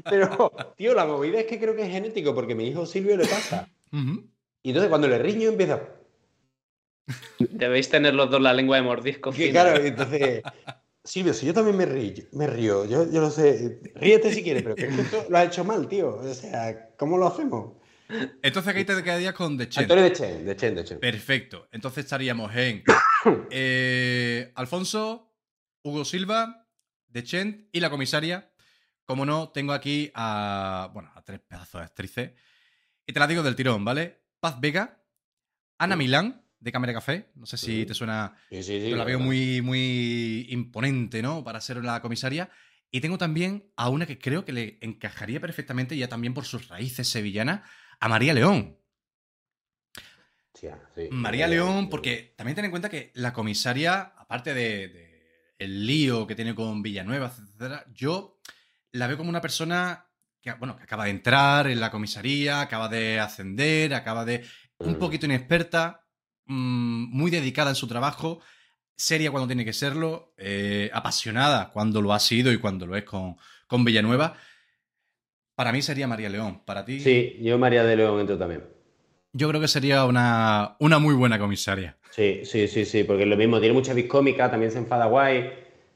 Pero, 0.09 0.53
tío, 0.77 0.95
la 0.95 1.05
movida 1.05 1.41
es 1.41 1.47
que 1.47 1.59
creo 1.59 1.75
que 1.75 1.83
es 1.83 1.91
genético, 1.91 2.33
porque 2.33 2.53
a 2.53 2.57
mi 2.57 2.69
hijo 2.69 2.87
Silvio 2.87 3.17
le 3.17 3.27
pasa. 3.27 3.69
Y 3.91 4.69
entonces 4.69 4.89
cuando 4.89 5.09
le 5.09 5.19
riño 5.19 5.49
empieza. 5.49 5.81
Debéis 7.39 7.89
tener 7.89 8.15
los 8.15 8.31
dos 8.31 8.41
la 8.41 8.53
lengua 8.53 8.77
de 8.77 8.83
mordisco. 8.83 9.33
Que, 9.33 9.51
claro, 9.51 9.83
entonces. 9.83 10.43
Silvio, 11.03 11.33
si 11.33 11.47
yo 11.47 11.55
también 11.55 11.77
me 11.77 11.87
río, 11.87 12.25
me 12.33 12.47
río, 12.47 12.85
yo, 12.85 13.11
yo 13.11 13.21
lo 13.21 13.31
sé. 13.31 13.81
Ríete 13.95 14.33
si 14.35 14.43
quieres, 14.43 14.63
pero 14.63 14.75
que 14.75 14.87
esto 14.87 15.27
lo 15.29 15.39
has 15.39 15.47
hecho 15.47 15.65
mal, 15.65 15.89
tío. 15.89 16.17
O 16.17 16.35
sea, 16.35 16.91
¿cómo 16.99 17.17
lo 17.17 17.27
hacemos? 17.27 17.81
Entonces 18.43 18.75
aquí 18.75 18.85
te 18.85 19.03
quedarías 19.03 19.35
con 19.35 19.57
The 19.57 19.69
Chen. 19.69 19.85
Antonio 19.85 20.05
de 20.05 20.13
Chen, 20.13 20.45
de 20.45 20.57
Chen, 20.57 20.75
de 20.75 20.85
Chen. 20.85 21.01
Perfecto. 21.01 21.69
Entonces 21.73 22.05
estaríamos 22.05 22.55
en 22.55 22.83
eh, 23.51 24.53
Alfonso, 24.57 25.33
Hugo 25.83 26.05
Silva, 26.05 26.69
De 27.09 27.25
Chent 27.25 27.69
y 27.73 27.81
la 27.81 27.91
comisaria. 27.91 28.53
Como 29.05 29.25
no, 29.25 29.51
tengo 29.51 29.73
aquí 29.73 30.11
a, 30.15 30.91
bueno, 30.93 31.11
a 31.15 31.23
tres 31.23 31.41
pedazos 31.41 31.81
de 31.81 31.85
actrices. 31.85 32.33
Y 33.07 33.13
te 33.13 33.21
las 33.21 33.29
digo 33.29 33.43
del 33.43 33.57
tirón, 33.57 33.85
¿vale? 33.85 34.23
Paz 34.39 34.61
Vega, 34.61 35.03
Ana 35.79 35.97
Milán, 35.97 36.45
de 36.61 36.73
Cámara 36.73 36.93
Café. 36.93 37.31
No 37.35 37.47
sé 37.47 37.57
si 37.57 37.67
Sí. 37.81 37.87
te 37.87 37.95
suena. 37.95 38.35
Sí. 38.51 38.89
Yo 38.91 38.97
la 38.97 39.05
veo 39.05 39.19
muy, 39.19 39.61
muy 39.63 40.47
imponente, 40.51 41.23
¿no? 41.23 41.43
Para 41.43 41.61
ser 41.61 41.83
la 41.85 42.01
comisaria. 42.01 42.51
Y 42.91 43.01
tengo 43.01 43.19
también 43.19 43.71
a 43.77 43.89
una 43.89 44.07
que 44.07 44.19
creo 44.19 44.45
que 44.45 44.53
le 44.53 44.79
encajaría 44.81 45.41
perfectamente, 45.41 45.97
ya 45.97 46.09
también 46.09 46.35
por 46.35 46.45
sus 46.45 46.69
raíces 46.69 47.09
sevillanas, 47.09 47.63
a 48.01 48.09
María 48.09 48.35
León. 48.35 48.77
María 51.11 51.47
León, 51.49 51.89
porque 51.89 52.35
también 52.37 52.55
ten 52.57 52.67
en 52.67 52.71
cuenta 52.71 52.91
que 52.91 53.11
la 53.15 53.33
comisaria, 53.33 54.13
aparte 54.19 54.53
de, 54.53 54.89
de 54.89 55.55
el 55.59 55.87
lío 55.87 56.27
que 56.27 56.35
tiene 56.35 56.55
con 56.55 56.83
Villanueva, 56.83 57.27
etcétera, 57.29 57.87
yo 57.95 58.39
la 58.93 59.07
veo 59.07 59.17
como 59.17 59.31
una 59.31 59.41
persona 59.41 60.07
que, 60.43 60.53
bueno, 60.55 60.77
que 60.77 60.83
acaba 60.83 61.05
de 61.05 61.11
entrar 61.11 61.67
en 61.69 61.81
la 61.81 61.91
comisaría, 61.91 62.61
acaba 62.61 62.89
de 62.89 63.21
ascender, 63.21 63.95
acaba 63.95 64.25
de 64.25 64.45
un 64.79 64.93
Mm. 64.93 64.99
poquito 64.99 65.27
inexperta, 65.27 66.07
mm, 66.47 67.17
muy 67.17 67.31
dedicada 67.31 67.71
en 67.71 67.77
su 67.77 67.87
trabajo, 67.87 68.41
seria 68.97 69.31
cuando 69.31 69.47
tiene 69.47 69.65
que 69.65 69.73
serlo, 69.73 70.35
eh, 70.37 70.91
apasionada 70.93 71.71
cuando 71.71 72.03
lo 72.03 72.13
ha 72.13 72.21
sido 72.21 72.53
y 72.53 72.59
cuando 72.59 72.87
lo 72.87 72.97
es 72.97 73.05
con, 73.05 73.37
con 73.67 73.85
Villanueva. 73.85 74.37
Para 75.55 75.73
mí 75.73 75.83
sería 75.83 76.07
María 76.07 76.29
León. 76.29 76.63
Para 76.65 76.85
ti. 76.85 77.01
Sí, 77.01 77.37
yo 77.41 77.59
María 77.59 77.85
de 77.85 77.97
León 77.97 78.21
entro 78.21 78.39
también. 78.39 78.63
yo 79.33 79.49
creo 79.49 79.61
que 79.61 79.69
sería 79.69 80.05
una, 80.05 80.77
una 80.81 80.99
muy 80.99 81.15
buena 81.15 81.39
comisaria. 81.39 81.97
Sí, 82.11 82.41
sí, 82.45 82.67
sí, 82.69 82.85
sí, 82.85 83.05
porque 83.05 83.23
es 83.23 83.29
lo 83.29 83.37
mismo, 83.37 83.61
tiene 83.61 83.75
mucha 83.75 83.95
viscómica, 83.95 84.51
también 84.51 84.73
se 84.73 84.79
enfada 84.79 85.07
guay. 85.07 85.53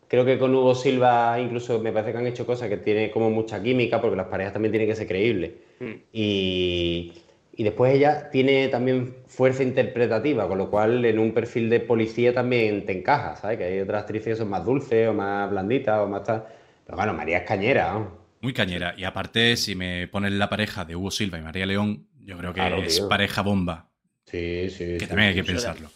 Creo 0.06 0.24
que 0.24 0.38
con 0.38 0.54
Hugo 0.54 0.74
Silva 0.74 1.40
incluso 1.40 1.80
me 1.80 1.90
parece 1.90 2.12
que 2.12 2.18
han 2.18 2.26
hecho 2.26 2.46
cosas 2.46 2.68
que 2.68 2.76
tiene 2.76 3.10
como 3.10 3.30
mucha 3.30 3.60
química, 3.62 4.00
porque 4.00 4.16
las 4.16 4.28
parejas 4.28 4.52
también 4.52 4.70
tienen 4.70 4.88
que 4.88 4.94
ser 4.94 5.08
creíbles. 5.08 5.52
Mm. 5.80 5.92
Y, 6.12 7.12
y 7.56 7.62
después 7.64 7.94
ella 7.94 8.30
tiene 8.30 8.68
también 8.68 9.14
fuerza 9.26 9.62
interpretativa, 9.62 10.48
con 10.48 10.58
lo 10.58 10.70
cual 10.70 11.04
en 11.04 11.18
un 11.18 11.32
perfil 11.32 11.70
de 11.70 11.80
policía 11.80 12.32
también 12.34 12.84
te 12.86 12.98
encaja, 12.98 13.36
¿sabes? 13.36 13.58
Que 13.58 13.64
hay 13.64 13.80
otras 13.80 14.02
actrices 14.02 14.26
que 14.34 14.36
son 14.36 14.48
más 14.50 14.64
dulces 14.64 15.08
o 15.08 15.12
más 15.14 15.50
blanditas 15.50 15.98
o 16.00 16.06
más 16.08 16.24
tal. 16.24 16.44
Pero 16.84 16.96
bueno, 16.96 17.14
María 17.14 17.38
es 17.38 17.44
cañera, 17.44 17.92
¿no? 17.92 18.24
Muy 18.40 18.52
cañera. 18.52 18.94
Y 18.98 19.04
aparte, 19.04 19.56
si 19.56 19.74
me 19.74 20.06
pones 20.08 20.32
la 20.32 20.48
pareja 20.50 20.84
de 20.84 20.96
Hugo 20.96 21.10
Silva 21.10 21.38
y 21.38 21.42
María 21.42 21.64
León, 21.64 22.06
yo 22.20 22.36
creo 22.36 22.52
que 22.52 22.60
Claro, 22.60 22.82
es 22.82 22.96
tío. 22.96 23.08
pareja 23.08 23.42
bomba. 23.42 23.88
Sí, 24.26 24.68
sí. 24.70 24.84
Que 24.84 25.00
sí, 25.00 25.06
también 25.06 25.28
hay 25.30 25.34
que 25.34 25.44
pensarlo. 25.44 25.90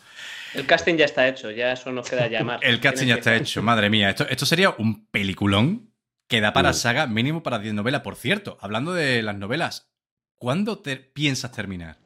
El 0.54 0.64
casting 0.64 0.94
ya 0.94 1.04
está 1.04 1.28
hecho, 1.28 1.50
ya 1.50 1.72
eso 1.72 1.92
nos 1.92 2.08
queda 2.08 2.26
llamar. 2.28 2.60
El 2.62 2.80
casting 2.80 3.06
ya 3.06 3.16
está 3.16 3.36
hecho, 3.36 3.62
madre 3.62 3.90
mía. 3.90 4.08
Esto, 4.10 4.26
esto 4.30 4.46
sería 4.46 4.70
un 4.78 5.06
peliculón 5.08 5.90
que 6.26 6.40
da 6.40 6.52
para 6.52 6.70
Mm. 6.70 6.74
saga 6.74 7.06
mínimo 7.06 7.42
para 7.42 7.58
10 7.58 7.74
novelas. 7.74 8.00
Por 8.02 8.16
cierto, 8.16 8.56
hablando 8.60 8.92
de 8.94 9.22
las 9.22 9.36
novelas, 9.36 9.87
¿cuándo 10.38 10.78
te 10.78 10.96
piensas 10.96 11.52
terminar? 11.52 11.96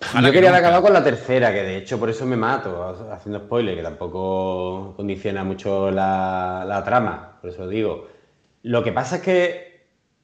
Ojalá 0.00 0.28
Yo 0.28 0.32
que 0.32 0.36
quería 0.36 0.50
haber 0.50 0.60
acabado 0.60 0.82
con 0.82 0.92
la 0.92 1.02
tercera, 1.02 1.52
que 1.52 1.62
de 1.62 1.76
hecho 1.78 1.98
por 1.98 2.08
eso 2.08 2.24
me 2.24 2.36
mato, 2.36 2.84
haciendo 3.12 3.40
spoiler, 3.40 3.76
que 3.76 3.82
tampoco 3.82 4.94
condiciona 4.96 5.42
mucho 5.44 5.90
la, 5.90 6.64
la 6.66 6.84
trama, 6.84 7.38
por 7.40 7.50
eso 7.50 7.68
digo. 7.68 8.08
Lo 8.62 8.82
que 8.84 8.92
pasa 8.92 9.16
es 9.16 9.22
que 9.22 9.68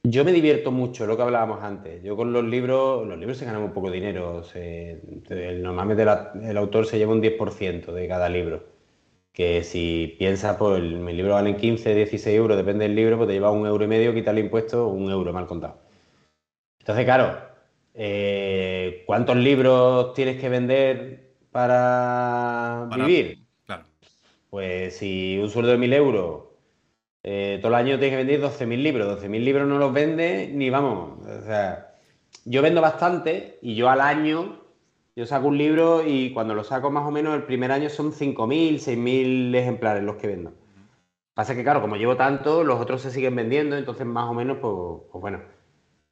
yo 0.04 0.24
me 0.24 0.32
divierto 0.32 0.70
mucho, 0.70 1.06
lo 1.06 1.16
que 1.16 1.22
hablábamos 1.22 1.62
antes. 1.62 2.02
Yo 2.02 2.16
con 2.16 2.32
los 2.32 2.44
libros, 2.44 3.06
los 3.06 3.18
libros 3.18 3.36
se 3.38 3.46
ganan 3.46 3.62
un 3.62 3.72
poco 3.72 3.90
de 3.90 3.96
dinero. 3.96 4.44
se- 4.44 5.00
el- 5.30 5.62
normalmente 5.62 6.04
la- 6.04 6.32
el 6.42 6.56
autor 6.56 6.86
se 6.86 6.98
lleva 6.98 7.12
un 7.12 7.20
10% 7.20 7.92
de 7.92 8.06
cada 8.08 8.28
libro. 8.28 8.64
Que 9.32 9.64
si 9.64 10.16
piensas, 10.18 10.56
pues 10.56 10.78
el- 10.78 11.00
mis 11.00 11.14
libros 11.16 11.34
valen 11.34 11.56
15, 11.56 11.94
16 11.94 12.36
euros, 12.36 12.56
depende 12.56 12.84
del 12.84 12.94
libro, 12.96 13.16
pues 13.16 13.28
te 13.28 13.34
lleva 13.34 13.50
un 13.50 13.66
euro 13.66 13.84
y 13.84 13.88
medio, 13.88 14.14
quitarle 14.14 14.40
impuestos, 14.40 14.90
un 14.92 15.10
euro 15.10 15.32
mal 15.32 15.46
contado. 15.46 15.80
Entonces, 16.84 17.06
claro, 17.06 17.38
eh, 17.94 19.04
¿cuántos 19.06 19.36
libros 19.36 20.12
tienes 20.12 20.38
que 20.38 20.50
vender 20.50 21.30
para, 21.50 22.86
Para- 22.90 23.06
vivir? 23.06 23.38
Claro. 23.64 23.84
Pues 24.50 24.94
si 24.94 25.38
un 25.38 25.48
sueldo 25.48 25.70
de 25.70 25.78
1.000 25.78 25.94
euros, 25.94 26.42
eh, 27.22 27.58
todo 27.62 27.68
el 27.70 27.76
año 27.76 27.98
tienes 27.98 28.10
que 28.10 28.16
vender 28.24 28.38
12.000 28.42 28.82
libros. 28.82 29.06
12.000 29.22 29.42
libros 29.46 29.66
no 29.66 29.78
los 29.78 29.94
vende 29.94 30.50
ni 30.52 30.68
vamos. 30.68 31.26
O 31.26 31.40
sea, 31.46 31.94
yo 32.44 32.60
vendo 32.60 32.82
bastante 32.82 33.58
y 33.62 33.76
yo 33.76 33.88
al 33.88 34.02
año, 34.02 34.60
yo 35.16 35.24
saco 35.24 35.48
un 35.48 35.56
libro 35.56 36.06
y 36.06 36.34
cuando 36.34 36.54
lo 36.54 36.64
saco 36.64 36.90
más 36.90 37.08
o 37.08 37.10
menos 37.10 37.34
el 37.34 37.44
primer 37.44 37.72
año 37.72 37.88
son 37.88 38.12
5.000, 38.12 38.78
6.000 38.78 39.54
ejemplares 39.54 40.04
los 40.04 40.16
que 40.16 40.26
vendo. 40.26 40.52
Pasa 41.32 41.54
que 41.54 41.62
claro, 41.62 41.80
como 41.80 41.96
llevo 41.96 42.18
tanto, 42.18 42.62
los 42.62 42.78
otros 42.78 43.00
se 43.00 43.10
siguen 43.10 43.36
vendiendo, 43.36 43.74
entonces 43.74 44.04
más 44.04 44.28
o 44.28 44.34
menos, 44.34 44.58
pues, 44.60 45.08
pues 45.10 45.22
bueno. 45.22 45.53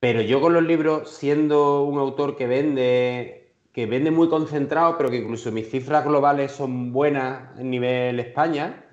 Pero 0.02 0.20
yo 0.20 0.40
con 0.40 0.52
los 0.52 0.64
libros, 0.64 1.10
siendo 1.10 1.84
un 1.84 1.96
autor 2.00 2.34
que 2.36 2.48
vende, 2.48 3.54
que 3.72 3.86
vende 3.86 4.10
muy 4.10 4.28
concentrado, 4.28 4.98
pero 4.98 5.10
que 5.10 5.18
incluso 5.18 5.52
mis 5.52 5.70
cifras 5.70 6.04
globales 6.04 6.50
son 6.50 6.92
buenas 6.92 7.56
en 7.56 7.70
nivel 7.70 8.18
España, 8.18 8.84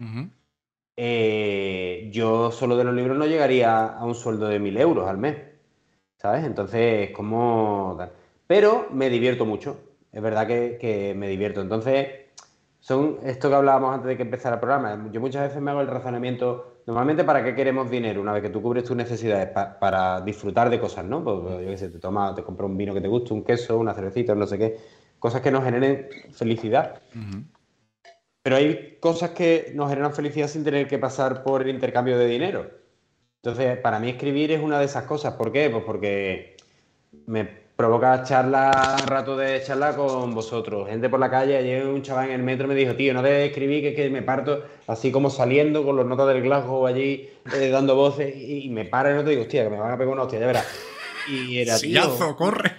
eh, 0.95 2.11
yo 2.13 2.51
solo 2.51 2.77
de 2.77 2.83
los 2.83 2.93
libros 2.93 3.17
no 3.17 3.25
llegaría 3.25 3.87
a 3.87 4.05
un 4.05 4.13
sueldo 4.13 4.49
de 4.49 4.59
mil 4.59 4.77
euros 4.77 5.09
al 5.09 5.17
mes, 5.17 5.35
¿sabes? 6.15 6.45
Entonces, 6.45 7.09
como... 7.09 7.97
Pero 8.45 8.85
me 8.91 9.09
divierto 9.09 9.45
mucho, 9.45 9.79
es 10.11 10.21
verdad 10.21 10.45
que, 10.45 10.77
que 10.79 11.15
me 11.15 11.27
divierto. 11.27 11.61
Entonces, 11.61 12.07
son 12.79 13.17
esto 13.23 13.49
que 13.49 13.55
hablábamos 13.55 13.95
antes 13.95 14.09
de 14.09 14.15
que 14.15 14.21
empezara 14.21 14.57
el 14.57 14.59
programa. 14.59 15.09
Yo 15.11 15.19
muchas 15.21 15.47
veces 15.47 15.59
me 15.59 15.71
hago 15.71 15.81
el 15.81 15.87
razonamiento, 15.87 16.78
normalmente, 16.89 17.23
¿para 17.23 17.43
qué 17.43 17.53
queremos 17.53 17.87
dinero? 17.91 18.19
Una 18.19 18.33
vez 18.33 18.41
que 18.41 18.49
tú 18.49 18.63
cubres 18.63 18.83
tus 18.83 18.97
necesidades, 18.97 19.47
Pa- 19.49 19.77
para 19.77 20.21
disfrutar 20.21 20.71
de 20.71 20.79
cosas, 20.79 21.05
¿no? 21.05 21.23
Pues, 21.23 21.37
pues, 21.43 21.61
yo 21.63 21.69
qué 21.69 21.77
sé, 21.77 21.89
te 21.89 21.99
tomas, 21.99 22.33
te 22.35 22.41
compras 22.41 22.67
un 22.67 22.77
vino 22.77 22.95
que 22.95 23.01
te 23.01 23.07
guste, 23.07 23.31
un 23.31 23.43
queso, 23.43 23.77
una 23.77 23.93
cervecita, 23.93 24.33
no 24.33 24.47
sé 24.47 24.57
qué, 24.57 24.77
cosas 25.19 25.41
que 25.41 25.51
nos 25.51 25.63
generen 25.63 26.09
felicidad. 26.31 26.99
Pero 28.41 28.55
hay 28.55 28.97
cosas 28.99 29.29
que 29.31 29.71
nos 29.75 29.87
generan 29.87 30.13
felicidad 30.15 30.47
sin 30.47 30.63
tener 30.63 30.87
que 30.87 30.97
pasar 30.97 31.43
por 31.43 31.61
el 31.61 31.69
intercambio 31.69 32.17
de 32.17 32.25
dinero. 32.25 32.71
Entonces, 33.43 33.77
para 33.77 33.99
mí 33.99 34.09
escribir 34.09 34.51
es 34.51 34.61
una 34.63 34.79
de 34.79 34.85
esas 34.85 35.03
cosas. 35.03 35.35
¿Por 35.35 35.51
qué? 35.51 35.69
Pues 35.69 35.83
porque 35.83 36.57
me 37.27 37.68
provoca 37.83 38.23
charla, 38.23 38.97
rato 39.07 39.37
de 39.37 39.63
charla 39.63 39.95
con 39.95 40.35
vosotros. 40.35 40.89
Gente 40.89 41.07
por 41.07 41.17
la 41.17 41.29
calle, 41.29 41.55
ayer 41.55 41.85
un 41.87 42.01
chaval 42.01 42.25
en 42.27 42.33
el 42.35 42.43
metro 42.43 42.67
me 42.67 42.75
dijo, 42.75 42.93
tío, 42.93 43.13
no 43.13 43.21
debes 43.21 43.51
escribir, 43.51 43.81
que 43.81 43.89
es 43.91 43.95
que 43.95 44.09
me 44.09 44.21
parto 44.21 44.65
así 44.87 45.13
como 45.13 45.29
saliendo 45.29 45.85
con 45.85 45.95
los 45.95 46.05
notas 46.05 46.27
del 46.27 46.41
Glasgow 46.41 46.85
allí, 46.85 47.29
eh, 47.55 47.69
dando 47.69 47.95
voces, 47.95 48.35
y, 48.35 48.65
y 48.65 48.69
me 48.69 48.83
para 48.83 49.11
y 49.11 49.13
no 49.13 49.23
te 49.23 49.29
digo, 49.29 49.43
hostia, 49.43 49.63
que 49.63 49.69
me 49.69 49.77
van 49.79 49.93
a 49.93 49.97
pegar 49.97 50.11
una 50.11 50.23
hostia, 50.23 50.39
ya 50.41 50.47
verás. 50.47 50.67
Y 51.29 51.57
era, 51.59 51.77
tío, 51.79 51.87
Sillazo, 52.03 52.35
corre. 52.35 52.73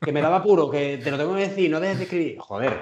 que 0.00 0.12
me 0.12 0.22
daba 0.22 0.36
apuro, 0.36 0.70
que 0.70 0.96
te 0.96 1.10
lo 1.10 1.18
tengo 1.18 1.34
que 1.34 1.42
decir, 1.42 1.70
no 1.70 1.78
dejes 1.78 1.98
de 1.98 2.04
escribir. 2.04 2.38
Joder, 2.38 2.72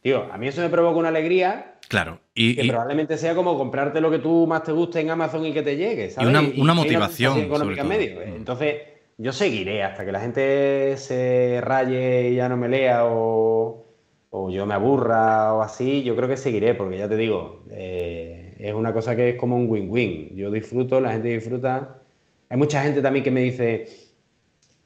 tío, 0.00 0.26
a 0.32 0.38
mí 0.38 0.48
eso 0.48 0.62
me 0.62 0.70
provoca 0.70 0.98
una 0.98 1.08
alegría 1.10 1.74
Claro. 1.86 2.18
Y, 2.32 2.54
que 2.54 2.64
y- 2.64 2.68
probablemente 2.70 3.18
sea 3.18 3.34
como 3.34 3.58
comprarte 3.58 4.00
lo 4.00 4.10
que 4.10 4.20
tú 4.20 4.46
más 4.46 4.62
te 4.62 4.72
guste 4.72 5.00
en 5.00 5.10
Amazon 5.10 5.44
y 5.44 5.52
que 5.52 5.60
te 5.62 5.76
llegue, 5.76 6.08
¿sabes? 6.08 6.30
una- 6.30 6.38
hay 6.38 6.54
una 6.58 6.72
motivación, 6.72 7.46
sobre 7.54 7.84
medio. 7.84 8.14
todo. 8.14 8.26
Mm. 8.26 8.36
Entonces, 8.36 8.76
yo 9.20 9.32
seguiré 9.34 9.82
hasta 9.82 10.06
que 10.06 10.12
la 10.12 10.20
gente 10.20 10.96
se 10.96 11.60
raye 11.60 12.30
y 12.30 12.36
ya 12.36 12.48
no 12.48 12.56
me 12.56 12.68
lea 12.68 13.04
o, 13.04 13.86
o 14.30 14.50
yo 14.50 14.64
me 14.64 14.72
aburra 14.72 15.52
o 15.54 15.60
así. 15.62 16.02
Yo 16.02 16.16
creo 16.16 16.26
que 16.26 16.38
seguiré, 16.38 16.74
porque 16.74 16.96
ya 16.96 17.08
te 17.08 17.16
digo, 17.16 17.64
eh, 17.70 18.56
es 18.58 18.72
una 18.72 18.94
cosa 18.94 19.14
que 19.14 19.30
es 19.30 19.36
como 19.36 19.56
un 19.56 19.68
win-win. 19.68 20.34
Yo 20.36 20.50
disfruto, 20.50 21.00
la 21.02 21.12
gente 21.12 21.28
disfruta. 21.28 22.00
Hay 22.48 22.56
mucha 22.56 22.82
gente 22.82 23.02
también 23.02 23.22
que 23.22 23.30
me 23.30 23.42
dice, 23.42 23.88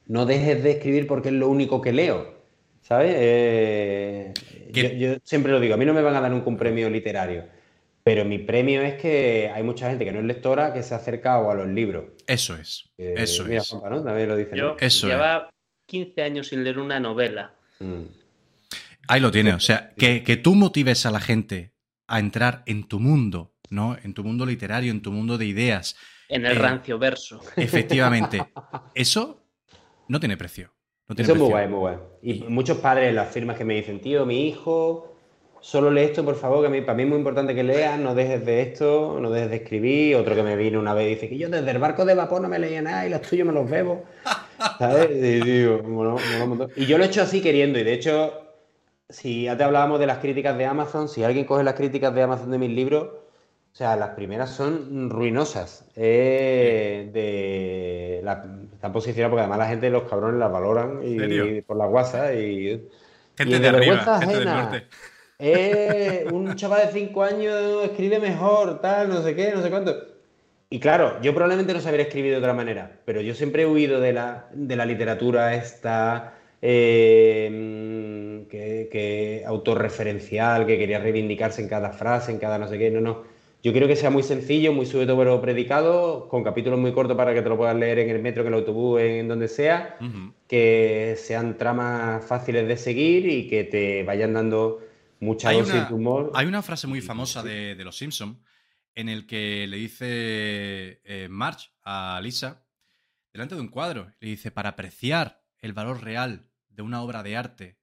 no 0.06 0.27
dejes 0.27 0.65
de 0.65 0.73
escribir 0.73 1.06
porque 1.06 1.28
es 1.28 1.35
lo 1.35 1.48
único 1.48 1.81
que 1.81 1.93
leo. 1.93 2.35
¿Sabes? 2.82 3.15
Eh, 3.16 4.35
yo, 4.73 4.89
yo 4.89 5.15
siempre 5.23 5.52
lo 5.52 5.61
digo, 5.61 5.74
a 5.74 5.77
mí 5.78 5.86
no 5.86 5.94
me 5.94 6.02
van 6.02 6.16
a 6.16 6.20
dar 6.20 6.31
nunca 6.31 6.48
un 6.48 6.59
premio 6.59 6.90
literario, 6.90 7.44
pero 8.05 8.24
mi 8.24 8.39
premio 8.39 8.82
es 8.82 8.94
que 9.01 9.51
hay 9.52 9.62
mucha 9.62 9.89
gente 9.89 10.05
que 10.05 10.12
no 10.12 10.20
es 10.20 10.26
lectora 10.26 10.72
que 10.72 10.82
se 10.82 10.94
ha 10.94 10.98
acercado 10.98 11.51
a 11.51 11.55
los 11.55 11.66
libros. 11.68 12.05
eso 12.26 12.55
es. 12.55 12.90
Eh, 12.98 13.14
Eso 13.16 13.44
mira, 13.44 13.62
es. 13.62 13.68
Juanpa, 13.70 13.90
¿no? 13.90 14.05
También 14.05 14.28
lo 14.28 14.36
dice. 14.36 14.56
Yo. 14.56 14.76
Eso 14.78 15.09
lleva 15.09 15.48
15 15.86 16.22
años 16.22 16.48
sin 16.48 16.62
leer 16.62 16.78
una 16.78 17.01
novela. 17.01 17.55
Mm. 17.81 18.02
Ahí 19.09 19.20
lo 19.20 19.31
tienes. 19.31 19.55
O 19.55 19.60
sea, 19.60 19.93
que, 19.97 20.22
que 20.22 20.36
tú 20.36 20.55
motives 20.55 21.05
a 21.06 21.10
la 21.10 21.20
gente 21.20 21.72
a 22.06 22.18
entrar 22.20 22.62
en 22.66 22.86
tu 22.86 23.01
mundo, 23.01 23.55
¿no? 23.70 23.97
En 24.02 24.14
tu 24.14 24.22
mundo 24.22 24.47
literario, 24.47 24.90
en 24.93 25.02
tu 25.02 25.10
mundo 25.10 25.36
de 25.39 25.47
ideas. 25.47 25.97
En 26.28 26.44
el 26.47 26.56
Eh, 26.56 26.60
rancio 26.60 26.98
verso. 26.98 27.40
Efectivamente. 27.56 28.43
Eso 28.94 29.43
no 30.09 30.20
tiene 30.20 30.36
precio. 30.36 30.72
No 31.09 31.14
tiene 31.14 31.24
Eso 31.26 31.32
es 31.35 31.39
muy 31.39 31.48
guay, 31.51 31.68
muy 31.68 31.78
guay. 31.78 31.97
Y 32.22 32.35
muchos 32.44 32.78
padres 32.78 33.14
las 33.14 33.31
firmas 33.32 33.56
que 33.59 33.64
me 33.64 33.74
dicen, 33.74 34.01
tío, 34.01 34.24
mi 34.24 34.47
hijo, 34.48 35.14
solo 35.65 35.91
lee 35.91 36.03
esto, 36.03 36.23
por 36.23 36.36
favor, 36.36 36.61
que 36.61 36.66
a 36.66 36.70
mí, 36.70 36.82
para 36.82 36.95
mí 36.95 37.05
es 37.05 37.09
muy 37.09 37.16
importante 37.16 37.55
que 37.55 37.62
leas, 37.62 37.99
no 37.99 38.15
dejes 38.15 38.45
de 38.45 38.61
esto, 38.61 39.19
no 39.19 39.31
dejes 39.31 39.49
de 39.49 39.57
escribir. 39.57 40.16
Otro 40.16 40.35
que 40.35 40.43
me 40.43 40.57
vino 40.57 40.78
una 40.78 40.93
vez 40.93 41.07
y 41.07 41.15
dice 41.15 41.28
que 41.31 41.39
yo 41.39 41.49
desde 41.49 41.70
el 41.70 41.78
barco 41.78 42.05
de 42.05 42.15
vapor 42.15 42.43
no 42.43 42.49
me 42.49 42.59
leía 42.59 42.82
nada 42.82 43.07
y 43.07 43.11
los 43.11 43.23
tuyos 43.23 43.47
me 43.47 43.53
los 43.55 43.69
bebo. 43.69 44.05
¿Sabes? 44.78 45.11
Y, 45.11 45.41
digo, 45.41 45.81
yo 46.77 46.99
lo 46.99 47.05
he 47.05 47.07
hecho 47.07 47.23
así 47.23 47.41
queriendo, 47.41 47.78
y 47.78 47.82
de 47.82 47.95
hecho, 47.95 48.43
si 49.09 49.45
ya 49.45 49.57
te 49.57 49.65
hablábamos 49.65 49.99
de 50.01 50.07
las 50.07 50.19
críticas 50.19 50.59
de 50.59 50.66
Amazon, 50.66 51.09
si 51.09 51.24
alguien 51.24 51.47
coge 51.47 51.65
las 51.65 51.74
críticas 51.74 52.15
de 52.15 52.23
Amazon 52.23 52.51
de 52.51 52.59
mis 52.59 52.70
libros, 52.70 53.05
o 53.05 53.77
sea, 53.77 53.97
las 53.97 54.11
primeras 54.11 54.51
son 54.51 55.09
ruinosas. 55.09 55.86
Eh, 55.97 57.09
de 57.11 58.20
la- 58.23 58.45
están 58.74 58.93
posicionadas 58.93 59.31
porque 59.31 59.41
además 59.41 59.59
la 59.59 59.69
gente, 59.69 59.89
los 59.89 60.03
cabrones, 60.03 60.39
las 60.39 60.53
valoran 60.53 61.01
y, 61.03 61.62
por 61.62 61.78
la 61.78 61.86
WhatsApp 61.86 62.35
y. 62.35 62.86
Gente 63.36 63.57
y 63.57 63.59
de 63.59 63.69
arriba, 63.69 63.78
vergüenza 63.78 64.20
gente 64.20 64.36
del 64.36 64.45
norte. 64.45 64.82
Eh, 65.39 66.27
un 66.31 66.55
chaval 66.55 66.86
de 66.86 66.93
5 66.93 67.23
años 67.23 67.85
escribe 67.85 68.19
mejor, 68.20 68.81
tal, 68.81 69.09
no 69.09 69.23
sé 69.23 69.35
qué, 69.35 69.52
no 69.52 69.62
sé 69.62 69.70
cuánto. 69.70 69.94
Y 70.70 70.81
claro, 70.81 71.20
yo 71.23 71.32
probablemente 71.35 71.73
no 71.74 71.81
sabría 71.81 72.05
escribir 72.06 72.32
de 72.32 72.39
otra 72.39 72.55
manera, 72.55 73.01
pero 73.05 73.20
yo 73.20 73.35
siempre 73.35 73.62
he 73.62 73.66
huido 73.66 74.01
de 74.01 74.12
la, 74.12 74.48
de 74.52 74.77
la 74.77 74.86
literatura 74.86 75.55
esta 75.55 76.35
eh, 76.62 77.48
mm, 77.51 78.48
que, 78.48 78.89
que 78.90 79.44
autorreferencial, 79.47 80.66
que 80.66 80.78
quería 80.78 80.98
reivindicarse 80.98 81.62
en 81.62 81.69
cada 81.69 81.90
frase, 81.93 82.32
en 82.32 82.39
cada 82.39 82.59
no 82.59 82.66
sé 82.69 82.78
qué. 82.78 82.90
No, 82.90 83.01
no. 83.01 83.23
Yo 83.62 83.73
quiero 83.73 83.86
que 83.86 83.97
sea 83.97 84.11
muy 84.11 84.23
sencillo, 84.23 84.73
muy 84.73 84.85
sujeto 84.86 85.16
pero 85.16 85.40
predicado, 85.40 86.28
con 86.28 86.43
capítulos 86.44 86.78
muy 86.78 86.93
cortos 86.93 87.16
para 87.16 87.32
que 87.35 87.43
te 87.43 87.48
lo 87.48 87.56
puedas 87.56 87.77
leer 87.77 87.98
en 88.01 88.11
el 88.11 88.20
metro, 88.20 88.43
en 88.43 88.48
el 88.48 88.55
autobús, 88.55 89.01
en 89.01 89.28
donde 89.28 89.48
sea 89.48 89.97
Ujú. 90.01 90.35
que 90.47 91.15
sean 91.16 91.56
tramas 91.56 92.24
fáciles 92.27 92.69
de 92.69 92.77
seguir 92.77 93.27
y 93.28 93.48
que 93.48 93.65
te 93.65 94.02
vayan 94.02 94.35
dando 94.35 94.81
mucha 95.25 95.49
Hay 95.49 95.59
dosis 95.59 95.75
una, 95.75 95.85
de 95.87 95.95
humor. 95.95 96.31
hay 96.35 96.47
una 96.47 96.63
frase 96.63 96.87
muy 96.87 97.01
famosa 97.01 97.43
de, 97.43 97.75
de 97.75 97.85
Los 97.85 97.97
Simpson 97.97 98.43
en 98.95 99.09
el 99.09 99.27
que 99.27 99.67
le 99.67 99.77
dice 99.79 101.01
eh, 101.05 101.29
Marge 101.31 101.71
a 101.83 102.21
Lisa 102.23 102.65
delante 103.33 103.55
de 103.57 103.61
un 103.61 103.69
cuadro. 103.69 104.13
Le 104.21 104.29
dice, 104.29 104.51
para 104.51 104.71
apreciar 104.71 105.43
el 105.59 105.73
valor 105.73 106.03
real 106.03 106.49
de 106.69 106.83
una 106.83 107.03
obra 107.03 107.23
de 107.23 107.37
arte, 107.37 107.79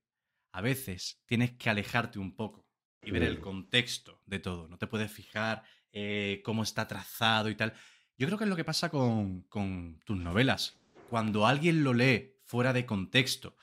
a 0.54 0.62
veces 0.62 1.22
tienes 1.26 1.52
que 1.52 1.70
alejarte 1.70 2.20
un 2.20 2.36
poco 2.36 2.66
y 3.04 3.12
ver 3.12 3.24
el 3.24 3.40
contexto 3.40 4.22
de 4.26 4.40
todo. 4.40 4.68
No 4.68 4.78
te 4.78 4.88
puedes 4.88 5.12
fijar 5.12 5.64
eh, 5.92 6.42
cómo 6.46 6.64
está 6.64 6.88
trazado 6.88 7.50
y 7.50 7.56
tal. 7.56 7.74
Yo 8.18 8.28
creo 8.28 8.38
que 8.38 8.44
es 8.46 8.50
lo 8.50 8.56
que 8.56 8.64
pasa 8.64 8.90
con, 8.90 9.42
con 9.44 10.00
tus 10.06 10.18
novelas. 10.18 10.78
Cuando 11.10 11.46
alguien 11.46 11.84
lo 11.84 11.94
lee 11.94 12.36
fuera 12.46 12.72
de 12.72 12.86
contexto 12.86 13.56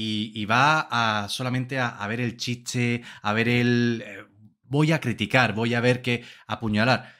y, 0.00 0.30
y 0.34 0.44
va 0.44 0.86
a 0.90 1.28
solamente 1.28 1.78
a, 1.78 1.88
a, 1.88 2.06
ver 2.06 2.20
el 2.20 2.36
chiste, 2.36 3.02
a 3.22 3.32
ver 3.32 3.48
el... 3.48 4.04
Eh, 4.06 4.24
voy 4.62 4.92
a 4.92 5.00
criticar, 5.00 5.54
voy 5.54 5.74
a 5.74 5.80
ver 5.80 6.02
que 6.02 6.22
apuñalar. 6.46 7.14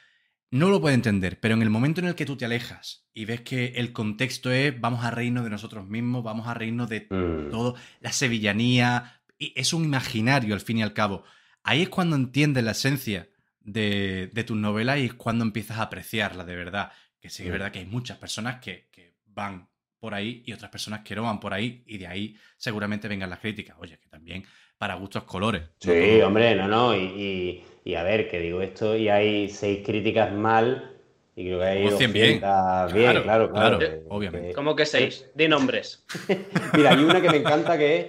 No 0.51 0.69
lo 0.69 0.79
puede 0.79 0.95
entender, 0.95 1.39
pero 1.39 1.55
en 1.55 1.61
el 1.61 1.69
momento 1.69 1.99
en 1.99 2.07
el 2.07 2.15
que 2.15 2.25
tú 2.25 2.37
te 2.37 2.45
alejas 2.45 3.05
y 3.13 3.25
ves 3.25 3.41
que 3.41 3.65
el 3.75 3.91
contexto 3.91 4.51
es 4.51 4.79
vamos 4.79 5.03
a 5.03 5.11
reírnos 5.11 5.43
de 5.43 5.49
nosotros 5.49 5.87
mismos, 5.87 6.23
vamos 6.23 6.47
a 6.47 6.53
reírnos 6.53 6.87
de 6.89 7.01
Mm. 7.09 7.49
todo, 7.51 7.75
la 7.99 8.11
sevillanía, 8.11 9.21
y 9.37 9.51
es 9.55 9.73
un 9.73 9.83
imaginario 9.83 10.53
al 10.53 10.61
fin 10.61 10.77
y 10.77 10.83
al 10.83 10.93
cabo. 10.93 11.23
Ahí 11.63 11.81
es 11.81 11.89
cuando 11.89 12.15
entiendes 12.15 12.63
la 12.63 12.71
esencia 12.71 13.27
de, 13.59 14.29
de 14.33 14.43
tus 14.43 14.57
novelas 14.57 14.99
y 14.99 15.05
es 15.05 15.13
cuando 15.15 15.43
empiezas 15.43 15.77
a 15.79 15.83
apreciarla 15.83 16.45
de 16.45 16.55
verdad. 16.55 16.91
Que 17.19 17.29
sí 17.29 17.43
es 17.43 17.49
Mm. 17.49 17.51
verdad 17.51 17.71
que 17.71 17.79
hay 17.79 17.85
muchas 17.85 18.17
personas 18.17 18.61
que, 18.61 18.87
que 18.91 19.15
van 19.25 19.67
por 19.99 20.13
ahí 20.13 20.43
y 20.45 20.53
otras 20.53 20.71
personas 20.71 21.01
que 21.01 21.15
no 21.15 21.23
van 21.23 21.39
por 21.39 21.53
ahí 21.53 21.83
y 21.85 21.97
de 21.97 22.07
ahí 22.07 22.35
seguramente 22.57 23.07
vengan 23.07 23.29
las 23.29 23.39
críticas. 23.39 23.75
Oye, 23.79 23.97
que 23.99 24.07
también 24.09 24.43
para 24.77 24.95
gustos 24.95 25.23
colores. 25.23 25.63
Sí, 25.79 26.21
hombre, 26.21 26.55
no, 26.55 26.67
no. 26.67 26.95
Y, 26.95 26.99
y- 27.03 27.63
y 27.83 27.95
a 27.95 28.03
ver, 28.03 28.29
que 28.29 28.39
digo 28.39 28.61
esto 28.61 28.95
y 28.95 29.09
hay 29.09 29.49
seis 29.49 29.81
críticas 29.85 30.31
mal 30.31 30.95
y 31.35 31.45
creo 31.45 31.59
que 31.59 31.65
hay 31.65 31.85
O 31.87 31.91
100 31.97 32.13
bien. 32.13 32.39
200 32.41 32.93
bien, 32.93 33.11
Claro, 33.11 33.23
claro, 33.23 33.23
claro. 33.23 33.77
claro, 33.77 33.79
que- 33.79 34.01
obviamente. 34.09 34.47
que- 34.49 34.53
¿Cómo 34.53 34.75
que 34.75 34.85
seis? 34.85 35.25
Di 35.35 35.47
nombres. 35.47 36.05
Mira, 36.75 36.91
hay 36.91 37.03
una 37.03 37.21
que 37.21 37.29
me 37.29 37.37
encanta 37.37 37.77
que 37.77 37.97
es 37.97 38.05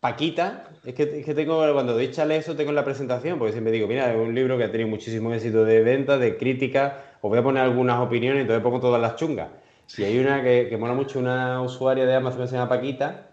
Paquita. 0.00 0.70
Es 0.84 0.92
que, 0.94 1.02
es 1.04 1.24
que 1.24 1.34
tengo, 1.34 1.56
cuando 1.72 1.98
échale 1.98 2.36
eso, 2.36 2.54
tengo 2.54 2.68
en 2.70 2.76
la 2.76 2.84
presentación, 2.84 3.38
porque 3.38 3.52
siempre 3.52 3.72
digo, 3.72 3.88
mira, 3.88 4.10
es 4.12 4.16
un 4.18 4.34
libro 4.34 4.58
que 4.58 4.64
ha 4.64 4.70
tenido 4.70 4.88
muchísimo 4.88 5.32
éxito 5.32 5.64
de 5.64 5.82
venta, 5.82 6.18
de 6.18 6.36
crítica. 6.36 7.16
Os 7.22 7.30
voy 7.30 7.38
a 7.38 7.42
poner 7.42 7.62
algunas 7.62 7.98
opiniones, 8.00 8.42
entonces 8.42 8.62
pongo 8.62 8.80
todas 8.80 9.00
las 9.00 9.16
chungas. 9.16 9.48
Y 9.96 10.04
hay 10.04 10.18
una 10.18 10.42
que, 10.42 10.68
que 10.68 10.76
mola 10.76 10.94
mucho, 10.94 11.18
una 11.18 11.60
usuaria 11.60 12.06
de 12.06 12.14
Amazon 12.14 12.42
que 12.42 12.48
se 12.48 12.56
llama 12.56 12.68
Paquita, 12.68 13.28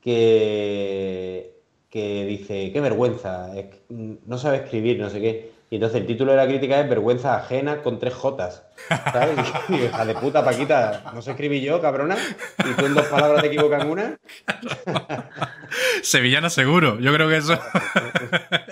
que, 0.00 1.60
que 1.90 2.24
dice, 2.26 2.72
qué 2.72 2.80
vergüenza, 2.80 3.56
es 3.56 3.66
que, 3.66 3.82
no 3.88 4.38
sabe 4.38 4.58
escribir, 4.58 4.98
no 4.98 5.10
sé 5.10 5.20
qué. 5.20 5.52
Y 5.72 5.76
entonces 5.76 6.02
el 6.02 6.06
título 6.06 6.32
de 6.32 6.36
la 6.36 6.46
crítica 6.46 6.78
es 6.78 6.86
Vergüenza 6.86 7.34
ajena 7.34 7.82
con 7.82 7.98
tres 7.98 8.12
Jotas. 8.12 8.62
¿Sabes? 8.88 9.38
Y 9.70 9.72
digo, 9.72 9.86
hija 9.86 10.04
de 10.04 10.14
puta, 10.14 10.44
Paquita, 10.44 11.10
no 11.14 11.22
sé 11.22 11.30
escribir 11.30 11.62
yo, 11.62 11.80
cabrona. 11.80 12.14
Y 12.58 12.74
tú 12.74 12.84
en 12.84 12.92
dos 12.92 13.06
palabras 13.06 13.40
te 13.40 13.46
equivocas 13.46 13.82
en 13.82 13.90
una. 13.90 14.18
Sevillana 16.02 16.50
seguro, 16.50 17.00
yo 17.00 17.14
creo 17.14 17.26
que 17.26 17.38
eso. 17.38 17.54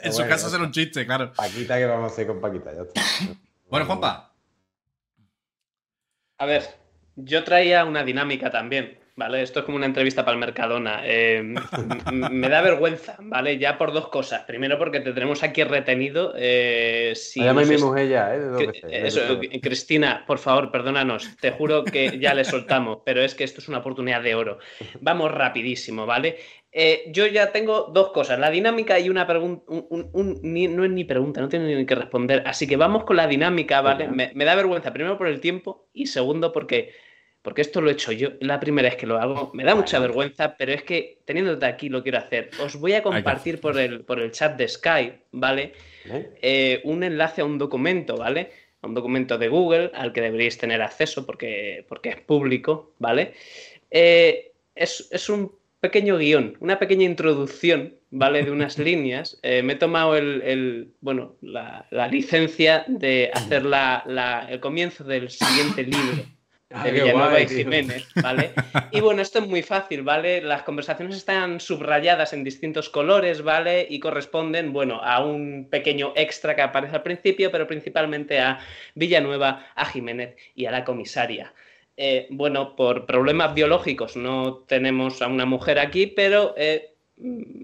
en 0.02 0.12
su 0.12 0.18
bueno, 0.18 0.30
caso 0.30 0.50
será 0.50 0.62
un 0.62 0.72
chiste, 0.72 1.06
claro. 1.06 1.32
Paquita, 1.32 1.78
¿qué 1.78 1.86
vamos 1.86 2.10
a 2.10 2.12
hacer 2.12 2.26
con 2.26 2.38
Paquita? 2.38 2.70
Ya 2.74 2.82
está. 2.82 3.00
Bueno, 3.70 3.86
Juanpa, 3.86 4.34
A 6.36 6.44
ver, 6.44 6.80
yo 7.24 7.44
traía 7.44 7.84
una 7.84 8.05
dinámica 8.05 8.51
también, 8.51 8.98
¿vale? 9.16 9.42
Esto 9.42 9.60
es 9.60 9.64
como 9.64 9.76
una 9.76 9.86
entrevista 9.86 10.24
para 10.24 10.34
el 10.34 10.40
Mercadona. 10.40 11.01
Eh, 11.05 11.42
me 12.10 12.48
da 12.48 12.62
vergüenza, 12.62 13.16
¿vale? 13.20 13.59
Ya 13.59 13.76
por 13.78 13.92
dos 13.92 14.09
cosas. 14.09 14.42
Primero 14.44 14.78
porque 14.78 15.01
te 15.01 15.12
tenemos 15.12 15.42
aquí 15.42 15.62
retenido. 15.64 16.34
Eh, 16.36 17.12
si 17.14 17.40
ya, 18.09 18.34
¿eh? 18.34 18.38
De 18.38 18.47
dos 18.47 18.62
Eso, 18.90 19.20
no 19.28 19.38
te 19.40 19.56
eh, 19.56 19.60
Cristina, 19.60 20.24
por 20.26 20.38
favor, 20.38 20.70
perdónanos. 20.70 21.36
Te 21.40 21.51
juro 21.51 21.84
que 21.84 22.18
ya 22.18 22.34
le 22.34 22.44
soltamos, 22.44 22.98
pero 23.05 23.22
es 23.22 23.34
que 23.34 23.44
esto 23.44 23.60
es 23.60 23.68
una 23.68 23.78
oportunidad 23.78 24.22
de 24.22 24.34
oro. 24.34 24.59
Vamos 25.01 25.30
rapidísimo, 25.32 26.06
¿vale? 26.06 26.38
Eh, 26.72 27.06
yo 27.09 27.26
ya 27.26 27.51
tengo 27.51 27.90
dos 27.92 28.10
cosas, 28.12 28.38
la 28.38 28.48
dinámica 28.48 28.97
y 29.01 29.09
una 29.09 29.26
pregunta. 29.26 29.64
Un, 29.66 29.86
un- 29.90 30.10
un- 30.12 30.38
ni- 30.42 30.68
no 30.68 30.84
es 30.84 30.90
ni 30.90 31.02
pregunta, 31.05 31.40
no 31.40 31.48
tiene 31.48 31.74
ni 31.74 31.84
que 31.84 31.97
responder. 31.97 32.44
Así 32.47 32.66
que 32.68 32.76
vamos 32.76 33.02
con 33.05 33.16
la 33.16 33.26
dinámica, 33.26 33.80
¿vale? 33.80 34.06
Me, 34.14 34.30
me 34.34 34.44
da 34.44 34.55
vergüenza, 34.55 34.92
primero 34.92 35.18
por 35.18 35.26
el 35.26 35.40
tiempo 35.40 35.88
y 35.92 36.06
segundo 36.06 36.52
porque, 36.52 36.92
porque 37.42 37.62
esto 37.62 37.80
lo 37.80 37.88
he 37.90 37.92
hecho 37.94 38.12
yo. 38.12 38.30
La 38.40 38.60
primera 38.60 38.88
vez 38.88 38.96
que 38.98 39.06
lo 39.06 39.18
hago, 39.18 39.50
me 39.54 39.64
da 39.64 39.74
mucha 39.74 39.98
vergüenza, 39.98 40.56
pero 40.56 40.72
es 40.72 40.82
que 40.82 41.18
teniéndote 41.24 41.64
aquí 41.66 41.88
lo 41.88 42.02
quiero 42.02 42.18
hacer. 42.18 42.50
Os 42.62 42.76
voy 42.76 42.92
a 42.92 43.02
compartir 43.02 43.60
por 43.60 43.78
el, 43.78 44.00
por 44.04 44.20
el 44.20 44.30
chat 44.32 44.56
de 44.56 44.68
Skype, 44.68 45.18
¿vale? 45.32 45.72
Eh, 46.42 46.80
un 46.84 47.02
enlace 47.02 47.40
a 47.40 47.44
un 47.44 47.56
documento, 47.58 48.16
¿vale? 48.16 48.50
A 48.82 48.86
un 48.86 48.94
documento 48.94 49.38
de 49.38 49.48
Google 49.48 49.90
al 49.94 50.12
que 50.12 50.20
deberíais 50.20 50.58
tener 50.58 50.80
acceso 50.82 51.24
porque, 51.26 51.84
porque 51.88 52.10
es 52.10 52.16
público, 52.20 52.94
¿vale? 52.98 53.32
Eh, 53.90 54.52
es, 54.74 55.08
es 55.10 55.28
un 55.28 55.52
pequeño 55.80 56.18
guion, 56.18 56.56
una 56.60 56.78
pequeña 56.78 57.04
introducción, 57.04 57.94
¿vale? 58.10 58.42
De 58.42 58.50
unas 58.50 58.78
líneas. 58.78 59.38
Eh, 59.42 59.62
me 59.62 59.74
he 59.74 59.76
tomado 59.76 60.16
el, 60.16 60.42
el- 60.42 60.92
bueno, 61.00 61.36
la, 61.40 61.86
la 61.90 62.06
licencia 62.08 62.84
de 62.86 63.30
hacer 63.32 63.64
la- 63.64 64.02
la- 64.06 64.46
el 64.50 64.60
comienzo 64.60 65.04
del 65.04 65.30
siguiente 65.30 65.82
libro 65.84 66.24
Ah, 66.72 66.84
de 66.84 66.92
Villanueva 66.92 67.30
guay, 67.30 67.42
y 67.42 67.47
tío. 67.47 67.56
Jiménez, 67.59 68.09
¿vale? 68.14 68.52
Y 68.92 69.01
bueno, 69.01 69.22
esto 69.22 69.40
es 69.40 69.48
muy 69.48 69.62
fácil, 69.62 70.02
¿vale? 70.02 70.40
Las 70.40 70.62
conversaciones 70.62 71.16
están 71.16 71.59
subrayadas 71.59 72.32
en 72.32 72.44
distintos 72.44 72.88
colores, 72.88 73.42
¿vale? 73.42 73.86
Y 73.90 73.98
corresponden, 73.98 74.72
bueno, 74.72 75.01
a 75.02 75.24
un 75.24 75.66
pequeño 75.68 76.12
extra 76.14 76.55
que 76.55 76.62
aparece 76.62 76.94
al 76.97 77.02
principio, 77.02 77.51
pero 77.51 77.66
principalmente 77.66 78.38
a 78.38 78.60
Villanueva, 78.94 79.66
a 79.74 79.84
Jiménez 79.84 80.36
y 80.55 80.66
a 80.66 80.70
la 80.70 80.84
comisaria. 80.84 81.52
Eh, 81.97 82.28
bueno, 82.30 82.76
por 82.76 83.05
problemas 83.05 83.52
biológicos 83.52 84.16
no 84.16 84.64
tenemos 84.68 85.22
a 85.22 85.26
una 85.26 85.47
mujer 85.47 85.78
aquí, 85.80 86.06
pero 86.06 86.55
eh, 86.56 86.94
mm, 87.16 87.62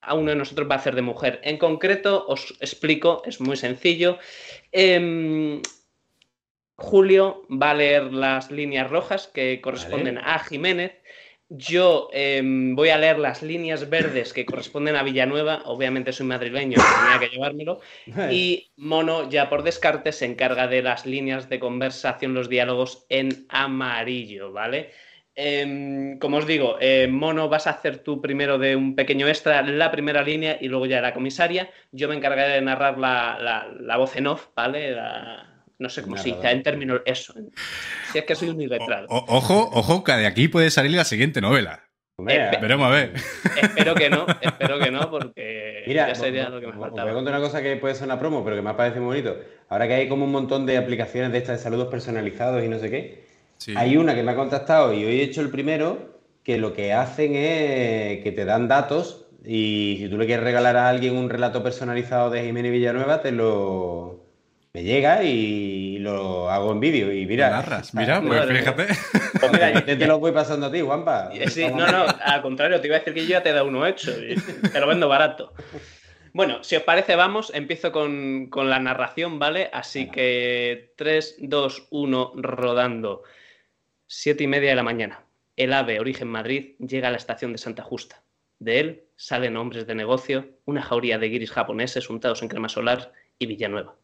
a 0.00 0.14
uno 0.14 0.30
de 0.30 0.36
nosotros 0.36 0.68
va 0.68 0.74
a 0.74 0.78
hacer 0.78 0.96
de 0.96 1.02
mujer. 1.02 1.40
En 1.44 1.56
concreto, 1.56 2.26
os 2.26 2.56
explico, 2.60 3.22
es 3.24 3.40
muy 3.40 3.56
sencillo. 3.56 4.18
Em, 4.72 5.62
Julio 6.80 7.46
va 7.50 7.70
a 7.70 7.74
leer 7.74 8.04
las 8.12 8.50
líneas 8.50 8.90
rojas 8.90 9.28
que 9.28 9.60
corresponden 9.60 10.18
a 10.18 10.38
Jiménez. 10.38 10.92
Yo 11.48 12.08
em, 12.12 12.74
voy 12.76 12.90
a 12.90 12.96
leer 12.98 13.18
las 13.18 13.42
líneas 13.42 13.90
verdes 13.90 14.32
que 14.32 14.46
corresponden 14.46 14.96
a 14.96 15.02
Villanueva. 15.02 15.62
Obviamente 15.66 16.12
soy 16.12 16.26
madrileño, 16.26 16.78
tenía 16.78 17.18
que 17.18 17.28
llevármelo. 17.28 17.80
Y 18.32 18.72
Mono, 18.76 19.28
ya 19.28 19.48
por 19.50 19.62
descarte, 19.62 20.12
se 20.12 20.26
encarga 20.26 20.68
de 20.68 20.82
las 20.82 21.06
líneas 21.06 21.48
de 21.48 21.58
conversación, 21.60 22.34
los 22.34 22.48
diálogos 22.48 23.04
en 23.08 23.46
amarillo, 23.48 24.52
¿vale? 24.52 24.90
Em, 25.34 26.18
como 26.18 26.36
os 26.38 26.46
digo, 26.46 26.76
eh, 26.80 27.08
Mono, 27.10 27.48
vas 27.48 27.66
a 27.66 27.70
hacer 27.70 27.98
tú 27.98 28.20
primero 28.20 28.58
de 28.58 28.76
un 28.76 28.94
pequeño 28.94 29.26
extra 29.28 29.62
la 29.62 29.90
primera 29.90 30.22
línea 30.22 30.56
y 30.60 30.68
luego 30.68 30.86
ya 30.86 31.00
la 31.00 31.14
comisaria. 31.14 31.70
Yo 31.92 32.08
me 32.08 32.14
encargaré 32.16 32.52
de 32.54 32.60
narrar 32.62 32.98
la, 32.98 33.38
la- 33.40 33.68
la 33.80 33.96
voz 33.96 34.16
en 34.16 34.26
off, 34.28 34.48
¿vale? 34.54 34.92
La- 34.92 35.49
no 35.80 35.88
sé 35.88 36.02
cómo 36.02 36.16
se 36.16 36.28
dice 36.30 36.48
en 36.50 36.62
términos 36.62 37.00
eso. 37.04 37.34
Si 38.12 38.18
es 38.18 38.24
que 38.24 38.34
soy 38.36 38.50
un 38.50 38.60
iletrado. 38.60 39.06
o- 39.08 39.24
ojo, 39.36 39.70
ojo, 39.72 40.04
que 40.04 40.12
de 40.12 40.26
aquí 40.26 40.46
puede 40.48 40.70
salir 40.70 40.92
la 40.92 41.04
siguiente 41.04 41.40
novela. 41.40 41.84
Hombre, 42.16 42.36
Eh, 42.36 42.58
Veremos 42.60 42.86
a 42.86 42.90
ver. 42.90 43.12
Espero 43.60 43.94
que 43.94 44.10
no, 44.10 44.26
espero 44.42 44.78
que 44.78 44.90
no, 44.90 45.10
porque 45.10 45.82
Mira, 45.86 46.06
ya 46.08 46.14
sería 46.14 46.44
os- 46.44 46.50
lo 46.50 46.60
que 46.60 46.66
me 46.66 46.72
os 46.72 46.78
voy 46.78 46.86
a 46.86 46.90
faltaba. 46.90 47.12
contar 47.14 47.34
una 47.34 47.42
cosa 47.42 47.62
que 47.62 47.76
puede 47.76 47.94
ser 47.94 48.04
una 48.04 48.18
promo, 48.18 48.44
pero 48.44 48.56
que 48.56 48.62
me 48.62 48.74
parece 48.74 49.00
muy 49.00 49.06
bonito. 49.20 49.36
Ahora 49.70 49.88
que 49.88 49.94
hay 49.94 50.08
como 50.08 50.26
un 50.26 50.32
montón 50.32 50.66
de 50.66 50.76
aplicaciones 50.76 51.32
de 51.32 51.38
estas 51.38 51.58
de 51.58 51.64
saludos 51.64 51.88
personalizados 51.88 52.62
y 52.62 52.68
no 52.68 52.78
sé 52.78 52.90
qué, 52.90 53.24
Sí. 53.56 53.72
hay 53.76 53.96
una 53.96 54.14
que 54.14 54.22
me 54.22 54.32
ha 54.32 54.36
contactado 54.36 54.92
y 54.92 55.04
hoy 55.04 55.20
he 55.20 55.22
hecho 55.22 55.40
el 55.40 55.48
primero, 55.50 56.20
que 56.44 56.58
lo 56.58 56.72
que 56.74 56.92
hacen 56.92 57.34
es 57.36 58.22
que 58.22 58.32
te 58.32 58.44
dan 58.44 58.68
datos 58.68 59.26
y 59.44 59.96
si 60.00 60.08
tú 60.10 60.18
le 60.18 60.26
quieres 60.26 60.44
regalar 60.44 60.76
a 60.76 60.88
alguien 60.90 61.16
un 61.16 61.30
relato 61.30 61.62
personalizado 61.62 62.28
de 62.30 62.42
Jiménez 62.44 62.72
Villanueva, 62.72 63.22
te 63.22 63.32
lo... 63.32 64.19
me 64.72 64.84
llega 64.84 65.24
y 65.24 65.98
lo 65.98 66.48
hago 66.50 66.72
en 66.72 66.80
vídeo. 66.80 67.12
Y 67.12 67.26
mira, 67.26 67.50
narras. 67.50 67.94
Mira, 67.94 68.22
pues 68.22 68.46
fíjate. 68.46 68.86
Pues 69.40 69.52
mira, 69.52 69.72
yo 69.72 69.84
te, 69.84 69.96
te 69.96 70.06
lo 70.06 70.18
voy 70.18 70.32
pasando 70.32 70.66
a 70.66 70.72
ti, 70.72 70.80
Juanpa. 70.80 71.30
Sí, 71.48 71.66
no, 71.68 71.86
no, 71.86 72.06
al 72.22 72.42
contrario, 72.42 72.80
te 72.80 72.86
iba 72.86 72.96
a 72.96 72.98
decir 73.00 73.14
que 73.14 73.22
yo 73.22 73.28
ya 73.28 73.42
te 73.42 73.50
he 73.50 73.52
dado 73.52 73.66
uno 73.66 73.86
hecho. 73.86 74.12
y 74.12 74.36
Te 74.36 74.80
lo 74.80 74.86
vendo 74.86 75.08
barato. 75.08 75.52
Bueno, 76.32 76.62
si 76.62 76.76
os 76.76 76.84
parece, 76.84 77.16
vamos, 77.16 77.50
empiezo 77.54 77.90
con, 77.90 78.46
con 78.46 78.70
la 78.70 78.78
narración, 78.78 79.40
¿vale? 79.40 79.68
Así 79.72 80.08
que 80.10 80.92
3, 80.96 81.36
2, 81.40 81.88
1, 81.90 82.32
rodando. 82.36 83.24
Siete 84.06 84.44
y 84.44 84.46
media 84.46 84.70
de 84.70 84.76
la 84.76 84.82
mañana. 84.84 85.24
El 85.56 85.72
AVE 85.72 86.00
Origen 86.00 86.28
Madrid 86.28 86.74
llega 86.78 87.08
a 87.08 87.10
la 87.10 87.16
estación 87.16 87.52
de 87.52 87.58
Santa 87.58 87.82
Justa. 87.82 88.22
De 88.60 88.78
él 88.78 89.04
salen 89.16 89.56
hombres 89.56 89.86
de 89.86 89.94
negocio, 89.94 90.48
una 90.64 90.82
jauría 90.82 91.18
de 91.18 91.28
guiris 91.28 91.50
japoneses 91.50 92.08
untados 92.10 92.42
en 92.42 92.48
crema 92.48 92.68
solar 92.68 93.12
y 93.38 93.46
Villanueva. 93.46 93.94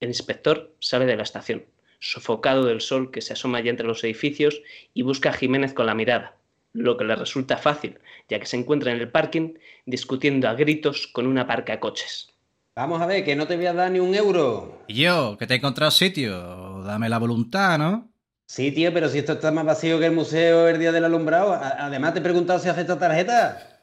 El 0.00 0.08
inspector 0.08 0.74
sale 0.78 1.06
de 1.06 1.16
la 1.16 1.24
estación, 1.24 1.64
sofocado 1.98 2.64
del 2.64 2.80
sol 2.80 3.10
que 3.10 3.20
se 3.20 3.32
asoma 3.32 3.60
ya 3.60 3.70
entre 3.70 3.86
los 3.86 4.04
edificios 4.04 4.62
y 4.94 5.02
busca 5.02 5.30
a 5.30 5.32
Jiménez 5.32 5.74
con 5.74 5.86
la 5.86 5.94
mirada, 5.94 6.36
lo 6.72 6.96
que 6.96 7.04
le 7.04 7.16
resulta 7.16 7.56
fácil, 7.56 7.98
ya 8.28 8.38
que 8.38 8.46
se 8.46 8.56
encuentra 8.56 8.92
en 8.92 9.00
el 9.00 9.10
parking 9.10 9.54
discutiendo 9.86 10.48
a 10.48 10.54
gritos 10.54 11.08
con 11.08 11.26
una 11.26 11.46
parca 11.46 11.72
de 11.72 11.80
coches. 11.80 12.32
Vamos 12.76 13.02
a 13.02 13.06
ver, 13.06 13.24
que 13.24 13.34
no 13.34 13.48
te 13.48 13.56
voy 13.56 13.66
a 13.66 13.72
dar 13.72 13.90
ni 13.90 13.98
un 13.98 14.14
euro. 14.14 14.84
Y 14.86 15.02
yo, 15.02 15.36
que 15.36 15.48
te 15.48 15.54
he 15.54 15.56
encontrado 15.56 15.90
sitio, 15.90 16.82
dame 16.84 17.08
la 17.08 17.18
voluntad, 17.18 17.76
¿no? 17.76 18.08
Sí, 18.46 18.70
tío, 18.70 18.94
pero 18.94 19.08
si 19.08 19.18
esto 19.18 19.32
está 19.32 19.50
más 19.50 19.66
vacío 19.66 19.98
que 19.98 20.06
el 20.06 20.12
museo 20.12 20.68
el 20.68 20.78
día 20.78 20.92
del 20.92 21.04
alumbrado. 21.04 21.52
Además, 21.52 22.14
te 22.14 22.20
he 22.20 22.22
preguntado 22.22 22.60
si 22.60 22.68
acepta 22.68 22.98
tarjeta. 22.98 23.80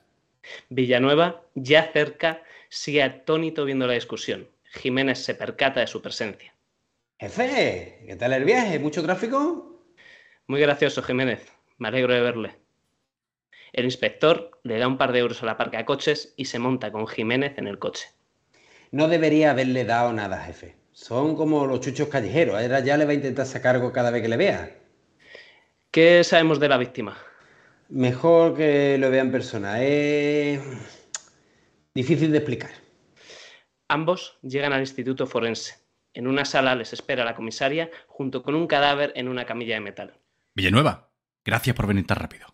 Villanueva, 0.70 1.42
ya 1.56 1.92
cerca, 1.92 2.42
sigue 2.70 3.04
atónito 3.04 3.66
viendo 3.66 3.86
la 3.86 3.94
discusión. 3.94 4.48
Jiménez 4.76 5.20
se 5.20 5.36
percata 5.36 5.80
de 5.80 5.88
su 5.88 6.02
presencia. 6.02 6.54
Jefe, 7.20 8.04
¿qué 8.06 8.16
tal 8.16 8.34
el 8.34 8.44
viaje? 8.44 8.78
¿Mucho 8.78 9.02
tráfico? 9.02 9.84
Muy 10.48 10.60
gracioso, 10.60 11.02
Jiménez. 11.02 11.52
Me 11.78 11.88
alegro 11.88 12.14
de 12.14 12.22
verle. 12.22 12.56
El 13.74 13.86
inspector 13.86 14.60
le 14.64 14.78
da 14.78 14.88
un 14.88 14.98
par 14.98 15.12
de 15.12 15.20
euros 15.20 15.42
a 15.42 15.46
la 15.46 15.58
parca 15.58 15.78
de 15.78 15.86
coches 15.86 16.34
y 16.38 16.46
se 16.46 16.60
monta 16.60 16.92
con 16.92 17.08
Jiménez 17.08 17.58
en 17.58 17.68
el 17.68 17.80
coche. 17.80 18.08
No 18.92 19.08
debería 19.08 19.52
haberle 19.52 19.86
dado 19.86 20.14
nada, 20.14 20.44
jefe. 20.44 20.76
Son 20.92 21.36
como 21.36 21.66
los 21.66 21.82
chuchos 21.82 22.08
callejeros. 22.08 22.56
Ahora 22.56 22.80
ya 22.80 22.96
le 22.96 23.06
va 23.06 23.12
a 23.12 23.16
intentar 23.16 23.46
sacar 23.46 23.76
algo 23.76 23.92
cada 23.92 24.12
vez 24.12 24.22
que 24.22 24.30
le 24.30 24.38
vea. 24.38 24.78
¿Qué 25.92 26.24
sabemos 26.24 26.60
de 26.60 26.70
la 26.70 26.78
víctima? 26.78 27.18
Mejor 27.90 28.56
que 28.56 28.98
lo 28.98 29.10
vea 29.10 29.22
en 29.22 29.32
persona. 29.32 29.84
Es 29.84 30.62
difícil 31.94 32.32
de 32.32 32.38
explicar. 32.38 32.85
Ambos 33.88 34.40
llegan 34.42 34.74
al 34.74 34.82
instituto 34.82 35.28
forense. 35.28 35.86
En 36.14 36.28
una 36.28 36.46
sala 36.46 36.76
les 36.76 36.94
espera 36.94 37.26
la 37.26 37.36
comisaria 37.36 37.92
junto 38.08 38.42
con 38.42 38.56
un 38.56 38.68
cadáver 38.68 39.12
en 39.16 39.28
una 39.28 39.46
camilla 39.46 39.76
de 39.76 39.82
metal. 39.82 40.20
Villanueva, 40.56 41.12
gracias 41.44 41.76
por 41.76 41.88
venir 41.88 42.08
tan 42.08 42.18
rápido. 42.18 42.48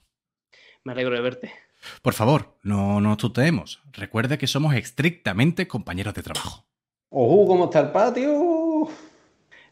Me 0.84 0.92
alegro 0.94 1.16
de 1.16 1.22
verte. 1.22 1.54
Por 2.02 2.14
favor, 2.14 2.58
no 2.64 3.00
nos 3.00 3.18
tuteemos. 3.18 3.82
Recuerde 3.94 4.38
que 4.38 4.48
somos 4.48 4.76
estrictamente 4.76 5.68
compañeros 5.68 6.14
de 6.14 6.24
trabajo. 6.24 6.66
Ojo, 7.10 7.48
¿cómo 7.48 7.66
está 7.66 7.82
el 7.82 7.92
patio? 7.92 8.90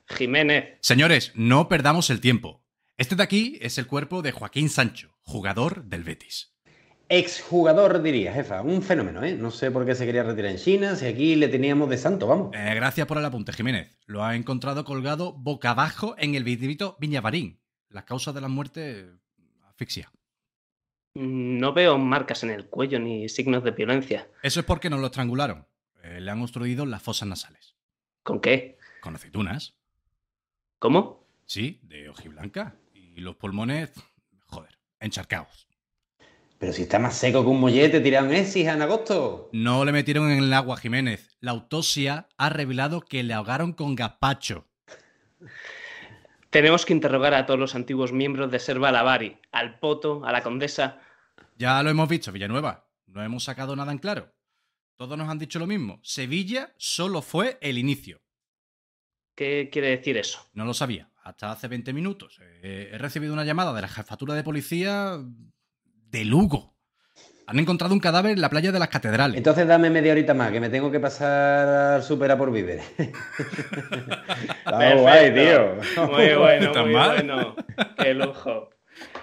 Jiménez, 0.07 0.77
Señores, 0.81 1.31
no 1.35 1.67
perdamos 1.67 2.09
el 2.09 2.19
tiempo. 2.19 2.63
Este 2.97 3.15
de 3.15 3.23
aquí 3.23 3.57
es 3.61 3.77
el 3.77 3.87
cuerpo 3.87 4.21
de 4.21 4.31
Joaquín 4.31 4.69
Sancho, 4.69 5.15
jugador 5.21 5.85
del 5.85 6.03
Betis. 6.03 6.53
Exjugador, 7.11 8.03
diría, 8.03 8.31
jefa. 8.33 8.61
Un 8.61 8.83
fenómeno, 8.83 9.23
¿eh? 9.23 9.33
No 9.33 9.49
sé 9.49 9.71
por 9.71 9.83
qué 9.83 9.95
se 9.95 10.05
quería 10.05 10.21
retirar 10.21 10.51
en 10.51 10.57
China, 10.57 10.95
si 10.95 11.07
aquí 11.07 11.35
le 11.35 11.47
teníamos 11.47 11.89
de 11.89 11.97
santo, 11.97 12.27
vamos. 12.27 12.55
Eh, 12.55 12.73
gracias 12.75 13.07
por 13.07 13.17
el 13.17 13.25
apunte, 13.25 13.51
Jiménez. 13.51 13.97
Lo 14.05 14.23
ha 14.23 14.35
encontrado 14.35 14.85
colgado 14.85 15.33
boca 15.33 15.71
abajo 15.71 16.13
en 16.19 16.35
el 16.35 16.43
vitrito 16.43 16.97
Viñavarín. 16.99 17.59
La 17.89 18.05
causa 18.05 18.31
de 18.31 18.41
la 18.41 18.47
muerte, 18.47 19.07
asfixia. 19.67 20.11
no 21.15 21.73
veo 21.73 21.97
marcas 21.97 22.43
en 22.43 22.51
el 22.51 22.67
cuello 22.67 22.99
ni 22.99 23.27
signos 23.27 23.63
de 23.63 23.71
violencia. 23.71 24.27
Eso 24.43 24.59
es 24.59 24.65
porque 24.67 24.91
no 24.91 24.99
lo 24.99 25.07
estrangularon. 25.07 25.65
Eh, 26.03 26.21
le 26.21 26.29
han 26.29 26.41
obstruido 26.41 26.85
las 26.85 27.01
fosas 27.01 27.27
nasales. 27.27 27.75
¿Con 28.21 28.39
qué? 28.39 28.77
Con 29.01 29.15
aceitunas. 29.15 29.73
¿Cómo? 30.77 31.27
Sí, 31.45 31.79
de 31.81 32.07
hojiblanca. 32.09 32.75
Y 32.93 33.19
los 33.21 33.35
pulmones, 33.35 33.91
joder, 34.45 34.77
encharcados. 34.99 35.67
Pero 36.59 36.73
si 36.73 36.83
está 36.83 36.99
más 36.99 37.17
seco 37.17 37.41
que 37.41 37.49
un 37.49 37.61
mollete 37.61 38.01
tirado 38.01 38.27
en 38.27 38.35
Exis 38.35 38.67
en 38.67 38.81
agosto. 38.81 39.49
No 39.53 39.85
le 39.85 39.93
metieron 39.93 40.29
en 40.29 40.43
el 40.43 40.53
agua, 40.53 40.75
Jiménez. 40.75 41.37
La 41.39 41.51
autopsia 41.51 42.27
ha 42.37 42.49
revelado 42.49 42.99
que 42.99 43.23
le 43.23 43.33
ahogaron 43.33 43.71
con 43.71 43.95
gazpacho. 43.95 44.67
Tenemos 46.49 46.85
que 46.85 46.93
interrogar 46.93 47.33
a 47.33 47.45
todos 47.45 47.59
los 47.59 47.75
antiguos 47.75 48.11
miembros 48.11 48.51
de 48.51 48.59
Serva 48.59 48.91
Lavari, 48.91 49.37
al 49.53 49.79
Poto, 49.79 50.25
a 50.25 50.33
la 50.33 50.43
Condesa. 50.43 50.99
Ya 51.57 51.81
lo 51.81 51.89
hemos 51.89 52.09
visto, 52.09 52.31
Villanueva. 52.33 52.89
No 53.07 53.23
hemos 53.23 53.45
sacado 53.45 53.75
nada 53.75 53.93
en 53.93 53.99
claro. 53.99 54.33
Todos 54.97 55.17
nos 55.17 55.29
han 55.29 55.39
dicho 55.39 55.59
lo 55.59 55.67
mismo. 55.67 56.01
Sevilla 56.03 56.73
solo 56.77 57.21
fue 57.21 57.57
el 57.61 57.77
inicio. 57.77 58.21
¿Qué 59.33 59.69
quiere 59.71 59.89
decir 59.89 60.17
eso? 60.17 60.49
No 60.51 60.65
lo 60.65 60.73
sabía. 60.73 61.09
Hasta 61.23 61.51
hace 61.51 61.69
20 61.69 61.93
minutos. 61.93 62.37
Eh, 62.41 62.89
he 62.91 62.97
recibido 62.97 63.31
una 63.31 63.45
llamada 63.45 63.71
de 63.71 63.81
la 63.81 63.87
jefatura 63.87 64.33
de 64.33 64.43
policía 64.43 65.19
de 66.11 66.25
Lugo. 66.25 66.73
Han 67.47 67.57
encontrado 67.57 67.93
un 67.95 67.99
cadáver 67.99 68.33
en 68.33 68.41
la 68.41 68.49
playa 68.49 68.71
de 68.71 68.77
las 68.77 68.89
catedrales. 68.89 69.37
Entonces 69.37 69.67
dame 69.67 69.89
media 69.89 70.11
horita 70.11 70.35
más, 70.35 70.51
que 70.51 70.59
me 70.59 70.69
tengo 70.69 70.91
que 70.91 70.99
pasar 70.99 71.67
al 71.95 72.03
súper 72.03 72.31
a 72.31 72.37
por 72.37 72.51
víveres. 72.51 72.85
Está 72.97 74.95
guay, 74.95 75.33
tío. 75.33 75.75
Muy 76.07 76.35
bueno, 76.35 76.71
¿Tan 76.71 76.85
muy 76.85 76.93
mal? 76.93 77.15
bueno. 77.15 77.55
Qué 77.97 78.13
lujo. 78.13 78.69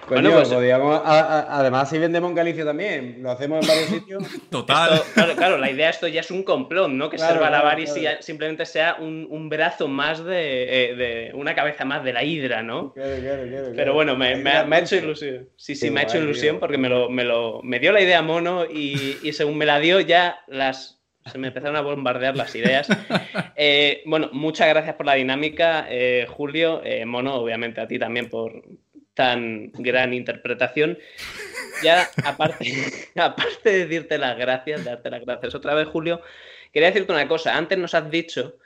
Coño, 0.07 0.23
Bueno, 0.23 0.37
pues- 0.37 0.49
podíamos- 0.53 1.01
a- 1.05 1.21
a- 1.21 1.59
además, 1.61 1.91
si 1.91 1.99
vendemos 1.99 2.31
en 2.31 2.37
Galicia 2.37 2.65
también, 2.65 3.19
lo 3.23 3.31
hacemos 3.33 3.61
en 3.63 3.69
varios 3.69 3.89
sitios. 3.91 4.23
Total. 4.51 4.95
Esto- 4.95 5.07
claro, 5.15 5.33
claro, 5.37 5.59
la 5.59 5.71
idea 5.71 5.91
esto 5.91 6.07
ya 6.07 6.21
es 6.21 6.31
un 6.31 6.45
complot, 6.45 6.89
¿no? 6.91 7.11
Que 7.11 7.17
Claro, 7.17 7.35
Serva 7.35 7.49
claro, 7.49 8.17
simplemente 8.21 8.65
sea 8.67 8.97
un, 9.01 9.27
un 9.31 9.49
brazo 9.49 9.89
más 9.89 10.25
de, 10.25 10.91
eh, 10.91 10.95
de- 10.95 11.31
una 11.35 11.55
cabeza 11.55 11.85
más 11.85 12.05
de 12.05 12.13
la 12.13 12.23
hidra, 12.23 12.63
¿no? 12.63 12.93
Claro, 12.93 13.17
claro, 13.21 13.43
claro, 13.49 13.73
Pero 13.75 13.95
bueno, 13.95 14.17
me, 14.17 14.33
ha, 14.53 14.65
me 14.65 14.77
ha 14.77 14.79
hecho 14.79 14.97
ilusión. 14.97 15.49
Sí, 15.57 15.75
sí, 15.75 15.87
Qué 15.89 15.91
me 15.91 16.01
ha 16.01 16.03
hecho 16.05 16.19
ilusión 16.19 16.55
tío. 16.57 16.61
porque 16.61 16.79
me, 16.79 16.89
lo, 16.89 17.11
me, 17.11 17.25
lo, 17.25 17.61
me 17.63 17.79
dio 17.81 17.91
la 17.93 18.01
idea 18.01 18.23
mono 18.23 18.65
y, 18.65 19.19
y 19.23 19.33
según 19.33 19.59
me 19.59 19.67
la 19.67 19.81
dio 19.81 19.99
ya 20.01 20.39
las, 20.47 21.01
se 21.25 21.39
me 21.39 21.49
empezaron 21.49 21.75
a 21.77 21.81
bombardear 21.81 22.37
las 22.37 22.55
ideas. 22.55 22.87
Eh, 23.59 24.03
bueno, 24.05 24.29
muchas 24.33 24.69
gracias 24.69 24.97
por 24.97 25.07
la 25.07 25.15
dinámica, 25.15 25.87
eh, 25.89 26.27
Julio. 26.29 26.83
Eh, 26.85 27.07
mono, 27.07 27.37
obviamente 27.37 27.81
a 27.81 27.89
ti 27.89 27.99
también 27.99 28.29
por 28.29 28.53
tan 29.17 29.73
gran 29.73 30.15
interpretación. 30.15 30.99
Ya, 31.83 32.09
aparte, 32.25 32.67
aparte 33.17 33.71
de 33.71 33.87
decirte 33.87 34.19
las 34.19 34.39
gracias, 34.39 34.85
darte 34.85 35.11
las 35.11 35.25
gracias 35.25 35.55
otra 35.57 35.75
vez, 35.75 35.89
Julio, 35.89 36.21
quería 36.73 36.91
decirte 36.91 37.13
una 37.13 37.27
cosa. 37.27 37.57
Antes 37.57 37.79
nos 37.79 37.95
has 37.95 38.09
dicho 38.11 38.59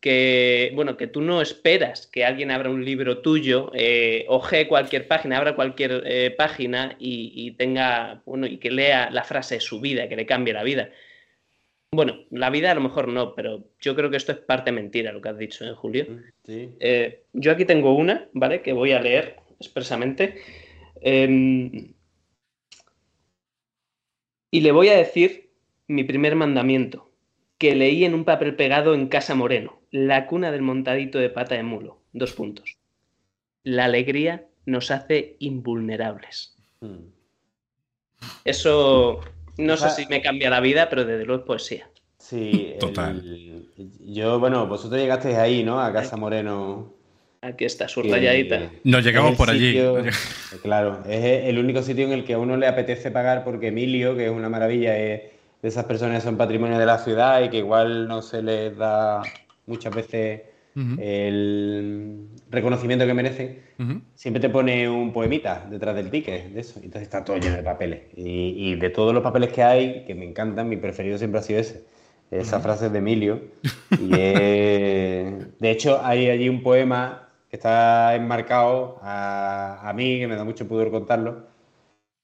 que, 0.00 0.72
bueno, 0.74 0.98
que 0.98 1.06
tú 1.06 1.22
no 1.22 1.40
esperas 1.40 2.06
que 2.08 2.26
alguien 2.26 2.50
abra 2.50 2.68
un 2.68 2.84
libro 2.84 3.18
tuyo, 3.22 3.70
eh, 3.72 4.26
ojee 4.28 4.68
cualquier 4.68 5.08
página, 5.08 5.38
abra 5.38 5.54
cualquier 5.54 6.02
eh, 6.04 6.30
página 6.36 6.96
y, 6.98 7.32
y 7.34 7.52
tenga, 7.52 8.20
bueno, 8.26 8.46
y 8.46 8.58
que 8.58 8.70
lea 8.70 9.08
la 9.10 9.24
frase 9.24 9.54
de 9.54 9.60
su 9.60 9.80
vida, 9.80 10.08
que 10.08 10.16
le 10.16 10.26
cambie 10.26 10.52
la 10.52 10.64
vida. 10.64 10.90
Bueno, 11.94 12.24
la 12.30 12.50
vida 12.50 12.72
a 12.72 12.74
lo 12.74 12.80
mejor 12.80 13.08
no, 13.08 13.34
pero 13.34 13.64
yo 13.80 13.94
creo 13.94 14.10
que 14.10 14.16
esto 14.16 14.32
es 14.32 14.38
parte 14.38 14.72
mentira 14.72 15.12
lo 15.12 15.20
que 15.20 15.28
has 15.28 15.38
dicho, 15.38 15.64
¿eh, 15.64 15.72
Julio? 15.74 16.06
Sí. 16.44 16.70
Eh, 16.80 17.22
yo 17.32 17.52
aquí 17.52 17.64
tengo 17.64 17.94
una, 17.94 18.28
¿vale? 18.32 18.62
Que 18.62 18.72
voy 18.72 18.92
a 18.92 19.00
leer 19.00 19.36
expresamente. 19.60 20.36
Em, 21.00 21.92
y 24.50 24.60
le 24.60 24.72
voy 24.72 24.88
a 24.88 24.96
decir 24.96 25.50
mi 25.88 26.04
primer 26.04 26.36
mandamiento, 26.36 27.10
que 27.58 27.74
leí 27.74 28.04
en 28.04 28.14
un 28.14 28.24
papel 28.24 28.56
pegado 28.56 28.94
en 28.94 29.08
Casa 29.08 29.34
Moreno, 29.34 29.80
la 29.90 30.26
cuna 30.26 30.50
del 30.50 30.62
montadito 30.62 31.18
de 31.18 31.30
pata 31.30 31.54
de 31.54 31.62
mulo. 31.62 31.98
Dos 32.12 32.32
puntos. 32.32 32.76
La 33.64 33.84
alegría 33.86 34.46
nos 34.66 34.90
hace 34.90 35.36
invulnerables. 35.40 36.56
Mm. 36.80 37.06
Eso 38.44 39.20
no 39.58 39.76
sé 39.76 39.90
si 39.90 40.06
me 40.06 40.22
cambia 40.22 40.50
la 40.50 40.60
vida, 40.60 40.88
pero 40.88 41.04
desde 41.04 41.24
luego 41.24 41.42
es 41.42 41.46
poesía. 41.46 41.90
Sí, 42.18 42.70
el- 42.72 42.78
Total. 42.78 43.22
yo, 44.00 44.38
bueno, 44.40 44.66
vosotros 44.66 45.00
llegasteis 45.00 45.36
ahí, 45.36 45.62
¿no? 45.62 45.80
A 45.80 45.92
Casa 45.92 46.16
Moreno. 46.16 46.94
Aquí 47.46 47.64
está, 47.64 47.86
que- 47.86 47.92
subrayadita. 47.92 48.70
Nos 48.84 49.04
llegamos 49.04 49.36
por 49.36 49.50
allí. 49.50 49.68
sitio- 49.72 50.02
Claro, 50.62 51.00
es 51.08 51.44
el 51.48 51.58
único 51.58 51.82
sitio 51.82 52.04
en 52.06 52.12
el 52.12 52.24
que 52.24 52.34
a 52.34 52.38
uno 52.38 52.56
le 52.56 52.66
apetece 52.66 53.10
pagar 53.10 53.44
porque 53.44 53.68
Emilio, 53.68 54.16
que 54.16 54.26
es 54.26 54.30
una 54.30 54.48
maravilla, 54.48 54.96
es 54.96 55.22
de 55.62 55.68
esas 55.68 55.84
personas 55.84 56.16
que 56.18 56.24
son 56.28 56.36
patrimonio 56.36 56.78
de 56.78 56.86
la 56.86 56.98
ciudad 56.98 57.42
y 57.42 57.48
que 57.50 57.58
igual 57.58 58.06
no 58.08 58.22
se 58.22 58.42
les 58.42 58.76
da 58.76 59.22
muchas 59.66 59.94
veces 59.94 60.40
el 60.98 62.26
reconocimiento 62.50 63.06
que 63.06 63.14
merecen. 63.14 63.58
Siempre 64.14 64.40
te 64.40 64.48
pone 64.48 64.88
un 64.88 65.12
poemita 65.12 65.66
detrás 65.70 65.94
del 65.96 66.10
ticket 66.10 66.46
de 66.52 66.60
eso. 66.60 66.74
Entonces 66.82 67.02
está 67.02 67.24
todo 67.24 67.36
lleno 67.38 67.56
de 67.56 67.62
papeles. 67.62 68.00
Y, 68.16 68.54
y 68.70 68.74
de 68.76 68.90
todos 68.90 69.12
los 69.14 69.22
papeles 69.22 69.52
que 69.52 69.62
hay, 69.62 70.04
que 70.04 70.14
me 70.14 70.24
encantan, 70.24 70.68
mi 70.68 70.76
preferido 70.76 71.16
siempre 71.18 71.40
ha 71.40 71.42
sido 71.42 71.60
ese. 71.60 71.84
Esa 72.30 72.58
frase 72.58 72.88
de 72.90 72.98
Emilio. 72.98 73.40
Y 73.92 74.08
De 74.08 75.70
hecho, 75.70 76.00
hay 76.04 76.28
allí 76.30 76.48
un 76.48 76.62
poema 76.62 77.23
que 77.54 77.58
está 77.58 78.16
enmarcado 78.16 78.98
a, 79.00 79.88
a 79.88 79.92
mí, 79.92 80.18
que 80.18 80.26
me 80.26 80.34
da 80.34 80.42
mucho 80.42 80.66
pudor 80.66 80.90
contarlo. 80.90 81.46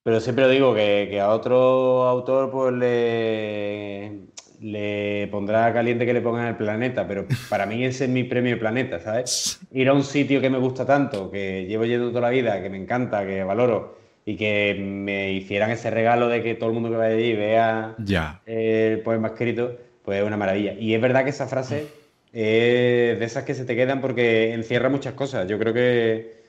Pero 0.02 0.18
siempre 0.18 0.48
digo 0.48 0.74
que, 0.74 1.06
que 1.08 1.20
a 1.20 1.30
otro 1.30 2.02
autor 2.08 2.50
pues 2.50 2.72
le, 2.74 4.22
le 4.60 5.28
pondrá 5.30 5.72
caliente 5.72 6.04
que 6.04 6.14
le 6.14 6.20
pongan 6.20 6.48
el 6.48 6.56
planeta, 6.56 7.06
pero 7.06 7.26
para 7.48 7.64
mí 7.64 7.84
ese 7.84 8.06
es 8.06 8.10
mi 8.10 8.24
premio 8.24 8.58
planeta, 8.58 8.98
¿sabes? 8.98 9.60
Ir 9.70 9.88
a 9.88 9.92
un 9.92 10.02
sitio 10.02 10.40
que 10.40 10.50
me 10.50 10.58
gusta 10.58 10.84
tanto, 10.84 11.30
que 11.30 11.64
llevo 11.66 11.84
yendo 11.84 12.08
toda 12.08 12.22
la 12.22 12.30
vida, 12.30 12.60
que 12.60 12.68
me 12.68 12.78
encanta, 12.78 13.24
que 13.24 13.44
valoro, 13.44 13.98
y 14.24 14.36
que 14.36 14.74
me 14.80 15.30
hicieran 15.30 15.70
ese 15.70 15.90
regalo 15.90 16.26
de 16.26 16.42
que 16.42 16.56
todo 16.56 16.70
el 16.70 16.74
mundo 16.74 16.90
que 16.90 16.96
vaya 16.96 17.14
allí 17.14 17.34
vea 17.34 17.94
Ya. 17.98 18.42
el 18.46 18.98
poema 19.02 19.28
escrito, 19.28 19.76
pues 20.04 20.18
es 20.20 20.26
una 20.26 20.36
maravilla. 20.36 20.72
Y 20.72 20.92
es 20.92 21.00
verdad 21.00 21.22
que 21.22 21.30
esa 21.30 21.46
frase 21.46 21.86
es 22.32 23.18
de 23.18 23.24
esas 23.24 23.44
que 23.44 23.54
se 23.54 23.64
te 23.64 23.76
quedan 23.76 24.00
porque 24.00 24.54
encierra 24.54 24.88
muchas 24.88 25.14
cosas. 25.14 25.48
Yo 25.48 25.58
creo 25.58 25.74
que, 25.74 26.42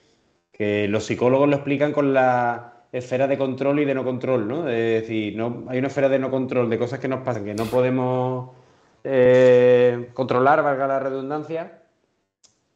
que 0.51 0.87
los 0.87 1.05
psicólogos 1.05 1.49
lo 1.49 1.55
explican 1.55 1.91
con 1.91 2.13
la 2.13 2.85
esfera 2.91 3.27
de 3.27 3.37
control 3.37 3.79
y 3.79 3.85
de 3.85 3.95
no 3.95 4.03
control, 4.03 4.47
¿no? 4.47 4.67
Es 4.69 5.01
decir, 5.01 5.35
no, 5.35 5.65
hay 5.69 5.79
una 5.79 5.87
esfera 5.87 6.09
de 6.09 6.19
no 6.19 6.29
control, 6.29 6.69
de 6.69 6.77
cosas 6.77 6.99
que 6.99 7.07
nos 7.07 7.21
pasan, 7.21 7.45
que 7.45 7.53
no 7.53 7.65
podemos 7.65 8.51
eh, 9.03 10.09
controlar, 10.13 10.61
valga 10.63 10.87
la 10.87 10.99
redundancia, 10.99 11.83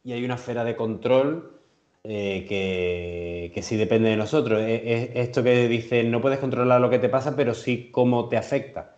y 0.04 0.12
hay 0.12 0.24
una 0.24 0.36
esfera 0.36 0.64
de 0.64 0.76
control 0.76 1.60
eh, 2.04 2.46
que, 2.48 3.52
que 3.54 3.62
sí 3.62 3.76
depende 3.76 4.08
de 4.08 4.16
nosotros. 4.16 4.62
Es, 4.62 4.82
es 4.84 5.10
esto 5.14 5.42
que 5.42 5.68
dice, 5.68 6.02
no 6.04 6.20
puedes 6.20 6.38
controlar 6.38 6.80
lo 6.80 6.90
que 6.90 6.98
te 6.98 7.08
pasa, 7.08 7.36
pero 7.36 7.54
sí 7.54 7.90
cómo 7.92 8.28
te 8.28 8.36
afecta. 8.36 8.95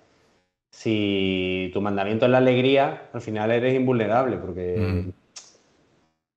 Si 0.71 1.71
tu 1.73 1.81
mandamiento 1.81 2.27
es 2.27 2.31
la 2.31 2.39
alegría, 2.39 3.09
al 3.13 3.21
final 3.21 3.51
eres 3.51 3.75
invulnerable, 3.75 4.37
porque 4.37 4.77
Mm. 4.79 5.13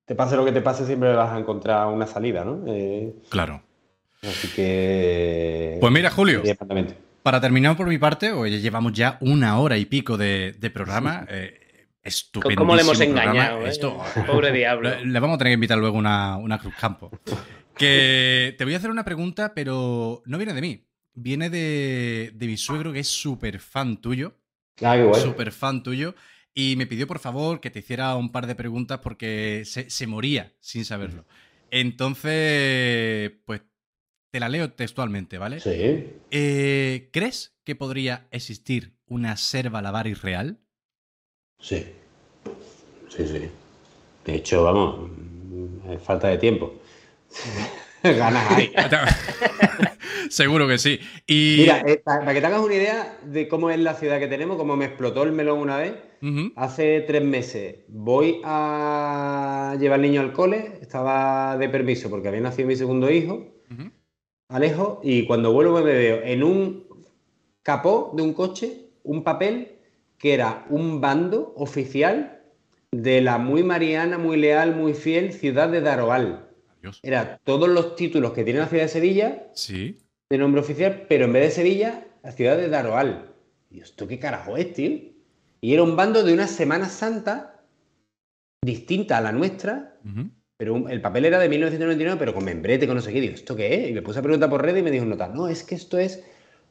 te 0.06 0.16
pase 0.16 0.36
lo 0.36 0.46
que 0.46 0.52
te 0.52 0.62
pase, 0.62 0.86
siempre 0.86 1.14
vas 1.14 1.32
a 1.34 1.40
encontrar 1.40 1.88
una 1.88 2.08
salida, 2.08 2.44
¿no? 2.44 2.64
Eh, 2.68 3.14
Claro. 3.30 3.62
así 4.24 4.48
que... 4.56 5.78
Pues 5.80 5.94
mira, 5.94 6.10
Julio, 6.10 6.42
Sí, 6.46 6.54
para 7.24 7.40
terminar 7.40 7.78
por 7.78 7.88
mi 7.88 7.98
parte, 8.00 8.32
hoy 8.32 8.60
llevamos 8.60 8.94
ya 8.94 9.18
una 9.22 9.60
hora 9.60 9.78
y 9.78 9.86
pico 9.86 10.18
de, 10.18 10.54
de 10.58 10.70
programa. 10.72 11.26
eh, 11.30 11.58
estupendísimo 12.04 12.62
¿Cómo 12.66 12.76
le 12.76 12.82
hemos 12.82 12.98
programa. 12.98 13.22
engañado? 13.32 13.66
eh? 13.66 13.70
Esto, 13.70 14.02
Pobre 14.28 14.52
diablo. 14.54 14.90
Le, 14.90 15.06
le 15.06 15.20
vamos 15.20 15.36
a 15.36 15.38
tener 15.38 15.52
que 15.52 15.56
invitar 15.56 15.78
luego 15.78 15.98
una, 15.98 16.38
una 16.38 16.58
Cruz 16.58 16.74
Campo. 16.80 17.12
Que 17.78 18.56
te 18.58 18.64
voy 18.64 18.74
a 18.74 18.78
hacer 18.78 18.90
una 18.92 19.04
pregunta, 19.04 19.54
pero 19.54 20.22
no 20.26 20.38
viene 20.38 20.54
de 20.54 20.62
mí. 20.62 20.84
Viene 21.14 21.50
de, 21.50 22.32
de 22.34 22.48
mi 22.48 22.58
suegro, 22.58 22.94
que 22.94 23.00
es 23.00 23.08
súper 23.08 23.60
fan 23.60 23.98
tuyo. 23.98 24.38
Ah, 24.82 24.96
qué 24.96 25.04
guay. 25.04 25.22
Súper 25.22 25.52
fan 25.52 25.84
tuyo. 25.84 26.16
Y 26.54 26.76
me 26.76 26.88
pidió, 26.88 27.08
por 27.08 27.20
favor, 27.20 27.62
que 27.62 27.70
te 27.70 27.80
hiciera 27.80 28.16
un 28.16 28.32
par 28.32 28.48
de 28.48 28.56
preguntas 28.56 29.00
porque 29.00 29.64
se, 29.66 29.90
se 29.90 30.08
moría 30.08 30.54
sin 30.60 30.86
saberlo. 30.86 31.26
Entonces, 31.70 33.32
pues 33.46 33.62
te 34.32 34.40
la 34.40 34.50
leo 34.50 34.72
textualmente, 34.72 35.38
¿vale? 35.38 35.60
Sí. 35.60 36.08
Eh, 36.32 37.10
¿Crees 37.12 37.58
que 37.64 37.76
podría 37.76 38.28
existir 38.32 38.98
una 39.06 39.38
serva 39.38 39.82
Lavari 39.82 40.14
real? 40.14 40.60
Sí. 41.60 41.86
Sí, 43.10 43.28
sí. 43.28 43.50
De 44.26 44.36
hecho, 44.36 44.64
vamos, 44.64 45.10
es 45.90 46.02
falta 46.02 46.28
de 46.30 46.38
tiempo. 46.38 46.82
Ganas 48.18 48.52
hay. 48.52 48.72
Seguro 50.30 50.68
que 50.68 50.78
sí. 50.78 51.00
Y. 51.28 51.58
Mira, 51.60 51.82
eh, 51.86 51.98
pa- 52.04 52.20
para 52.20 52.34
que 52.34 52.42
te 52.42 52.48
hagas 52.48 52.62
una 52.62 52.74
idea 52.76 53.18
de 53.24 53.48
cómo 53.48 53.70
es 53.70 53.80
la 53.80 53.94
ciudad 53.96 54.20
que 54.20 54.28
tenemos, 54.28 54.58
cómo 54.58 54.76
me 54.78 54.86
explotó 54.86 55.24
el 55.24 55.32
melón 55.32 55.60
una 55.60 55.78
vez, 55.78 55.94
hace 56.56 57.02
tres 57.02 57.24
meses 57.24 57.78
voy 57.88 58.42
a 58.44 59.76
llevar 59.80 59.96
al 59.96 60.02
niño 60.04 60.22
al 60.22 60.34
cole, 60.34 60.74
estaba 60.82 61.58
de 61.58 61.68
permiso 61.70 62.10
porque 62.10 62.28
había 62.28 62.42
nacido 62.42 62.68
mi 62.68 62.76
segundo 62.76 63.10
hijo. 63.10 63.48
Alejo, 64.50 65.00
y 65.04 65.26
cuando 65.26 65.54
vuelvo 65.54 65.76
me 65.82 65.94
veo 65.94 66.22
en 66.24 66.44
un 66.44 66.84
capó 67.64 68.12
de 68.16 68.22
un 68.22 68.34
coche 68.34 68.90
un 69.04 69.24
papel 69.24 69.80
que 70.20 70.34
era 70.34 70.66
un 70.70 71.00
bando 71.02 71.54
oficial 71.56 72.42
de 72.92 73.22
la 73.22 73.38
muy 73.38 73.64
mariana, 73.64 74.18
muy 74.18 74.38
leal, 74.38 74.76
muy 74.76 74.94
fiel 74.94 75.32
ciudad 75.34 75.70
de 75.70 75.82
Daroal. 75.82 76.50
Era 77.04 77.40
todos 77.44 77.70
los 77.70 77.96
títulos 77.96 78.34
que 78.34 78.44
tiene 78.44 78.60
la 78.60 78.68
ciudad 78.68 78.84
de 78.84 78.90
Sevilla 78.90 79.48
Sí. 79.54 79.98
de 80.30 80.38
nombre 80.38 80.62
oficial, 80.62 81.06
pero 81.08 81.26
en 81.26 81.34
vez 81.34 81.44
de 81.44 81.52
Sevilla, 81.52 82.06
la 82.24 82.32
ciudad 82.32 82.58
de 82.58 82.70
Daroal. 82.70 83.32
Y 83.70 83.78
yo, 83.78 83.84
¿esto 83.84 84.08
qué 84.08 84.20
carajo 84.20 84.58
es, 84.58 84.74
tío? 84.74 85.00
Y 85.62 85.74
era 85.74 85.84
un 85.84 85.96
bando 85.96 86.24
de 86.24 86.34
una 86.34 86.48
Semana 86.48 86.90
Santa 86.90 87.64
distinta 88.64 89.18
a 89.18 89.22
la 89.22 89.32
nuestra, 89.32 89.98
pero 90.58 90.74
un- 90.76 90.90
el 90.90 91.02
papel 91.02 91.26
era 91.26 91.40
de 91.40 91.50
1999, 91.50 92.18
pero 92.20 92.34
con 92.34 92.44
membrete, 92.46 92.86
con 92.88 92.96
no 92.96 93.02
sé 93.02 93.12
qué. 93.14 93.22
Digo, 93.22 93.34
¿esto 93.34 93.56
qué 93.56 93.74
es? 93.86 93.90
Y 93.90 93.94
me 93.94 94.02
puse 94.02 94.20
a 94.20 94.22
preguntar 94.22 94.50
por 94.50 94.62
red 94.64 94.76
y 94.76 94.84
me 94.84 94.92
dijo, 94.92 95.06
nota, 95.06 95.28
no, 95.28 95.48
es 95.48 95.64
que 95.64 95.76
esto 95.76 95.98
es 95.98 96.24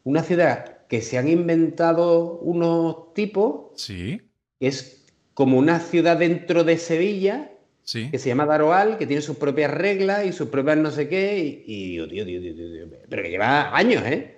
una 0.04 0.22
ciudad 0.22 0.86
que 0.86 1.02
se 1.02 1.18
han 1.18 1.28
inventado 1.28 2.38
unos 2.40 3.12
tipos, 3.14 3.72
Sí. 3.80 4.20
que 4.58 4.66
es 4.68 5.04
como 5.34 5.58
una 5.58 5.80
ciudad 5.80 6.16
dentro 6.16 6.64
de 6.64 6.78
Sevilla, 6.78 7.50
Sí. 7.90 8.08
que 8.10 8.18
se 8.18 8.28
llama 8.28 8.46
Daroal, 8.46 8.98
que 8.98 9.06
tiene 9.06 9.20
sus 9.22 9.36
propias 9.36 9.70
reglas 9.70 10.24
y 10.24 10.32
sus 10.32 10.48
propias 10.48 10.76
no 10.78 10.90
sé 10.90 11.08
qué, 11.08 11.38
y, 11.38 11.64
y 11.66 11.88
digo, 11.92 12.06
tío, 12.08 12.24
tío, 12.24 12.40
tío, 12.40 12.54
tío, 12.54 12.86
pero 13.08 13.22
que 13.22 13.30
lleva 13.30 13.76
años, 13.76 14.02
¿eh? 14.06 14.36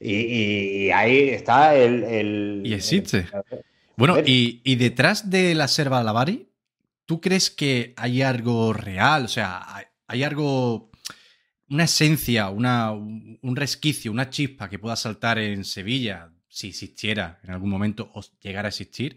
Y, 0.00 0.14
y- 0.14 0.86
y 0.86 0.90
ahí 0.90 1.28
está 1.30 1.74
el... 1.76 2.02
el- 2.04 2.62
Y 2.64 2.72
existe. 2.72 3.18
el- 3.50 3.64
Bueno, 3.96 4.16
y, 4.24 4.60
y 4.64 4.76
detrás 4.76 5.28
de 5.28 5.54
la 5.54 5.68
serva 5.68 6.02
Lavari, 6.02 6.48
¿tú 7.04 7.20
crees 7.20 7.50
que 7.50 7.92
hay 7.96 8.22
algo 8.22 8.72
real? 8.72 9.24
O 9.26 9.28
sea, 9.28 9.62
hay, 9.76 9.84
hay 10.08 10.22
algo, 10.22 10.90
una 11.68 11.84
esencia, 11.84 12.48
una, 12.50 12.90
un 12.92 13.38
un 13.42 13.56
resquicio, 13.56 14.10
una 14.10 14.30
chispa 14.30 14.70
que 14.70 14.78
pueda 14.78 14.96
saltar 14.96 15.38
en 15.38 15.64
Sevilla, 15.64 16.30
si 16.48 16.68
existiera 16.68 17.38
en 17.44 17.50
algún 17.50 17.68
momento 17.68 18.10
o 18.14 18.22
llegara 18.40 18.68
a 18.68 18.70
existir. 18.70 19.16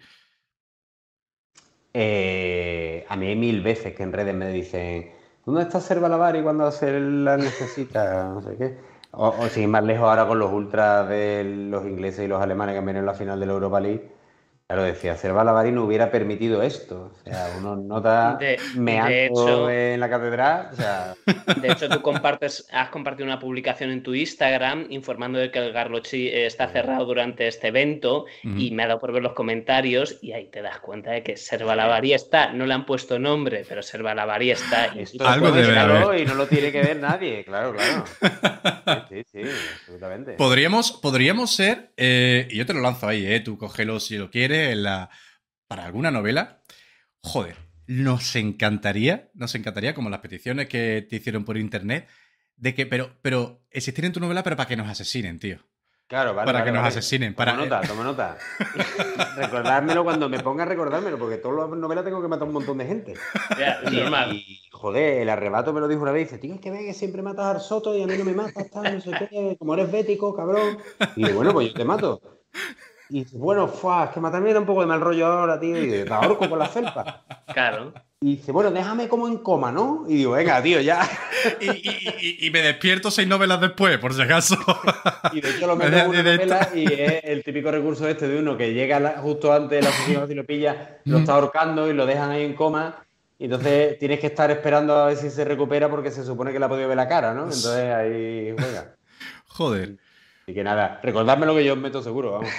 Eh, 1.99 3.05
a 3.09 3.15
mí 3.15 3.25
hay 3.27 3.35
mil 3.35 3.61
veces 3.63 3.95
que 3.95 4.03
en 4.03 4.13
redes 4.13 4.35
me 4.35 4.49
dicen, 4.49 5.11
¿dónde 5.45 5.63
está 5.63 5.81
Serva 5.81 6.07
Lavari 6.07 6.43
cuando 6.43 6.71
se 6.71 6.99
la 6.99 7.37
necesita? 7.37 8.29
No 8.35 8.41
sé 8.41 8.55
qué. 8.55 8.77
O, 9.11 9.29
o 9.29 9.49
sin 9.49 9.71
más 9.71 9.83
lejos 9.83 10.07
ahora 10.07 10.27
con 10.27 10.37
los 10.37 10.51
ultras 10.51 11.09
de 11.09 11.43
los 11.43 11.85
ingleses 11.85 12.25
y 12.25 12.27
los 12.27 12.39
alemanes 12.39 12.73
que 12.73 12.79
han 12.79 12.85
venido 12.85 12.99
en 12.99 13.07
la 13.07 13.15
final 13.15 13.39
de 13.39 13.45
la 13.47 13.53
Europa 13.53 13.79
League. 13.79 14.11
Claro, 14.69 14.83
decía, 14.83 15.15
Serva 15.15 15.45
Lavari 15.45 15.71
no 15.71 15.85
hubiera 15.85 16.11
permitido 16.11 16.61
esto. 16.61 17.13
O 17.21 17.23
sea, 17.23 17.53
uno 17.57 17.77
nota 17.77 18.35
De- 18.39 18.59
meando 18.75 19.07
de 19.09 19.25
hecho- 19.27 19.69
en 19.69 19.99
la 20.01 20.09
catedral. 20.09 20.69
O 20.73 20.75
sea, 20.75 21.15
De 21.61 21.71
hecho, 21.71 21.87
tú 21.87 22.01
compartes, 22.01 22.67
has 22.73 22.89
compartido 22.89 23.25
una 23.25 23.39
publicación 23.39 23.91
en 23.91 24.03
tu 24.03 24.13
Instagram 24.13 24.87
informando 24.89 25.39
de 25.39 25.51
que 25.51 25.59
el 25.59 25.71
Garlochi 25.71 26.27
eh, 26.27 26.47
está 26.47 26.67
cerrado 26.67 27.05
durante 27.05 27.47
este 27.47 27.69
evento 27.69 28.25
y 28.43 28.71
me 28.71 28.83
ha 28.83 28.87
dado 28.87 28.99
por 28.99 29.13
ver 29.13 29.23
los 29.23 29.31
comentarios 29.31 30.17
y 30.21 30.33
ahí 30.33 30.49
te 30.51 30.61
das 30.61 30.79
cuenta 30.81 31.11
de 31.11 31.23
que 31.23 31.37
Servalavari 31.37 32.13
está. 32.13 32.51
No 32.51 32.65
le 32.65 32.73
han 32.73 32.85
puesto 32.85 33.17
nombre, 33.19 33.63
pero 33.69 33.81
Servalavari 33.81 34.51
está. 34.51 34.91
Y- 34.93 35.03
esto 35.03 35.25
Algo 35.25 35.49
debe 35.53 36.21
y 36.21 36.25
no 36.25 36.33
lo 36.33 36.45
tiene 36.47 36.73
que 36.73 36.81
ver 36.81 36.97
nadie, 36.99 37.45
claro, 37.45 37.73
claro. 37.73 38.03
Sí, 39.09 39.21
sí, 39.31 39.43
sí, 39.43 39.49
absolutamente. 39.81 40.33
Podríamos, 40.33 40.91
podríamos 40.93 41.53
ser, 41.53 41.91
eh, 41.97 42.47
y 42.49 42.57
yo 42.57 42.65
te 42.65 42.73
lo 42.73 42.79
lanzo 42.81 43.07
ahí, 43.07 43.25
eh, 43.25 43.39
tú 43.41 43.57
cógelo 43.57 43.99
si 43.99 44.17
lo 44.17 44.29
quieres, 44.29 44.56
en 44.57 44.83
la, 44.83 45.09
para 45.67 45.85
alguna 45.85 46.11
novela. 46.11 46.61
Joder, 47.21 47.55
nos 47.87 48.35
encantaría, 48.35 49.29
nos 49.33 49.55
encantaría, 49.55 49.93
como 49.95 50.09
las 50.09 50.19
peticiones 50.19 50.67
que 50.67 51.05
te 51.09 51.15
hicieron 51.17 51.45
por 51.45 51.57
internet, 51.57 52.07
de 52.55 52.73
que, 52.75 52.85
pero, 52.85 53.11
pero 53.21 53.61
existir 53.71 54.05
en 54.05 54.13
tu 54.13 54.19
novela, 54.19 54.43
pero 54.43 54.55
para 54.55 54.67
que 54.67 54.75
nos 54.77 54.89
asesinen, 54.89 55.39
tío. 55.39 55.59
Claro, 56.07 56.33
vale, 56.33 56.45
para 56.45 56.59
vale, 56.59 56.71
que 56.71 56.77
nos 56.77 56.87
asesinen, 56.87 57.35
Toma 57.35 57.45
para- 57.51 57.57
nota, 57.57 57.81
toma 57.81 58.03
nota. 58.05 58.37
recordármelo 59.35 60.03
cuando 60.05 60.29
me 60.29 60.39
ponga 60.39 60.63
a 60.63 60.65
recordármelo, 60.65 61.17
porque 61.19 61.35
todas 61.37 61.69
las 61.69 61.77
novelas 61.77 62.05
tengo 62.05 62.21
que 62.21 62.27
matar 62.29 62.47
un 62.47 62.53
montón 62.53 62.77
de 62.77 62.85
gente. 62.85 63.13
Ya, 63.59 63.81
Y, 63.91 63.97
normal. 63.97 64.33
y, 64.33 64.61
joder, 64.71 65.21
el 65.23 65.29
arrebato 65.29 65.73
me 65.73 65.81
lo 65.81 65.87
dijo 65.89 66.01
una 66.01 66.11
vez. 66.13 66.29
Dice, 66.29 66.39
tío, 66.39 66.53
es 66.55 66.61
que 66.61 66.71
ves 66.71 66.83
que 66.85 66.93
siempre 66.93 67.21
matas 67.21 67.55
al 67.55 67.61
soto 67.61 67.97
y 67.97 68.03
a 68.03 68.07
mí 68.07 68.17
no 68.17 68.23
me 68.23 68.33
matas, 68.33 68.69
tal, 68.71 68.95
no 68.95 69.01
sé 69.01 69.11
qué, 69.29 69.55
como 69.59 69.73
eres 69.73 69.91
bético, 69.91 70.33
cabrón. 70.35 70.77
Y 71.17 71.23
digo, 71.25 71.35
bueno, 71.37 71.51
pues 71.53 71.67
yo 71.67 71.73
te 71.73 71.83
mato. 71.85 72.21
Y 73.09 73.23
dice, 73.23 73.37
bueno, 73.37 73.67
fuá, 73.67 74.05
es 74.05 74.09
que 74.11 74.19
matarme 74.19 74.53
da 74.53 74.59
un 74.59 74.65
poco 74.65 74.81
de 74.81 74.87
mal 74.87 74.99
rollo 74.99 75.25
ahora, 75.27 75.59
tío. 75.59 75.77
Y 75.77 75.85
dice, 75.85 76.03
te 76.05 76.13
ahorco 76.13 76.49
con 76.49 76.59
la 76.59 76.65
felpa. 76.67 77.23
Claro. 77.53 77.93
Y 78.19 78.35
dice, 78.37 78.51
bueno, 78.51 78.71
déjame 78.71 79.07
como 79.07 79.27
en 79.27 79.37
coma, 79.37 79.71
¿no? 79.71 80.03
Y 80.07 80.15
digo, 80.15 80.31
venga, 80.31 80.61
tío, 80.61 80.81
ya. 80.81 81.07
Y, 81.61 81.69
y- 81.69 82.09
y- 82.41 82.47
y 82.47 82.51
me 82.51 82.61
despierto 82.63 83.09
seis 83.11 83.27
novelas 83.27 83.61
después, 83.61 83.97
por 83.99 84.13
si 84.13 84.21
acaso. 84.23 84.57
Y 85.33 85.39
de 85.39 85.51
hecho 85.51 85.67
lo 85.67 85.75
Me 85.75 85.85
meto 85.85 85.95
da 85.97 86.03
en 86.03 86.09
una 86.09 86.23
novela 86.23 86.69
y 86.73 86.85
es 86.91 87.23
el 87.23 87.43
típico 87.43 87.71
recurso 87.71 88.07
este 88.07 88.27
de 88.27 88.39
uno 88.39 88.57
que 88.57 88.73
llega 88.73 89.17
justo 89.21 89.53
antes 89.53 89.79
de 89.79 89.81
la 89.89 89.91
sesión 89.95 90.29
y 90.31 90.35
lo 90.35 90.45
pilla, 90.45 90.97
lo 91.05 91.19
está 91.19 91.35
ahorcando 91.35 91.89
y 91.89 91.93
lo 91.93 92.05
dejan 92.05 92.31
ahí 92.31 92.43
en 92.43 92.55
coma. 92.55 93.05
Y 93.39 93.45
entonces 93.45 93.99
tienes 93.99 94.19
que 94.19 94.27
estar 94.27 94.49
esperando 94.49 94.95
a 94.97 95.05
ver 95.07 95.17
si 95.17 95.29
se 95.29 95.45
recupera 95.45 95.87
porque 95.89 96.09
se 96.11 96.25
supone 96.25 96.51
que 96.51 96.57
le 96.59 96.65
ha 96.65 96.69
podido 96.69 96.87
ver 96.87 96.97
la 96.97 97.07
cara, 97.07 97.33
¿no? 97.35 97.43
Entonces 97.43 97.93
ahí 97.93 98.53
juega. 98.57 98.95
Joder. 99.45 99.97
Y 100.47 100.53
que 100.53 100.63
nada, 100.63 100.99
recordadme 101.03 101.45
lo 101.45 101.53
que 101.55 101.65
yo 101.65 101.73
os 101.73 101.79
meto 101.79 102.01
seguro, 102.01 102.31
vamos. 102.31 102.49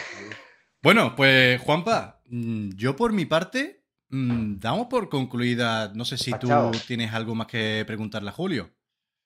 Bueno, 0.83 1.17
pues 1.17 1.61
Juanpa, 1.63 2.21
mm, 2.27 2.71
yo 2.77 2.95
por 2.95 3.13
mi 3.13 3.25
parte, 3.25 3.83
mm, 4.11 4.59
damos 4.59 4.87
por 4.89 5.09
concluida, 5.09 5.91
no 5.95 6.05
sé 6.05 6.19
si 6.19 6.33
tú 6.33 6.49
tienes 6.87 7.13
algo 7.15 7.35
más 7.35 7.47
que 7.47 7.83
preguntarle 7.87 8.29
a 8.29 8.33
Julio. 8.33 8.71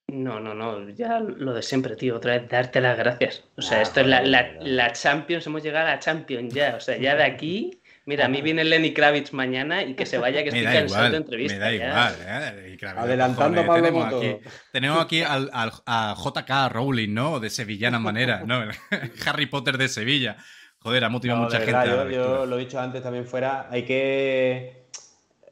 No, 0.09 0.41
no, 0.41 0.55
no, 0.55 0.89
ya 0.91 1.21
lo 1.21 1.55
de 1.55 1.63
siempre, 1.63 1.97
tío, 1.97 2.17
otra 2.17 2.39
vez 2.39 2.49
darte 2.49 2.81
las 2.81 2.97
gracias. 2.97 3.45
O 3.57 3.63
sea, 3.63 3.79
Ah, 3.79 3.83
esto 3.83 4.01
es 4.01 4.07
la, 4.07 4.23
la, 4.23 4.53
la 4.61 4.93
Champions, 4.93 5.47
hemos 5.47 5.63
llegado 5.63 5.89
a 5.89 5.91
la 5.93 5.99
Champions 5.99 6.55
ya. 6.55 6.77
O 6.77 6.81
sea, 6.81 6.97
ya 6.99 7.17
de 7.17 7.25
aquí, 7.25 7.82
mira, 8.07 8.27
a 8.27 8.29
mí 8.29 8.43
viene 8.43 8.65
Lenny 8.65 8.93
Kravitz 8.93 9.33
mañana 9.33 9.83
y 9.83 9.95
que 9.95 10.07
se 10.07 10.19
vaya, 10.19 10.43
que 10.43 10.49
estoy 10.51 10.65
cansado 10.65 11.03
de 11.03 11.09
igual, 11.09 11.15
entrevista. 11.15 11.59
me 11.59 11.61
da 11.61 11.73
ya. 11.73 11.87
igual. 11.89 12.15
¿eh? 12.27 12.79
Adelantando 12.97 13.61
a 13.61 13.65
cojones, 13.65 13.67
Pablo 13.67 13.83
tenemos 13.83 14.05
Moto. 14.05 14.19
aquí, 14.19 14.51
tenemos 14.73 15.05
aquí 15.05 15.23
al, 15.23 15.51
al- 15.53 15.73
a 15.87 16.15
JK 16.17 16.73
Rowling, 16.73 17.15
¿no? 17.15 17.41
De 17.41 17.51
sevillana 17.51 17.99
manera, 17.99 18.43
¿no? 18.47 18.63
El 18.63 18.71
Harry 19.27 19.47
Potter 19.47 19.79
de 19.79 19.89
Sevilla. 19.89 20.37
Joder, 20.79 21.05
ha 21.05 21.09
motivado 21.09 21.41
No, 21.41 21.47
mucha 21.47 21.61
de 21.61 21.65
gente 21.67 21.79
verdad, 21.79 22.01
a 22.01 22.05
la 22.07 22.11
yo, 22.11 22.19
yo 22.41 22.47
lo 22.47 22.57
he 22.57 22.61
dicho 22.61 22.81
antes 22.81 23.03
también 23.03 23.25
fuera, 23.25 23.69
hay 23.71 23.85
que, 23.85 24.87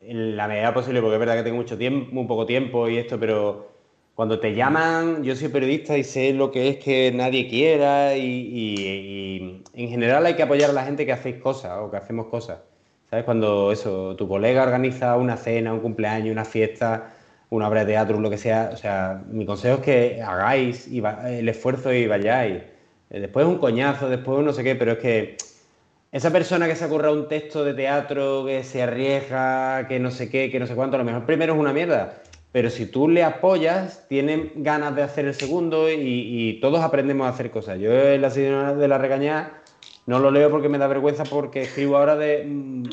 en 0.01 0.37
la 0.37 0.49
medida 0.49 0.75
posible, 0.75 1.01
porque 1.01 1.15
es 1.15 1.21
verdad 1.21 1.37
que 1.37 1.45
tengo 1.45 1.57
mucho 1.57 1.79
tiempo, 1.79 2.13
muy 2.13 2.27
poco 2.27 2.47
tiempo 2.47 2.89
y 2.89 2.99
esto, 2.99 3.21
pero 3.21 3.71
cuando 4.15 4.39
te 4.39 4.55
llaman, 4.55 5.23
yo 5.25 5.35
soy 5.35 5.49
periodista 5.49 5.97
y 5.97 6.05
sé 6.05 6.33
lo 6.35 6.51
que 6.51 6.69
es 6.69 6.77
que 6.77 7.11
nadie 7.15 7.49
quiera 7.49 8.17
y, 8.17 8.23
y- 8.23 9.63
y 9.75 9.85
en 9.85 9.89
general 9.91 10.27
hay 10.27 10.35
que 10.35 10.43
apoyar 10.43 10.71
a 10.71 10.73
la 10.75 10.85
gente 10.85 11.07
que 11.07 11.13
hacéis 11.13 11.37
cosas 11.37 11.79
o 11.81 11.91
que 11.91 11.97
hacemos 11.97 12.27
cosas. 12.27 12.59
¿Sabes? 13.09 13.25
Cuando 13.25 13.73
eso, 13.73 14.15
tu 14.17 14.29
colega 14.29 14.63
organiza 14.63 15.17
una 15.17 15.37
cena, 15.37 15.73
un 15.73 15.81
cumpleaños, 15.81 16.31
una 16.33 16.45
fiesta, 16.45 17.13
una 17.49 17.67
obra 17.69 17.81
de 17.81 17.93
teatro, 17.93 18.21
lo 18.21 18.31
que 18.31 18.39
sea. 18.39 18.71
O 18.73 18.77
sea, 18.77 19.21
mi 19.31 19.45
consejo 19.47 19.77
es 19.77 19.81
que 19.83 20.23
hagáis 20.23 20.87
el 20.87 21.49
esfuerzo 21.49 21.93
y 21.93 22.07
vayáis. 22.07 22.63
Eh, 23.11 23.21
después 23.21 23.47
un 23.47 23.59
coñazo, 23.59 24.09
después 24.09 24.45
no 24.45 24.53
sé 24.53 24.63
qué, 24.63 24.77
pero 24.77 24.93
es 24.93 24.99
que 24.99 25.37
esa 26.13 26.31
persona 26.31 26.69
que 26.69 26.77
se 26.77 26.85
ocurra 26.85 27.11
un 27.11 27.27
texto 27.27 27.65
de 27.65 27.75
teatro, 27.75 28.45
que 28.47 28.63
se 28.63 28.83
arriesga, 28.83 29.89
que 29.89 29.99
no 29.99 30.11
sé 30.13 30.29
qué, 30.31 30.49
que 30.51 30.61
no 30.61 30.67
sé 30.69 30.75
cuánto, 30.77 30.95
a 30.97 30.99
lo 30.99 31.05
mejor 31.05 31.25
primero 31.25 31.55
es 31.55 31.59
una 31.59 31.73
mierda. 31.73 32.23
Pero 32.53 32.69
si 32.71 32.87
tú 32.87 33.09
le 33.09 33.23
apoyas, 33.23 34.07
tiene 34.09 34.53
ganas 34.57 34.97
de 34.97 35.03
hacer 35.03 35.27
el 35.27 35.35
segundo 35.35 35.91
y, 35.91 36.59
todos 36.61 36.81
aprendemos 36.81 37.27
a 37.27 37.31
hacer 37.31 37.51
cosas. 37.51 37.79
Yo 37.79 37.93
en 37.93 38.21
la 38.21 38.31
señora 38.31 38.75
de 38.75 38.89
la 38.89 38.99
regañada 38.99 39.63
no 40.07 40.19
lo 40.19 40.31
leo 40.31 40.51
porque 40.51 40.69
me 40.69 40.79
da 40.79 40.89
vergüenza 40.89 41.25
porque 41.25 41.63
escribo 41.63 41.97
ahora 41.97 42.17
de 42.17 42.45
mm, 42.45 42.85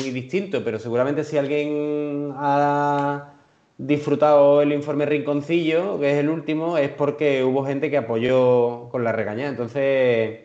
muy 0.00 0.10
distinto, 0.10 0.64
pero 0.64 0.78
seguramente 0.80 1.22
si 1.22 1.38
alguien 1.38 2.32
ha 2.36 3.34
disfrutado 3.78 4.62
el 4.62 4.72
informe 4.72 5.06
Rinconcillo, 5.06 5.98
que 6.00 6.12
es 6.12 6.18
el 6.18 6.28
último, 6.28 6.76
es 6.78 6.90
porque 6.90 7.44
hubo 7.44 7.64
gente 7.64 7.90
que 7.90 7.98
apoyó 7.98 8.88
con 8.90 9.04
la 9.04 9.12
regañada. 9.12 9.50
Entonces, 9.50 10.40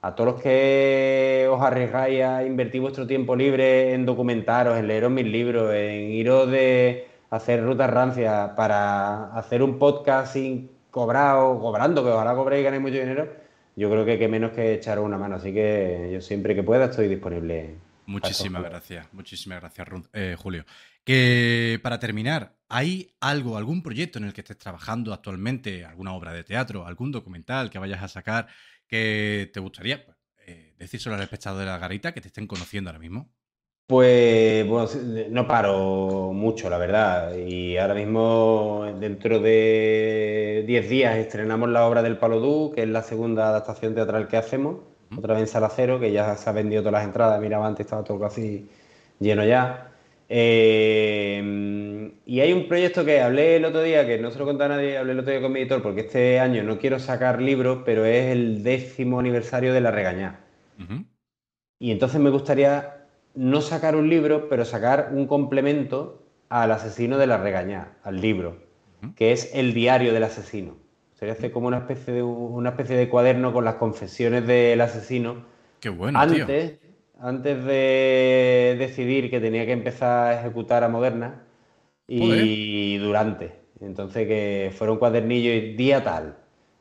a 0.00 0.14
todos 0.14 0.34
los 0.34 0.42
que 0.42 1.48
os 1.50 1.60
arriesgáis 1.60 2.22
a 2.22 2.44
invertir 2.44 2.80
vuestro 2.80 3.06
tiempo 3.06 3.36
libre 3.36 3.92
en 3.92 4.06
documentaros, 4.06 4.78
en 4.78 4.86
leeros 4.86 5.10
mis 5.10 5.26
libros, 5.26 5.74
en 5.74 6.12
iros 6.12 6.50
de 6.50 7.15
hacer 7.36 7.64
rutas 7.64 7.90
rancias 7.90 8.50
para 8.50 9.32
hacer 9.36 9.62
un 9.62 9.78
podcast 9.78 10.32
sin 10.32 10.70
cobrar 10.90 11.36
o 11.38 11.60
cobrando, 11.60 12.02
que 12.02 12.10
ojalá 12.10 12.34
cobréis 12.34 12.62
y 12.62 12.64
ganéis 12.64 12.82
mucho 12.82 12.94
dinero, 12.94 13.28
yo 13.76 13.90
creo 13.90 14.06
que, 14.06 14.28
menos 14.28 14.52
que 14.52 14.74
echar 14.74 14.98
una 14.98 15.18
mano. 15.18 15.36
Así 15.36 15.52
que 15.52 16.10
yo 16.12 16.20
siempre 16.20 16.54
que 16.54 16.62
pueda 16.62 16.86
estoy 16.86 17.08
disponible. 17.08 17.76
Muchísimas 18.06 18.62
gracias, 18.62 19.06
muchísimas 19.12 19.60
gracias, 19.60 19.86
eh, 20.12 20.36
Julio. 20.38 20.64
Que 21.04 21.78
para 21.82 21.98
terminar, 21.98 22.56
¿hay 22.68 23.14
algo, 23.20 23.56
algún 23.58 23.82
proyecto 23.82 24.18
en 24.18 24.24
el 24.24 24.32
que 24.32 24.40
estés 24.40 24.58
trabajando 24.58 25.12
actualmente, 25.12 25.84
alguna 25.84 26.14
obra 26.14 26.32
de 26.32 26.44
teatro, 26.44 26.86
algún 26.86 27.12
documental 27.12 27.68
que 27.68 27.78
vayas 27.78 28.02
a 28.02 28.08
sacar 28.08 28.46
que 28.88 29.50
te 29.52 29.60
gustaría 29.60 30.04
pues, 30.04 30.16
eh, 30.46 30.74
decírselo 30.78 31.14
al 31.14 31.22
espectador 31.22 31.60
de 31.60 31.66
la 31.66 31.78
garita 31.78 32.12
que 32.14 32.20
te 32.20 32.28
estén 32.28 32.46
conociendo 32.46 32.90
ahora 32.90 33.00
mismo? 33.00 33.30
Pues 33.88 34.66
bueno, 34.66 34.88
no 35.30 35.46
paro 35.46 36.32
mucho, 36.32 36.68
la 36.68 36.76
verdad. 36.78 37.36
Y 37.36 37.76
ahora 37.76 37.94
mismo, 37.94 38.84
dentro 38.98 39.38
de 39.38 40.64
10 40.66 40.88
días, 40.88 41.16
estrenamos 41.16 41.68
la 41.68 41.86
obra 41.86 42.02
del 42.02 42.18
Palodú, 42.18 42.72
que 42.74 42.82
es 42.82 42.88
la 42.88 43.02
segunda 43.02 43.48
adaptación 43.48 43.94
teatral 43.94 44.26
que 44.26 44.38
hacemos. 44.38 44.78
Otra 45.16 45.34
vez 45.34 45.42
en 45.42 45.46
Sala 45.48 45.70
Cero, 45.70 46.00
que 46.00 46.10
ya 46.10 46.34
se 46.36 46.50
ha 46.50 46.52
vendido 46.52 46.82
todas 46.82 46.94
las 46.94 47.04
entradas. 47.04 47.40
Mira, 47.40 47.64
antes 47.64 47.86
estaba 47.86 48.02
todo 48.02 48.18
casi 48.18 48.68
lleno 49.20 49.44
ya. 49.44 49.92
Eh, 50.28 52.12
y 52.26 52.40
hay 52.40 52.52
un 52.52 52.66
proyecto 52.66 53.04
que 53.04 53.20
hablé 53.20 53.56
el 53.56 53.64
otro 53.66 53.82
día, 53.82 54.04
que 54.04 54.18
no 54.18 54.32
se 54.32 54.38
lo 54.40 54.46
conté 54.46 54.64
a 54.64 54.68
nadie, 54.68 54.98
hablé 54.98 55.12
el 55.12 55.20
otro 55.20 55.30
día 55.30 55.40
con 55.40 55.52
mi 55.52 55.60
editor, 55.60 55.80
porque 55.82 56.00
este 56.00 56.40
año 56.40 56.64
no 56.64 56.78
quiero 56.78 56.98
sacar 56.98 57.40
libros, 57.40 57.82
pero 57.84 58.04
es 58.04 58.32
el 58.32 58.64
décimo 58.64 59.20
aniversario 59.20 59.72
de 59.72 59.80
La 59.80 59.92
Regañá. 59.92 60.40
Y 61.78 61.92
entonces 61.92 62.20
me 62.20 62.30
gustaría 62.30 62.95
no 63.36 63.60
sacar 63.60 63.94
un 63.96 64.08
libro, 64.08 64.48
pero 64.48 64.64
sacar 64.64 65.10
un 65.12 65.26
complemento 65.26 66.22
al 66.48 66.72
asesino 66.72 67.18
de 67.18 67.26
la 67.26 67.38
regañá, 67.38 67.96
al 68.02 68.20
libro, 68.20 68.58
que 69.14 69.32
es 69.32 69.50
el 69.54 69.74
diario 69.74 70.12
del 70.12 70.24
asesino. 70.24 70.76
Sería 71.14 71.34
hacer 71.34 71.52
como 71.52 71.68
una 71.68 71.78
especie 71.78 72.12
de 72.12 72.22
una 72.22 72.70
especie 72.70 72.96
de 72.96 73.08
cuaderno 73.08 73.52
con 73.52 73.64
las 73.64 73.76
confesiones 73.76 74.46
del 74.46 74.80
asesino. 74.80 75.44
Qué 75.80 75.88
bueno, 75.88 76.18
antes, 76.18 76.78
Antes 77.18 77.64
de 77.64 78.76
decidir 78.78 79.30
que 79.30 79.40
tenía 79.40 79.64
que 79.64 79.72
empezar 79.72 80.28
a 80.28 80.40
ejecutar 80.40 80.84
a 80.84 80.88
Moderna 80.88 81.44
y 82.06 82.98
durante. 82.98 83.66
Entonces 83.80 84.26
que 84.26 84.72
fuera 84.76 84.92
un 84.92 84.98
cuadernillo 84.98 85.52
y 85.52 85.74
día 85.74 86.02
tal. 86.02 86.36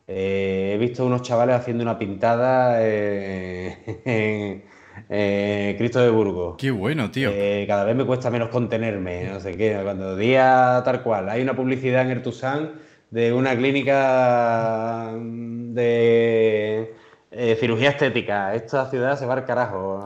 Eh, 0.07 0.73
he 0.73 0.77
visto 0.77 1.05
unos 1.05 1.23
chavales 1.23 1.55
haciendo 1.55 1.83
una 1.83 1.97
pintada 1.97 2.77
eh, 2.81 4.63
eh, 5.09 5.75
Cristo 5.77 5.99
de 5.99 6.09
Burgos. 6.09 6.55
Qué 6.57 6.71
bueno, 6.71 7.11
tío. 7.11 7.29
Eh, 7.31 7.65
cada 7.67 7.83
vez 7.83 7.95
me 7.95 8.05
cuesta 8.05 8.29
menos 8.29 8.49
contenerme, 8.49 9.25
no 9.25 9.39
sé 9.39 9.55
qué. 9.55 9.79
Cuando 9.83 10.15
día 10.15 10.81
tal 10.83 11.03
cual, 11.03 11.29
hay 11.29 11.41
una 11.41 11.55
publicidad 11.55 12.03
en 12.03 12.11
Ertusan 12.11 12.71
de 13.11 13.33
una 13.33 13.55
clínica 13.55 15.11
de 15.17 16.93
eh, 17.31 17.57
cirugía 17.59 17.89
estética. 17.89 18.55
Esta 18.55 18.89
ciudad 18.89 19.17
se 19.17 19.25
va 19.25 19.35
al 19.35 19.45
carajo. 19.45 20.05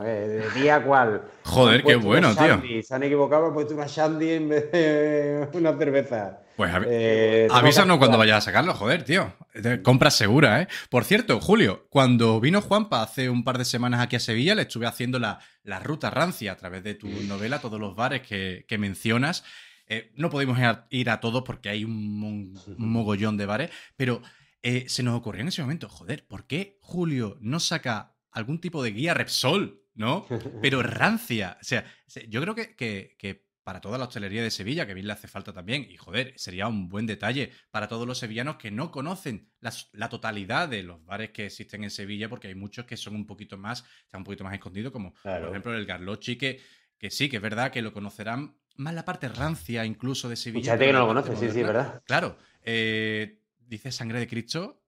día 0.54 0.82
cual. 0.82 1.22
Joder, 1.44 1.82
qué 1.82 1.96
bueno, 1.96 2.34
tío. 2.34 2.60
Se 2.82 2.94
han 2.94 3.02
equivocado, 3.02 3.46
han 3.46 3.54
puesto 3.54 3.74
una 3.74 3.86
shandy 3.86 4.30
en 4.32 4.48
vez 4.48 4.70
de 4.70 5.48
una 5.54 5.76
cerveza. 5.76 6.40
Pues 6.60 6.74
eh, 6.88 7.48
avísanos 7.50 7.96
cuando 7.96 8.18
vayas 8.18 8.36
a 8.36 8.40
sacarlo, 8.42 8.74
joder, 8.74 9.02
tío. 9.02 9.34
Compra 9.82 10.10
segura, 10.10 10.60
¿eh? 10.60 10.68
Por 10.90 11.04
cierto, 11.04 11.40
Julio, 11.40 11.86
cuando 11.88 12.38
vino 12.38 12.60
Juanpa 12.60 13.02
hace 13.02 13.30
un 13.30 13.44
par 13.44 13.56
de 13.56 13.64
semanas 13.64 14.02
aquí 14.02 14.16
a 14.16 14.20
Sevilla, 14.20 14.54
le 14.54 14.60
estuve 14.60 14.86
haciendo 14.86 15.18
la, 15.18 15.38
ruta 15.82 16.10
rancia 16.10 16.52
a 16.52 16.56
través 16.58 16.84
de 16.84 16.94
tu 16.94 17.08
novela, 17.08 17.62
todos 17.62 17.80
los 17.80 17.96
bares 17.96 18.20
que, 18.20 18.76
mencionas. 18.78 19.42
Eh, 19.86 20.12
no 20.16 20.28
podemos 20.28 20.58
ir 20.90 21.08
a, 21.08 21.20
todos 21.20 21.44
porque 21.44 21.70
hay 21.70 21.82
un, 21.82 22.52
mogollón 22.76 23.38
de 23.38 23.46
bares, 23.46 23.70
pero 23.96 24.20
eh, 24.60 24.84
se 24.86 25.02
nos 25.02 25.16
ocurrió 25.16 25.40
en 25.40 25.48
ese 25.48 25.62
momento, 25.62 25.88
joder, 25.88 26.26
¿por 26.26 26.46
qué 26.46 26.76
Julio 26.82 27.38
no 27.40 27.58
saca 27.58 28.16
algún 28.32 28.60
tipo 28.60 28.82
de 28.82 28.90
guía 28.90 29.14
Repsol, 29.14 29.82
¿no? 29.94 30.26
Pero 30.60 30.82
rancia. 30.82 31.56
O 31.58 31.64
sea, 31.64 31.86
yo 32.28 32.42
creo 32.42 32.54
que, 32.54 32.76
que 32.76 33.49
para 33.70 33.80
toda 33.80 33.98
la 33.98 34.06
hostelería 34.06 34.42
de 34.42 34.50
Sevilla, 34.50 34.84
que 34.84 34.94
bien 34.94 35.06
le 35.06 35.12
hace 35.12 35.28
falta 35.28 35.52
también. 35.52 35.86
Y 35.88 35.96
joder, 35.96 36.32
sería 36.34 36.66
un 36.66 36.88
buen 36.88 37.06
detalle 37.06 37.52
para 37.70 37.86
todos 37.86 38.04
los 38.04 38.18
sevillanos 38.18 38.56
que 38.56 38.72
no 38.72 38.90
conocen 38.90 39.48
la, 39.60 40.08
totalidad 40.08 40.68
de 40.68 40.82
los 40.82 41.04
bares 41.04 41.30
que 41.30 41.46
existen 41.46 41.84
en 41.84 41.90
Sevilla, 41.90 42.28
porque 42.28 42.48
hay 42.48 42.56
muchos 42.56 42.84
que 42.84 42.96
son 42.96 43.14
un 43.14 43.28
poquito 43.28 43.56
más, 43.56 43.84
están 44.02 44.22
un 44.22 44.24
poquito 44.24 44.42
más 44.42 44.54
escondidos, 44.54 44.90
como 44.90 45.14
por 45.22 45.50
ejemplo 45.50 45.72
el 45.72 45.86
Garlochi, 45.86 46.34
que, 46.34 46.60
que 46.98 47.12
sí, 47.12 47.28
que 47.28 47.36
es 47.36 47.42
verdad 47.42 47.70
que 47.70 47.80
lo 47.80 47.92
conocerán 47.92 48.56
más 48.74 48.92
la 48.92 49.04
parte 49.04 49.28
rancia 49.28 49.84
incluso 49.84 50.28
de 50.28 50.34
Sevilla. 50.34 50.62
Mucha 50.62 50.72
gente 50.72 50.86
que 50.86 50.92
no 50.92 50.98
lo 50.98 51.06
conoce, 51.06 51.36
sí, 51.36 51.48
sí, 51.48 51.62
¿verdad? 51.62 52.02
Claro. 52.06 52.38
Eh, 52.64 53.38
dice 53.56 53.92
Sangre 53.92 54.18
de 54.18 54.26
Cristo 54.26 54.79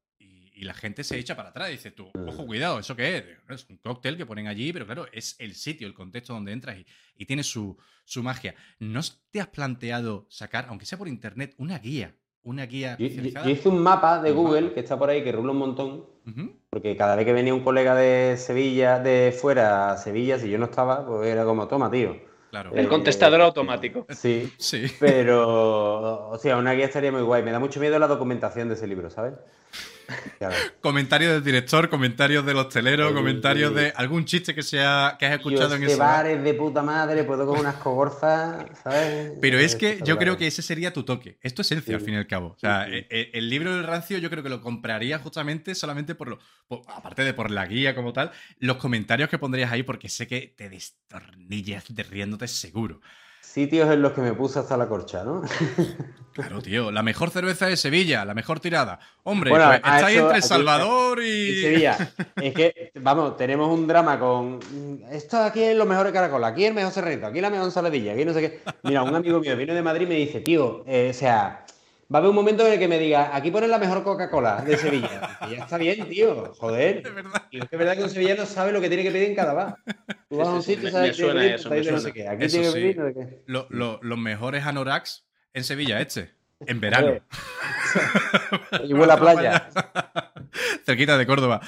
y 0.63 0.65
la 0.65 0.75
gente 0.75 1.03
se 1.03 1.19
echa 1.19 1.35
para 1.35 1.49
atrás. 1.49 1.71
Dice 1.71 1.91
tú, 1.91 2.09
ojo, 2.15 2.47
cuidado, 2.47 2.79
¿eso 2.79 2.95
qué 2.95 3.17
es? 3.17 3.25
Es 3.49 3.69
un 3.69 3.79
cóctel 3.79 4.17
que 4.17 4.25
ponen 4.25 4.47
allí, 4.47 4.73
pero 4.73 4.87
claro, 4.87 5.07
es 5.13 5.35
el 5.41 5.57
sitio, 5.57 5.89
el 5.89 5.93
contexto 5.93 6.35
donde 6.35 6.53
entras 6.53 6.77
y, 7.17 7.27
tiene 7.27 7.43
su, 7.43 7.77
magia. 8.23 8.55
¿No 8.79 9.01
te 9.33 9.41
has 9.41 9.49
planteado 9.49 10.27
sacar, 10.29 10.67
aunque 10.69 10.87
sea 10.87 10.99
por 10.99 11.09
internet, 11.09 11.55
una 11.59 11.81
guía? 11.81 12.15
Una 12.45 12.67
guía. 12.67 12.97
Yo, 12.97 13.07
hice 13.07 13.69
un 13.69 13.81
mapa 13.81 14.23
de 14.23 14.31
Google 14.31 14.73
que 14.73 14.81
está 14.81 14.97
por 14.97 15.11
ahí, 15.11 15.25
que 15.25 15.33
rula 15.33 15.51
un 15.51 15.59
montón. 15.59 16.07
Porque 16.71 16.97
cada 16.97 17.17
vez 17.17 17.25
que 17.27 17.33
venía 17.33 17.55
un 17.55 17.65
colega 17.65 17.97
de 17.97 18.37
Sevilla, 18.37 19.01
de 19.01 19.37
fuera 19.37 19.91
a 19.91 19.97
Sevilla, 19.97 20.39
si 20.39 20.49
yo 20.49 20.59
no 20.59 20.67
estaba, 20.67 21.05
pues 21.05 21.29
era 21.29 21.45
como, 21.45 21.67
toma, 21.67 21.91
tío. 21.91 22.17
Claro. 22.51 22.71
El 22.73 22.87
contestador 22.87 23.41
automático. 23.41 24.07
Sí, 24.15 24.53
sí. 24.59 24.87
Pero, 25.01 26.29
o 26.29 26.39
sea, 26.39 26.57
una 26.57 26.73
guía 26.73 26.85
estaría 26.85 27.11
muy 27.11 27.23
guay. 27.23 27.43
Me 27.43 27.51
da 27.51 27.59
mucho 27.59 27.81
miedo 27.81 27.99
la 27.99 28.07
documentación 28.07 28.69
de 28.69 28.75
ese 28.75 28.87
libro, 28.87 29.11
¿sabes? 29.11 29.35
Comentarios 30.81 31.33
del 31.33 31.45
director, 31.45 31.89
comentarios 31.89 32.45
del 32.45 32.57
hostelero, 32.57 33.15
comentarios 33.15 33.75
de 33.75 33.93
algún 33.97 34.25
chiste 34.25 34.55
que, 34.55 34.63
sea, 34.63 35.17
que 35.19 35.27
has 35.27 35.33
escuchado 35.35 35.75
en 35.75 35.85
ese 35.85 35.97
bares 35.97 36.43
de 36.43 36.55
puta 36.55 36.83
madre, 36.83 37.25
puedo 37.25 37.47
con 37.47 37.61
unas 37.61 37.77
cogorzas, 37.77 38.67
¿sabes? 38.83 39.33
Pero 39.41 39.59
es 39.59 39.77
que 39.77 40.01
yo 40.05 40.19
creo 40.19 40.37
que 40.37 40.47
ese 40.47 40.63
sería 40.63 40.93
tu 40.93 41.05
toque. 41.05 41.39
Es 41.41 41.55
tu 41.55 41.63
esencia, 41.63 41.97
al 41.97 42.03
fin 42.03 42.15
y 42.15 42.17
al 42.19 42.27
cabo. 42.27 42.49
O 42.49 42.59
sea, 42.59 42.89
e, 42.89 43.07
e, 43.11 43.31
el, 43.35 43.49
libro 43.49 43.75
del 43.75 43.85
rancio 43.85 44.19
yo 44.19 44.31
creo 44.31 44.43
que 44.43 44.49
lo 44.49 44.61
compraría 44.61 45.19
justamente 45.19 45.75
solamente 45.75 46.15
por 46.15 46.29
lo. 46.29 46.39
aparte 46.89 47.25
de 47.25 47.35
por 47.35 47.51
la 47.51 47.67
guía 47.67 47.95
como 47.95 48.13
tal, 48.13 48.33
los 48.59 48.77
comentarios 48.77 49.29
que 49.29 49.39
pondrías 49.39 49.73
ahí, 49.73 49.83
porque 49.83 50.09
sé 50.09 50.27
que 50.27 50.55
te 50.57 50.69
destornillas 50.69 51.95
de 51.95 52.03
riéndote 52.03 52.49
seguro 52.49 53.01
sitios 53.53 53.91
en 53.91 54.01
los 54.01 54.13
que 54.13 54.23
me 54.23 54.33
puse 54.33 54.59
hasta 54.59 54.77
la 54.77 54.89
corcha, 54.89 55.25
¿no? 55.25 55.43
Claro, 56.33 56.63
tío. 56.63 56.91
La 56.91 57.03
mejor 57.03 57.29
cerveza 57.29 57.67
de 57.67 57.77
Sevilla, 57.77 58.25
la 58.25 58.33
mejor 58.33 58.59
tirada. 58.59 58.99
Hombre, 59.23 59.51
pues 59.51 59.63
está 59.75 60.07
ahí 60.07 60.17
entre 60.17 60.41
Salvador 60.41 61.23
y... 61.23 61.61
Sevilla. 61.61 62.11
Es 62.37 62.55
que, 62.55 62.91
vamos, 62.95 63.37
tenemos 63.37 63.69
un 63.69 63.87
drama 63.87 64.19
con... 64.19 64.59
Esto 65.11 65.37
aquí 65.37 65.63
es 65.63 65.77
lo 65.77 65.85
mejor 65.85 66.07
de 66.07 66.13
Caracol, 66.15 66.43
aquí 66.45 66.65
el 66.65 66.73
mejor 66.73 66.91
cerrito, 66.91 67.27
aquí 67.27 67.43
la 67.43 67.51
mejor 67.51 67.71
saladilla, 67.71 68.15
aquí 68.15 68.25
no 68.25 68.33
sé 68.33 68.41
qué... 68.41 68.61
Mira, 68.83 69.03
un 69.03 69.15
amigo 69.15 69.41
mío 69.41 69.55
vino 69.59 69.75
de 69.75 69.83
Madrid 69.83 70.07
y 70.07 70.09
me 70.09 70.15
dice, 70.15 70.41
tío, 70.41 70.85
eh, 70.87 71.11
o 71.11 71.13
sea, 71.15 71.67
va 72.13 72.19
a 72.19 72.21
haber 72.21 72.31
un 72.31 72.37
momento 72.37 72.67
en 72.67 72.75
el 72.75 72.79
que 72.79 72.89
me 72.89 72.99
diga, 72.99 73.35
aquí 73.35 73.51
ponen 73.51 73.71
la 73.71 73.79
mejor 73.79 74.03
Coca-Cola 74.03 74.63
de 74.63 74.77
Sevilla. 74.77 75.39
Y 75.49 75.57
ya 75.57 75.65
está 75.65 75.79
bien, 75.79 76.09
tío, 76.09 76.53
joder. 76.55 77.03
Es 77.05 77.15
verdad. 77.15 77.43
Y 77.51 77.59
es 77.59 77.69
que 77.69 77.77
es 77.77 77.79
verdad 77.79 77.97
que 77.97 78.05
un 78.05 78.11
sevillano 78.11 78.47
sabe 78.47 78.73
lo 78.73 78.81
que 78.81 78.89
tiene 78.89 79.03
que 79.03 79.11
pedir 79.11 79.31
en 79.31 79.35
cada 79.35 79.55
bar. 79.55 79.77
Tú 80.29 80.37
vas 80.37 80.49
a 80.49 80.53
un 80.53 80.63
sitio, 80.63 80.91
sabes. 80.91 81.19
Aquí 81.21 82.49
tiene 82.49 82.67
que 82.67 82.73
pedir, 82.73 82.97
qué. 83.15 83.43
los 83.47 84.19
mejores 84.19 84.65
anoraks 84.65 85.27
en 85.53 85.65
Sevilla, 85.65 86.01
este. 86.01 86.31
En 86.67 86.81
verano. 86.81 87.21
y 88.85 88.95
la 88.95 89.17
playa. 89.17 89.69
Cerquita 90.85 91.19
de 91.19 91.27
Córdoba. 91.27 91.61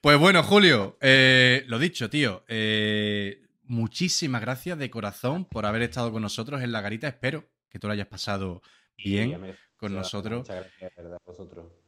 Pues 0.00 0.18
bueno, 0.18 0.42
Julio, 0.42 0.96
eh, 1.00 1.64
lo 1.68 1.78
dicho, 1.78 2.10
tío. 2.10 2.44
Eh, 2.48 3.42
muchísimas 3.64 4.40
gracias 4.40 4.78
de 4.78 4.90
corazón 4.90 5.44
por 5.44 5.66
haber 5.66 5.82
estado 5.82 6.10
con 6.10 6.22
nosotros 6.22 6.62
en 6.62 6.72
la 6.72 6.80
garita. 6.80 7.06
Espero 7.06 7.44
que 7.68 7.78
tú 7.78 7.86
lo 7.86 7.92
hayas 7.92 8.08
pasado 8.08 8.62
bien 8.96 9.56
con 9.80 9.94
nosotros. 9.94 10.46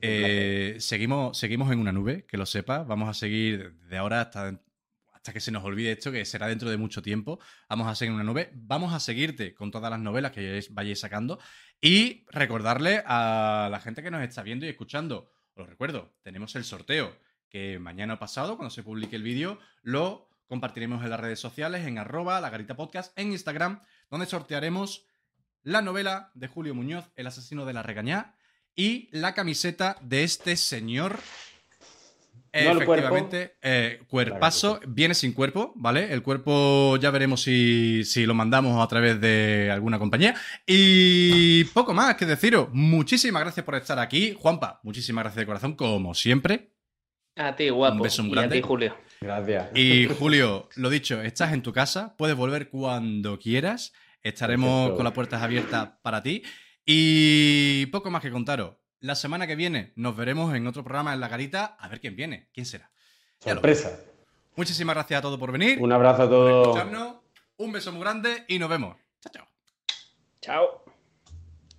Eh, 0.01 0.77
seguimos, 0.79 1.37
seguimos 1.37 1.71
en 1.71 1.79
una 1.79 1.93
nube, 1.93 2.25
que 2.27 2.39
lo 2.39 2.47
sepa. 2.47 2.85
Vamos 2.85 3.11
a 3.11 3.15
seguir 3.15 3.75
de 3.75 3.99
ahora 3.99 4.23
hasta, 4.23 4.59
hasta 5.13 5.33
que 5.35 5.41
se 5.41 5.53
nos 5.53 5.63
olvide 5.63 5.93
esto, 5.93 6.11
que 6.11 6.25
será 6.25 6.47
dentro 6.47 6.71
de 6.71 6.79
mucho 6.79 7.03
tiempo. 7.03 7.39
Vamos 7.69 7.87
a 7.87 7.95
seguir 7.95 8.13
en 8.13 8.15
una 8.15 8.25
nube. 8.25 8.51
Vamos 8.55 8.95
a 8.95 9.01
seguirte 9.01 9.55
con 9.55 9.71
todas 9.71 9.91
las 9.91 10.01
novelas 10.01 10.33
que 10.33 10.65
vayáis 10.71 11.01
sacando. 11.01 11.39
Y 11.83 12.25
recordarle 12.31 13.03
a 13.05 13.69
la 13.71 13.81
gente 13.81 14.03
que 14.03 14.11
nos 14.11 14.23
está 14.23 14.43
viendo 14.43 14.65
y 14.65 14.71
escuchando. 14.71 15.31
Os 15.55 15.69
recuerdo, 15.69 16.15
tenemos 16.23 16.57
el 16.57 16.65
sorteo 16.65 17.15
que 17.51 17.79
mañana 17.79 18.19
pasado, 18.19 18.57
cuando 18.57 18.71
se 18.71 18.83
publique 18.83 19.17
el 19.17 19.23
vídeo, 19.23 19.59
lo 19.83 20.31
compartiremos 20.47 21.05
en 21.05 21.11
las 21.11 21.21
redes 21.21 21.41
sociales, 21.41 21.87
en 21.87 21.99
arroba, 21.99 22.41
la 22.41 22.49
garita 22.49 22.75
podcast, 22.75 23.17
en 23.19 23.33
Instagram, 23.33 23.83
donde 24.11 24.25
sortearemos 24.25 25.05
la 25.63 25.83
novela 25.83 26.31
de 26.35 26.49
Julio 26.49 26.75
Muñoz, 26.75 27.11
El 27.17 27.27
asesino 27.27 27.65
de 27.65 27.73
la 27.73 27.83
regañá, 27.83 28.35
y 28.75 29.09
la 29.13 29.35
camiseta 29.35 29.97
de 30.03 30.25
este 30.25 30.57
señor. 30.57 31.19
Efectivamente, 32.55 33.57
eh, 33.63 34.03
cuerpazo, 34.09 34.79
viene 34.87 35.15
sin 35.15 35.33
cuerpo, 35.33 35.73
¿vale? 35.75 36.13
El 36.13 36.23
cuerpo 36.23 36.99
ya 36.99 37.11
veremos 37.11 37.43
si, 37.43 38.05
si, 38.05 38.27
lo 38.27 38.35
mandamos 38.35 38.83
a 38.83 38.87
través 38.89 39.19
de 39.21 39.71
alguna 39.73 39.99
compañía. 39.99 40.35
Y 40.67 41.65
poco 41.65 41.95
más 41.95 42.15
que 42.17 42.27
deciros. 42.27 42.69
Muchísimas 42.73 43.43
gracias 43.43 43.65
por 43.65 43.77
estar 43.77 43.99
aquí. 43.99 44.37
Juanpa, 44.39 44.81
muchísimas 44.83 45.25
gracias 45.25 45.41
de 45.41 45.47
corazón, 45.47 45.75
como 45.77 46.15
siempre. 46.15 46.75
A 47.37 47.57
ti, 47.57 47.71
guapo. 47.71 47.97
Un 47.97 48.03
beso 48.03 48.23
muy 48.23 48.33
grande. 48.33 48.57
Y 48.57 48.59
a 48.59 48.63
ti, 48.63 48.69
Julio. 48.69 48.97
Gracias. 49.23 49.71
Y 49.75 50.09
Julio, 50.19 50.69
lo 50.77 50.91
dicho, 50.91 51.23
estás 51.23 51.55
en 51.55 51.63
tu 51.63 51.73
casa, 51.73 52.15
puedes 52.19 52.37
volver 52.37 52.69
cuando 52.69 53.39
quieras. 53.39 53.95
Estaremos 54.23 54.93
con 54.93 55.05
las 55.05 55.13
puertas 55.13 55.43
abiertas 55.43 55.91
para 56.03 56.23
ti. 56.23 56.43
Y 56.85 57.87
poco 57.87 58.11
más 58.11 58.23
que 58.23 58.31
contaros. 58.31 58.77
La 59.01 59.15
semana 59.15 59.47
que 59.47 59.57
viene 59.57 59.93
nos 59.97 60.17
veremos 60.17 60.55
en 60.55 60.67
otro 60.67 60.85
programa 60.85 61.13
en 61.13 61.21
La 61.21 61.29
Garita. 61.29 61.77
A 61.79 61.89
ver 61.89 62.01
quién 62.01 62.17
viene. 62.17 62.49
¿Quién 62.53 62.67
será? 62.67 62.91
Sorpresa. 63.41 63.99
Muchísimas 64.55 64.95
gracias 64.95 65.19
a 65.19 65.23
todos 65.23 65.39
por 65.39 65.51
venir. 65.51 65.79
Un 65.81 65.93
abrazo 65.93 66.23
a 66.23 66.29
todos. 66.29 66.79
Un 67.57 67.73
beso 67.73 67.93
muy 67.93 68.01
grande 68.01 68.45
y 68.49 68.59
nos 68.59 68.69
vemos. 68.69 68.97
Chao, 69.21 69.33
chao. 69.33 69.47
Chao. 70.41 70.82